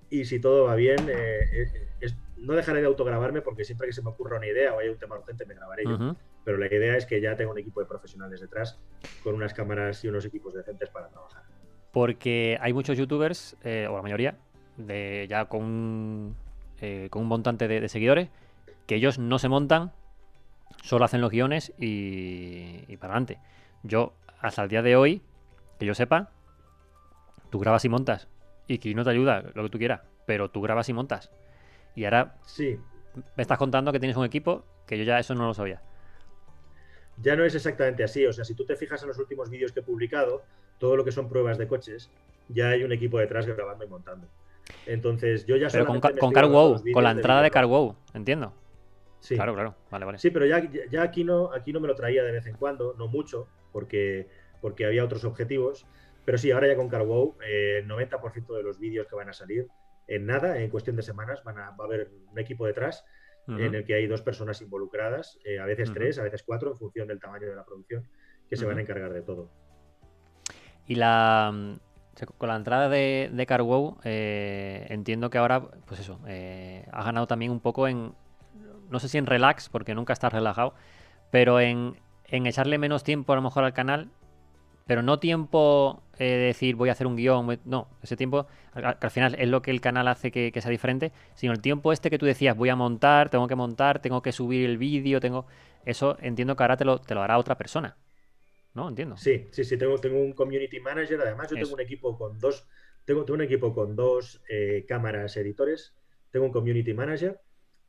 Y 0.09 0.25
si 0.25 0.41
todo 0.41 0.65
va 0.65 0.77
bien, 0.77 1.09
eh, 1.09 1.69
eh, 2.01 2.09
no 2.37 2.55
dejaré 2.55 2.81
de 2.81 2.87
autograbarme 2.87 3.43
porque 3.43 3.65
siempre 3.65 3.89
que 3.89 3.93
se 3.93 4.03
me 4.03 4.11
ocurra 4.11 4.37
una 4.37 4.47
idea 4.47 4.73
o 4.75 4.79
hay 4.79 4.89
un 4.89 4.99
tema 4.99 5.19
urgente 5.19 5.45
me 5.47 5.55
grabaré 5.55 5.85
yo. 5.85 6.17
Pero 6.45 6.59
la 6.59 6.67
idea 6.67 6.97
es 6.97 7.07
que 7.07 7.21
ya 7.21 7.35
tengo 7.35 7.51
un 7.51 7.59
equipo 7.59 7.81
de 7.81 7.87
profesionales 7.87 8.41
detrás 8.41 8.79
con 9.25 9.35
unas 9.35 9.53
cámaras 9.53 10.05
y 10.05 10.09
unos 10.09 10.25
equipos 10.25 10.55
decentes 10.55 10.89
para 10.91 11.09
trabajar 11.09 11.43
porque 11.97 12.59
hay 12.61 12.75
muchos 12.75 12.99
youtubers, 12.99 13.57
eh, 13.65 13.87
o 13.89 13.97
la 13.97 14.03
mayoría, 14.03 14.37
de 14.77 15.25
ya 15.31 15.47
con 15.47 15.63
un, 15.63 16.37
eh, 16.83 17.09
con 17.09 17.23
un 17.23 17.29
montante 17.29 17.69
de, 17.69 17.89
seguidores, 17.89 18.29
que 18.87 18.97
ellos 18.97 19.19
no 19.19 19.39
se 19.39 19.49
montan, 19.49 19.93
solo 20.83 21.07
hacen 21.07 21.23
los 21.23 21.31
guiones 21.31 21.73
y, 21.79 22.99
para 22.99 23.15
adelante. 23.15 23.39
Yo, 23.83 24.13
hasta 24.41 24.65
el 24.65 24.69
día 24.69 24.83
de 24.83 24.95
hoy, 24.95 25.23
que 25.79 25.87
yo 25.87 25.95
sepa, 25.95 26.29
tú 27.49 27.61
grabas 27.61 27.87
y 27.87 27.89
montas. 27.89 28.29
Y 28.69 28.77
que 28.77 28.95
no 28.95 29.03
te 29.03 29.09
ayuda, 29.09 29.43
lo 29.55 29.63
que 29.63 29.71
tú 29.71 29.79
quieras, 29.79 30.03
pero 30.27 30.51
tú 30.51 30.61
grabas 30.61 30.91
y 30.91 30.93
montas. 30.93 31.31
Y 31.95 32.05
ahora 32.05 32.37
sí. 32.45 32.79
me 33.37 33.41
estás 33.43 33.57
contando 33.57 33.91
que 33.91 34.01
tienes 34.01 34.19
un 34.19 34.27
equipo 34.27 34.67
que 34.87 34.99
yo 34.99 35.05
ya 35.05 35.19
eso 35.19 35.35
no 35.35 35.47
lo 35.47 35.55
sabía. 35.55 35.81
Ya 37.23 37.37
no 37.37 37.45
es 37.47 37.55
exactamente 37.55 38.05
así. 38.05 38.27
O 38.27 38.35
sea, 38.35 38.45
si 38.45 38.53
tú 38.53 38.67
te 38.67 38.77
fijas 38.77 39.01
en 39.01 39.09
los 39.09 39.19
últimos 39.19 39.49
vídeos 39.49 39.73
que 39.73 39.81
he 39.81 39.83
publicado, 39.83 40.45
todo 40.79 40.97
lo 40.97 41.05
que 41.05 41.13
son 41.13 41.29
pruebas 41.29 41.59
de 41.59 41.67
coches, 41.67 42.11
ya 42.49 42.71
hay 42.71 42.85
un 42.85 42.93
equipo 42.93 43.19
detrás 43.19 43.47
grabando 43.47 43.85
y 43.85 43.89
montando. 43.89 44.29
Entonces, 44.87 45.47
yo 45.47 45.57
ya 45.57 45.69
Pero 45.71 45.87
con, 45.87 46.01
con 46.01 46.33
CarWow, 46.33 46.83
con 46.93 47.05
la 47.05 47.13
entrada 47.13 47.43
de, 47.43 47.51
CarWow, 47.51 47.95
entiendo. 48.15 48.53
Sí. 49.21 49.35
Claro, 49.35 49.55
claro. 49.55 49.75
Vale, 49.91 50.05
vale. 50.05 50.19
Sí, 50.19 50.31
pero 50.31 50.47
ya, 50.47 50.63
ya 50.91 51.03
aquí, 51.03 51.25
no, 51.25 51.53
aquí 51.53 51.73
no 51.73 51.81
me 51.81 51.89
lo 51.89 51.95
traía 51.95 52.23
de 52.23 52.33
vez 52.33 52.47
en 52.47 52.57
cuando, 52.57 52.95
no 52.99 53.09
mucho, 53.09 53.49
porque, 53.73 54.29
porque 54.61 54.87
había 54.87 55.05
otros 55.05 55.25
objetivos. 55.25 55.87
Pero 56.25 56.39
sí, 56.39 56.51
ahora 56.51 56.67
ya 56.67 56.77
con 56.77 56.89
CarWow, 56.89 57.37
eh, 57.47 57.79
el 57.83 57.89
90% 57.89 58.57
de 58.57 58.63
los 58.63 58.79
vídeos 58.79 59.07
que 59.07 59.15
van 59.15 59.29
a 59.29 59.33
salir, 59.33 59.69
en 60.09 60.27
nada, 60.27 60.61
en 60.61 60.71
cuestión 60.71 60.97
de 60.97 61.03
semanas, 61.03 61.43
van 61.45 61.59
a, 61.59 61.71
va 61.71 61.85
a 61.85 61.87
haber 61.87 62.11
un 62.31 62.39
equipo 62.39 62.67
detrás 62.67 63.05
en 63.49 63.77
el 63.77 63.85
que 63.85 63.95
hay 63.95 64.09
dos 64.09 64.23
personas 64.23 64.61
involucradas, 64.61 65.39
eh, 65.45 65.61
a 65.61 65.67
veces 65.67 65.93
tres, 65.93 66.19
a 66.19 66.25
veces 66.25 66.43
cuatro, 66.43 66.73
en 66.73 66.77
función 66.77 67.07
del 67.07 67.21
tamaño 67.21 67.49
de 67.49 67.55
la 67.55 67.65
producción, 67.65 68.09
que 68.49 68.57
se 68.57 68.65
van 68.65 68.79
a 68.79 68.81
encargar 68.81 69.13
de 69.13 69.23
todo. 69.23 69.51
Y 70.87 70.95
la 70.97 71.53
mm, 71.53 71.75
con 72.39 72.49
la 72.49 72.57
entrada 72.57 72.89
de, 72.89 73.31
de 73.33 73.47
CarWow, 73.47 73.99
eh, 74.05 74.87
entiendo 74.89 75.31
que 75.31 75.39
ahora, 75.39 75.63
pues 75.85 76.01
eso, 76.01 76.19
eh, 76.27 76.87
ha 76.93 77.03
ganado 77.05 77.27
también 77.27 77.51
un 77.51 77.61
poco 77.61 77.89
en, 77.89 78.15
no 78.91 79.01
sé 79.01 79.09
si 79.09 79.19
en 79.19 79.27
relax, 79.27 79.69
porque 79.69 79.95
nunca 79.95 80.13
estás 80.13 80.33
relajado, 80.33 80.75
pero 81.31 81.61
en, 81.61 81.97
en 82.29 82.47
echarle 82.47 82.79
menos 82.79 83.05
tiempo 83.05 83.33
a 83.33 83.37
lo 83.37 83.43
mejor 83.43 83.65
al 83.65 83.75
canal, 83.75 84.09
pero 84.87 85.03
no 85.03 85.19
tiempo 85.19 86.03
eh, 86.19 86.25
de 86.25 86.39
decir 86.39 86.77
voy 86.77 86.89
a 86.89 86.93
hacer 86.93 87.07
un 87.07 87.17
guion, 87.17 87.59
no, 87.65 87.89
ese 88.03 88.17
tiempo, 88.17 88.47
que 88.75 88.87
al, 88.87 89.11
final 89.11 89.35
es 89.39 89.49
lo 89.49 89.61
que 89.61 89.71
el 89.71 89.81
canal 89.81 90.09
hace 90.09 90.31
que, 90.31 90.53
sea 90.61 90.71
diferente, 90.71 91.13
sino 91.35 91.53
el 91.53 91.61
tiempo 91.61 91.93
este 91.93 92.09
que 92.09 92.19
tú 92.19 92.25
decías, 92.25 92.57
voy 92.57 92.71
a 92.71 92.77
montar, 92.77 93.29
tengo 93.29 93.47
que 93.47 93.57
montar, 93.57 93.99
tengo 93.99 94.23
que 94.23 94.33
subir 94.33 94.65
el 94.65 94.79
vídeo, 94.79 95.21
tengo, 95.21 95.47
eso 95.85 96.17
entiendo 96.21 96.57
que 96.57 96.63
ahora 96.63 96.77
te 96.77 96.85
lo, 96.85 96.99
te 96.99 97.15
lo 97.15 97.23
hará 97.23 97.37
otra 97.37 97.57
persona. 97.57 97.97
¿No? 98.77 98.91
Entiendo. 98.91 99.17
Sí, 99.17 99.49
sí, 99.51 99.65
sí, 99.65 99.77
tengo, 99.79 99.99
tengo 99.99 100.21
un 100.21 100.35
community 100.35 100.79
manager. 100.81 101.21
Además, 101.23 101.51
yo 101.51 101.57
tengo 101.57 101.73
un 101.73 101.81
equipo 101.81 102.17
con 102.17 102.39
dos, 102.39 102.69
tengo, 103.07 103.25
un 103.27 103.41
equipo 103.41 103.75
con 103.75 103.97
dos 103.97 104.43
eh, 104.49 104.85
cámaras 104.87 105.37
editores, 105.39 105.95
tengo 106.31 106.45
un 106.45 106.53
community 106.53 106.93
manager, 106.93 107.41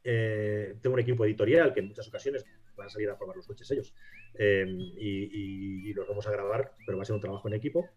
eh, 0.03 0.75
tengo 0.81 0.93
un 0.93 1.01
equipo 1.01 1.25
editorial 1.25 1.73
que 1.73 1.81
en 1.81 1.87
muchas 1.87 2.07
ocasiones 2.07 2.45
van 2.77 2.87
a 2.87 2.89
salir 2.89 3.09
a 3.09 3.17
probar 3.17 3.35
los 3.35 3.45
coches 3.45 3.69
ellos. 3.69 3.93
Em, 4.35 4.79
y, 4.79 5.93
los 5.93 6.07
vamos 6.07 6.25
a 6.25 6.31
grabar, 6.31 6.73
pero 6.85 6.97
va 6.97 7.03
a 7.03 7.05
ser 7.05 7.15
un 7.15 7.21
trabajo 7.21 7.47
en 7.49 7.55
equipo. 7.55 7.89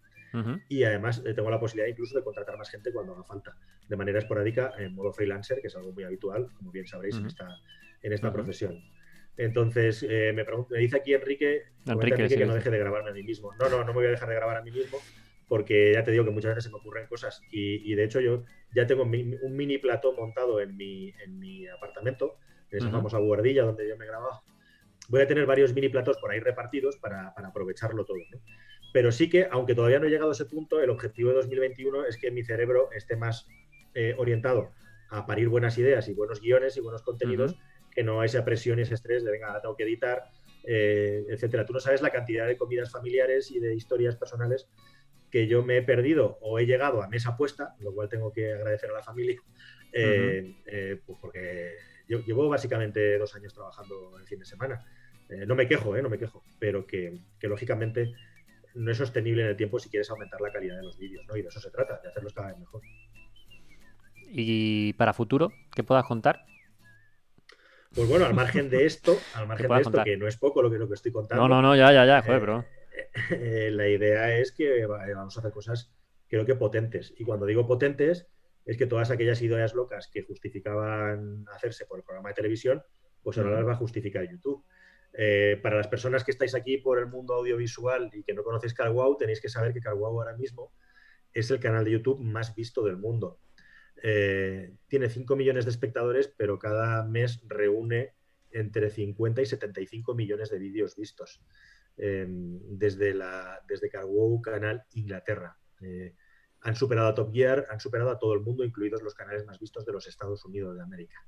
Y 0.69 0.85
además 0.85 1.23
eh, 1.27 1.35
tengo 1.35 1.51
la 1.51 1.59
posibilidad 1.59 1.89
incluso 1.89 2.17
de 2.17 2.23
contratar 2.23 2.57
más 2.57 2.71
gente 2.71 2.93
cuando 2.93 3.15
haga 3.15 3.25
falta, 3.25 3.57
de 3.89 3.97
manera 3.97 4.21
esporádica, 4.21 4.73
en 4.79 4.95
modo 4.95 5.12
freelancer, 5.12 5.61
que 5.61 5.67
es 5.67 5.77
algo 5.77 5.93
muy 5.93 6.05
habitual, 6.05 6.49
como 6.55 6.71
bien 6.71 6.87
sabréis, 6.87 7.17
en 7.17 7.27
esta, 7.27 7.59
en 8.01 8.12
esta 8.12 8.33
profesión. 8.33 8.81
Entonces, 9.41 10.05
eh, 10.07 10.35
me, 10.35 10.45
me, 10.45 10.79
dice 10.79 10.99
aquí 10.99 11.15
Enrique, 11.15 11.62
Enrique, 11.87 12.29
que 12.29 12.45
no 12.45 12.55
deje 12.55 12.69
de 12.69 12.79
grabarme 12.79 13.09
a 13.09 13.12
mí 13.15 13.23
mismo. 13.23 13.55
No, 13.59 13.71
no, 13.71 13.79
no 13.79 13.87
me 13.87 13.93
voy 13.93 14.07
a 14.07 14.11
dejar 14.11 14.29
de 14.29 14.35
grabar 14.35 14.59
a 14.59 14.62
mí 14.62 14.71
mismo, 14.71 14.99
porque 15.49 15.95
ya 15.95 16.05
te 16.05 16.11
digo 16.11 16.27
que 16.27 16.31
muchas 16.31 16.51
veces 16.51 16.65
se 16.65 16.71
me 16.71 16.77
ocurren 16.77 17.07
cosas. 17.07 17.41
Y, 17.51 17.95
de 17.95 18.05
hecho, 18.05 18.21
yo 18.21 18.45
ya 18.75 18.87
tengo 18.87 19.03
un 19.05 19.57
mini 19.57 19.79
plató 19.79 20.12
montado 20.12 20.61
en 20.61 20.77
mi, 20.77 21.15
en 21.25 21.39
mi 21.39 21.67
apartamento, 21.69 22.37
en 22.71 22.79
esa 22.81 22.91
famosa 22.91 23.17
guardilla 23.17 23.62
donde 23.62 23.89
yo 23.89 23.97
me 23.97 24.05
he 24.05 24.09
grabado. 24.09 24.43
Voy 25.09 25.23
a 25.23 25.27
tener 25.27 25.47
varios 25.47 25.73
mini 25.73 25.89
platos 25.89 26.19
por 26.19 26.31
ahí 26.31 26.41
repartidos 26.41 26.99
para, 26.99 27.35
para 27.35 27.49
aprovecharlo 27.49 28.05
todo. 28.05 28.19
¿no? 28.31 28.41
Pero 28.93 29.11
sí 29.11 29.31
que, 29.31 29.49
aunque 29.51 29.75
todavía 29.75 30.01
no 30.01 30.07
he 30.07 30.11
llegado 30.11 30.29
a 30.29 30.35
ese 30.35 30.45
punto, 30.45 30.81
el 30.81 30.91
objetivo 30.91 31.31
de 31.31 31.37
2021 31.37 32.05
es 32.05 32.19
que 32.19 32.31
mi 32.31 32.45
cerebro 32.45 32.91
esté 32.93 33.17
más 33.17 33.47
eh, 33.95 34.15
orientado 34.19 34.71
a 35.09 35.27
parir 35.27 35.49
buenas 35.49 35.79
ideas 35.79 36.09
y 36.09 36.15
buenos 36.15 36.41
guiones 36.41 36.77
y 36.77 36.81
buenos 36.81 37.03
contenidos, 37.03 37.57
que 37.91 38.03
no 38.03 38.23
esa 38.23 38.45
presión 38.45 38.79
y 38.79 38.83
ese 38.83 38.95
estrés 38.95 39.25
de, 39.25 39.31
venga, 39.31 39.61
tengo 39.61 39.77
que 39.77 39.85
editar, 39.85 40.25
eh, 40.65 41.25
etcétera. 41.29 41.65
Tú 41.65 41.73
no 41.73 41.81
sabes 41.81 42.03
la 42.03 42.11
cantidad 42.11 42.47
de 42.47 42.57
comidas 42.57 42.91
familiares 42.91 43.51
y 43.51 43.61
de 43.61 43.75
historias 43.75 44.17
personales 44.17 44.69
que 45.31 45.47
yo 45.47 45.65
me 45.65 45.79
he 45.79 45.83
perdido 45.83 46.39
o 46.41 46.59
he 46.59 46.67
llegado 46.67 47.03
a 47.03 47.09
mesa 47.09 47.37
puesta, 47.37 47.75
lo 47.81 47.95
cual 47.95 48.09
tengo 48.09 48.33
que 48.33 48.53
agradecer 48.53 48.91
a 48.91 48.95
la 48.95 49.03
familia, 49.03 49.41
eh, 49.93 50.55
pues 51.07 51.19
porque 51.21 51.75
yo 52.09 52.19
llevo 52.25 52.49
básicamente 52.49 53.17
dos 53.19 53.35
años 53.35 53.55
trabajando 53.55 54.19
el 54.19 54.27
fin 54.27 54.41
de 54.41 54.45
semana. 54.45 54.85
no 55.47 55.55
me 55.55 55.69
quejo, 55.69 55.97
no 55.97 56.09
me 56.09 56.19
quejo, 56.19 56.43
pero 56.59 56.85
que, 56.85 57.21
que 57.39 57.47
lógicamente 57.47 58.12
no 58.75 58.91
es 58.91 58.99
sostenible 58.99 59.43
en 59.43 59.49
el 59.49 59.57
tiempo 59.57 59.79
si 59.79 59.89
quieres 59.89 60.11
aumentar 60.11 60.41
la 60.41 60.53
calidad 60.53 60.77
de 60.77 60.83
los 60.83 60.99
vídeos, 60.99 61.25
¿no? 61.29 61.37
Y 61.37 61.43
de 61.43 61.49
eso 61.49 61.61
se 61.61 61.71
trata, 61.71 62.01
de 62.03 62.09
hacerlos 62.09 62.33
cada 62.33 62.49
vez 62.49 62.59
mejor. 62.59 62.83
¿Y 64.33 64.93
para 64.95 65.12
futuro, 65.12 65.53
qué 65.75 65.83
puedas 65.83 66.05
contar? 66.05 66.45
Pues 67.95 68.09
bueno, 68.09 68.25
al 68.25 68.35
margen 68.35 68.71
de 68.71 68.87
esto, 68.87 69.19
al 69.35 69.49
margen 69.49 69.69
de 69.69 69.81
esto, 69.81 70.05
que 70.05 70.17
no 70.17 70.29
es 70.29 70.37
poco 70.37 70.62
lo 70.62 70.71
que, 70.71 70.79
lo 70.79 70.87
que 70.87 70.95
estoy 70.95 71.11
contando. 71.11 71.49
No, 71.49 71.57
no, 71.57 71.61
no, 71.61 71.75
ya, 71.75 71.93
ya, 71.93 72.07
ya, 72.07 72.23
joder, 72.23 72.41
bro. 72.41 72.65
Eh, 72.93 73.11
eh, 73.31 73.71
la 73.73 73.89
idea 73.89 74.37
es 74.37 74.53
que 74.53 74.87
vamos 74.87 75.37
a 75.37 75.41
hacer 75.41 75.51
cosas, 75.51 75.93
creo 76.29 76.47
que 76.47 76.55
potentes. 76.55 77.12
Y 77.19 77.25
cuando 77.25 77.47
digo 77.47 77.67
potentes, 77.67 78.29
es 78.65 78.77
que 78.77 78.87
todas 78.87 79.11
aquellas 79.11 79.43
ideas 79.43 79.75
locas 79.75 80.09
que 80.09 80.23
justificaban 80.23 81.45
hacerse 81.53 81.85
por 81.87 81.99
el 81.99 82.05
programa 82.05 82.29
de 82.29 82.37
televisión, 82.37 82.83
pues 83.25 83.39
ahora 83.39 83.51
las 83.51 83.67
va 83.67 83.73
a 83.73 83.77
justificar 83.77 84.29
YouTube. 84.31 84.65
Eh, 85.12 85.59
para 85.61 85.77
las 85.77 85.89
personas 85.89 86.23
que 86.23 86.31
estáis 86.31 86.55
aquí 86.55 86.79
por 86.79 87.01
el 87.01 87.09
mundo 87.09 87.35
audiovisual 87.35 88.11
y 88.12 88.23
que 88.23 88.35
no 88.35 88.45
conocéis 88.45 88.75
CarWow, 88.75 89.17
tenéis 89.17 89.41
que 89.41 89.49
saber 89.49 89.73
que 89.73 89.81
CarWow 89.81 90.21
ahora 90.21 90.37
mismo 90.37 90.73
es 91.33 91.51
el 91.51 91.59
canal 91.59 91.85
de 91.85 91.91
YouTube 91.91 92.21
más 92.21 92.55
visto 92.55 92.85
del 92.85 92.97
mundo. 92.97 93.41
Eh, 94.02 94.74
tiene 94.89 95.10
5 95.10 95.36
millones 95.36 95.64
de 95.64 95.70
espectadores, 95.70 96.32
pero 96.36 96.59
cada 96.59 97.05
mes 97.05 97.43
reúne 97.47 98.14
entre 98.51 98.90
50 98.90 99.43
y 99.43 99.47
75 99.47 100.14
millones 100.14 100.51
de 100.51 100.59
vídeos 100.59 100.97
vistos 100.97 101.43
em, 101.97 102.59
desde, 102.78 103.14
la, 103.14 103.62
desde 103.68 103.90
CarWow 103.90 104.40
Canal 104.40 104.85
Inglaterra. 104.93 105.56
Eh, 105.82 106.14
han 106.62 106.77
superado 106.77 107.09
a 107.09 107.14
Top 107.14 107.32
Gear, 107.32 107.66
han 107.70 107.81
superado 107.81 108.10
a 108.10 108.18
todo 108.18 108.35
el 108.35 108.40
mundo, 108.40 108.64
incluidos 108.64 109.02
los 109.02 109.14
canales 109.14 109.47
más 109.47 109.59
vistos 109.59 109.85
de 109.85 109.93
los 109.93 110.06
Estados 110.06 110.44
Unidos 110.44 110.77
de 110.77 110.82
América. 110.82 111.24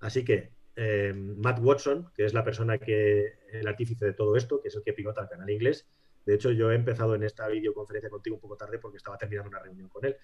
Así 0.00 0.24
que 0.24 0.52
eh, 0.76 1.12
Matt 1.14 1.60
Watson, 1.60 2.10
que 2.14 2.24
es 2.24 2.34
la 2.34 2.44
persona 2.44 2.78
que, 2.78 3.38
el 3.52 3.66
artífice 3.66 4.04
de 4.04 4.12
todo 4.12 4.36
esto, 4.36 4.60
que 4.60 4.68
es 4.68 4.74
el 4.76 4.82
que 4.82 4.92
pilota 4.92 5.22
el 5.22 5.28
canal 5.28 5.50
inglés. 5.50 5.88
De 6.24 6.34
hecho, 6.34 6.50
yo 6.50 6.72
he 6.72 6.74
empezado 6.74 7.14
en 7.14 7.22
esta 7.22 7.46
videoconferencia 7.48 8.10
contigo 8.10 8.36
un 8.36 8.42
poco 8.42 8.56
tarde 8.56 8.78
porque 8.78 8.96
estaba 8.96 9.16
terminando 9.16 9.48
una 9.50 9.60
reunión 9.60 9.88
con 9.88 10.04
él 10.04 10.16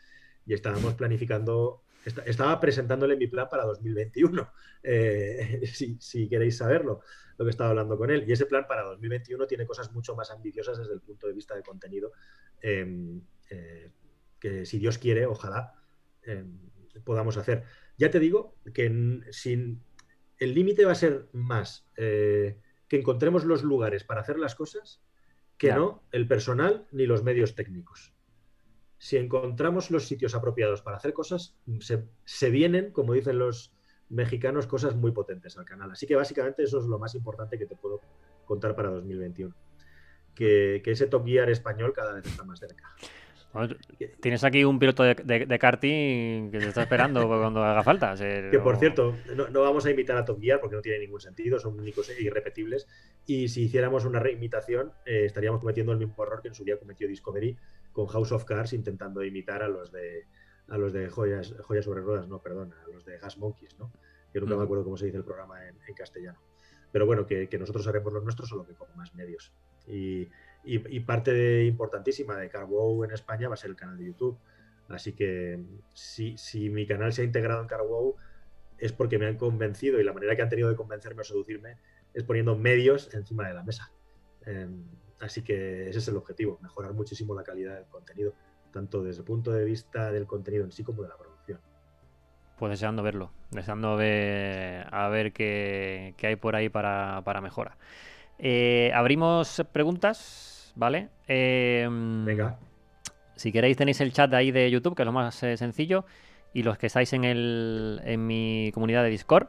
y 0.46 0.54
estábamos 0.54 0.94
planificando, 0.94 1.84
estaba 2.26 2.60
presentándole 2.60 3.16
mi 3.16 3.26
plan 3.26 3.48
para 3.50 3.64
2021, 3.64 4.52
eh, 4.82 5.62
si, 5.66 6.28
queréis 6.28 6.56
saberlo, 6.56 7.00
lo 7.38 7.44
que 7.44 7.50
estaba 7.50 7.70
hablando 7.70 7.96
con 7.96 8.10
él. 8.10 8.24
Y 8.26 8.32
ese 8.32 8.46
plan 8.46 8.66
para 8.66 8.82
2021 8.82 9.46
tiene 9.46 9.66
cosas 9.66 9.92
mucho 9.92 10.14
más 10.14 10.30
ambiciosas 10.30 10.78
desde 10.78 10.94
el 10.94 11.00
punto 11.00 11.26
de 11.26 11.32
vista 11.32 11.54
de 11.54 11.62
contenido, 11.62 12.12
em, 12.60 13.20
eh, 13.50 13.90
que 14.38 14.66
si 14.66 14.78
Dios 14.78 14.98
quiere, 14.98 15.26
ojalá 15.26 15.74
em, 16.22 16.58
podamos 17.04 17.36
hacer. 17.36 17.64
Ya 17.96 18.10
te 18.10 18.18
digo 18.18 18.56
que 18.72 19.20
sin 19.30 19.82
el 20.38 20.54
límite 20.54 20.84
va 20.84 20.92
a 20.92 20.96
ser 20.96 21.28
más 21.32 21.88
eh, 21.96 22.58
que 22.88 22.98
encontremos 22.98 23.44
los 23.44 23.62
lugares 23.62 24.02
para 24.02 24.20
hacer 24.20 24.38
las 24.38 24.54
cosas 24.54 25.00
que 25.56 25.72
no 25.72 26.02
el 26.10 26.26
personal 26.26 26.88
ni 26.90 27.06
los 27.06 27.22
medios 27.22 27.54
técnicos. 27.54 28.12
Si 29.02 29.16
encontramos 29.16 29.90
los 29.90 30.06
sitios 30.06 30.36
apropiados 30.36 30.80
para 30.80 30.96
hacer 30.96 31.12
cosas, 31.12 31.56
se, 31.80 32.50
vienen, 32.50 32.92
como 32.92 33.14
dicen 33.14 33.36
los 33.36 33.74
mexicanos, 34.08 34.68
cosas 34.68 34.94
muy 34.94 35.10
potentes 35.10 35.58
al 35.58 35.64
canal. 35.64 35.90
Así 35.90 36.06
que 36.06 36.14
básicamente 36.14 36.62
eso 36.62 36.78
es 36.78 36.84
lo 36.84 37.00
más 37.00 37.16
importante 37.16 37.58
que 37.58 37.66
te 37.66 37.74
puedo 37.74 38.00
contar 38.44 38.76
para 38.76 38.90
2021. 38.90 39.52
Que, 40.36 40.82
que 40.84 40.92
ese 40.92 41.08
Top 41.08 41.26
Gear 41.26 41.50
español 41.50 41.92
cada 41.92 42.12
vez 42.12 42.24
está 42.26 42.44
más 42.44 42.60
cerca 42.60 42.94
tienes 44.20 44.44
aquí 44.44 44.64
un 44.64 44.78
piloto 44.78 45.02
de, 45.02 45.58
karting 45.58 46.50
que 46.50 46.58
te 46.58 46.68
está 46.68 46.82
esperando 46.82 47.26
cuando 47.28 47.62
haga 47.62 47.82
falta. 47.82 48.14
que 48.14 48.58
por 48.58 48.76
cierto, 48.76 49.14
no, 49.34 49.60
vamos 49.60 49.84
a 49.86 49.90
imitar 49.90 50.16
a 50.16 50.24
Top 50.24 50.40
Gear 50.40 50.60
porque 50.60 50.76
no 50.76 50.82
tiene 50.82 50.98
ningún 51.00 51.20
sentido, 51.20 51.58
son 51.58 51.78
únicos 51.78 52.08
e 52.10 52.22
irrepetibles. 52.22 52.88
Y 53.26 53.48
si 53.48 53.64
hiciéramos 53.64 54.04
una 54.04 54.20
reimitación, 54.20 54.92
eh, 55.04 55.24
estaríamos 55.26 55.60
cometiendo 55.60 55.92
el 55.92 55.98
mismo 55.98 56.22
error 56.22 56.40
que 56.40 56.48
en 56.48 56.54
su 56.54 56.64
día 56.64 56.78
cometió 56.78 57.06
Discovery 57.06 57.56
con 57.92 58.06
House 58.06 58.32
of 58.32 58.44
Cards, 58.44 58.72
intentando 58.72 59.22
imitar 59.22 59.62
a 59.62 59.68
los 59.68 59.92
de 59.92 60.26
a 60.68 60.78
los 60.78 60.92
de 60.92 61.10
joyas, 61.10 61.54
joyas 61.62 61.84
sobre 61.84 62.00
ruedas, 62.00 62.28
no, 62.28 62.40
perdón, 62.40 62.72
a 62.72 62.88
los 62.88 63.04
de 63.04 63.18
Gas 63.18 63.36
Monkeys, 63.36 63.78
¿no? 63.78 63.92
Que 64.32 64.40
nunca 64.40 64.56
me 64.56 64.62
acuerdo 64.62 64.84
cómo 64.84 64.96
se 64.96 65.06
dice 65.06 65.18
el 65.18 65.24
programa 65.24 65.56
en, 65.68 65.76
castellano. 65.94 66.38
Pero 66.90 67.04
bueno, 67.04 67.26
que, 67.26 67.48
que, 67.48 67.58
nosotros 67.58 67.86
haremos 67.86 68.12
los 68.12 68.22
nuestros, 68.22 68.48
solo 68.48 68.66
que 68.66 68.72
con 68.72 68.88
más 68.96 69.14
medios. 69.14 69.52
Y, 69.86 70.28
y, 70.64 71.00
parte 71.00 71.64
importantísima 71.64 72.36
de 72.36 72.48
CarWow 72.48 73.04
en 73.04 73.12
España 73.12 73.48
va 73.48 73.54
a 73.54 73.56
ser 73.56 73.70
el 73.70 73.76
canal 73.76 73.98
de 73.98 74.06
YouTube. 74.06 74.38
Así 74.88 75.12
que 75.12 75.60
si, 75.94 76.70
mi 76.70 76.86
canal 76.86 77.12
se 77.12 77.22
ha 77.22 77.24
integrado 77.24 77.60
en 77.60 77.66
CarWow 77.66 78.16
es 78.78 78.92
porque 78.92 79.18
me 79.18 79.26
han 79.26 79.36
convencido 79.36 80.00
y 80.00 80.04
la 80.04 80.12
manera 80.12 80.36
que 80.36 80.42
han 80.42 80.48
tenido 80.48 80.68
de 80.68 80.76
convencerme 80.76 81.22
o 81.22 81.24
seducirme 81.24 81.78
es 82.14 82.24
poniendo 82.24 82.56
medios 82.56 83.12
encima 83.14 83.48
de 83.48 83.54
la 83.54 83.62
mesa. 83.62 83.92
Em, 84.44 84.84
así 85.20 85.42
que 85.42 85.88
ese 85.88 85.98
es 85.98 86.08
el 86.08 86.16
objetivo, 86.16 86.58
mejorar 86.62 86.92
muchísimo 86.92 87.34
la 87.34 87.44
calidad 87.44 87.76
del 87.76 87.86
contenido, 87.86 88.34
tanto 88.72 89.02
desde 89.02 89.20
el 89.20 89.24
punto 89.24 89.52
de 89.52 89.64
vista 89.64 90.10
del 90.10 90.26
contenido 90.26 90.64
en 90.64 90.72
sí 90.72 90.82
como 90.82 91.02
de 91.02 91.08
la 91.08 91.16
producción. 91.16 91.60
Pues 92.58 92.70
deseando 92.70 93.02
verlo, 93.02 93.32
deseando 93.50 93.96
ver, 93.96 94.86
a 94.92 95.08
ver 95.08 95.32
qué, 95.32 96.14
hay 96.22 96.36
por 96.36 96.54
ahí 96.56 96.68
para 96.68 97.40
mejora. 97.40 97.76
Eh, 98.42 98.90
abrimos 98.94 99.62
preguntas. 99.72 100.52
¿vale? 100.74 101.08
Em, 101.26 102.24
Venga. 102.24 102.58
Si 103.36 103.52
queréis 103.52 103.76
tenéis 103.76 104.00
el 104.00 104.12
chat 104.12 104.30
de 104.30 104.36
ahí 104.36 104.50
de 104.50 104.70
YouTube, 104.70 104.94
que 104.94 105.02
es 105.02 105.06
lo 105.06 105.12
más 105.12 105.42
eh, 105.42 105.56
sencillo, 105.56 106.04
y 106.52 106.62
los 106.62 106.78
que 106.78 106.86
estáis 106.86 107.12
en, 107.12 107.24
el, 107.24 108.00
en 108.04 108.26
mi 108.26 108.70
comunidad 108.74 109.02
de 109.02 109.10
Discord, 109.10 109.48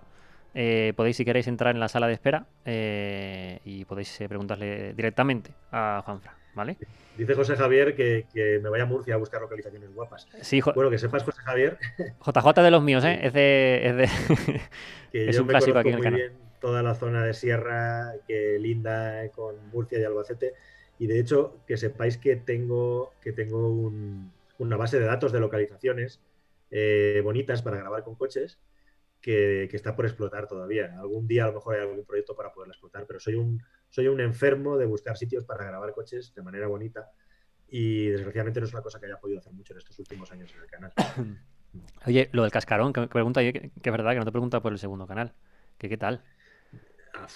eh, 0.56 0.94
podéis 0.96 1.18
si 1.18 1.26
queréis 1.26 1.48
entrar 1.48 1.74
en 1.74 1.80
la 1.80 1.88
sala 1.88 2.08
de 2.08 2.14
espera 2.14 2.46
eh, 2.64 3.60
y 3.66 3.86
podéis 3.86 4.20
preguntarle 4.28 4.94
directamente 4.94 5.52
a 5.72 6.02
Juanfra, 6.06 6.36
¿vale? 6.54 6.78
Dice 7.18 7.34
José 7.34 7.56
Javier 7.56 7.96
que, 7.96 8.26
me 8.62 8.70
vaya 8.70 8.84
a 8.84 8.88
Murcia 8.88 9.16
a 9.16 9.18
buscar 9.18 9.42
localizaciones 9.42 9.94
guapas. 9.94 10.28
Sí, 10.42 10.62
bueno, 10.74 10.90
que 10.90 10.98
sepas, 10.98 11.24
José 11.24 11.42
Javier. 11.42 11.78
JJ 12.26 12.62
de 12.62 12.72
los 12.72 12.84
míos, 12.84 13.04
¿eh? 13.04 13.20
Es 13.24 13.34
de. 13.34 14.10
Es, 15.12 15.40
un 15.40 15.48
clásico 15.48 15.78
aquí 15.78 15.90
en 15.90 15.96
el 15.96 16.02
canal. 16.02 16.32
Toda 16.64 16.82
la 16.82 16.96
zona 16.96 17.26
de 17.26 17.34
sierra 17.34 18.14
que 18.26 18.58
linda 18.58 19.30
con 19.36 19.70
Murcia 19.70 20.00
y 20.00 20.06
Albacete 20.06 20.54
y 20.98 21.08
de 21.08 21.20
hecho, 21.20 21.60
que 21.68 21.76
sepáis 21.76 22.18
que 22.18 22.38
tengo, 22.38 23.12
que 23.20 23.34
tengo 23.34 23.92
una 24.58 24.78
base 24.78 24.98
de 24.98 25.06
datos 25.06 25.34
de 25.34 25.42
localizaciones 25.42 26.22
eh, 26.72 27.20
bonitas 27.22 27.62
para 27.62 27.76
grabar 27.76 28.06
con 28.06 28.16
coches 28.16 28.58
que, 29.20 29.66
está 29.66 29.98
por 29.98 30.06
explotar 30.06 30.48
todavía. 30.48 30.98
Algún 30.98 31.28
día 31.28 31.44
a 31.44 31.48
lo 31.48 31.56
mejor 31.56 31.76
hay 31.76 31.82
algún 31.82 32.06
proyecto 32.06 32.38
para 32.38 32.54
poderla 32.54 32.72
explotar, 32.72 33.06
pero 33.06 33.20
soy 33.20 33.36
un, 33.36 33.62
soy 33.90 34.08
un 34.08 34.22
enfermo 34.22 34.78
de 34.78 34.86
buscar 34.86 35.18
sitios 35.18 35.44
para 35.44 35.66
grabar 35.66 35.92
coches 35.92 36.34
de 36.34 36.42
manera 36.42 36.68
bonita 36.68 37.12
y 37.68 38.08
desgraciadamente 38.08 38.62
no 38.62 38.68
es 38.68 38.74
una 38.74 38.82
cosa 38.82 38.98
que 39.02 39.08
haya 39.08 39.20
podido 39.20 39.40
hacer 39.40 39.52
mucho 39.52 39.74
en 39.74 39.80
estos 39.80 40.00
últimos 40.00 40.32
años 40.32 40.54
en 40.56 40.62
el 40.62 40.68
canal. 40.68 40.94
Oye, 42.06 42.30
lo 42.32 42.44
del 42.44 42.52
cascarón, 42.52 42.94
que 42.94 43.08
pregunta, 43.08 43.42
que, 43.42 43.52
que 43.52 43.90
es 43.90 43.92
verdad 43.92 44.12
que 44.12 44.20
no 44.20 44.26
te 44.26 44.32
pregunta 44.32 44.62
por 44.62 44.72
el 44.72 44.80
segundo 44.80 45.06
canal. 45.06 45.34
que 45.78 45.90
¿Qué 45.90 45.98
tal? 45.98 46.24
Ah, 47.14 47.28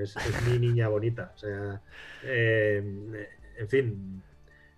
es, 0.00 0.16
mi 0.46 0.58
niña 0.58 0.88
bonita. 0.88 1.32
O 1.34 1.38
sea, 1.38 1.80
eh, 2.24 3.26
en 3.58 3.68
fin, 3.68 4.22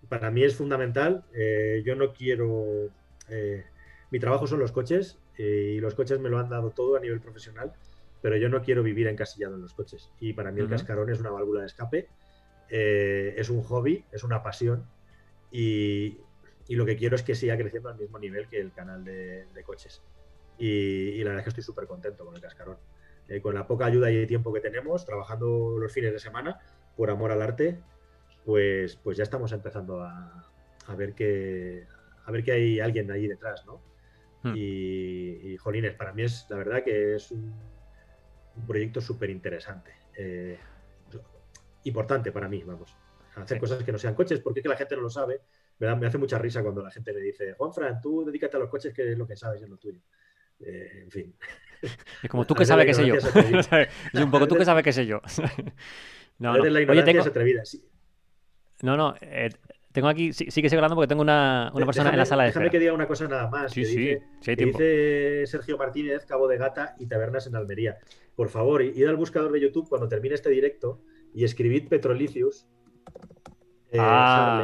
para 0.09 0.31
mí 0.31 0.45
es 0.45 0.57
fundamental. 0.57 1.25
Eh, 1.35 1.83
yo 1.85 1.95
no 1.97 2.13
quiero. 2.13 2.91
Eh, 3.29 3.65
mi 4.11 4.19
trabajo 4.19 4.47
son 4.47 4.59
los 4.59 4.73
coches 4.73 5.19
y 5.39 5.81
los 5.81 5.95
coches 5.95 6.21
me 6.21 6.29
lo 6.29 6.39
han 6.39 6.51
dado 6.51 6.71
todo 6.71 6.97
a 6.97 7.01
nivel 7.01 7.21
profesional. 7.21 7.73
pero 8.21 8.37
yo 8.37 8.51
no 8.51 8.63
quiero 8.63 8.83
vivir 8.83 9.07
encasillado 9.09 9.55
en 9.55 9.63
los 9.63 9.73
coches. 9.73 10.11
Y 10.21 10.35
para 10.35 10.51
mí 10.51 10.61
el 10.61 10.69
cascarón 10.69 11.11
es 11.11 11.21
una 11.21 11.31
válvula 11.31 11.61
de 11.61 11.67
escape, 11.67 12.09
es 12.69 13.49
un 13.49 13.63
hobby, 13.63 14.05
es 14.13 14.25
una 14.25 14.43
pasión 14.43 14.85
y, 15.51 16.19
lo 16.69 16.87
que 16.87 16.97
quiero 16.97 17.17
es 17.17 17.23
que 17.23 17.35
siga 17.35 17.57
creciendo 17.57 17.89
al 17.89 17.99
mismo 17.99 18.19
nivel 18.19 18.47
que 18.47 18.61
el 18.61 18.73
canal 18.73 19.05
de, 19.05 19.63
coches. 19.65 20.03
Y, 20.59 21.19
la 21.19 21.31
verdad 21.31 21.39
es 21.39 21.45
que 21.45 21.51
estoy 21.51 21.65
súper 21.65 21.87
contento 21.87 22.25
con 22.25 22.35
el 22.35 22.41
cascarón. 22.41 22.77
Eh, 23.31 23.41
con 23.41 23.55
la 23.55 23.65
poca 23.65 23.87
ayuda 23.87 24.11
y 24.11 24.27
tiempo 24.27 24.53
que 24.53 24.59
tenemos, 24.59 25.05
trabajando 25.05 25.79
los 25.79 25.93
fines 25.93 26.13
de 26.13 26.19
semana, 26.19 26.59
por 26.97 27.11
amor 27.11 27.31
al 27.31 27.41
arte, 27.41 27.79
pues, 28.45 28.97
pues 28.97 29.17
ya 29.17 29.23
estamos 29.23 29.53
empezando 29.53 30.03
a, 30.03 30.51
ver 30.97 31.15
que 31.15 31.87
a 32.25 32.31
ver 32.33 32.43
que 32.43 32.51
hay 32.51 32.81
alguien 32.81 33.09
ahí 33.13 33.29
detrás, 33.29 33.65
¿no? 33.67 33.81
Hmm. 34.43 34.55
Y, 34.57 35.57
Jolines, 35.59 35.95
para 35.95 36.13
mí 36.13 36.23
es 36.25 36.45
la 36.51 36.57
verdad 36.57 36.83
que 36.83 37.15
es 37.15 37.31
un, 37.31 37.55
proyecto 38.67 39.01
súper 39.01 39.31
interesante. 39.31 39.93
Eh, 40.17 40.59
importante 41.85 42.33
para 42.33 42.49
mí, 42.49 42.65
vamos. 42.65 42.97
Hacer 43.37 43.61
cosas 43.61 43.85
que 43.85 43.93
no 43.93 43.99
sean 43.99 44.17
coches, 44.17 44.41
porque 44.41 44.59
es 44.59 44.65
que 44.65 44.71
la 44.71 44.77
gente 44.77 44.97
no 44.97 45.03
lo 45.03 45.11
sabe. 45.11 45.41
Me, 45.79 45.95
me 45.95 46.09
hace 46.09 46.19
mucha 46.19 46.37
risa 46.37 46.63
cuando 46.63 46.83
la 46.83 46.91
gente 46.91 47.13
me 47.13 47.21
dice, 47.21 47.53
Juan 47.53 47.73
Fran, 47.73 48.01
tú 48.01 48.25
dedícate 48.25 48.57
a 48.57 48.61
los 48.61 48.69
coches, 48.69 48.93
que 48.93 49.13
es 49.13 49.17
lo 49.17 49.29
que 49.29 49.37
sabes, 49.37 49.63
es 49.63 49.69
lo 49.69 49.77
tuyo. 49.77 50.01
Eh, 50.61 51.03
en 51.05 51.11
fin. 51.11 51.35
Es 52.23 52.31
como 52.31 52.47
tú 52.47 52.55
que 52.57 52.65
sabes 52.67 52.87
que 52.87 52.95
sé 52.95 53.07
yo. 53.07 53.15
es 53.15 54.21
un 54.21 54.31
poco 54.31 54.47
tú 54.49 54.57
que 54.57 54.65
sabes 54.65 54.85
que 54.85 54.93
sé 54.93 55.07
yo. 55.07 55.21
no, 56.39 56.57
no. 56.57 56.65
La 56.65 56.91
Oye, 56.91 57.03
tengo... 57.03 57.23
atrevida, 57.23 57.65
sí. 57.65 57.85
No, 58.83 58.97
no, 58.97 59.15
eh, 59.21 59.51
tengo 59.93 60.09
aquí, 60.09 60.33
sí, 60.33 60.45
que 60.47 60.69
sigo 60.69 60.79
hablando 60.79 60.95
porque 60.95 61.09
tengo 61.09 61.23
una, 61.23 61.73
persona 61.75 62.11
en 62.11 62.17
la 62.17 62.25
sala 62.25 62.45
de 62.45 62.51
Déjame 62.51 62.71
que 62.71 62.79
diga 62.79 62.93
una 62.93 63.07
cosa 63.09 63.27
nada 63.27 63.49
más. 63.49 63.73
Sí, 63.73 63.85
sí, 63.85 64.17
dice, 64.41 64.57
dice 64.57 65.47
Sergio 65.47 65.77
Martínez, 65.77 66.25
Cabo 66.27 66.47
de 66.47 66.59
Gata 66.59 66.95
y 66.99 67.07
Tabernas 67.07 67.47
en 67.47 67.57
Almería. 67.57 67.99
Por 68.37 68.49
favor, 68.49 68.83
id 68.83 69.07
al 69.07 69.17
buscador 69.17 69.51
de 69.53 69.61
YouTube 69.61 69.89
cuando 69.89 70.09
termine 70.09 70.37
este 70.37 70.49
directo 70.49 71.03
y 71.35 71.45
escribid 71.45 71.89
Petrolicius. 71.89 72.69
Eh, 73.91 73.99
ah, 73.99 74.61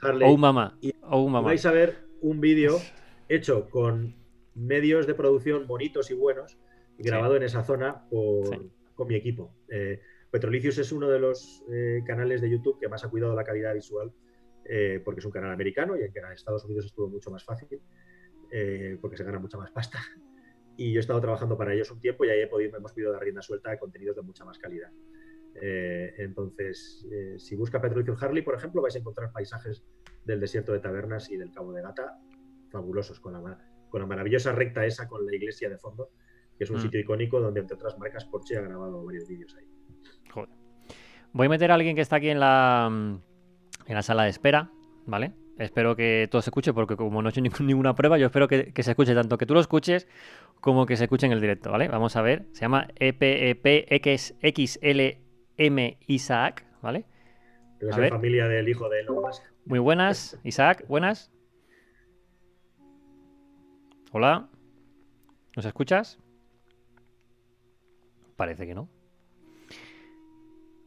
Harley, 0.00 0.28
uh. 0.28 0.32
oh, 0.32 0.36
mamá. 0.36 0.78
Y 0.80 0.94
oh, 1.02 1.28
mamá. 1.28 1.48
vais 1.48 1.66
a 1.66 1.72
ver 1.72 1.98
un 2.20 2.40
vídeo 2.40 2.80
hecho 3.28 3.68
con 3.68 4.14
medios 4.54 5.06
de 5.06 5.14
producción 5.14 5.66
bonitos 5.66 6.10
y 6.10 6.14
buenos, 6.14 6.58
grabado 6.98 7.36
en 7.36 7.42
esa 7.42 7.62
zona 7.64 8.06
con 8.10 9.08
mi 9.08 9.14
equipo. 9.14 9.54
Eh, 9.68 10.00
es 10.32 10.92
uno 10.92 11.08
de 11.08 11.18
los 11.18 11.64
eh, 11.72 12.02
canales 12.06 12.40
de 12.40 12.50
YouTube 12.50 12.78
que 12.78 12.88
más 12.88 13.04
ha 13.04 13.08
cuidado 13.08 13.34
la 13.34 13.44
calidad 13.44 13.74
visual, 13.74 14.12
eh, 14.64 15.00
porque 15.04 15.20
es 15.20 15.26
un 15.26 15.32
canal 15.32 15.52
americano 15.52 15.96
y 15.96 16.02
en 16.02 16.12
Estados 16.32 16.64
Unidos 16.64 16.86
estuvo 16.86 17.08
mucho 17.08 17.30
más 17.30 17.44
fácil, 17.44 17.80
eh, 18.50 18.98
porque 19.00 19.16
se 19.16 19.24
gana 19.24 19.38
mucha 19.38 19.58
más 19.58 19.70
pasta. 19.70 19.98
Y 20.76 20.92
yo 20.92 20.98
he 20.98 21.00
estado 21.00 21.20
trabajando 21.20 21.58
para 21.58 21.74
ellos 21.74 21.90
un 21.90 22.00
tiempo 22.00 22.24
y 22.24 22.30
ahí 22.30 22.40
he 22.40 22.46
podido, 22.46 22.76
hemos 22.76 22.92
podido 22.92 23.12
dar 23.12 23.22
rienda 23.22 23.42
suelta 23.42 23.72
a 23.72 23.78
contenidos 23.78 24.16
de 24.16 24.22
mucha 24.22 24.44
más 24.44 24.58
calidad. 24.58 24.90
entonces, 25.62 27.06
si 27.36 27.56
busca 27.56 27.82
Petrolicius 27.82 28.22
Harley, 28.22 28.42
por 28.42 28.54
ejemplo, 28.54 28.80
vais 28.80 28.94
a 28.94 28.98
encontrar 28.98 29.30
paisajes 29.30 29.84
del 30.24 30.40
desierto 30.40 30.72
de 30.72 30.78
Tabernas 30.78 31.30
y 31.30 31.36
del 31.36 31.50
Cabo 31.52 31.72
de 31.72 31.82
Gata 31.82 32.18
fabulosos, 32.70 33.20
con 33.20 33.32
la, 33.34 33.58
con 33.90 34.00
la 34.00 34.06
maravillosa 34.06 34.52
recta 34.52 34.86
esa 34.86 35.06
con 35.06 35.26
la 35.26 35.34
iglesia 35.34 35.68
de 35.68 35.76
fondo, 35.76 36.10
que 36.56 36.64
es 36.64 36.70
un 36.70 36.78
mm. 36.78 36.80
sitio 36.80 37.00
icónico 37.00 37.40
donde, 37.40 37.60
entre 37.60 37.74
otras 37.74 37.98
marcas, 37.98 38.24
Porsche 38.24 38.56
ha 38.56 38.62
grabado 38.62 39.04
varios 39.04 39.28
vídeos 39.28 39.54
ahí. 39.56 39.66
Voy 41.32 41.46
a 41.46 41.50
meter 41.50 41.70
a 41.70 41.74
alguien 41.74 41.94
que 41.94 42.02
está 42.02 42.16
aquí 42.16 42.28
en 42.28 42.40
la, 42.40 42.88
en 42.90 43.94
la 43.94 44.02
sala 44.02 44.24
de 44.24 44.30
espera, 44.30 44.72
¿vale? 45.06 45.32
Espero 45.58 45.94
que 45.94 46.26
todo 46.30 46.42
se 46.42 46.50
escuche 46.50 46.72
porque 46.72 46.96
como 46.96 47.22
no 47.22 47.28
he 47.28 47.30
hecho 47.30 47.40
ninguna 47.62 47.94
prueba, 47.94 48.18
yo 48.18 48.26
espero 48.26 48.48
que, 48.48 48.72
se 48.74 48.90
escuche 48.90 49.14
tanto 49.14 49.38
que 49.38 49.46
tú 49.46 49.54
lo 49.54 49.60
escuches 49.60 50.08
como 50.60 50.86
que 50.86 50.96
se 50.96 51.04
escuche 51.04 51.26
en 51.26 51.32
el 51.32 51.40
directo, 51.40 51.70
¿vale? 51.70 51.86
Vamos 51.88 52.16
a 52.16 52.22
ver. 52.22 52.46
Se 52.52 52.62
llama 52.62 52.88
EPEPXLM 52.96 54.38
Isaac, 56.06 56.66
¿vale? 56.82 57.04
Debe 57.78 57.92
ser 57.92 58.08
familia 58.10 58.48
del 58.48 58.68
hijo 58.68 58.88
de 58.88 59.00
Elon 59.00 59.22
Musk. 59.22 59.42
Muy 59.66 59.78
buenas, 59.78 60.38
Isaac, 60.44 60.84
buenas. 60.88 61.30
Hola. 64.12 64.48
¿Nos 65.54 65.64
escuchas? 65.64 66.18
Parece 68.36 68.66
que 68.66 68.74
no. 68.74 68.88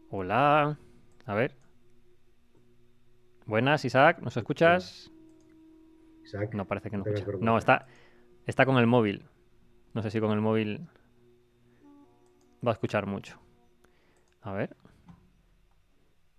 Hola. 0.10 0.78
A 1.26 1.34
ver. 1.34 1.56
Buenas, 3.46 3.86
Isaac. 3.86 4.20
¿Nos 4.20 4.36
escuchas? 4.36 5.10
Isaac. 6.26 6.54
No, 6.54 6.66
parece 6.66 6.90
que 6.90 6.98
no 6.98 7.06
escucha. 7.06 7.38
No, 7.40 7.58
está, 7.58 7.88
está 8.46 8.66
con 8.66 8.78
el 8.78 8.88
móvil. 8.88 9.26
No 9.94 10.02
sé 10.02 10.12
si 10.12 10.20
con 10.20 10.32
el 10.32 10.42
móvil 10.42 10.86
va 12.66 12.72
a 12.72 12.74
escuchar 12.74 13.06
mucho. 13.06 13.40
A 14.42 14.52
ver. 14.52 14.76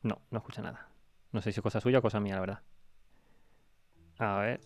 No, 0.03 0.21
no 0.31 0.39
escucha 0.39 0.61
nada. 0.61 0.91
No 1.33 1.41
sé 1.41 1.51
si 1.51 1.61
es 1.61 1.63
cosa 1.63 1.81
suya 1.81 2.01
o 2.01 2.03
cosa 2.03 2.21
mía, 2.21 2.35
la 2.35 2.41
verdad. 2.41 2.61
A 4.19 4.39
ver. 4.41 4.61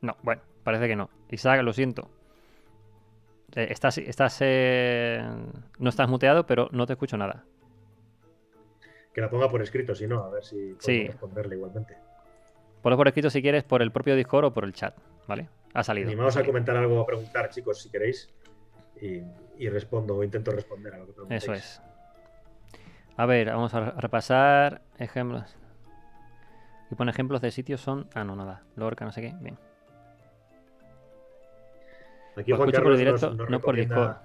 No, 0.00 0.16
bueno, 0.22 0.42
parece 0.62 0.88
que 0.88 0.96
no. 0.96 1.10
Isaac, 1.30 1.62
lo 1.62 1.72
siento. 1.72 2.10
Eh, 3.54 3.68
estás, 3.70 3.98
estás 3.98 4.38
eh, 4.40 5.22
no 5.78 5.88
estás 5.88 6.08
muteado, 6.08 6.46
pero 6.46 6.68
no 6.72 6.86
te 6.86 6.94
escucho 6.94 7.16
nada. 7.16 7.44
Que 9.12 9.20
la 9.20 9.28
ponga 9.28 9.48
por 9.48 9.60
escrito, 9.62 9.94
si 9.94 10.06
no, 10.06 10.24
a 10.24 10.30
ver 10.30 10.44
si 10.44 10.74
puedo 10.74 11.06
responderle 11.06 11.56
igualmente. 11.56 11.96
Ponlo 12.80 12.96
por 12.96 13.08
escrito 13.08 13.30
si 13.30 13.42
quieres 13.42 13.62
por 13.62 13.82
el 13.82 13.92
propio 13.92 14.16
Discord 14.16 14.46
o 14.46 14.54
por 14.54 14.64
el 14.64 14.72
chat, 14.72 14.96
¿vale? 15.28 15.48
Ha 15.74 15.84
salido. 15.84 16.08
Animaos 16.08 16.36
a 16.36 16.44
comentar 16.44 16.76
algo, 16.76 17.00
a 17.00 17.06
preguntar, 17.06 17.50
chicos, 17.50 17.82
si 17.82 17.90
queréis. 17.90 18.30
Y, 19.00 19.68
respondo 19.68 20.16
o 20.16 20.24
intento 20.24 20.50
responder 20.50 20.94
a 20.94 20.98
lo 20.98 21.06
que 21.06 21.12
preguntéis. 21.12 21.42
Eso 21.42 21.52
es. 21.52 21.82
A 23.16 23.26
ver, 23.26 23.48
vamos 23.48 23.74
a 23.74 23.90
repasar 23.92 24.82
ejemplos. 24.98 25.56
Y 26.90 26.94
pone 26.94 27.10
ejemplos 27.10 27.40
de 27.40 27.50
sitios 27.50 27.80
son. 27.80 28.08
Ah, 28.14 28.24
no, 28.24 28.34
nada. 28.34 28.62
Lorca, 28.76 29.04
no 29.04 29.12
sé 29.12 29.20
qué. 29.20 29.34
Bien. 29.40 29.58
Aquí 32.36 32.52
Juan 32.52 32.70
Carlos 32.70 33.00
no 33.48 33.60
por 33.60 33.76
Discord. 33.76 34.16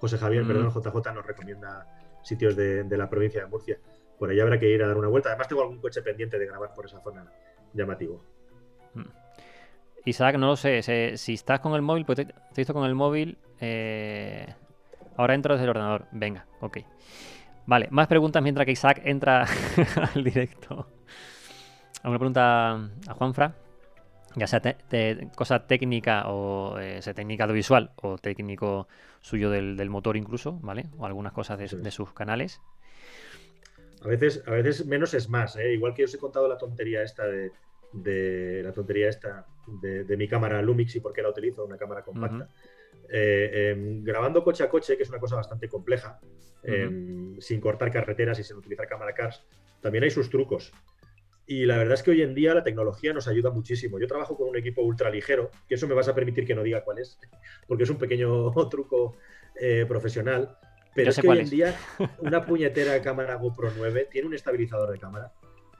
José 0.00 0.18
Javier, 0.18 0.46
perdón, 0.46 0.70
JJ 0.70 1.10
mm. 1.10 1.14
nos 1.14 1.26
recomienda 1.26 1.86
sitios 2.22 2.56
de, 2.56 2.84
la 2.90 3.08
provincia 3.08 3.42
de 3.42 3.46
Murcia. 3.46 3.78
Por 4.18 4.30
ahí 4.30 4.40
habrá 4.40 4.58
que 4.58 4.68
ir 4.68 4.82
a 4.82 4.88
dar 4.88 4.96
una 4.96 5.08
vuelta. 5.08 5.30
Además, 5.30 5.48
tengo 5.48 5.62
algún 5.62 5.80
coche 5.80 6.02
pendiente 6.02 6.38
de 6.38 6.46
grabar 6.46 6.74
por 6.74 6.86
esa 6.86 7.00
zona 7.00 7.24
llamativo. 7.72 8.22
Mm. 8.94 9.02
Isaac, 10.04 10.36
no 10.36 10.48
lo 10.48 10.56
sé. 10.56 11.16
Si 11.16 11.34
estás 11.34 11.60
con 11.60 11.74
el 11.74 11.82
móvil, 11.82 12.04
pues 12.04 12.16
te, 12.16 12.22
he 12.22 12.56
visto 12.56 12.74
con 12.74 12.84
el 12.84 12.94
móvil. 12.94 13.38
Eh, 13.60 14.46
ahora 15.16 15.34
entro 15.34 15.54
desde 15.54 15.64
el 15.64 15.70
ordenador. 15.70 16.06
Venga, 16.12 16.46
ok. 16.60 16.78
Vale, 17.66 17.88
más 17.90 18.06
preguntas 18.06 18.42
mientras 18.42 18.66
que 18.66 18.72
Isaac 18.72 19.00
entra 19.04 19.46
al 20.14 20.22
directo. 20.22 20.86
¿Alguna 22.02 22.18
pregunta 22.18 22.72
a 23.08 23.14
Juanfra? 23.14 23.54
Ya 24.36 24.46
sea 24.46 24.60
cosa 25.36 25.66
técnica 25.66 26.28
o 26.28 26.78
eh, 26.78 27.02
sea 27.02 27.14
técnica 27.14 27.46
de 27.46 27.52
visual 27.52 27.92
o 27.96 28.18
técnico 28.18 28.88
suyo 29.20 29.50
del, 29.50 29.90
motor 29.90 30.16
incluso, 30.16 30.58
¿vale? 30.60 30.86
O 30.98 31.06
algunas 31.06 31.32
cosas 31.32 31.58
de, 31.58 31.90
sus 31.90 32.12
canales. 32.12 32.60
A 34.02 34.08
veces, 34.08 34.42
a 34.46 34.50
veces 34.50 34.86
menos 34.86 35.14
es 35.14 35.28
más, 35.28 35.56
¿eh? 35.56 35.72
Igual 35.72 35.94
que 35.94 36.04
os 36.04 36.14
he 36.14 36.18
contado 36.18 36.46
la 36.46 36.58
tontería 36.58 37.02
esta 37.02 37.24
de, 37.26 38.62
la 38.62 38.72
tontería 38.72 39.08
esta 39.08 39.46
de, 39.66 40.16
mi 40.16 40.28
cámara 40.28 40.60
Lumix 40.60 40.96
y 40.96 41.00
por 41.00 41.12
qué 41.12 41.22
la 41.22 41.30
utilizo, 41.30 41.64
una 41.64 41.78
cámara 41.78 42.02
compacta. 42.02 42.48
Eh, 43.08 43.70
em, 43.70 44.02
grabando 44.04 44.42
coche 44.42 44.64
a 44.64 44.68
coche, 44.68 44.96
que 44.96 45.02
es 45.02 45.08
una 45.08 45.18
cosa 45.18 45.36
bastante 45.36 45.68
compleja, 45.68 46.20
em, 46.62 47.38
sin 47.40 47.60
cortar 47.60 47.90
carreteras 47.90 48.38
y 48.38 48.44
sin 48.44 48.56
utilizar 48.56 48.88
cámara 48.88 49.14
cars, 49.14 49.42
también 49.80 50.04
hay 50.04 50.10
sus 50.10 50.30
trucos. 50.30 50.72
Y 51.46 51.66
la 51.66 51.76
verdad 51.76 51.94
es 51.94 52.02
que 52.02 52.10
hoy 52.10 52.22
en 52.22 52.34
día 52.34 52.54
la 52.54 52.62
tecnología 52.62 53.12
nos 53.12 53.28
ayuda 53.28 53.50
muchísimo. 53.50 53.98
Yo 53.98 54.06
trabajo 54.06 54.36
con 54.36 54.48
un 54.48 54.56
equipo 54.56 54.82
ultra 54.82 55.10
ligero, 55.10 55.50
que 55.68 55.74
eso 55.74 55.86
me 55.86 55.94
vas 55.94 56.08
a 56.08 56.14
permitir 56.14 56.46
que 56.46 56.54
no 56.54 56.62
diga 56.62 56.82
cuál 56.82 56.98
es, 56.98 57.18
porque 57.66 57.84
es 57.84 57.90
un 57.90 57.98
pequeño 57.98 58.50
truco 58.70 59.16
eh, 59.60 59.84
profesional. 59.86 60.56
Pero 60.94 61.10
es 61.10 61.18
que 61.18 61.28
hoy 61.28 61.40
en 61.40 61.50
día 61.50 61.76
una 62.20 62.46
puñetera 62.46 63.00
cámara 63.02 63.34
GoPro 63.34 63.72
9 63.76 64.08
tiene 64.10 64.28
un 64.28 64.34
estabilizador 64.34 64.90
de 64.90 64.98
cámara. 64.98 65.32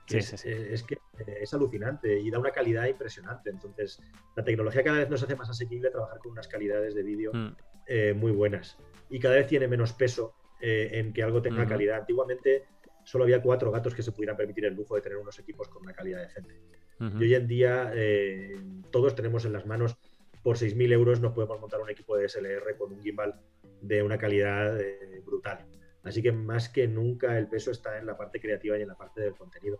Que 0.05 0.19
es, 0.19 0.45
eh, 0.45 0.67
es, 0.71 0.83
que 0.83 0.93
eh, 0.93 1.39
es 1.41 1.51
alucinante 1.55 2.19
y 2.19 2.29
da 2.29 2.37
una 2.37 2.51
calidad 2.51 2.85
impresionante. 2.85 3.49
Entonces, 3.49 3.99
la 4.35 4.43
tecnología 4.43 4.83
cada 4.83 4.99
vez 4.99 5.09
nos 5.09 5.23
hace 5.23 5.35
más 5.35 5.49
asequible 5.49 5.89
trabajar 5.89 6.19
con 6.19 6.33
unas 6.33 6.47
calidades 6.47 6.93
de 6.93 7.01
vídeo 7.01 7.31
mm. 7.33 8.15
muy 8.15 8.31
buenas. 8.31 8.77
Y 9.09 9.19
cada 9.19 9.33
vez 9.33 9.47
tiene 9.47 9.67
menos 9.67 9.93
peso 9.93 10.35
en 10.61 11.11
que 11.11 11.23
algo 11.23 11.41
tenga 11.41 11.65
calidad. 11.65 11.97
Antiguamente 11.97 12.65
solo 13.05 13.23
había 13.23 13.41
cuatro 13.41 13.71
gatos 13.71 13.95
que 13.95 14.03
se 14.03 14.11
pudieran 14.11 14.35
permitir 14.35 14.65
el 14.65 14.73
lujo 14.73 14.95
de 14.95 15.01
tener 15.01 15.17
unos 15.17 15.39
equipos 15.39 15.69
con 15.69 15.83
una 15.83 15.93
calidad 15.93 16.21
decente. 16.21 16.59
Y 16.99 17.23
hoy 17.23 17.35
en 17.35 17.47
día 17.47 17.91
eh, 17.93 18.55
todos 18.91 19.15
tenemos 19.15 19.45
en 19.45 19.53
las 19.53 19.65
manos, 19.65 19.97
por 20.43 20.57
6.000 20.57 20.91
euros 20.93 21.21
nos 21.21 21.33
podemos 21.33 21.59
montar 21.59 21.81
un 21.81 21.89
equipo 21.89 22.15
de 22.17 22.29
SLR 22.29 22.77
con 22.77 22.93
un 22.93 23.01
gimbal 23.01 23.39
de 23.81 24.03
una 24.03 24.17
calidad 24.17 24.79
eh, 24.79 25.21
brutal. 25.25 25.65
Así 26.03 26.21
que 26.21 26.31
más 26.31 26.69
que 26.69 26.87
nunca 26.87 27.37
el 27.37 27.47
peso 27.47 27.71
está 27.71 27.97
en 27.97 28.05
la 28.05 28.15
parte 28.15 28.39
creativa 28.39 28.77
y 28.77 28.83
en 28.83 28.87
la 28.87 28.95
parte 28.95 29.21
del 29.21 29.33
contenido. 29.33 29.79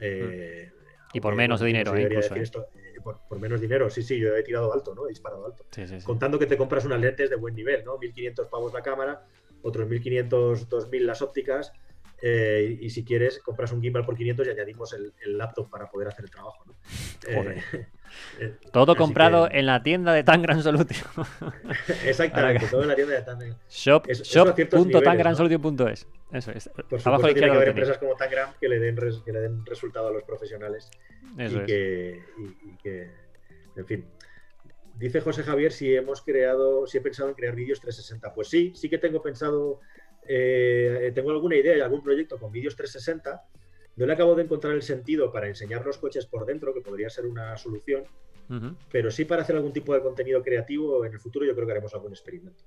Eh, 0.00 0.70
Y 1.14 1.20
por 1.20 1.34
menos 1.34 1.60
dinero, 1.62 1.96
eh, 1.96 2.02
incluso, 2.02 2.34
esto, 2.34 2.66
por, 3.02 3.20
por 3.26 3.40
menos 3.40 3.60
dinero, 3.60 3.88
sí, 3.88 4.02
sí, 4.02 4.18
yo 4.18 4.36
he 4.36 4.42
tirado 4.42 4.72
alto, 4.72 4.94
¿no? 4.94 5.06
He 5.06 5.08
disparado 5.08 5.46
alto. 5.46 5.64
Sí, 5.70 5.86
sí, 5.86 6.00
sí. 6.00 6.06
Contando 6.06 6.38
que 6.38 6.46
te 6.46 6.58
compras 6.58 6.84
unas 6.84 7.00
lentes 7.00 7.30
de 7.30 7.36
buen 7.36 7.54
nivel, 7.54 7.84
¿no? 7.84 7.96
1500 7.98 8.48
pavos 8.48 8.74
la 8.74 8.82
cámara, 8.82 9.24
otros 9.62 9.88
1500, 9.88 10.68
2000 10.68 11.06
las 11.06 11.22
ópticas. 11.22 11.72
Eh, 12.22 12.78
y 12.80 12.90
si 12.90 13.04
quieres, 13.04 13.38
compras 13.40 13.72
un 13.72 13.82
gimbal 13.82 14.04
por 14.04 14.16
500 14.16 14.46
y 14.46 14.50
añadimos 14.50 14.92
el, 14.94 15.12
el 15.24 15.36
laptop 15.38 15.68
para 15.70 15.90
poder 15.90 16.08
hacer 16.08 16.24
el 16.24 16.30
trabajo. 16.30 16.64
¿no? 16.66 16.74
Joder. 17.24 17.58
Eh, 17.72 17.86
eh, 18.40 18.54
Todo 18.72 18.96
comprado 18.96 19.48
que- 19.48 19.58
en 19.58 19.66
la 19.66 19.82
tienda 19.82 20.12
de 20.12 20.24
Tangram 20.24 20.62
Solution. 20.62 21.08
Exactamente, 22.04 22.66
todo 22.68 22.82
en 22.82 22.88
la 22.88 22.94
tienda 22.94 23.14
de 23.14 23.22
Tangram. 23.22 23.56
Shop, 23.68 24.04
Eso- 24.08 24.22
eso 24.22 24.42
a 24.50 24.54
ciertos 24.54 24.80
niveles, 24.86 25.02
shop.tangransolution.es. 25.02 26.06
Eso 26.32 26.50
es. 26.52 26.68
Por 26.88 27.00
supuesto, 27.00 27.26
tiene 27.34 27.48
que 27.48 27.56
haber 27.56 27.68
empresas 27.68 27.98
como 27.98 28.14
Tangram 28.16 28.54
que 28.60 28.68
le 28.68 28.78
den, 28.78 28.96
res- 28.96 29.22
que 29.24 29.32
le 29.32 29.40
den 29.40 29.64
resultado 29.66 30.08
a 30.08 30.12
los 30.12 30.22
profesionales 30.24 30.90
Eso 31.38 31.56
y, 31.56 31.60
es. 31.60 31.66
que, 31.66 32.22
y- 32.38 32.68
y 32.70 32.76
que, 32.82 33.10
en 33.76 33.86
fin. 33.86 34.06
Dice 34.98 35.20
José 35.20 35.42
Javier 35.42 35.72
si 35.72 35.94
hemos 35.94 36.22
creado, 36.22 36.86
si 36.86 36.96
he 36.96 37.00
pensado 37.02 37.28
en 37.28 37.34
crear 37.34 37.54
vídeos 37.54 37.80
360. 37.80 38.32
Pues 38.32 38.48
sí, 38.48 38.72
sí 38.74 38.88
que 38.88 38.96
tengo 38.96 39.20
pensado, 39.22 39.80
eh, 40.28 41.12
tengo 41.14 41.30
alguna 41.30 41.56
idea 41.56 41.76
y 41.76 41.80
algún 41.80 42.02
proyecto 42.02 42.38
con 42.38 42.50
vídeos 42.52 42.76
360. 42.76 43.42
No 43.96 44.06
le 44.06 44.12
acabo 44.12 44.34
de 44.34 44.42
encontrar 44.42 44.74
el 44.74 44.82
sentido 44.82 45.32
para 45.32 45.48
enseñar 45.48 45.84
los 45.86 45.98
coches 45.98 46.26
por 46.26 46.44
dentro, 46.44 46.74
que 46.74 46.80
podría 46.82 47.08
ser 47.08 47.26
una 47.26 47.56
solución, 47.56 48.04
pero 48.92 49.10
sí 49.10 49.24
para 49.24 49.42
hacer 49.42 49.56
algún 49.56 49.72
tipo 49.72 49.94
de 49.94 50.02
contenido 50.02 50.42
creativo 50.42 51.04
en 51.04 51.12
el 51.14 51.18
futuro 51.18 51.44
yo 51.46 51.54
creo 51.54 51.66
que 51.66 51.72
haremos 51.72 51.92
algún 51.94 52.12
experimento. 52.12 52.62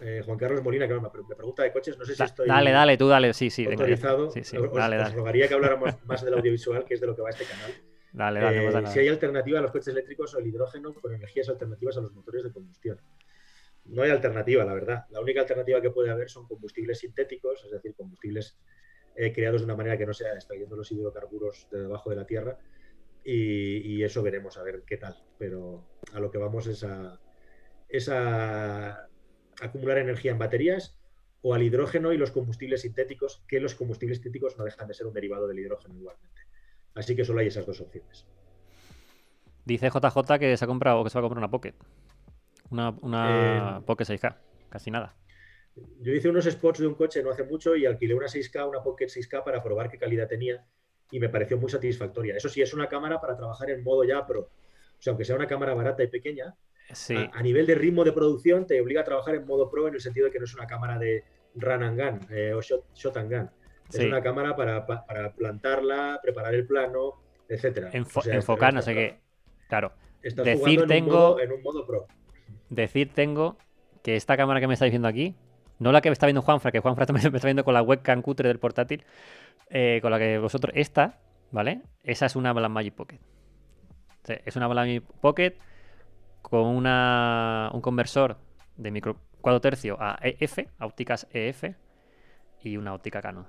Eh, 0.00 0.22
Juan 0.24 0.38
Carlos 0.38 0.62
Molina, 0.62 0.86
que 0.86 0.94
me 0.94 1.08
pre- 1.08 1.22
me 1.28 1.34
pregunta 1.34 1.62
de 1.62 1.72
coches, 1.72 1.96
no 1.98 2.04
sé 2.04 2.14
si 2.14 2.22
estoy 2.22 2.46
Dale, 2.46 2.70
dale, 2.70 2.96
tú 2.98 3.08
dale. 3.08 3.32
Sí, 3.32 3.48
sí, 3.48 3.64
autorizado. 3.64 4.30
Sí, 4.30 4.44
sí, 4.44 4.56
Os- 4.58 4.70
dale, 4.72 4.96
os 4.96 5.02
dale. 5.04 5.14
rogaría 5.16 5.48
que 5.48 5.54
habláramos 5.54 5.94
más 6.04 6.22
del 6.24 6.34
audiovisual, 6.34 6.84
que 6.84 6.94
es 6.94 7.00
de 7.00 7.06
lo 7.06 7.16
que 7.16 7.22
va 7.22 7.30
este 7.30 7.44
canal. 7.44 7.72
Dale, 8.12 8.40
dale, 8.40 8.88
Eh, 8.88 8.92
si 8.92 8.98
hay 9.00 9.08
alternativa 9.08 9.58
a 9.58 9.62
los 9.62 9.70
coches 9.72 9.88
eléctricos 9.88 10.34
o 10.34 10.38
el 10.38 10.46
hidrógeno 10.46 10.92
con 10.94 11.12
energías 11.14 11.48
alternativas 11.48 11.96
a 11.96 12.00
los 12.02 12.12
motores 12.14 12.44
de 12.44 12.52
combustión. 12.52 13.00
No 13.88 14.02
hay 14.02 14.10
alternativa, 14.10 14.64
la 14.64 14.74
verdad. 14.74 15.04
La 15.10 15.20
única 15.20 15.40
alternativa 15.40 15.80
que 15.80 15.90
puede 15.90 16.10
haber 16.10 16.28
son 16.28 16.46
combustibles 16.46 16.98
sintéticos, 16.98 17.64
es 17.64 17.70
decir, 17.70 17.94
combustibles 17.94 18.58
eh, 19.14 19.32
creados 19.32 19.60
de 19.60 19.64
una 19.64 19.76
manera 19.76 19.96
que 19.96 20.06
no 20.06 20.12
sea 20.12 20.34
extrayendo 20.34 20.76
los 20.76 20.90
hidrocarburos 20.92 21.68
de 21.70 21.80
debajo 21.80 22.10
de 22.10 22.16
la 22.16 22.26
tierra. 22.26 22.58
Y, 23.24 24.04
eso 24.04 24.22
veremos 24.22 24.56
a 24.56 24.62
ver 24.62 24.84
qué 24.86 24.98
tal. 24.98 25.16
Pero 25.38 25.84
a 26.12 26.20
lo 26.20 26.30
que 26.30 26.38
vamos 26.38 26.68
es 26.68 26.84
a, 26.84 27.20
es 27.88 28.08
a 28.08 29.08
acumular 29.60 29.98
energía 29.98 30.30
en 30.30 30.38
baterías 30.38 30.96
o 31.42 31.54
al 31.54 31.62
hidrógeno 31.62 32.12
y 32.12 32.18
los 32.18 32.30
combustibles 32.30 32.82
sintéticos, 32.82 33.42
que 33.48 33.58
los 33.58 33.74
combustibles 33.74 34.18
sintéticos 34.18 34.56
no 34.58 34.64
dejan 34.64 34.86
de 34.86 34.94
ser 34.94 35.06
un 35.06 35.14
derivado 35.14 35.48
del 35.48 35.58
hidrógeno 35.58 35.96
igualmente. 35.96 36.42
Así 36.94 37.16
que 37.16 37.24
solo 37.24 37.40
hay 37.40 37.48
esas 37.48 37.66
dos 37.66 37.80
opciones. 37.80 38.26
Dice 39.64 39.90
JJ 39.90 40.38
que 40.38 40.56
se 40.56 40.64
ha 40.64 40.68
comprado, 40.68 41.02
que 41.02 41.10
se 41.10 41.18
va 41.18 41.20
a 41.20 41.22
comprar 41.22 41.38
una 41.38 41.50
Pocket. 41.50 41.74
Una, 42.70 42.90
una 43.02 43.78
Eh, 43.78 43.80
Pocket 43.86 44.04
6K. 44.04 44.36
Casi 44.68 44.90
nada. 44.90 45.14
Yo 46.00 46.12
hice 46.12 46.28
unos 46.28 46.44
spots 46.46 46.80
de 46.80 46.86
un 46.86 46.94
coche 46.94 47.22
no 47.22 47.30
hace 47.30 47.44
mucho 47.44 47.76
y 47.76 47.84
alquilé 47.86 48.14
una 48.14 48.26
6K, 48.28 48.68
una 48.68 48.82
Pocket 48.82 49.06
6K 49.08 49.44
para 49.44 49.62
probar 49.62 49.90
qué 49.90 49.98
calidad 49.98 50.26
tenía 50.26 50.64
y 51.10 51.20
me 51.20 51.28
pareció 51.28 51.58
muy 51.58 51.70
satisfactoria. 51.70 52.34
Eso 52.36 52.48
sí, 52.48 52.62
es 52.62 52.72
una 52.74 52.88
cámara 52.88 53.20
para 53.20 53.36
trabajar 53.36 53.70
en 53.70 53.84
modo 53.84 54.02
ya 54.04 54.26
pro. 54.26 54.40
O 54.40 55.00
sea, 55.02 55.10
aunque 55.12 55.24
sea 55.24 55.36
una 55.36 55.46
cámara 55.46 55.74
barata 55.74 56.02
y 56.02 56.08
pequeña, 56.08 56.54
Sí. 56.92 57.14
a, 57.16 57.30
a 57.34 57.42
nivel 57.42 57.66
de 57.66 57.74
ritmo 57.74 58.04
de 58.04 58.12
producción 58.12 58.64
te 58.66 58.80
obliga 58.80 59.00
a 59.00 59.04
trabajar 59.04 59.34
en 59.34 59.44
modo 59.46 59.68
pro 59.70 59.88
en 59.88 59.94
el 59.94 60.00
sentido 60.00 60.26
de 60.26 60.32
que 60.32 60.38
no 60.38 60.44
es 60.44 60.54
una 60.54 60.66
cámara 60.66 60.98
de 60.98 61.24
run 61.56 61.82
and 61.82 62.00
gun 62.00 62.20
eh, 62.30 62.52
o 62.54 62.62
shot, 62.62 62.84
shot 62.94 63.16
and 63.16 63.30
gun. 63.32 63.50
Es 63.90 63.96
Sí. 63.96 64.06
una 64.06 64.22
cámara 64.22 64.56
para, 64.56 64.86
pa- 64.86 65.04
para 65.04 65.32
plantarla, 65.34 66.18
preparar 66.22 66.54
el 66.54 66.66
plano, 66.66 67.22
etcétera. 67.48 67.90
Enfo- 67.92 68.20
O 68.20 68.22
sea, 68.22 68.34
enfocar, 68.34 68.72
no 68.72 68.82
sé 68.82 68.94
qué. 68.94 69.20
Claro. 69.68 69.92
Estás 70.22 70.44
Decir 70.44 70.60
jugando 70.60 70.82
en, 70.82 70.88
tengo- 70.88 71.06
un 71.10 71.12
modo, 71.20 71.40
en 71.40 71.52
un 71.52 71.62
modo 71.62 71.86
pro. 71.86 72.06
Decir 72.68 73.12
tengo 73.14 73.56
que 74.02 74.16
esta 74.16 74.36
cámara 74.36 74.60
que 74.60 74.66
me 74.66 74.74
estáis 74.74 74.90
viendo 74.90 75.08
aquí, 75.08 75.34
no 75.78 75.92
la 75.92 76.00
que 76.00 76.10
me 76.10 76.14
está 76.14 76.26
viendo 76.26 76.42
Juanfra, 76.42 76.72
que 76.72 76.80
Juanfra 76.80 77.06
también 77.06 77.30
me 77.30 77.36
está 77.36 77.48
viendo 77.48 77.64
con 77.64 77.74
la 77.74 77.82
webcam 77.82 78.22
cutre 78.22 78.48
del 78.48 78.58
portátil, 78.58 79.04
eh, 79.70 79.98
con 80.02 80.10
la 80.10 80.18
que 80.18 80.38
vosotros, 80.38 80.72
esta, 80.76 81.18
¿vale? 81.50 81.82
Esa 82.02 82.26
es 82.26 82.36
una 82.36 82.52
Blackmagic 82.52 82.94
Pocket. 82.94 83.20
Es 84.44 84.56
una 84.56 84.66
Blackmagic 84.66 85.04
Pocket 85.20 85.54
con 86.42 86.66
una, 86.66 87.70
un 87.72 87.80
conversor 87.80 88.38
de 88.76 88.90
micro 88.90 89.16
4 89.40 89.60
tercio 89.60 89.96
a 90.00 90.18
EF, 90.22 90.58
ópticas 90.80 91.28
EF, 91.32 91.64
y 92.62 92.76
una 92.76 92.94
óptica 92.94 93.20
Canon. 93.20 93.46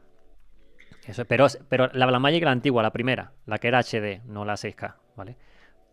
Eso, 1.07 1.25
pero, 1.25 1.47
pero 1.69 1.89
la 1.93 2.05
Blackmagic 2.05 2.43
la 2.43 2.51
antigua, 2.51 2.83
la 2.83 2.91
primera, 2.91 3.31
la 3.45 3.57
que 3.57 3.67
era 3.67 3.81
HD, 3.81 4.21
no 4.25 4.45
la 4.45 4.53
6K, 4.53 4.95
¿vale? 5.15 5.37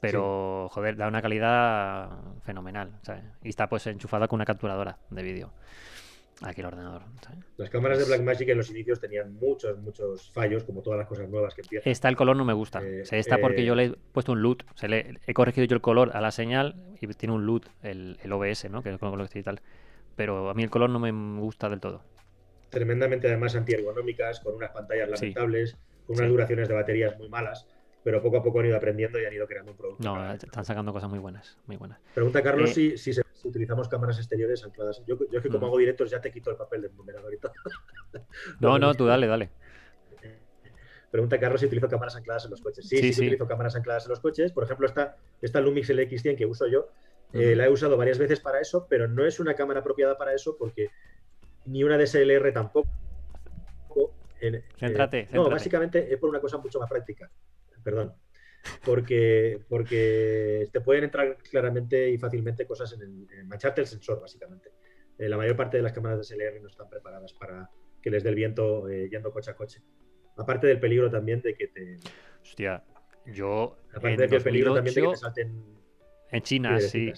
Pero, 0.01 0.69
joder, 0.71 0.97
da 0.97 1.09
una 1.09 1.23
calidad 1.23 2.11
fenomenal, 2.43 2.99
¿sabes? 3.03 3.25
Y 3.43 3.49
está 3.49 3.69
pues 3.69 3.87
enchufada 3.87 4.29
con 4.29 4.37
una 4.37 4.45
capturadora 4.45 4.99
de 5.11 5.23
vídeo. 5.23 5.53
Aquí 6.43 6.61
el 6.61 6.67
ordenador, 6.67 7.03
¿sabes? 7.23 7.39
Las 7.57 7.71
cámaras 7.71 7.99
de 7.99 8.05
Blackmagic 8.05 8.49
en 8.49 8.59
los 8.59 8.69
inicios 8.71 9.01
tenían 9.01 9.35
muchos, 9.35 9.79
muchos 9.79 10.31
fallos, 10.33 10.65
como 10.65 10.83
todas 10.83 10.99
las 10.99 11.07
cosas 11.07 11.29
nuevas 11.29 11.55
que 11.55 11.63
empiezan. 11.63 11.91
Esta 11.91 12.09
el 12.09 12.17
color 12.17 12.37
no 12.37 12.45
me 12.45 12.53
gusta. 12.53 12.83
Eh, 12.83 13.03
O 13.03 13.05
sea, 13.05 13.19
esta 13.19 13.39
porque 13.39 13.63
eh, 13.63 13.65
yo 13.65 13.75
le 13.77 13.85
he 13.85 13.91
puesto 13.91 14.33
un 14.33 14.43
LUT. 14.43 14.65
O 14.75 14.77
sea, 14.77 14.89
le- 14.89 15.21
he 15.27 15.33
corregido 15.33 15.65
yo 15.67 15.77
el 15.77 15.81
color 15.81 16.11
a 16.15 16.21
la 16.21 16.33
señal 16.33 16.75
y 17.01 17.07
tiene 17.07 17.35
un 17.35 17.47
LUT, 17.47 17.67
el, 17.83 18.19
el 18.23 18.33
OBS, 18.33 18.69
¿no? 18.69 18.83
Que 18.83 18.89
es 18.89 18.95
el 18.95 18.99
color 18.99 19.23
digital. 19.29 19.61
Pero 20.17 20.51
a 20.51 20.55
mí 20.55 20.65
el 20.65 20.71
color 20.71 20.91
no 20.91 20.99
me 20.99 21.13
gusta 21.41 21.69
del 21.69 21.81
todo. 21.81 22.03
Tremendamente 22.69 23.29
además 23.29 23.55
antiergonómicas, 23.55 24.41
con 24.41 24.57
unas 24.57 24.71
pantallas 24.73 25.09
Sí. 25.11 25.27
lamentables, 25.27 25.77
con 26.07 26.17
unas 26.17 26.27
Sí. 26.27 26.33
duraciones 26.33 26.69
de 26.69 26.75
baterías 26.75 27.17
muy 27.17 27.29
malas, 27.29 27.69
pero 28.05 28.23
poco 28.23 28.37
a 28.37 28.43
poco 28.43 28.61
han 28.61 28.67
ido 28.67 28.77
aprendiendo 28.77 29.19
y 29.19 29.25
han 29.25 29.33
ido 29.33 29.47
creando 29.47 29.73
un 29.73 29.77
producto. 29.79 30.05
No, 30.05 30.33
están 30.35 30.65
sacando 30.65 30.93
cosas 30.93 31.09
muy 31.09 31.19
buenas, 31.19 31.59
muy 31.67 31.77
buenas. 31.79 31.99
Pregunta 32.15 32.43
Carlos 32.43 32.71
Eh, 32.71 32.75
si, 32.75 32.99
si, 32.99 33.15
se- 33.15 33.23
si 33.33 33.49
utilizamos 33.49 33.89
cámaras 33.89 34.19
exteriores 34.19 34.63
ancladas. 34.63 35.03
Yo, 35.07 35.17
yo 35.31 35.39
es 35.39 35.43
que 35.43 35.49
como 35.49 35.67
Mm. 35.67 35.71
hago 35.71 35.79
directos 35.79 36.11
ya 36.11 36.21
te 36.21 36.31
quito 36.31 36.51
el 36.51 36.57
papel 36.57 36.83
del 36.83 36.95
numerador 36.95 37.33
y 37.33 37.39
todo. 37.39 37.55
No, 38.61 38.79
no, 38.79 38.95
tú 38.95 39.07
dale, 39.07 39.27
dale. 39.27 39.51
Pregunta 41.11 41.39
Carlos 41.41 41.61
si 41.61 41.67
utilizo 41.67 41.89
cámaras 41.89 42.15
ancladas 42.17 42.45
en 42.45 42.51
los 42.51 42.61
coches. 42.61 42.87
Sí, 42.87 42.97
Sí, 42.99 43.03
sí, 43.09 43.13
sí. 43.15 43.21
utilizo 43.23 43.47
cámaras 43.49 43.75
ancladas 43.75 44.05
en 44.05 44.11
los 44.11 44.21
coches. 44.21 44.53
Por 44.53 44.65
ejemplo, 44.65 44.87
esta, 44.87 45.17
esta 45.41 45.61
Lumix 45.61 45.89
LX100 45.91 46.37
que 46.37 46.45
uso 46.47 46.67
yo, 46.67 46.91
eh, 47.33 47.57
la 47.57 47.65
he 47.67 47.71
usado 47.71 47.97
varias 47.97 48.19
veces 48.19 48.41
para 48.41 48.61
eso, 48.61 48.87
pero 48.89 49.09
no 49.09 49.25
es 49.25 49.41
una 49.41 49.55
cámara 49.55 49.81
apropiada 49.81 50.17
para 50.19 50.35
eso 50.35 50.57
porque 50.59 50.91
ni 51.65 51.83
una 51.85 51.97
DSLR 51.99 52.53
tampoco. 52.53 52.89
En- 54.41 54.57
eh, 54.57 54.65
Céntrate, 54.79 55.23
No, 55.23 55.29
céntrate. 55.31 55.51
básicamente 55.55 56.13
es 56.13 56.19
por 56.19 56.29
una 56.29 56.41
cosa 56.41 56.59
mucho 56.59 56.79
más 56.79 56.89
práctica. 56.91 57.31
Perdón. 57.85 58.15
Porque, 58.85 59.61
porque 59.69 60.69
te 60.73 60.81
pueden 60.81 61.05
entrar 61.05 61.37
claramente 61.37 62.11
y 62.11 62.19
fácilmente 62.19 62.67
cosas 62.67 62.93
en, 62.95 63.03
el, 63.03 63.27
en 63.39 63.47
mancharte 63.47 63.83
el 63.83 63.87
sensor, 63.87 64.21
básicamente. 64.21 64.71
Eh, 65.19 65.29
la 65.29 65.37
mayor 65.37 65.57
parte 65.57 65.77
de 65.77 65.83
las 65.83 65.93
cámaras 65.93 66.21
DSLR 66.21 66.61
no 66.61 66.69
están 66.69 66.89
preparadas 66.89 67.33
para 67.35 67.71
que 68.03 68.11
les 68.11 68.23
dé 68.23 68.31
el 68.31 68.35
viento 68.35 68.89
eh, 68.89 69.09
yendo 69.11 69.33
coche 69.33 69.51
a 69.51 69.55
coche. 69.55 69.81
Aparte 70.37 70.67
del 70.67 70.81
peligro 70.81 71.11
también 71.11 71.41
de 71.43 71.55
que 71.55 71.69
te. 71.69 71.97
Hostia, 72.43 72.83
yo 73.27 73.77
Aparte 73.95 74.25
en 74.25 74.31
de 74.31 74.41
peligro 74.41 74.75
también 74.75 74.95
de 74.95 75.01
que 75.01 75.07
2008, 75.07 75.13
te 75.13 75.17
salten. 75.21 75.65
en 76.31 76.43
China, 76.43 76.81
sí. 76.81 77.13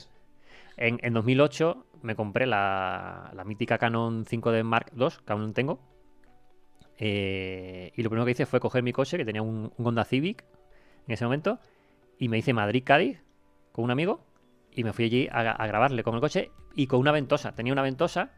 En, 0.76 0.98
en 1.02 1.14
2008 1.14 1.86
me 2.02 2.14
compré 2.14 2.46
la, 2.46 3.32
la 3.34 3.44
mítica 3.44 3.78
Canon 3.78 4.24
5D 4.26 4.62
Mark 4.62 4.92
II, 4.94 5.08
que 5.24 5.32
aún 5.32 5.54
tengo. 5.54 5.80
Eh, 6.98 7.92
y 7.94 8.02
lo 8.02 8.10
primero 8.10 8.24
que 8.24 8.32
hice 8.32 8.46
fue 8.46 8.60
coger 8.60 8.82
mi 8.82 8.92
coche, 8.92 9.16
que 9.16 9.24
tenía 9.24 9.42
un, 9.42 9.72
un 9.76 9.86
Honda 9.86 10.04
Civic 10.04 10.44
en 11.06 11.12
ese 11.14 11.24
momento, 11.24 11.58
y 12.18 12.28
me 12.28 12.38
hice 12.38 12.52
Madrid-Cádiz 12.52 13.22
con 13.72 13.84
un 13.84 13.90
amigo, 13.90 14.24
y 14.72 14.84
me 14.84 14.92
fui 14.92 15.04
allí 15.06 15.28
a, 15.30 15.40
a 15.52 15.66
grabarle 15.66 16.02
con 16.02 16.14
el 16.14 16.20
coche 16.20 16.50
y 16.74 16.86
con 16.86 17.00
una 17.00 17.12
ventosa. 17.12 17.54
Tenía 17.54 17.72
una 17.72 17.82
ventosa, 17.82 18.30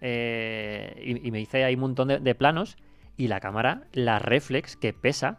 eh, 0.00 0.94
y, 1.02 1.26
y 1.28 1.30
me 1.30 1.40
hice 1.40 1.64
ahí 1.64 1.74
un 1.74 1.80
montón 1.80 2.08
de, 2.08 2.18
de 2.18 2.34
planos, 2.34 2.76
y 3.16 3.28
la 3.28 3.40
cámara, 3.40 3.84
la 3.92 4.18
reflex 4.18 4.76
que 4.76 4.92
pesa, 4.92 5.38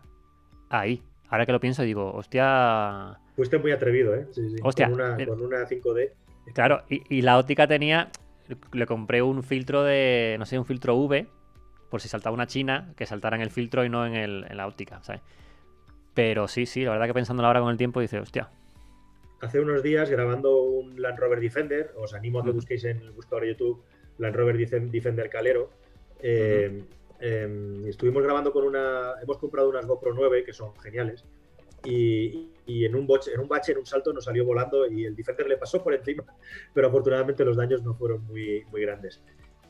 ahí. 0.70 1.04
Ahora 1.30 1.46
que 1.46 1.52
lo 1.52 1.60
pienso, 1.60 1.82
digo, 1.84 2.12
hostia, 2.14 3.20
Fuiste 3.36 3.58
muy 3.58 3.72
atrevido, 3.72 4.14
¿eh? 4.16 4.28
Sí, 4.32 4.48
sí. 4.48 4.56
Hostia, 4.62 4.86
Con 4.86 4.94
una, 5.02 5.16
mira. 5.16 5.30
con 5.30 5.42
una 5.42 5.66
5D. 5.68 6.12
Claro, 6.54 6.84
y, 6.88 7.02
y 7.10 7.22
la 7.24 7.40
óptica 7.40 7.66
tenía. 7.68 8.12
Le 8.74 8.86
compré 8.86 9.24
un 9.24 9.42
filtro 9.42 9.84
de. 9.84 10.36
No 10.38 10.46
sé, 10.46 10.60
un 10.60 10.66
filtro 10.66 10.96
V. 10.96 11.28
Por 11.94 12.02
si 12.02 12.10
saltaba 12.10 12.34
una 12.34 12.48
china, 12.48 12.92
que 12.98 13.06
saltara 13.06 13.36
en 13.36 13.44
el 13.44 13.52
filtro 13.52 13.86
y 13.86 13.90
no 13.90 14.04
en, 14.08 14.16
el- 14.16 14.48
en 14.50 14.58
la 14.58 14.66
óptica, 14.66 15.04
¿sabes? 15.04 15.22
Pero 16.16 16.48
sí, 16.48 16.66
sí, 16.66 16.84
la 16.84 16.90
verdad 16.90 17.06
que 17.06 17.14
pensándolo 17.14 17.46
ahora 17.46 17.60
con 17.60 17.70
el 17.70 17.78
tiempo 17.78 18.00
dice, 18.00 18.18
hostia. 18.20 18.50
Hace 19.42 19.60
unos 19.60 19.84
días 19.84 20.10
grabando 20.10 20.60
un 20.64 21.00
Land 21.00 21.20
Rover 21.20 21.40
Defender, 21.40 21.92
os 21.96 22.16
animo 22.16 22.40
a 22.40 22.44
que 22.44 22.50
busquéis 22.50 22.84
en 22.86 22.98
el 22.98 23.12
buscador 23.12 23.44
de 23.44 23.50
YouTube 23.50 23.84
Land 24.18 24.36
Rover 24.36 24.58
Def- 24.58 24.90
Defender 24.90 25.30
Calero. 25.30 25.70
Eh, 26.20 26.84
eh, 27.20 27.84
estuvimos 27.86 28.24
grabando 28.24 28.52
con 28.52 28.64
una. 28.64 29.14
Hemos 29.22 29.38
comprado 29.38 29.70
unas 29.70 29.86
GoPro 29.86 30.16
9 30.16 30.44
que 30.44 30.52
son 30.52 30.76
geniales. 30.80 31.24
Y, 31.86 32.50
y 32.66 32.86
en, 32.86 32.96
un 32.96 33.06
boche, 33.06 33.34
en 33.36 33.40
un 33.40 33.48
bache, 33.48 33.74
en 33.74 33.78
un 33.78 33.86
salto, 33.86 34.12
nos 34.14 34.26
salió 34.26 34.46
volando 34.46 34.88
y 34.90 35.06
el 35.06 35.16
Defender 35.16 35.46
le 35.48 35.58
pasó 35.58 35.84
por 35.84 35.94
encima. 35.94 36.24
Pero 36.74 36.88
afortunadamente 36.88 37.46
los 37.46 37.56
daños 37.56 37.84
no 37.84 37.94
fueron 37.94 38.26
muy, 38.26 38.64
muy 38.72 38.82
grandes. 38.82 39.22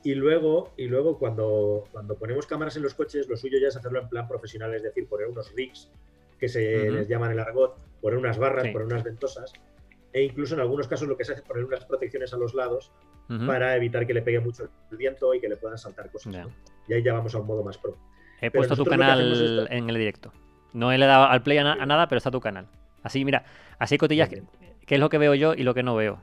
Y 0.04 0.16
luego, 0.16 0.74
y 0.78 0.88
luego 0.88 1.18
cuando, 1.18 1.86
cuando 1.92 2.16
ponemos 2.18 2.46
cámaras 2.46 2.76
en 2.76 2.84
los 2.84 2.94
coches, 2.94 3.28
lo 3.30 3.38
suyo 3.38 3.58
ya 3.62 3.70
es 3.70 3.76
hacerlo 3.78 4.02
en 4.02 4.10
plan 4.10 4.28
profesional, 4.28 4.74
es 4.76 4.84
decir, 4.84 5.08
poner 5.08 5.28
unos 5.28 5.54
rigs, 5.56 5.90
que 6.40 6.50
se 6.50 6.84
Ujú. 6.90 6.98
les 6.98 7.08
llaman 7.08 7.32
el 7.32 7.40
argot, 7.40 7.78
poner 8.02 8.20
unas 8.20 8.38
barras, 8.38 8.64
Sí. 8.64 8.72
poner 8.72 8.88
unas 8.88 9.04
ventosas, 9.04 9.54
e 10.12 10.24
incluso 10.24 10.56
en 10.56 10.62
algunos 10.62 10.88
casos 10.90 11.08
lo 11.08 11.16
que 11.16 11.24
se 11.24 11.32
hace 11.32 11.42
es 11.42 11.48
poner 11.48 11.64
unas 11.64 11.86
protecciones 11.86 12.34
a 12.34 12.38
los 12.38 12.54
lados 12.54 12.92
para 13.48 13.76
evitar 13.78 14.06
que 14.06 14.14
le 14.14 14.22
pegue 14.22 14.40
mucho 14.42 14.70
el 14.92 14.98
viento 14.98 15.34
y 15.34 15.40
que 15.40 15.48
le 15.48 15.56
puedan 15.58 15.78
saltar 15.78 16.12
cosas. 16.12 16.48
Y 16.88 16.94
ahí 16.94 17.02
ya 17.02 17.14
vamos 17.14 17.34
a 17.34 17.40
un 17.40 17.48
modo 17.48 17.64
más 17.64 17.78
pro. 17.78 17.98
He 18.42 18.52
Pero 18.52 18.60
puesto 18.60 18.76
tu 18.76 18.86
canal 18.86 19.68
en 19.72 19.90
el 19.90 19.96
directo. 19.98 20.34
No 20.74 20.92
le 20.92 20.98
he 21.04 21.08
dado 21.08 21.26
al 21.26 21.42
play 21.42 21.58
a, 21.60 21.64
na- 21.64 21.82
a 21.82 21.86
nada, 21.86 22.08
pero 22.10 22.18
está 22.18 22.30
tu 22.30 22.42
canal. 22.42 22.68
Así, 23.02 23.24
mira, 23.26 23.46
así 23.80 23.98
cotillas 23.98 24.28
que, 24.30 24.44
que 24.86 24.96
es 24.96 25.00
lo 25.00 25.10
que 25.10 25.18
veo 25.18 25.34
yo 25.34 25.54
y 25.56 25.64
lo 25.64 25.74
que 25.74 25.82
no 25.84 25.96
veo. 25.96 26.22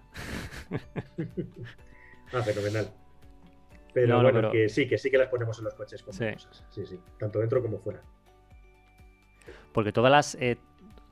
Ah, 2.33 2.43
fenomenal. 2.43 2.89
Pero 3.93 4.07
No, 4.09 4.17
no, 4.17 4.23
bueno, 4.25 4.39
pero- 4.39 4.53
que 4.53 4.69
sí, 4.69 4.87
que 4.89 4.99
sí 4.99 5.11
que 5.11 5.19
las 5.19 5.29
ponemos 5.29 5.59
en 5.59 5.65
los 5.65 5.75
coches 5.75 6.03
como 6.03 6.13
Sí. 6.17 6.33
cosas. 6.33 6.65
Sí, 6.71 6.87
sí. 6.87 7.01
Tanto 7.19 7.41
dentro 7.41 7.61
como 7.63 7.79
fuera. 7.79 8.01
Porque 9.73 9.93
todas 9.93 10.11
las. 10.11 10.35
eh, 10.37 10.59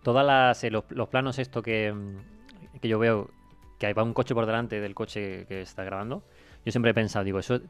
todas 0.03 0.25
las. 0.27 0.63
eh, 0.65 0.71
los, 0.71 0.85
los 0.91 1.09
planos, 1.09 1.39
esto 1.39 1.63
que, 1.63 1.93
mm, 1.93 2.79
que 2.81 2.89
yo 2.89 2.99
veo, 2.99 3.31
que 3.79 3.87
hay 3.87 3.93
va 3.93 4.03
un 4.03 4.15
coche 4.15 4.35
por 4.35 4.47
delante 4.47 4.81
del 4.81 4.95
coche 4.95 5.45
que 5.47 5.63
está 5.63 5.85
grabando. 5.85 6.23
Yo 6.65 6.73
siempre 6.73 6.91
he 6.91 6.95
pensado, 6.95 7.25
digo, 7.25 7.39
eso. 7.39 7.61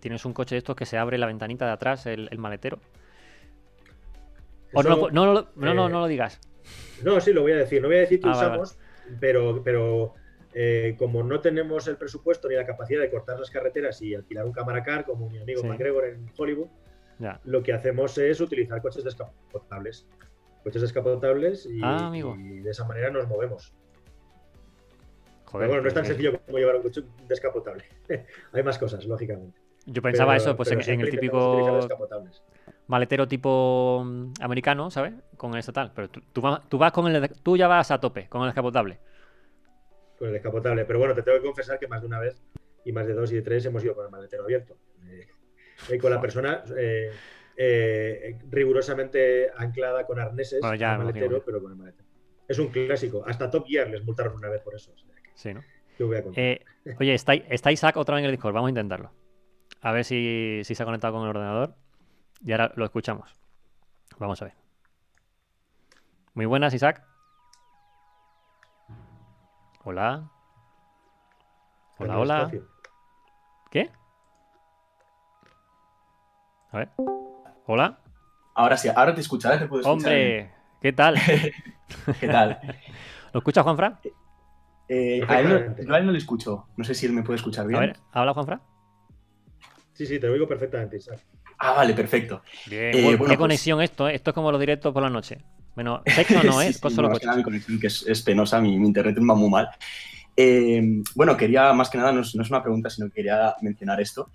Tienes 0.00 0.24
un 0.24 0.32
coche 0.32 0.56
de 0.56 0.58
estos 0.58 0.74
que 0.74 0.86
se 0.86 0.98
abre 0.98 1.16
la 1.18 1.26
ventanita 1.26 1.66
de 1.66 1.72
atrás, 1.72 2.06
el, 2.06 2.28
el 2.32 2.38
maletero. 2.38 2.78
Eso- 4.72 4.88
no, 4.88 5.10
no, 5.10 5.32
no, 5.34 5.40
eh, 5.40 5.74
no 5.74 5.88
lo 5.88 6.06
digas. 6.06 6.40
No, 7.04 7.20
sí, 7.20 7.32
lo 7.32 7.42
voy 7.42 7.52
a 7.52 7.56
decir. 7.56 7.80
No 7.82 7.88
voy 7.88 7.98
a 7.98 8.00
decir 8.00 8.20
que 8.20 8.28
Ah, 8.28 8.32
vale, 8.32 8.46
usamos, 8.62 8.78
pero, 9.20 9.62
pero 9.62 10.14
eh, 10.54 10.94
como 10.98 11.22
no 11.22 11.40
tenemos 11.40 11.86
el 11.88 11.96
presupuesto 11.96 12.48
ni 12.48 12.54
la 12.54 12.66
capacidad 12.66 13.00
de 13.00 13.10
cortar 13.10 13.38
las 13.38 13.50
carreteras 13.50 14.00
y 14.02 14.14
alquilar 14.14 14.44
un 14.44 14.52
cámara 14.52 14.82
car 14.82 15.04
como 15.04 15.28
mi 15.30 15.38
amigo 15.38 15.60
Sí. 15.62 15.66
McGregor 15.66 16.04
en 16.06 16.30
Hollywood, 16.36 16.68
Ya. 17.18 17.40
lo 17.44 17.62
que 17.62 17.72
hacemos 17.72 18.16
es 18.18 18.40
utilizar 18.40 18.80
coches 18.82 19.04
descapotables. 19.04 20.06
Coches 20.62 20.82
descapotables 20.82 21.66
y, 21.66 21.80
Ah, 21.82 22.06
amigo. 22.08 22.36
y 22.36 22.60
de 22.60 22.70
esa 22.70 22.84
manera 22.84 23.10
nos 23.10 23.26
movemos. 23.28 23.74
Joder. 25.46 25.66
Pero 25.66 25.68
bueno, 25.68 25.82
no 25.82 25.88
es 25.88 25.94
tan 25.94 26.06
sencillo 26.06 26.40
como 26.46 26.58
llevar 26.58 26.76
un 26.76 26.82
coche 26.82 27.02
descapotable. 27.28 27.84
Hay 28.52 28.62
más 28.62 28.78
cosas, 28.78 29.04
lógicamente. 29.04 29.58
Yo 29.86 30.00
pensaba 30.00 30.32
Pero- 30.32 30.42
eso, 30.42 30.56
pues 30.56 30.70
en, 30.70 31.00
el 31.00 31.10
típico 31.10 31.88
maletero 32.86 33.26
tipo 33.26 34.02
mm, 34.04 34.32
americano, 34.40 34.90
¿sabes? 34.90 35.14
Con 35.36 35.52
el 35.54 35.58
estatal. 35.58 35.92
Pero 35.94 36.08
tú, 36.08 36.20
tú 36.32 36.40
vas, 36.40 36.60
tú 36.68 36.78
vas 36.78 36.92
con 36.92 37.06
el. 37.12 37.28
Tú 37.42 37.56
ya 37.56 37.66
vas 37.66 37.90
a 37.90 37.98
tope 38.00 38.28
con 38.28 38.42
el 38.42 38.48
descapotable. 38.48 38.98
Con 40.22 40.28
el 40.28 40.34
descapotable. 40.34 40.84
Pero 40.84 41.00
bueno, 41.00 41.16
te 41.16 41.22
tengo 41.22 41.36
que 41.38 41.42
confesar 41.42 41.80
que 41.80 41.88
más 41.88 42.00
de 42.00 42.06
una 42.06 42.20
vez, 42.20 42.40
y 42.84 42.92
más 42.92 43.08
de 43.08 43.12
dos 43.12 43.32
y 43.32 43.34
de 43.34 43.42
tres, 43.42 43.66
hemos 43.66 43.82
ido 43.82 43.96
con 43.96 44.04
el 44.04 44.10
maletero 44.12 44.44
abierto. 44.44 44.76
Eh, 45.08 45.26
y 45.92 45.98
con 45.98 46.12
la 46.12 46.20
persona 46.20 46.62
eh, 46.76 47.10
eh, 47.56 48.38
rigurosamente 48.48 49.50
anclada 49.56 50.06
con 50.06 50.20
arneses 50.20 50.60
Bueno, 50.60 50.76
ya 50.76 50.92
al 50.92 50.98
me 51.00 51.04
maletero, 51.06 51.42
pero 51.44 51.60
con 51.60 51.72
el 51.72 51.76
maletero. 51.76 52.04
Es 52.46 52.56
un 52.60 52.68
clásico. 52.68 53.24
Hasta 53.26 53.50
Top 53.50 53.66
Gear 53.66 53.88
les 53.90 54.04
multaron 54.04 54.36
una 54.36 54.48
vez 54.48 54.62
por 54.62 54.76
eso. 54.76 54.92
O 54.94 54.96
sea, 54.96 55.08
que- 55.12 55.30
Sí, 55.34 55.52
¿no? 55.54 55.64
¿qué 55.98 56.04
voy 56.04 56.16
a 56.16 56.22
contar? 56.22 56.44
Eh, 56.44 56.64
oye, 57.00 57.14
está, 57.14 57.34
está 57.34 57.72
Isaac 57.72 57.96
otra 57.96 58.14
vez 58.14 58.20
en 58.22 58.26
el 58.26 58.30
Discord. 58.30 58.54
Vamos 58.54 58.68
a 58.68 58.70
intentarlo. 58.70 59.10
A 59.80 59.90
ver 59.90 60.04
si, 60.04 60.60
si 60.62 60.76
se 60.76 60.82
ha 60.84 60.86
conectado 60.86 61.14
con 61.14 61.24
el 61.24 61.30
ordenador. 61.30 61.74
Y 62.46 62.52
ahora 62.52 62.72
lo 62.76 62.84
escuchamos. 62.84 63.28
Vamos 64.20 64.40
a 64.40 64.44
ver. 64.44 64.54
Muy 66.34 66.46
buenas, 66.46 66.72
Isaac. 66.74 67.02
Hola. 69.84 70.28
Hola, 71.98 72.18
hola. 72.18 72.38
espacio. 72.38 72.68
¿Qué? 73.70 73.90
A 76.70 76.78
ver. 76.78 76.90
Hola. 77.66 77.98
Ahora 78.54 78.76
sí, 78.76 78.88
ahora 78.94 79.14
te 79.14 79.20
escucharé, 79.20 79.58
te 79.58 79.66
puedo 79.66 79.80
escuchar. 79.80 80.12
Hombre, 80.12 80.52
¿qué 80.80 80.92
tal? 80.92 81.16
¿Qué 82.20 82.28
tal? 82.28 82.60
¿Lo 83.32 83.38
escuchas, 83.38 83.64
Juanfran? 83.64 83.98
Eh, 84.88 85.22
a 85.26 85.40
él 85.40 85.48
no, 85.48 85.54
Perfectamente. 85.54 85.86
yo 85.86 85.94
a 85.94 85.98
él 85.98 86.06
no 86.06 86.12
le 86.12 86.18
escucho. 86.18 86.66
No 86.76 86.84
sé 86.84 86.94
si 86.94 87.06
él 87.06 87.12
me 87.12 87.22
puede 87.22 87.36
escuchar 87.36 87.64
A 87.64 87.68
bien. 87.68 87.80
ver, 87.80 87.96
¿habla 88.12 88.34
Juanfran? 88.34 88.60
Sí, 89.94 90.06
sí, 90.06 90.18
te 90.18 90.28
oigo 90.28 90.46
perfectamente, 90.46 90.96
Isaac. 90.96 91.20
Ah, 91.58 91.72
vale, 91.72 91.94
perfecto. 91.94 92.42
Bien. 92.66 92.94
Eh, 92.94 93.10
Qué 93.10 93.16
pues- 93.18 93.38
conexión 93.38 93.80
esto, 93.80 94.08
¿eh? 94.08 94.14
Esto 94.14 94.30
es 94.30 94.34
como 94.34 94.50
los 94.50 94.60
directos 94.60 94.92
por 94.92 95.02
la 95.02 95.10
noche. 95.10 95.38
Bueno, 95.74 96.02
sexo 96.06 96.42
no, 96.42 96.60
¿eh? 96.62 96.66
Sí, 96.68 96.72
sí, 96.74 96.78
Pues 96.82 96.94
solo 96.94 97.10
coches. 97.10 97.36
mi 97.36 97.42
conexión, 97.42 97.80
que 97.80 97.86
es, 97.86 98.04
es 98.06 98.22
penosa, 98.22 98.60
mi, 98.60 98.78
mi 98.78 98.86
internet 98.88 99.16
va 99.18 99.34
muy 99.34 99.50
mal. 99.50 99.68
Eh, 100.36 101.02
bueno, 101.14 101.36
quería, 101.36 101.72
más 101.72 101.90
que 101.90 101.98
nada, 101.98 102.12
no 102.12 102.20
es, 102.20 102.34
no 102.34 102.42
es 102.42 102.50
una 102.50 102.62
pregunta, 102.62 102.90
sino 102.90 103.08
que 103.08 103.14
quería 103.14 103.54
mencionar 103.62 104.00
esto. 104.00 104.30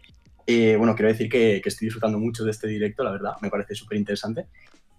Eh, 0.46 0.76
bueno, 0.78 0.96
quiero 0.96 1.10
decir 1.10 1.30
que, 1.30 1.60
que 1.62 1.70
estoy 1.70 1.88
disfrutando 1.88 2.18
mucho 2.20 2.44
de 2.44 2.52
este 2.52 2.68
directo, 2.68 3.04
la 3.04 3.12
verdad, 3.12 3.34
me 3.42 3.50
parece 3.50 3.76
súper 3.76 3.98
interesante. 3.98 4.46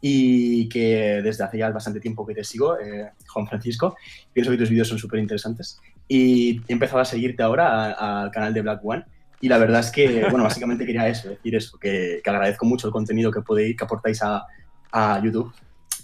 Y 0.01 0.69
que 0.69 1.21
desde 1.23 1.43
hace 1.43 1.59
ya 1.59 1.71
bastante 1.71 1.99
tiempo 1.99 2.25
que 2.25 2.35
te 2.35 2.45
sigo, 2.45 2.79
eh, 2.79 3.11
Juan 3.27 3.49
Francisco, 3.49 3.97
pienso 4.33 4.51
que 4.53 4.59
tus 4.59 4.71
vídeos 4.71 4.87
son 4.87 4.99
súper 4.99 5.19
interesantes. 5.19 5.81
Y 6.07 6.61
he 6.69 6.73
empezado 6.73 7.01
a 7.01 7.05
seguirte 7.05 7.43
ahora 7.43 7.93
al 7.93 8.31
canal 8.31 8.55
de 8.55 8.63
Black 8.63 8.81
One. 8.85 9.05
Y 9.41 9.49
la 9.49 9.59
verdad 9.59 9.81
es 9.81 9.91
que, 9.91 10.27
bueno, 10.31 10.45
básicamente 10.45 10.85
quería 10.85 11.09
eso, 11.09 11.29
decir 11.31 11.55
eso, 11.55 11.79
que, 11.79 12.21
que 12.23 12.31
agradezco 12.31 12.67
mucho 12.67 12.89
el 12.89 12.93
contenido 12.93 13.31
que 13.31 13.41
podéis, 13.41 13.77
que 13.77 13.85
aportáis 13.85 14.23
a, 14.23 14.45
a 14.93 15.21
YouTube. 15.23 15.53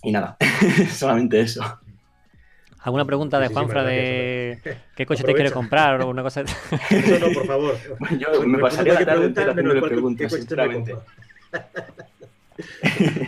Y 0.05 0.13
nada, 0.13 0.37
solamente 0.91 1.41
eso. 1.41 1.63
¿Alguna 2.81 3.07
pregunta 3.07 3.41
de 3.41 3.49
Juanfra 3.49 3.83
de 3.83 4.59
qué 4.95 5.07
coche 5.07 5.25
te 5.25 5.33
quiere 5.35 5.51
comprar 5.51 6.03
o 6.03 6.09
una 6.11 6.23
cosa? 6.23 6.43
de- 6.43 6.51
No, 7.19 7.27
no, 7.29 7.33
por 7.33 7.47
favor. 7.47 7.75
Yo 8.19 8.29
me 8.47 8.59
Responde 8.59 8.59
pasaría 8.61 8.95
la 8.95 9.05
tarde 9.07 9.33
haciéndole 9.51 9.81
preguntas, 9.81 10.33
me 10.33 10.39
sinceramente. 10.39 10.93
compro. 10.93 11.11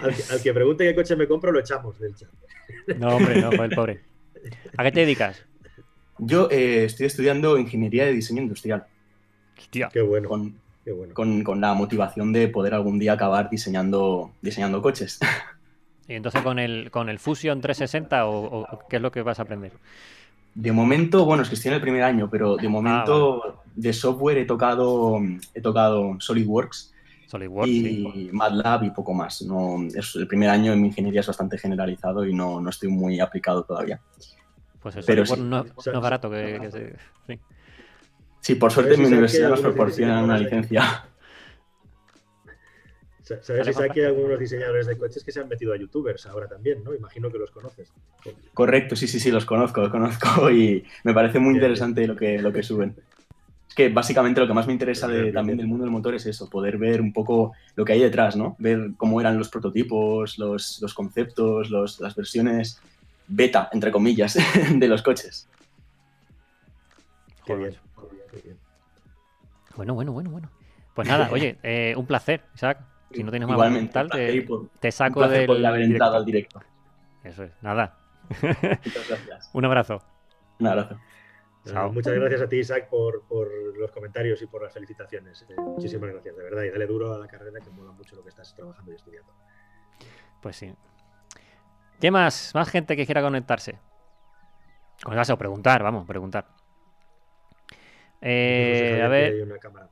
al, 0.03 0.15
que, 0.15 0.23
al 0.31 0.43
que 0.43 0.53
pregunte 0.55 0.85
qué 0.85 0.95
coche 0.95 1.17
me 1.17 1.27
compro, 1.27 1.53
lo 1.53 1.61
echamos 1.61 1.99
del 1.99 2.15
chat. 2.15 2.29
No, 2.99 3.17
hombre, 3.17 3.41
no, 3.41 3.49
joder, 3.51 3.75
pobre. 3.75 4.01
¿A 4.77 4.85
qué 4.85 4.93
te 4.93 5.01
dedicas? 5.01 5.43
Yo 6.19 6.49
eh, 6.51 6.85
estoy 6.85 7.07
estudiando 7.07 7.57
ingeniería 7.59 8.05
de 8.05 8.13
diseño 8.13 8.43
industrial, 8.43 8.85
Hostia. 9.59 9.89
Qué 9.93 10.03
bueno, 10.03 10.29
con, 10.29 10.55
qué 10.85 10.93
bueno. 10.93 11.15
con- 11.15 11.43
con 11.43 11.61
la 11.63 11.73
motivación 11.75 12.33
de 12.33 12.49
poder 12.49 12.75
algún 12.75 12.99
día 12.99 13.15
acabar 13.15 13.49
diseñando, 13.51 14.33
diseñando 14.43 14.83
coches. 14.83 15.19
Y 16.09 16.15
entonces 16.15 16.43
con 16.43 16.59
el, 16.59 16.91
con 16.91 17.09
el 17.09 17.19
Fusion 17.19 17.61
360 17.61 18.27
o, 18.27 18.63
o 18.63 18.79
qué 18.89 18.97
es 18.97 19.03
lo 19.03 19.11
que 19.11 19.23
vas 19.23 19.39
a 19.39 19.43
aprender? 19.43 19.73
De 20.55 20.73
momento, 20.73 21.25
bueno, 21.25 21.43
es 21.43 21.49
que 21.49 21.55
estoy 21.55 21.71
en 21.71 21.75
el 21.75 21.81
primer 21.81 22.03
año, 22.03 22.31
pero 22.31 22.57
de 22.57 22.69
momento 22.69 23.43
Ah, 23.45 23.63
de 23.75 23.93
software 23.93 24.39
he 24.39 24.45
tocado, 24.47 25.21
he 25.53 25.61
tocado 25.61 26.17
SolidWorks 26.19 26.95
SolidWorks, 27.27 27.69
y 27.69 27.83
sí. 27.83 28.29
MATLAB 28.33 28.85
y 28.85 28.91
poco 28.91 29.13
más. 29.13 29.43
No, 29.43 29.77
es, 29.95 30.15
el 30.15 30.27
primer 30.27 30.49
año 30.49 30.73
en 30.73 30.81
mi 30.81 30.89
ingeniería 30.89 31.21
es 31.21 31.27
bastante 31.27 31.59
generalizado 31.59 32.25
y 32.25 32.33
no, 32.33 32.61
no 32.61 32.71
estoy 32.71 32.89
muy 32.89 33.21
aplicado 33.21 33.65
todavía. 33.65 34.01
Pues 34.81 34.97
eso, 34.97 35.07
pero 35.07 35.27
SolidWorks 35.27 35.83
sí. 35.85 35.91
no, 35.91 35.93
es 35.97 36.01
barato 36.01 36.31
que, 36.31 36.59
que 36.61 36.71
se... 36.71 36.97
sí. 37.27 37.41
Sí, 38.41 38.55
por 38.55 38.71
suerte 38.71 38.93
¿Sabes 38.93 39.09
mi 39.09 39.13
universidad 39.13 39.49
nos 39.49 39.59
algunos 39.59 39.75
proporciona 39.75 40.23
una 40.23 40.39
licencia. 40.39 41.05
Sa- 43.27 43.43
¿Sabes, 43.43 43.67
Isaac, 43.67 43.93
que 43.93 44.01
hay 44.03 44.07
algunos 44.07 44.39
diseñadores 44.39 44.87
de 44.87 44.97
coches 44.97 45.25
que 45.25 45.33
se 45.33 45.41
han 45.41 45.49
metido 45.49 45.73
a 45.73 45.77
youtubers 45.77 46.27
ahora 46.27 46.47
también, 46.47 46.85
¿no? 46.85 46.95
Imagino 46.95 47.29
que 47.29 47.39
los 47.39 47.51
conoces. 47.51 47.93
Correcto, 48.55 48.95
sí, 48.95 49.09
sí, 49.09 49.19
sí, 49.19 49.33
los 49.33 49.45
conozco, 49.45 49.81
los 49.81 49.91
conozco 49.91 50.49
y 50.53 50.85
me 51.03 51.13
parece 51.13 51.41
muy 51.41 51.55
interesante 51.55 52.07
lo 52.07 52.15
que, 52.15 52.39
lo 52.39 52.53
que 52.53 52.63
suben. 52.63 52.95
Es 53.69 53.75
que 53.75 53.89
básicamente 53.89 54.41
lo 54.41 54.47
que 54.47 54.53
más 54.55 54.69
me 54.69 54.73
interesa 54.75 55.09
de- 55.09 55.33
también 55.33 55.59
del 55.59 55.67
mundo 55.67 55.83
del 55.85 55.91
motor 55.91 56.15
es 56.15 56.25
eso, 56.27 56.49
poder 56.49 56.79
ver 56.79 57.01
un 57.01 57.13
poco 57.13 57.53
lo 57.75 57.85
que 57.85 57.95
hay 57.95 58.01
detrás, 58.01 58.37
¿no? 58.37 58.55
Ver 58.61 58.93
cómo 58.97 59.21
eran 59.21 59.37
los 59.39 59.49
prototipos, 59.49 60.39
los, 60.39 60.79
los 60.81 60.95
conceptos, 60.95 61.69
los- 61.69 61.99
las 61.99 62.15
versiones 62.15 62.81
beta, 63.27 63.69
entre 63.73 63.91
comillas, 63.91 64.39
de 64.73 64.87
los 64.87 65.03
coches. 65.03 65.49
Qué 67.45 67.55
Joder. 67.55 67.71
bien, 67.71 68.23
qué 68.31 68.41
bien. 68.41 68.59
Bueno, 69.75 69.95
bueno, 69.95 70.13
bueno, 70.13 70.31
bueno. 70.31 70.49
Pues 70.95 71.09
nada, 71.09 71.29
oye, 71.33 71.59
eh, 71.65 71.93
un 71.97 72.07
placer, 72.07 72.45
Isaac. 72.55 72.79
Si 73.13 73.23
no 73.23 73.31
tienes 73.31 73.49
más 73.49 73.55
Igualmente, 73.55 73.93
tal, 73.93 74.05
un 74.07 74.11
placer 74.11 74.35
y 74.35 74.41
te, 74.41 74.47
por- 74.47 74.69
te 74.81 74.89
un 74.89 74.93
saco 74.93 75.29
del 75.29 75.51
entrado 75.51 75.85
directo. 75.87 76.05
al 76.17 76.25
directo. 76.25 76.61
Eso 77.25 77.45
es, 77.45 77.53
nada. 77.63 77.99
Muchas 78.29 79.09
gracias. 79.09 79.51
Un 79.55 79.65
abrazo. 79.65 80.03
Un 80.59 80.67
abrazo. 80.67 81.01
Chao. 81.65 81.93
Muchas 81.93 82.15
gracias 82.15 82.41
a 82.43 82.49
ti, 82.49 82.59
Isaac, 82.59 82.89
por, 82.89 83.25
por 83.27 83.49
los 83.77 83.91
comentarios 83.91 84.41
y 84.43 84.47
por 84.47 84.63
las 84.63 84.73
felicitaciones. 84.73 85.43
Eh, 85.49 85.55
muchísimas 85.59 86.11
gracias, 86.11 86.37
de 86.37 86.43
verdad. 86.45 86.63
Y 86.63 86.71
dale 86.71 86.87
duro 86.87 87.13
a 87.15 87.19
la 87.19 87.27
carrera, 87.27 87.61
que 87.61 87.71
mola 87.71 87.91
mucho 87.93 88.15
lo 88.15 88.23
que 88.23 88.29
estás 88.29 88.55
trabajando 88.55 88.93
y 88.93 88.95
estudiando. 88.95 89.33
Pues 90.41 90.57
sí. 90.57 90.73
¿Qué 92.01 92.11
más? 92.13 92.53
Más 92.55 92.69
gente 92.71 92.97
que 92.97 93.05
quiera 93.07 93.21
conectarse. 93.23 93.79
Conectarse 95.03 95.33
o 95.33 95.39
preguntar, 95.39 95.83
vamos, 95.83 96.07
preguntar. 96.07 96.47
Eh, 98.21 98.93
sé, 98.97 99.03
a 99.03 99.09
ver, 99.09 99.33
hay 99.35 99.41
una 99.41 99.59
cámara. 99.59 99.89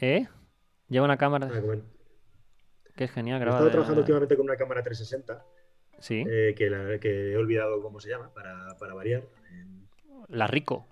¿eh? 0.00 0.28
Lleva 0.88 1.04
una 1.04 1.16
cámara 1.16 1.50
Ah, 1.52 1.60
comen- 1.60 1.82
que 2.96 3.04
es 3.04 3.10
genial 3.10 3.36
He 3.36 3.40
grabada. 3.40 3.60
estado 3.60 3.70
trabajando 3.72 4.00
últimamente 4.00 4.36
con 4.36 4.46
una 4.46 4.56
cámara 4.56 4.82
360, 4.82 5.44
Sí, 6.00 6.24
eh, 6.28 6.54
que, 6.56 6.70
la- 6.70 6.98
que 6.98 7.32
he 7.32 7.36
olvidado 7.36 7.82
cómo 7.82 8.00
se 8.00 8.08
llama, 8.08 8.32
para, 8.32 8.76
para 8.78 8.94
variar. 8.94 9.22
Eh, 9.52 9.66
la 10.28 10.46
Rico. 10.46 10.86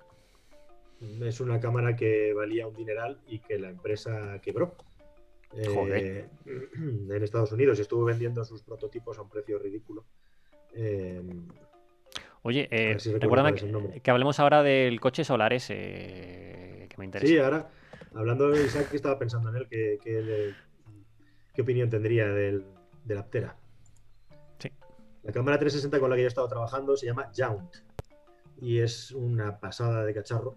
Es 1.23 1.41
una 1.41 1.61
cámara 1.61 1.95
que 1.97 2.33
valía 2.35 2.67
un 2.67 2.75
dineral 2.75 3.19
y 3.27 3.39
que 3.41 3.59
la 3.59 3.69
empresa 3.71 4.41
quebró. 4.43 4.75
Joder. 5.51 6.05
Eh, 6.05 6.29
en 6.77 7.23
Estados 7.23 7.53
Unidos 7.53 7.79
y 7.79 7.83
estuvo 7.83 8.05
vendiendo 8.05 8.45
sus 8.45 8.63
prototipos 8.63 9.19
a 9.19 9.23
un 9.23 9.29
precio 9.31 9.59
ridículo. 9.59 10.05
Eh, 10.75 11.23
Oye, 12.43 12.69
eh, 12.71 12.99
si 13.01 13.13
recuérdame 13.13 13.55
que, 13.55 14.01
que 14.01 14.11
hablemos 14.11 14.39
ahora 14.39 14.63
del 14.63 15.01
coche 15.01 15.25
solar 15.25 15.53
ese 15.53 16.87
que 16.89 16.95
me 16.97 17.05
interesa. 17.05 17.33
Sí, 17.33 17.39
ahora, 17.39 17.69
hablando 18.15 18.49
de 18.51 18.65
Isaac, 18.65 18.91
que 18.91 18.97
estaba 18.97 19.19
pensando 19.19 19.51
en 19.51 19.57
él, 19.57 19.69
¿qué, 19.69 19.99
qué, 21.55 21.63
opinión 21.63 21.89
tendría 21.89 22.29
del, 22.29 22.65
del 23.05 23.19
Aptera? 23.19 23.57
Sí. 24.59 24.71
La 25.23 25.33
cámara 25.33 25.59
360 25.59 26.01
con 26.01 26.11
la 26.11 26.17
que 26.17 26.23
yo 26.23 26.27
he 26.27 26.29
estado 26.29 26.49
trabajando 26.49 26.97
se 26.97 27.07
llama 27.07 27.31
Jount 27.37 27.77
y 28.61 28.79
es 28.79 29.11
una 29.13 29.59
pasada 29.59 30.05
de 30.05 30.15
cacharro 30.15 30.57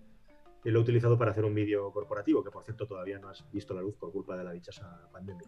y 0.63 0.69
lo 0.69 0.79
he 0.79 0.81
utilizado 0.81 1.17
para 1.17 1.31
hacer 1.31 1.45
un 1.45 1.53
vídeo 1.53 1.91
corporativo, 1.91 2.43
que 2.43 2.51
por 2.51 2.63
cierto 2.63 2.85
todavía 2.85 3.17
no 3.19 3.29
has 3.29 3.49
visto 3.51 3.73
la 3.73 3.81
luz 3.81 3.95
por 3.95 4.11
culpa 4.11 4.37
de 4.37 4.43
la 4.43 4.51
dichosa 4.51 5.07
pandemia. 5.11 5.47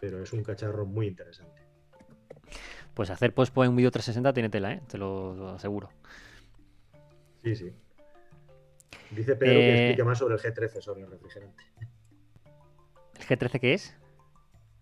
Pero 0.00 0.22
es 0.22 0.32
un 0.32 0.42
cacharro 0.42 0.86
muy 0.86 1.06
interesante. 1.06 1.62
Pues 2.94 3.10
hacer 3.10 3.34
post 3.34 3.56
en 3.58 3.68
un 3.68 3.76
vídeo 3.76 3.90
360 3.90 4.32
tiene 4.32 4.48
tela, 4.48 4.72
¿eh? 4.72 4.82
Te 4.88 4.98
lo, 4.98 5.34
lo 5.34 5.48
aseguro. 5.50 5.90
Sí, 7.44 7.54
sí. 7.54 7.72
Dice 9.10 9.36
Pedro 9.36 9.54
que 9.54 9.68
Eh, 9.68 9.78
explique 9.84 10.04
más 10.04 10.18
sobre 10.18 10.34
el 10.34 10.40
G13, 10.40 10.80
sobre 10.80 11.02
el 11.02 11.10
refrigerante. 11.10 11.64
¿El 13.18 13.26
G13 13.26 13.60
qué 13.60 13.74
es? 13.74 13.96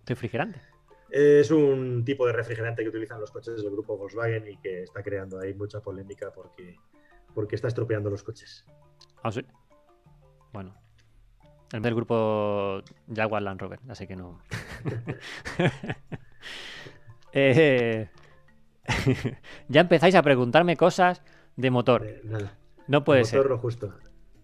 Refrigerante. 0.04 0.60
Es 1.10 1.50
un 1.50 2.04
tipo 2.04 2.26
de 2.26 2.32
refrigerante 2.32 2.82
que 2.82 2.88
utilizan 2.88 3.20
los 3.20 3.30
coches 3.30 3.62
del 3.62 3.70
grupo 3.70 3.96
Volkswagen 3.96 4.46
y 4.48 4.56
que 4.58 4.82
está 4.82 5.02
creando 5.02 5.38
ahí 5.40 5.54
mucha 5.54 5.80
polémica 5.80 6.32
porque, 6.32 6.76
porque 7.34 7.54
está 7.56 7.68
estropeando 7.68 8.10
los 8.10 8.22
coches. 8.22 8.64
Ah, 9.22 9.30
sí. 9.30 9.44
Bueno. 10.52 10.74
El 11.72 11.82
del 11.82 11.94
grupo 11.94 12.82
Jaguar 13.12 13.42
Land 13.42 13.60
Rover, 13.60 13.80
así 13.88 14.06
que 14.06 14.16
no. 14.16 14.40
Eh, 17.38 18.08
ya 19.68 19.80
empezáis 19.82 20.14
a 20.14 20.22
preguntarme 20.22 20.74
cosas 20.74 21.20
de 21.56 21.70
motor. 21.70 22.06
Eh, 22.06 22.22
nada, 22.24 22.56
No 22.88 23.04
puede 23.04 23.24
ser. 23.24 23.46
justo. 23.58 23.94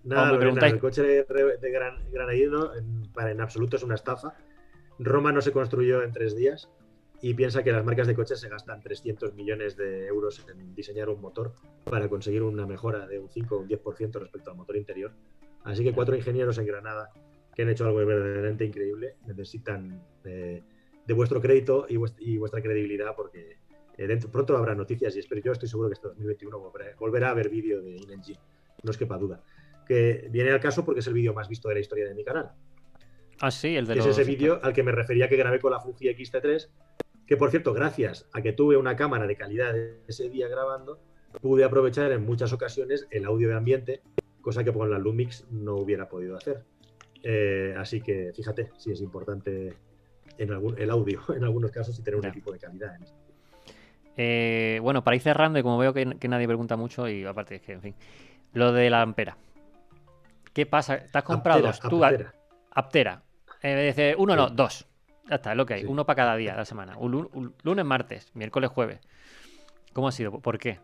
Nada, 0.05 0.32
Lorena, 0.32 0.40
preguntáis- 0.40 0.73
el 0.74 0.81
coche 0.81 1.02
de, 1.02 1.24
de 1.60 1.70
gran, 1.70 2.10
granadino 2.10 2.74
en, 2.74 3.10
para, 3.12 3.31
en 3.31 3.40
absoluto 3.40 3.77
es 3.77 3.82
una 3.85 3.94
estafa. 3.94 4.35
Roma 4.98 5.32
no 5.32 5.40
se 5.40 5.52
construyó 5.52 6.02
en 6.02 6.12
tres 6.12 6.35
días 6.36 6.69
y 7.20 7.35
piensa 7.35 7.62
que 7.62 7.70
las 7.70 7.85
marcas 7.85 8.09
de 8.09 8.14
coches 8.16 8.40
se 8.40 8.48
gastan 8.48 8.81
300 8.82 9.35
millones 9.35 9.77
de 9.77 10.06
euros 10.09 10.44
en 10.52 10.74
diseñar 10.74 11.09
un 11.09 11.20
motor 11.20 11.55
para 11.85 12.09
conseguir 12.09 12.43
una 12.43 12.66
mejora 12.66 13.06
de 13.06 13.20
un 13.20 13.28
5 13.31 13.55
o 13.56 13.59
un 13.60 13.69
10% 13.69 14.19
respecto 14.20 14.51
al 14.51 14.56
motor 14.56 14.77
interior. 14.77 15.12
Así 15.64 15.85
que 15.85 15.93
cuatro 15.93 16.16
ingenieros 16.16 16.59
en 16.59 16.66
Granada 16.66 17.10
que 17.55 17.62
han 17.62 17.69
hecho 17.69 17.85
algo 17.86 18.05
verdaderamente 18.05 18.64
increíble 18.64 19.16
necesitan 19.27 20.02
eh, 20.24 20.62
de 21.06 21.14
vuestro 21.14 21.40
crédito 21.40 21.86
y, 21.89 21.94
vuest- 21.97 22.16
y 22.19 22.39
vuestra 22.39 22.60
credibilidad 22.60 23.14
porque 23.14 23.59
eh, 23.98 24.06
dentro, 24.06 24.31
pronto 24.31 24.56
habrá 24.56 24.74
noticias 24.74 25.14
y 25.16 25.19
espero, 25.20 25.40
yo 25.43 25.52
estoy 25.52 25.69
seguro 25.69 25.89
que 25.89 25.94
este 25.94 26.09
2021 26.09 26.59
volverá, 26.59 26.94
volverá 26.98 27.28
a 27.28 27.31
haber 27.32 27.48
vídeo 27.48 27.81
de 27.82 27.97
InEngine, 27.97 28.39
no 28.82 28.90
os 28.90 28.97
quepa 28.98 29.16
duda. 29.19 29.43
Que 29.86 30.28
viene 30.31 30.51
al 30.51 30.60
caso 30.60 30.85
porque 30.85 31.01
es 31.01 31.06
el 31.06 31.14
vídeo 31.14 31.35
más 31.35 31.48
visto 31.48 31.69
de 31.69 31.74
la 31.74 31.81
historia 31.81 32.06
de 32.06 32.14
mi 32.14 32.24
canal. 32.24 32.52
Ah, 33.40 33.51
sí, 33.51 33.77
el 33.77 33.86
de 33.86 33.94
Que 33.94 34.01
es 34.01 34.06
los. 34.06 34.19
ese 34.19 34.28
vídeo 34.31 34.60
al 34.62 34.73
que 34.73 34.82
me 34.82 34.93
refería 34.93 35.28
que 35.28 35.36
grabé 35.36 35.59
con 35.59 35.73
la 35.73 35.81
Fuji 35.81 36.09
X-T3, 36.10 36.69
que 37.27 37.36
por 37.36 37.51
cierto, 37.51 37.73
gracias 37.73 38.28
a 38.32 38.43
que 38.43 38.52
tuve 38.52 38.77
una 38.77 38.94
cámara 38.97 39.27
de 39.27 39.36
calidad 39.36 39.74
ese 40.06 40.28
día 40.28 40.48
grabando, 40.48 41.01
pude 41.40 41.64
aprovechar 41.64 42.12
en 42.12 42.24
muchas 42.24 42.52
ocasiones 42.52 43.06
el 43.10 43.24
audio 43.24 43.48
de 43.48 43.55
ambiente, 43.55 44.02
cosa 44.40 44.62
que 44.62 44.73
con 44.73 44.90
la 44.90 44.98
Lumix 44.98 45.47
no 45.51 45.77
hubiera 45.77 46.09
podido 46.09 46.36
hacer. 46.36 46.62
Eh, 47.24 47.74
así 47.77 48.01
que 48.01 48.32
fíjate, 48.35 48.70
sí 48.78 48.90
es 48.93 49.01
importante 49.01 49.74
en 50.39 50.52
algún, 50.52 50.78
el 50.78 50.90
audio 50.90 51.20
en 51.36 51.44
algunos 51.44 51.70
casos 51.70 51.98
y 51.98 52.02
tener 52.02 52.16
un 52.16 52.23
Ya. 52.24 52.28
equipo 52.31 52.52
de 52.52 52.59
calidad. 52.59 52.94
en 52.97 53.02
esto. 53.05 53.16
Eh, 54.16 54.78
bueno, 54.82 55.02
para 55.02 55.16
ir 55.16 55.22
cerrando, 55.22 55.59
y 55.59 55.62
como 55.62 55.78
veo 55.78 55.93
que, 55.94 56.16
que 56.18 56.28
nadie 56.28 56.47
pregunta 56.47 56.76
mucho, 56.76 57.09
y 57.09 57.24
aparte 57.24 57.56
es 57.56 57.62
que, 57.62 57.72
en 57.72 57.80
fin. 57.82 57.94
Lo 58.52 58.72
de 58.72 58.90
la 58.90 59.01
ampera. 59.02 59.36
¿Qué 60.52 60.66
pasa? 60.66 60.98
¿Te 61.10 61.16
has 61.18 61.24
comprado 61.24 61.66
Aptera, 61.66 61.78
dos? 61.80 61.90
Tú, 61.90 62.05
aptera. 62.05 62.34
Aptera. 62.72 63.22
De 63.62 63.74
decir 63.74 64.14
uno, 64.18 64.36
no, 64.36 64.51
dos. 64.51 64.86
Ya 65.30 65.36
está, 65.36 65.52
es 65.52 65.56
lo 65.56 65.64
que 65.64 65.74
hay. 65.74 65.84
Uno 65.84 66.05
para 66.05 66.16
cada 66.16 66.36
día 66.36 66.51
de 66.52 66.59
la 66.59 66.64
semana. 66.64 66.98
Un, 66.98 67.12
lu- 67.12 67.30
un 67.32 67.55
lunes, 67.62 67.84
martes, 67.84 68.30
miércoles, 68.34 68.70
jueves. 68.70 69.01
¿Cómo 69.94 70.09
ha 70.09 70.12
sido? 70.12 70.40
¿Por 70.40 70.59
qué? 70.59 70.78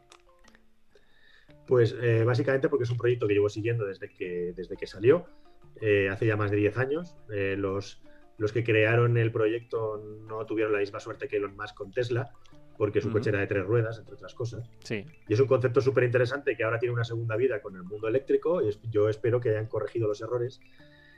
Pues 1.66 1.94
eh, 2.00 2.24
básicamente 2.24 2.68
porque 2.68 2.84
es 2.84 2.90
un 2.90 2.96
proyecto 2.96 3.26
que 3.26 3.34
llevo 3.34 3.48
siguiendo 3.50 3.84
desde 3.84 4.08
que, 4.08 4.54
desde 4.56 4.76
que 4.76 4.86
salió, 4.86 5.26
eh, 5.80 6.08
hace 6.10 6.26
ya 6.26 6.36
más 6.36 6.50
de 6.50 6.56
10 6.56 6.78
años. 6.78 7.16
Eh, 7.30 7.56
los, 7.58 8.00
los 8.38 8.52
que 8.52 8.64
crearon 8.64 9.18
el 9.18 9.30
proyecto 9.32 10.02
no 10.26 10.46
tuvieron 10.46 10.72
la 10.72 10.78
misma 10.78 11.00
suerte 11.00 11.28
que 11.28 11.36
Elon 11.36 11.56
Musk 11.56 11.74
con 11.74 11.90
Tesla, 11.90 12.30
porque 12.78 13.00
su 13.02 13.08
Ujú. 13.08 13.18
coche 13.18 13.30
era 13.30 13.40
de 13.40 13.46
tres 13.48 13.64
ruedas, 13.66 13.98
entre 13.98 14.14
otras 14.14 14.32
cosas. 14.34 14.70
Sí. 14.84 15.04
Y 15.28 15.34
es 15.34 15.40
un 15.40 15.46
concepto 15.48 15.80
súper 15.82 16.04
interesante 16.04 16.56
que 16.56 16.62
ahora 16.64 16.78
tiene 16.78 16.94
una 16.94 17.04
segunda 17.04 17.36
vida 17.36 17.60
con 17.60 17.74
el 17.76 17.82
mundo 17.82 18.08
eléctrico 18.08 18.62
y 18.62 18.68
es- 18.68 18.80
yo 18.90 19.08
espero 19.08 19.40
que 19.40 19.50
hayan 19.50 19.66
corregido 19.66 20.06
los 20.08 20.20
errores 20.22 20.60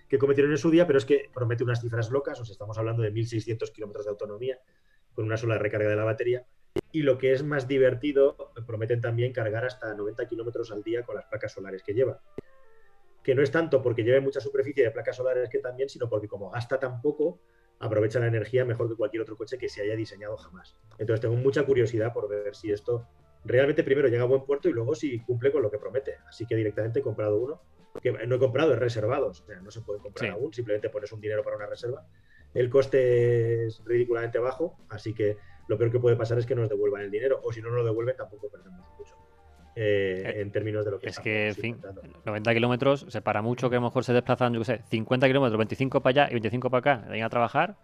que 0.09 0.19
cometieron 0.19 0.51
en 0.51 0.59
su 0.59 0.71
día, 0.71 0.87
pero 0.87 0.99
es 0.99 1.05
que 1.05 1.31
promete 1.33 1.63
unas 1.63 1.81
cifras 1.81 2.11
locas, 2.11 2.41
o 2.41 2.45
sea, 2.45 2.53
estamos 2.53 2.77
hablando 2.79 3.03
de 3.03 3.13
1.600 3.13 3.71
kilómetros 3.71 4.07
de 4.07 4.11
autonomía 4.11 4.59
con 5.13 5.25
una 5.27 5.37
sola 5.37 5.59
recarga 5.59 5.89
de 5.91 5.97
la 5.97 6.05
batería. 6.05 6.47
Y 6.93 7.03
lo 7.03 7.19
que 7.19 7.33
es 7.33 7.43
más 7.45 7.69
divertido, 7.69 8.53
prometen 8.67 9.01
también 9.01 9.33
cargar 9.33 9.65
hasta 9.65 9.95
90 9.95 10.27
kilómetros 10.27 10.73
al 10.73 10.83
día 10.83 11.03
con 11.05 11.15
las 11.15 11.27
placas 11.27 11.53
solares 11.53 11.83
que 11.85 11.93
lleva. 11.95 12.21
Que 13.23 13.35
no 13.35 13.43
es 13.43 13.51
tanto 13.51 13.83
porque 13.83 14.03
lleve 14.03 14.21
mucha 14.21 14.41
superficie 14.41 14.83
de 14.83 14.91
placas 14.91 15.17
solares 15.17 15.49
que 15.51 15.59
también, 15.59 15.89
sino 15.89 16.09
porque 16.09 16.27
como 16.27 16.51
gasta 16.51 16.79
tan 16.81 17.01
poco, 17.03 17.41
aprovecha 17.81 18.21
la 18.21 18.27
energía 18.29 18.65
mejor 18.65 18.89
que 18.89 18.95
cualquier 18.95 19.23
otro 19.23 19.37
coche 19.37 19.59
que 19.59 19.69
se 19.69 19.83
haya 19.83 19.97
diseñado 19.97 20.37
jamás. 20.37 20.77
Entonces 20.99 21.21
tengo 21.23 21.35
mucha 21.35 21.65
curiosidad 21.65 22.13
por 22.13 22.29
ver 22.29 22.55
si 22.55 22.71
esto 22.71 23.09
realmente 23.45 23.83
primero 23.83 24.07
llega 24.09 24.23
a 24.23 24.27
buen 24.27 24.45
puerto 24.45 24.69
y 24.69 24.73
luego 24.73 24.95
si 24.95 25.19
cumple 25.21 25.51
con 25.51 25.63
lo 25.63 25.71
que 25.71 25.79
promete. 25.79 26.17
Así 26.29 26.47
que 26.47 26.55
directamente 26.55 27.01
he 27.01 27.03
comprado 27.03 27.39
uno, 27.39 27.63
que 28.03 28.13
no 28.13 28.37
he 28.37 28.39
comprado, 28.39 28.75
es 28.75 28.79
reservado, 28.79 29.29
o 29.29 29.35
sea, 29.35 29.61
no 29.61 29.71
se 29.71 29.81
puede 29.81 29.99
comprar 30.01 30.31
Sí. 30.31 30.33
aún, 30.33 30.53
simplemente 30.53 30.91
pones 30.91 31.11
un 31.11 31.21
dinero 31.21 31.43
para 31.43 31.57
una 31.57 31.67
reserva. 31.67 32.07
El 32.53 32.69
coste 32.69 33.67
es 33.67 33.83
ridículamente 33.85 34.39
bajo, 34.39 34.77
así 34.91 35.15
que 35.15 35.39
lo 35.67 35.79
peor 35.79 35.91
que 35.91 36.01
puede 36.01 36.17
pasar 36.17 36.39
es 36.39 36.47
que 36.47 36.55
nos 36.55 36.69
devuelvan 36.69 37.03
el 37.03 37.11
dinero, 37.11 37.41
o 37.43 37.53
si 37.53 37.63
no 37.63 37.69
nos 37.69 37.79
lo 37.79 37.85
devuelven 37.85 38.17
tampoco 38.17 38.49
perdemos 38.51 38.87
mucho. 38.99 39.17
Eh, 39.83 40.23
Eh, 40.27 40.41
en 40.43 40.51
términos 40.53 40.85
de 40.85 40.91
lo 40.91 40.99
que 41.01 41.09
Es 41.09 41.19
que, 41.19 41.49
en 41.49 41.55
fin, 41.55 41.75
intentando. 41.77 42.03
90 42.25 42.55
kilómetros 42.55 43.07
se 43.09 43.23
para 43.23 43.41
mucho 43.43 43.71
que 43.71 43.77
a 43.77 43.81
lo 43.81 43.87
mejor 43.87 44.05
se 44.05 44.13
desplazan, 44.13 44.53
yo 44.53 44.61
qué 44.61 44.65
sé, 44.67 44.81
50 44.91 45.27
kilómetros, 45.27 45.57
25 45.59 46.01
para 46.01 46.25
allá 46.25 46.31
y 46.31 46.35
25 46.35 46.71
para 46.71 46.79
acá, 46.97 47.09
de 47.11 47.23
a 47.23 47.29
trabajar, 47.29 47.77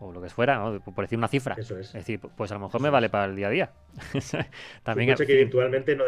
o 0.00 0.12
lo 0.12 0.20
que 0.22 0.28
fuera, 0.30 0.56
¿no? 0.58 0.80
por 0.80 1.04
decir 1.04 1.18
una 1.18 1.28
cifra. 1.28 1.54
Eso 1.58 1.78
es. 1.78 1.88
Es 1.88 1.92
decir, 1.94 2.20
pues 2.20 2.50
a 2.50 2.54
lo 2.54 2.60
mejor 2.60 2.76
Eso 2.78 2.82
me 2.82 2.88
es. 2.88 2.92
vale 2.92 3.08
para 3.10 3.26
el 3.26 3.36
día 3.36 3.46
a 3.48 3.50
día. 3.50 3.72
También, 4.82 5.14
que 5.14 5.24
virtualmente 5.36 5.94
no 5.96 6.04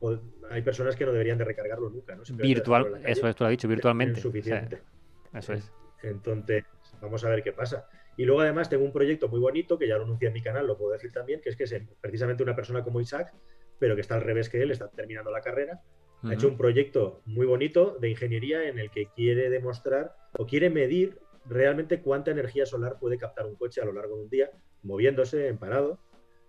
o- 0.00 0.18
hay 0.50 0.62
personas 0.62 0.96
que 0.96 1.04
no 1.06 1.12
deberían 1.12 1.38
de 1.38 1.44
recargarlo 1.44 1.88
nunca, 1.90 2.16
virtual, 2.36 2.92
calle. 2.92 3.10
eso 3.12 3.28
es, 3.28 3.36
tú 3.36 3.44
lo 3.44 3.48
has 3.48 3.50
dicho, 3.52 3.68
virtualmente. 3.68 4.14
Es 4.18 4.22
suficiente. 4.22 4.76
O 4.76 5.30
sea, 5.30 5.40
eso 5.40 5.52
es. 5.54 5.72
Entonces, 6.02 6.64
vamos 7.00 7.24
a 7.24 7.28
ver 7.30 7.42
qué 7.42 7.52
pasa. 7.52 7.86
Y 8.16 8.24
luego 8.24 8.42
además 8.42 8.68
tengo 8.68 8.84
un 8.84 8.92
proyecto 8.92 9.28
muy 9.28 9.40
bonito, 9.40 9.78
que 9.78 9.88
ya 9.88 9.96
lo 9.96 10.04
anuncié 10.04 10.28
en 10.28 10.34
mi 10.34 10.42
canal, 10.42 10.66
lo 10.66 10.76
puedo 10.76 10.92
decir 10.92 11.10
también, 11.12 11.40
que 11.40 11.48
es 11.48 11.56
que 11.56 11.64
es 11.64 11.74
precisamente 12.00 12.42
una 12.42 12.54
persona 12.54 12.84
como 12.84 13.00
Isaac, 13.00 13.32
pero 13.78 13.94
que 13.94 14.00
está 14.00 14.14
al 14.14 14.22
revés 14.22 14.48
que 14.48 14.62
él, 14.62 14.70
está 14.70 14.88
terminando 14.88 15.30
la 15.30 15.40
carrera, 15.40 15.82
ha 16.22 16.32
hecho 16.32 16.48
un 16.48 16.56
proyecto 16.56 17.20
muy 17.26 17.44
bonito 17.44 17.98
de 18.00 18.08
ingeniería 18.08 18.66
en 18.66 18.78
el 18.78 18.90
que 18.90 19.08
quiere 19.14 19.50
demostrar 19.50 20.16
o 20.38 20.46
quiere 20.46 20.70
medir 20.70 21.18
realmente 21.44 22.00
cuánta 22.00 22.30
energía 22.30 22.64
solar 22.64 22.98
puede 22.98 23.18
captar 23.18 23.46
un 23.46 23.56
coche 23.56 23.82
a 23.82 23.84
lo 23.84 23.92
largo 23.92 24.16
de 24.16 24.22
un 24.22 24.30
día, 24.30 24.50
moviéndose 24.82 25.48
en 25.48 25.58
parado. 25.58 25.98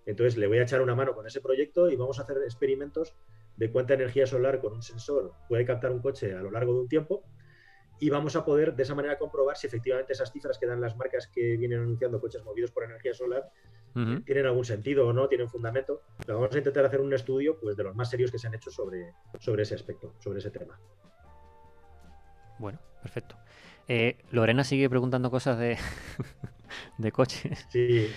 Entonces 0.05 0.37
le 0.37 0.47
voy 0.47 0.59
a 0.59 0.63
echar 0.63 0.81
una 0.81 0.95
mano 0.95 1.13
con 1.13 1.27
ese 1.27 1.41
proyecto 1.41 1.89
y 1.89 1.97
vamos 1.97 2.19
a 2.19 2.23
hacer 2.23 2.37
experimentos 2.37 3.13
de 3.57 3.71
cuánta 3.71 3.95
energía 3.95 4.25
solar 4.25 4.59
con 4.59 4.73
un 4.73 4.81
sensor 4.81 5.33
puede 5.49 5.65
captar 5.65 5.91
un 5.91 5.99
coche 5.99 6.33
a 6.33 6.41
lo 6.41 6.51
largo 6.51 6.73
de 6.73 6.79
un 6.79 6.87
tiempo 6.87 7.23
y 7.99 8.09
vamos 8.09 8.35
a 8.35 8.43
poder 8.43 8.75
de 8.75 8.83
esa 8.83 8.95
manera 8.95 9.17
comprobar 9.17 9.55
si 9.57 9.67
efectivamente 9.67 10.13
esas 10.13 10.31
cifras 10.31 10.57
que 10.57 10.65
dan 10.67 10.81
las 10.81 10.95
marcas 10.97 11.27
que 11.27 11.55
vienen 11.57 11.79
anunciando 11.81 12.19
coches 12.19 12.43
movidos 12.43 12.71
por 12.71 12.83
energía 12.83 13.13
solar 13.13 13.49
Ujú. 13.95 14.21
tienen 14.23 14.45
algún 14.45 14.65
sentido 14.65 15.07
o 15.07 15.13
no, 15.13 15.29
tienen 15.29 15.49
fundamento. 15.49 16.01
Pero 16.25 16.39
vamos 16.39 16.53
a 16.53 16.57
intentar 16.57 16.83
hacer 16.85 16.99
un 16.99 17.13
estudio 17.13 17.57
pues, 17.59 17.77
de 17.77 17.83
los 17.83 17.95
más 17.95 18.09
serios 18.09 18.29
que 18.31 18.37
se 18.37 18.47
han 18.47 18.53
hecho 18.55 18.69
sobre, 18.69 19.13
sobre 19.39 19.63
ese 19.63 19.75
aspecto, 19.75 20.13
sobre 20.19 20.39
ese 20.39 20.51
tema. 20.51 20.77
Bueno, 22.59 22.79
perfecto. 23.01 23.35
Eh, 23.87 24.17
Lorena 24.31 24.63
sigue 24.63 24.89
preguntando 24.89 25.29
cosas 25.31 25.57
de, 25.59 25.77
de 26.97 27.11
coches. 27.11 27.65
Sí, 27.69 28.07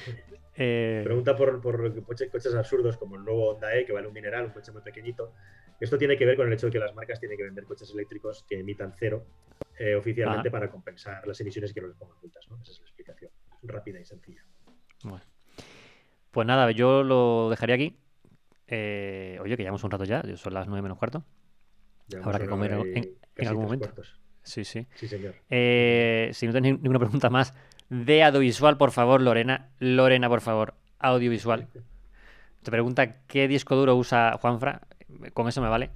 Eh, 0.60 1.02
pregunta 1.04 1.36
por, 1.36 1.60
por 1.60 2.04
coche- 2.04 2.28
coches 2.30 2.52
absurdos 2.54 2.96
como 2.96 3.14
el 3.14 3.24
nuevo 3.24 3.50
Honda 3.50 3.72
E, 3.76 3.84
que 3.86 3.92
vale 3.92 4.08
un 4.08 4.12
mineral, 4.12 4.46
un 4.46 4.50
coche 4.50 4.72
muy 4.72 4.82
pequeñito. 4.82 5.32
Esto 5.80 5.96
tiene 5.96 6.16
que 6.16 6.26
ver 6.26 6.36
con 6.36 6.46
el 6.46 6.52
hecho 6.52 6.66
de 6.66 6.72
que 6.72 6.78
las 6.78 6.94
marcas 6.94 7.20
tienen 7.20 7.38
que 7.38 7.44
vender 7.44 7.64
coches 7.64 7.90
eléctricos 7.92 8.44
que 8.48 8.58
emitan 8.58 8.92
cero 8.98 9.24
eh, 9.78 9.94
oficialmente 9.94 10.48
Ajá. 10.48 10.52
para 10.52 10.70
compensar 10.70 11.26
las 11.26 11.40
emisiones 11.40 11.72
que 11.72 11.80
no 11.80 11.88
les 11.88 11.96
pongan 11.96 12.16
multas. 12.20 12.46
¿no? 12.48 12.60
Esa 12.60 12.72
es 12.72 12.80
la 12.80 12.86
explicación, 12.86 13.30
rápida 13.62 14.00
y 14.00 14.04
sencilla. 14.04 14.44
bueno. 15.04 15.24
Pues 16.30 16.46
nada, 16.46 16.70
yo 16.72 17.02
lo 17.02 17.48
dejaría 17.50 17.74
aquí. 17.74 17.96
Eh, 18.66 19.38
oye, 19.40 19.56
que 19.56 19.62
llevamos 19.62 19.82
un 19.82 19.90
rato 19.90 20.04
ya, 20.04 20.22
son 20.36 20.54
las 20.54 20.66
9 20.66 20.82
menos 20.82 20.98
cuarto. 20.98 21.24
Habrá 22.22 22.38
que 22.38 22.46
comer 22.46 22.72
en, 22.72 23.18
algún 23.46 23.64
momento. 23.64 23.90
Sí, 24.42 24.64
sí. 24.64 24.86
Sí, 24.94 25.08
señor. 25.08 25.34
Eh, 25.48 26.30
si 26.32 26.46
no 26.46 26.52
tenéis 26.52 26.80
ninguna 26.80 26.98
pregunta 26.98 27.30
más 27.30 27.54
de 27.88 28.22
audiovisual, 28.22 28.76
por 28.76 28.90
favor, 28.90 29.20
Lorena. 29.20 29.70
Lorena, 29.78 30.28
por 30.28 30.40
favor, 30.40 30.74
audiovisual. 30.98 31.68
Te 32.62 32.70
pregunta 32.70 33.22
qué 33.26 33.48
disco 33.48 33.76
duro 33.76 33.96
usa 33.96 34.38
Juanfra. 34.40 34.82
Con 35.32 35.48
eso 35.48 35.62
me 35.62 35.68
vale. 35.68 35.90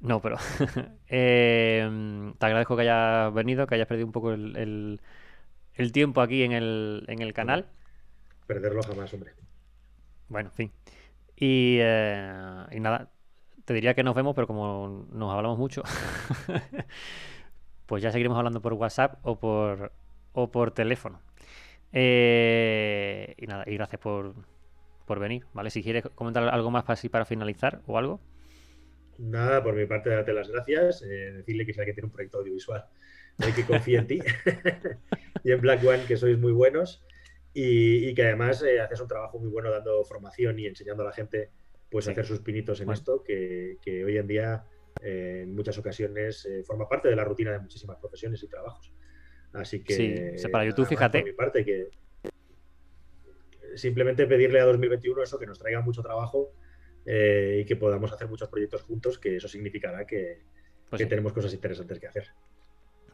No, 0.00 0.20
pero 0.20 0.36
eh, 1.08 2.32
te 2.38 2.46
agradezco 2.46 2.76
que 2.76 2.82
hayas 2.82 3.34
venido, 3.34 3.66
que 3.66 3.74
hayas 3.74 3.88
perdido 3.88 4.06
un 4.06 4.12
poco 4.12 4.32
el, 4.32 5.00
tiempo 5.92 6.20
aquí 6.20 6.44
en 6.44 6.52
el, 6.52 7.04
en 7.08 7.20
el 7.20 7.32
canal. 7.32 7.66
Perderlo 8.46 8.82
jamás, 8.82 9.12
hombre. 9.12 9.32
Bueno, 10.28 10.50
en 10.50 10.54
fin. 10.54 10.72
Y, 11.36 11.78
eh, 11.80 12.64
y 12.72 12.80
nada, 12.80 13.10
te 13.64 13.74
diría 13.74 13.94
que 13.94 14.02
nos 14.02 14.14
vemos, 14.14 14.34
pero 14.34 14.46
como 14.46 15.06
nos 15.12 15.34
hablamos 15.34 15.58
mucho, 15.58 15.82
pues 17.86 18.02
ya 18.02 18.12
seguiremos 18.12 18.38
hablando 18.38 18.62
por 18.62 18.74
WhatsApp 18.74 19.18
o 19.22 19.38
por, 19.38 19.92
o 20.32 20.50
por 20.50 20.70
teléfono. 20.70 21.20
Eh, 21.92 23.34
y 23.36 23.46
nada, 23.46 23.64
y 23.66 23.74
gracias 23.74 24.00
por, 24.00 24.34
por 25.08 25.18
venir, 25.18 25.46
¿vale? 25.52 25.70
Si 25.70 25.82
quieres 25.82 26.04
comentar 26.14 26.44
algo 26.44 26.70
más 26.70 26.84
para, 26.84 26.92
así 26.92 27.08
para 27.08 27.24
finalizar 27.24 27.80
o 27.86 27.98
algo. 27.98 28.20
Nada, 29.18 29.64
por 29.64 29.74
mi 29.74 29.86
parte, 29.86 30.10
darte 30.10 30.32
las 30.32 30.48
gracias. 30.48 31.02
Eh, 31.02 31.32
decirle 31.32 31.66
que 31.66 31.72
si 31.72 31.80
alguien 31.80 31.96
tiene 31.96 32.06
un 32.06 32.12
proyecto 32.12 32.38
audiovisual, 32.38 32.84
hay 33.38 33.52
que 33.52 33.64
confiar 33.64 34.02
en 34.02 34.06
ti. 34.06 34.20
y 35.44 35.50
en 35.50 35.60
Black 35.60 35.84
One, 35.84 36.04
que 36.06 36.16
sois 36.16 36.38
muy 36.38 36.52
buenos. 36.52 37.04
Y, 37.52 38.14
que 38.14 38.22
además 38.22 38.62
eh, 38.62 38.80
haces 38.80 39.00
un 39.00 39.08
trabajo 39.08 39.40
muy 39.40 39.48
bueno 39.48 39.70
dando 39.70 40.04
formación 40.04 40.60
y 40.60 40.66
enseñando 40.66 41.02
a 41.02 41.06
la 41.06 41.12
gente 41.12 41.50
pues 41.90 42.06
hacer 42.06 42.24
sus 42.24 42.40
pinitos 42.40 42.80
en 42.82 42.90
esto, 42.90 43.24
que, 43.24 43.78
hoy 44.04 44.18
en 44.18 44.26
día 44.28 44.64
eh, 45.02 45.40
en 45.42 45.54
muchas 45.54 45.76
ocasiones 45.78 46.46
forma 46.66 46.86
parte 46.86 47.08
de 47.08 47.16
la 47.16 47.24
rutina 47.24 47.50
de 47.50 47.58
muchísimas 47.58 47.96
profesiones 47.96 48.42
y 48.42 48.48
trabajos. 48.48 48.92
Así 49.54 49.82
que. 49.82 50.34
Sí, 50.36 50.48
para 50.48 50.66
YouTube, 50.66 50.86
fíjate. 50.86 51.20
Por 51.20 51.28
mi 51.28 51.34
parte, 51.34 51.64
que 51.64 51.88
simplemente 53.78 54.26
pedirle 54.26 54.60
a 54.60 54.64
2021 54.64 55.22
eso, 55.22 55.38
que 55.38 55.46
nos 55.46 55.58
traiga 55.58 55.80
mucho 55.80 56.02
trabajo 56.02 56.52
eh, 57.06 57.60
y 57.62 57.64
que 57.64 57.76
podamos 57.76 58.12
hacer 58.12 58.28
muchos 58.28 58.48
proyectos 58.48 58.82
juntos, 58.82 59.18
que 59.18 59.36
eso 59.36 59.48
significará 59.48 60.06
que, 60.06 60.40
pues 60.90 61.08
tenemos 61.08 61.32
cosas 61.32 61.52
interesantes 61.54 61.98
que 61.98 62.06
hacer. 62.06 62.28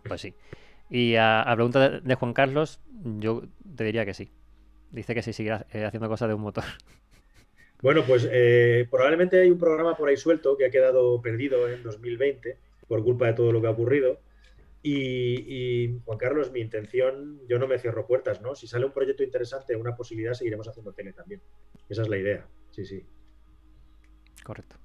Pues 0.03 0.21
sí. 0.21 0.35
Y 0.91 1.17
a, 1.17 1.51
pregunta 1.55 2.01
de, 2.01 2.15
Juan 2.15 2.33
Carlos, 2.33 2.81
yo 3.19 3.43
te 3.77 3.85
diría 3.85 4.05
que 4.05 4.15
sí. 4.15 4.31
Dice 4.91 5.15
que 5.15 5.23
sí 5.23 5.33
seguirá 5.33 5.67
eh, 5.73 5.85
haciendo 5.85 6.09
cosas 6.09 6.29
de 6.29 6.35
un 6.35 6.43
motor. 6.43 6.65
Bueno, 7.83 8.03
pues 8.07 8.27
eh, 8.33 8.89
probablemente 8.91 9.39
hay 9.39 9.51
un 9.51 9.59
programa 9.59 9.95
por 9.95 10.09
ahí 10.09 10.17
suelto 10.17 10.57
que 10.57 10.65
ha 10.65 10.71
quedado 10.71 11.21
perdido 11.21 11.69
en 11.69 11.83
2020 11.83 12.57
por 12.89 13.05
culpa 13.05 13.27
de 13.27 13.35
todo 13.35 13.53
lo 13.53 13.61
que 13.61 13.67
ha 13.67 13.73
ocurrido. 13.73 14.21
Y, 14.87 15.99
Juan 16.05 16.19
Carlos, 16.19 16.53
mi 16.53 16.61
intención, 16.61 17.41
yo 17.49 17.59
no 17.59 17.67
me 17.67 17.79
cierro 17.79 18.07
puertas, 18.07 18.43
¿no? 18.43 18.55
Si 18.55 18.67
sale 18.67 18.85
un 18.85 18.93
proyecto 18.93 19.23
interesante, 19.23 19.75
una 19.75 19.97
posibilidad, 19.97 20.35
seguiremos 20.35 20.69
haciendo 20.69 20.93
tele 20.93 21.15
también. 21.15 21.41
Esa 21.89 22.03
es 22.03 22.09
la 22.09 22.19
idea, 22.19 22.47
sí, 22.71 22.85
sí. 22.85 23.03
Correcto. 24.43 24.77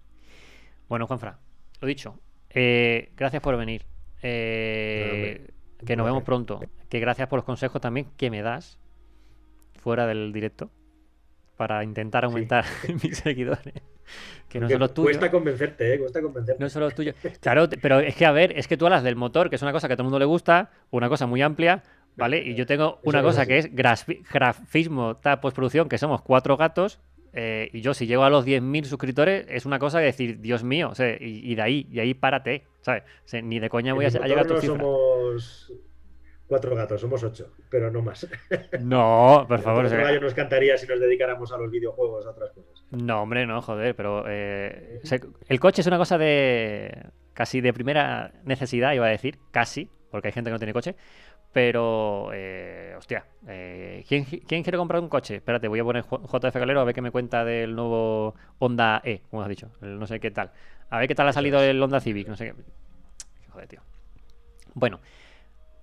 Bueno, 0.87 1.05
Juanfra, 1.05 1.39
lo 1.81 1.87
dicho. 1.87 2.17
Eh, 2.49 3.11
gracias 3.17 3.43
por 3.43 3.57
venir. 3.57 3.85
Eh, 4.21 5.49
que 5.85 5.97
nos 5.97 6.05
vemos 6.05 6.23
pronto. 6.23 6.61
Que 6.87 7.01
gracias 7.01 7.27
por 7.27 7.39
los 7.39 7.45
consejos 7.45 7.81
también 7.81 8.07
que 8.15 8.31
me 8.31 8.41
das 8.41 8.79
fuera 9.81 10.07
del 10.07 10.31
directo 10.31 10.71
para 11.57 11.83
intentar 11.83 12.23
aumentar 12.23 12.63
mis 13.03 13.17
seguidores. 13.17 13.73
Que 14.47 14.59
no 14.59 14.69
son 14.69 14.79
los 14.79 14.93
tuyos. 14.93 15.17
Cuesta 15.17 15.31
convencerte, 15.31 15.93
¿eh? 15.93 15.99
Cuesta 15.99 16.21
convencerte. 16.21 16.63
No 16.63 16.69
son 16.69 16.81
los 16.81 16.95
tuyos. 16.95 17.15
Claro, 17.39 17.69
pero 17.81 17.99
es 17.99 18.15
que, 18.15 18.25
a 18.25 18.31
ver, 18.31 18.57
es 18.57 18.67
que 18.67 18.77
tú 18.77 18.85
hablas 18.85 19.03
del 19.03 19.15
motor, 19.15 19.49
que 19.49 19.55
es 19.55 19.61
una 19.61 19.71
cosa 19.71 19.87
que 19.87 19.93
a 19.93 19.95
todo 19.95 20.03
el 20.03 20.07
mundo 20.07 20.19
le 20.19 20.25
gusta, 20.25 20.71
una 20.89 21.07
cosa 21.07 21.27
muy 21.27 21.41
amplia, 21.41 21.83
¿vale? 22.15 22.41
Y 22.41 22.55
yo 22.55 22.65
tengo 22.65 22.99
una 23.03 23.21
cosa 23.21 23.45
que 23.45 23.59
es 23.59 23.69
grafismo, 23.73 25.19
postproducción, 25.41 25.87
que 25.87 25.97
somos 25.97 26.21
cuatro 26.21 26.57
gatos, 26.57 26.99
eh, 27.33 27.69
y 27.73 27.81
yo, 27.81 27.93
si 27.93 28.07
llego 28.07 28.23
a 28.23 28.29
los 28.29 28.45
10.000 28.45 28.85
suscriptores, 28.85 29.45
es 29.49 29.65
una 29.65 29.79
cosa 29.79 29.99
de 29.99 30.05
decir, 30.05 30.39
Dios 30.39 30.63
mío, 30.63 30.93
y, 31.19 31.55
de 31.55 31.61
ahí, 31.61 31.87
y 31.91 31.99
ahí 31.99 32.13
párate, 32.13 32.65
¿sabes? 32.81 33.03
ni 33.43 33.59
de 33.59 33.69
coña 33.69 33.93
voy 33.93 34.05
a, 34.05 34.09
llegar 34.09 34.39
a 34.39 34.45
tu 34.45 34.55
no 34.55 34.61
cifra. 34.61 34.77
somos 34.77 35.73
cuatro 36.49 36.75
gatos, 36.75 36.99
somos 36.99 37.23
ocho, 37.23 37.53
pero 37.69 37.89
no 37.91 38.01
más. 38.01 38.27
No, 38.81 39.45
por 39.47 39.59
favor. 39.61 39.85
El 39.85 39.91
gallo 39.91 40.19
nos 40.19 40.33
cantaría 40.33 40.77
si 40.77 40.87
nos 40.87 40.99
dedicáramos 40.99 41.51
a 41.53 41.57
los 41.57 41.71
videojuegos, 41.71 42.25
a 42.25 42.31
otras 42.31 42.51
cosas. 42.51 42.83
No, 42.91 43.21
hombre, 43.21 43.45
no, 43.45 43.61
joder, 43.61 43.95
pero 43.95 44.25
eh, 44.27 44.99
el 45.47 45.59
coche 45.59 45.81
es 45.81 45.87
una 45.87 45.97
cosa 45.97 46.17
de 46.17 46.91
casi 47.33 47.61
de 47.61 47.71
primera 47.71 48.33
necesidad, 48.43 48.91
iba 48.93 49.05
a 49.05 49.09
decir, 49.09 49.37
casi, 49.51 49.89
porque 50.11 50.27
hay 50.27 50.31
gente 50.33 50.49
que 50.49 50.53
no 50.53 50.59
tiene 50.59 50.73
coche, 50.73 50.95
pero, 51.53 52.31
eh, 52.33 52.95
hostia, 52.97 53.25
eh, 53.47 54.03
¿quién, 54.07 54.25
quiere 54.25 54.77
comprar 54.77 55.01
un 55.01 55.09
coche? 55.09 55.37
Espérate, 55.37 55.67
voy 55.67 55.79
a 55.79 55.83
poner 55.83 56.03
JF 56.03 56.53
Calero 56.53 56.81
a 56.81 56.83
ver 56.83 56.93
qué 56.93 57.01
me 57.01 57.11
cuenta 57.11 57.45
del 57.45 57.75
nuevo 57.75 58.35
Honda 58.57 59.01
E, 59.03 59.21
como 59.29 59.41
has 59.41 59.49
dicho. 59.49 59.71
no 59.81 60.05
sé 60.05 60.19
qué 60.19 60.31
tal. 60.31 60.51
A 60.89 60.99
ver 60.99 61.07
qué 61.07 61.15
tal 61.15 61.27
ha 61.27 61.33
salido 61.33 61.61
el 61.61 61.81
Honda 61.81 61.99
Civic, 61.99 62.27
no 62.27 62.35
sé 62.35 62.45
qué. 62.45 62.55
Joder, 63.51 63.67
tío. 63.67 63.81
Bueno, 64.73 64.99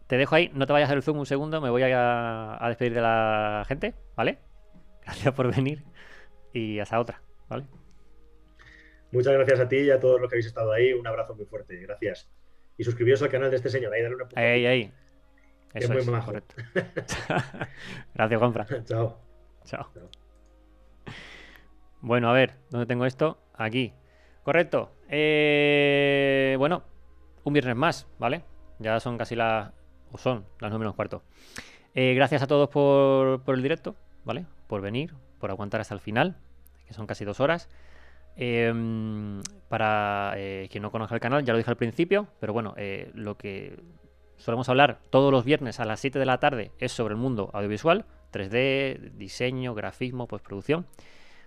te 0.06 0.16
dejo 0.16 0.34
ahí, 0.34 0.50
no 0.54 0.66
te 0.66 0.72
vayas 0.72 0.86
a 0.86 0.88
hacer 0.88 0.98
el 0.98 1.02
zoom 1.02 1.18
un 1.18 1.26
segundo, 1.26 1.60
me 1.60 1.70
voy 1.70 1.82
a, 1.82 2.64
a 2.64 2.68
despedir 2.68 2.94
de 2.94 3.00
la 3.00 3.64
gente, 3.66 3.94
¿vale? 4.16 4.38
Gracias 5.04 5.34
por 5.34 5.54
venir 5.54 5.84
y 6.52 6.78
hasta 6.78 6.98
otra, 6.98 7.22
¿vale? 7.48 7.64
Muchas 9.12 9.34
gracias 9.34 9.60
a 9.60 9.68
ti 9.68 9.76
y 9.76 9.90
a 9.90 10.00
todos 10.00 10.20
los 10.20 10.28
que 10.28 10.34
habéis 10.34 10.46
estado 10.46 10.72
ahí. 10.72 10.92
Un 10.92 11.06
abrazo 11.06 11.34
muy 11.34 11.46
fuerte, 11.46 11.76
gracias. 11.76 12.28
Y 12.76 12.84
suscribiros 12.84 13.22
al 13.22 13.30
canal 13.30 13.50
de 13.50 13.56
este 13.56 13.70
señor, 13.70 13.92
ahí 13.94 14.02
dale 14.02 14.16
una 14.16 14.26
Ahí, 14.34 14.66
ahí. 14.66 14.92
Eso 15.72 15.92
es, 15.92 16.06
muy 16.06 16.20
Correcto. 16.20 16.54
Gracias, 18.14 18.38
Juanfra. 18.38 18.66
Chao. 18.84 19.18
Chao. 19.64 19.90
Bueno, 22.00 22.30
a 22.30 22.32
ver, 22.32 22.54
¿dónde 22.70 22.86
tengo 22.86 23.06
esto? 23.06 23.38
Aquí. 23.54 23.92
Correcto. 24.42 24.92
Eh, 25.08 26.56
bueno, 26.58 26.82
un 27.44 27.52
viernes 27.52 27.76
más, 27.76 28.06
¿vale? 28.18 28.42
Ya 28.78 29.00
son 29.00 29.18
casi 29.18 29.34
las. 29.34 29.72
O 30.12 30.18
son 30.18 30.44
las 30.60 30.70
9 30.70 30.78
menos 30.78 30.94
cuarto. 30.94 31.22
Eh, 31.94 32.14
gracias 32.14 32.42
a 32.42 32.46
todos 32.46 32.68
por, 32.68 33.42
por, 33.42 33.54
el 33.54 33.62
directo, 33.62 33.96
¿vale? 34.24 34.46
Por 34.66 34.80
venir, 34.80 35.14
por 35.38 35.50
aguantar 35.50 35.80
hasta 35.80 35.94
el 35.94 36.00
final, 36.00 36.36
que 36.86 36.94
son 36.94 37.06
casi 37.06 37.24
dos 37.24 37.40
horas. 37.40 37.68
Em, 38.36 39.40
para 39.68 40.34
eh, 40.36 40.68
quien 40.70 40.82
no 40.82 40.90
conozca 40.90 41.14
el 41.14 41.20
canal, 41.20 41.44
ya 41.44 41.52
lo 41.52 41.58
dije 41.58 41.70
al 41.70 41.76
principio, 41.76 42.28
pero 42.38 42.52
bueno, 42.52 42.74
lo 43.14 43.36
que 43.36 43.78
solemos 44.36 44.68
hablar 44.68 44.98
todos 45.10 45.32
los 45.32 45.44
viernes 45.44 45.80
a 45.80 45.84
las 45.84 46.00
7 46.00 46.18
de 46.18 46.26
la 46.26 46.38
tarde 46.38 46.70
es 46.78 46.92
sobre 46.92 47.14
el 47.14 47.20
mundo 47.20 47.50
audiovisual, 47.52 48.04
3D, 48.32 49.12
diseño, 49.12 49.74
grafismo, 49.74 50.26
postproducción, 50.26 50.86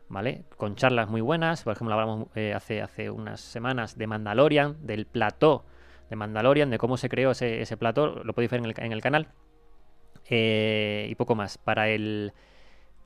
¿vale? 0.07 0.44
Con 0.57 0.76
charlas 0.76 1.10
muy 1.10 1.22
buenas, 1.22 1.64
por 1.64 1.73
ejemplo, 1.73 1.94
hablamos 1.94 2.27
eh, 2.36 2.53
hace, 2.53 2.81
hace 2.81 3.10
unas 3.10 3.41
semanas 3.41 3.98
de 3.98 4.07
Mandalorian, 4.07 4.86
del 4.86 5.06
plató 5.06 5.65
de 6.10 6.15
Mandalorian, 6.15 6.69
de 6.69 6.77
cómo 6.77 6.98
se 6.98 7.10
creó 7.10 7.31
ese, 7.31 7.61
ese 7.61 7.77
plató, 7.77 8.23
lo 8.23 8.34
podéis 8.34 8.52
ver 8.52 8.61
en 8.61 8.91
el, 8.91 9.02
canal. 9.02 9.27
Eh, 10.30 11.07
y 11.10 11.15
poco 11.15 11.36
más. 11.36 11.57
Para 11.57 11.90
el 11.90 12.34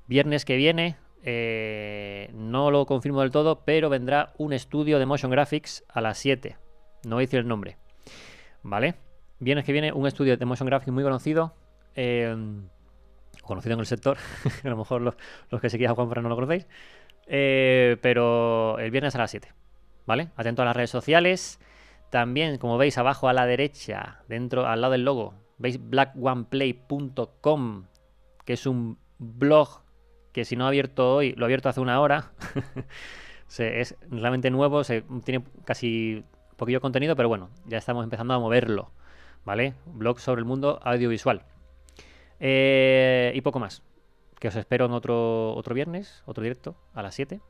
viernes 0.07 0.45
que 0.45 0.55
viene, 0.55 0.95
eh, 1.23 2.29
no 2.33 2.71
lo 2.71 2.85
confirmo 2.85 3.21
del 3.21 3.31
todo, 3.31 3.63
pero 3.65 3.89
vendrá 3.89 4.33
un 4.37 4.53
estudio 4.53 4.99
de 4.99 5.05
motion 5.05 5.31
graphics 5.31 5.83
a 5.89 6.01
las 6.01 6.17
7. 6.17 6.57
No 7.05 7.15
voy 7.15 7.27
a 7.31 7.37
el 7.37 7.47
nombre. 7.47 7.77
¿Vale? 8.61 8.95
Viernes 9.39 9.65
que 9.65 9.73
viene 9.73 9.91
un 9.91 10.07
estudio 10.07 10.37
de 10.37 10.45
motion 10.45 10.67
graphics 10.67 10.91
muy 10.91 11.03
conocido. 11.03 11.55
Em, 11.95 12.67
conocido 13.41 13.73
en 13.73 13.79
el 13.81 13.85
sector. 13.85 14.17
a 14.63 14.69
lo 14.69 14.77
mejor 14.77 15.01
los, 15.01 15.15
que 15.61 15.69
seguís 15.69 15.89
a 15.89 15.95
Juanfra 15.95 16.21
no 16.21 16.29
lo 16.29 16.35
conocéis. 16.35 16.67
Eh, 17.27 17.97
pero 18.01 18.79
el 18.79 18.91
viernes 18.91 19.15
a 19.15 19.17
las 19.19 19.31
7. 19.31 19.53
¿Vale? 20.05 20.29
Atento 20.35 20.61
a 20.61 20.65
las 20.65 20.75
redes 20.75 20.89
sociales. 20.89 21.59
También, 22.13 22.59
como 22.59 22.77
veis 22.77 22.99
abajo 22.99 23.27
a 23.27 23.33
la 23.33 23.47
derecha, 23.47 24.19
dentro, 24.27 24.67
al 24.67 24.81
lado 24.81 24.91
del 24.91 25.03
logo, 25.03 25.33
veis 25.57 25.79
blackoneplay.com, 25.83 27.85
que 28.45 28.53
es 28.53 28.67
un 28.67 28.99
blog 29.17 29.81
que 30.31 30.45
si 30.45 30.55
no 30.55 30.65
ha 30.65 30.67
abierto 30.67 31.15
hoy, 31.15 31.31
lo 31.31 31.45
ha 31.45 31.47
abierto 31.47 31.69
hace 31.69 31.81
una 31.81 31.99
hora. 31.99 32.31
es 33.57 33.97
realmente 34.11 34.51
nuevo, 34.51 34.83
se, 34.83 35.01
tiene 35.25 35.43
casi 35.65 36.23
poquillo 36.55 36.81
contenido, 36.81 37.15
pero 37.15 37.29
bueno, 37.29 37.49
ya 37.65 37.79
estamos 37.79 38.03
empezando 38.03 38.35
a 38.35 38.39
moverlo. 38.39 38.91
¿vale? 39.43 39.73
Blog 39.87 40.19
sobre 40.19 40.37
el 40.37 40.45
mundo 40.45 40.79
audiovisual. 40.83 41.41
Eh, 42.39 43.31
y 43.33 43.41
poco 43.41 43.57
más. 43.57 43.81
Que 44.39 44.49
os 44.49 44.55
espero 44.55 44.85
en 44.85 44.91
otro, 44.91 45.55
otro 45.55 45.73
viernes, 45.73 46.21
otro 46.27 46.43
directo, 46.43 46.75
a 46.93 47.01
las 47.01 47.15
7, 47.15 47.41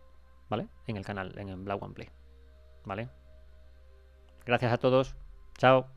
¿vale? 0.48 0.70
En 0.88 0.96
el 0.96 1.04
canal, 1.04 1.38
en 1.38 1.50
el 1.50 1.58
Black 1.58 1.84
One 1.84 1.94
Play. 1.94 2.08
¿Vale? 2.86 3.10
Gracias 4.46 4.72
a 4.72 4.78
todos. 4.78 5.16
Chao. 5.58 5.88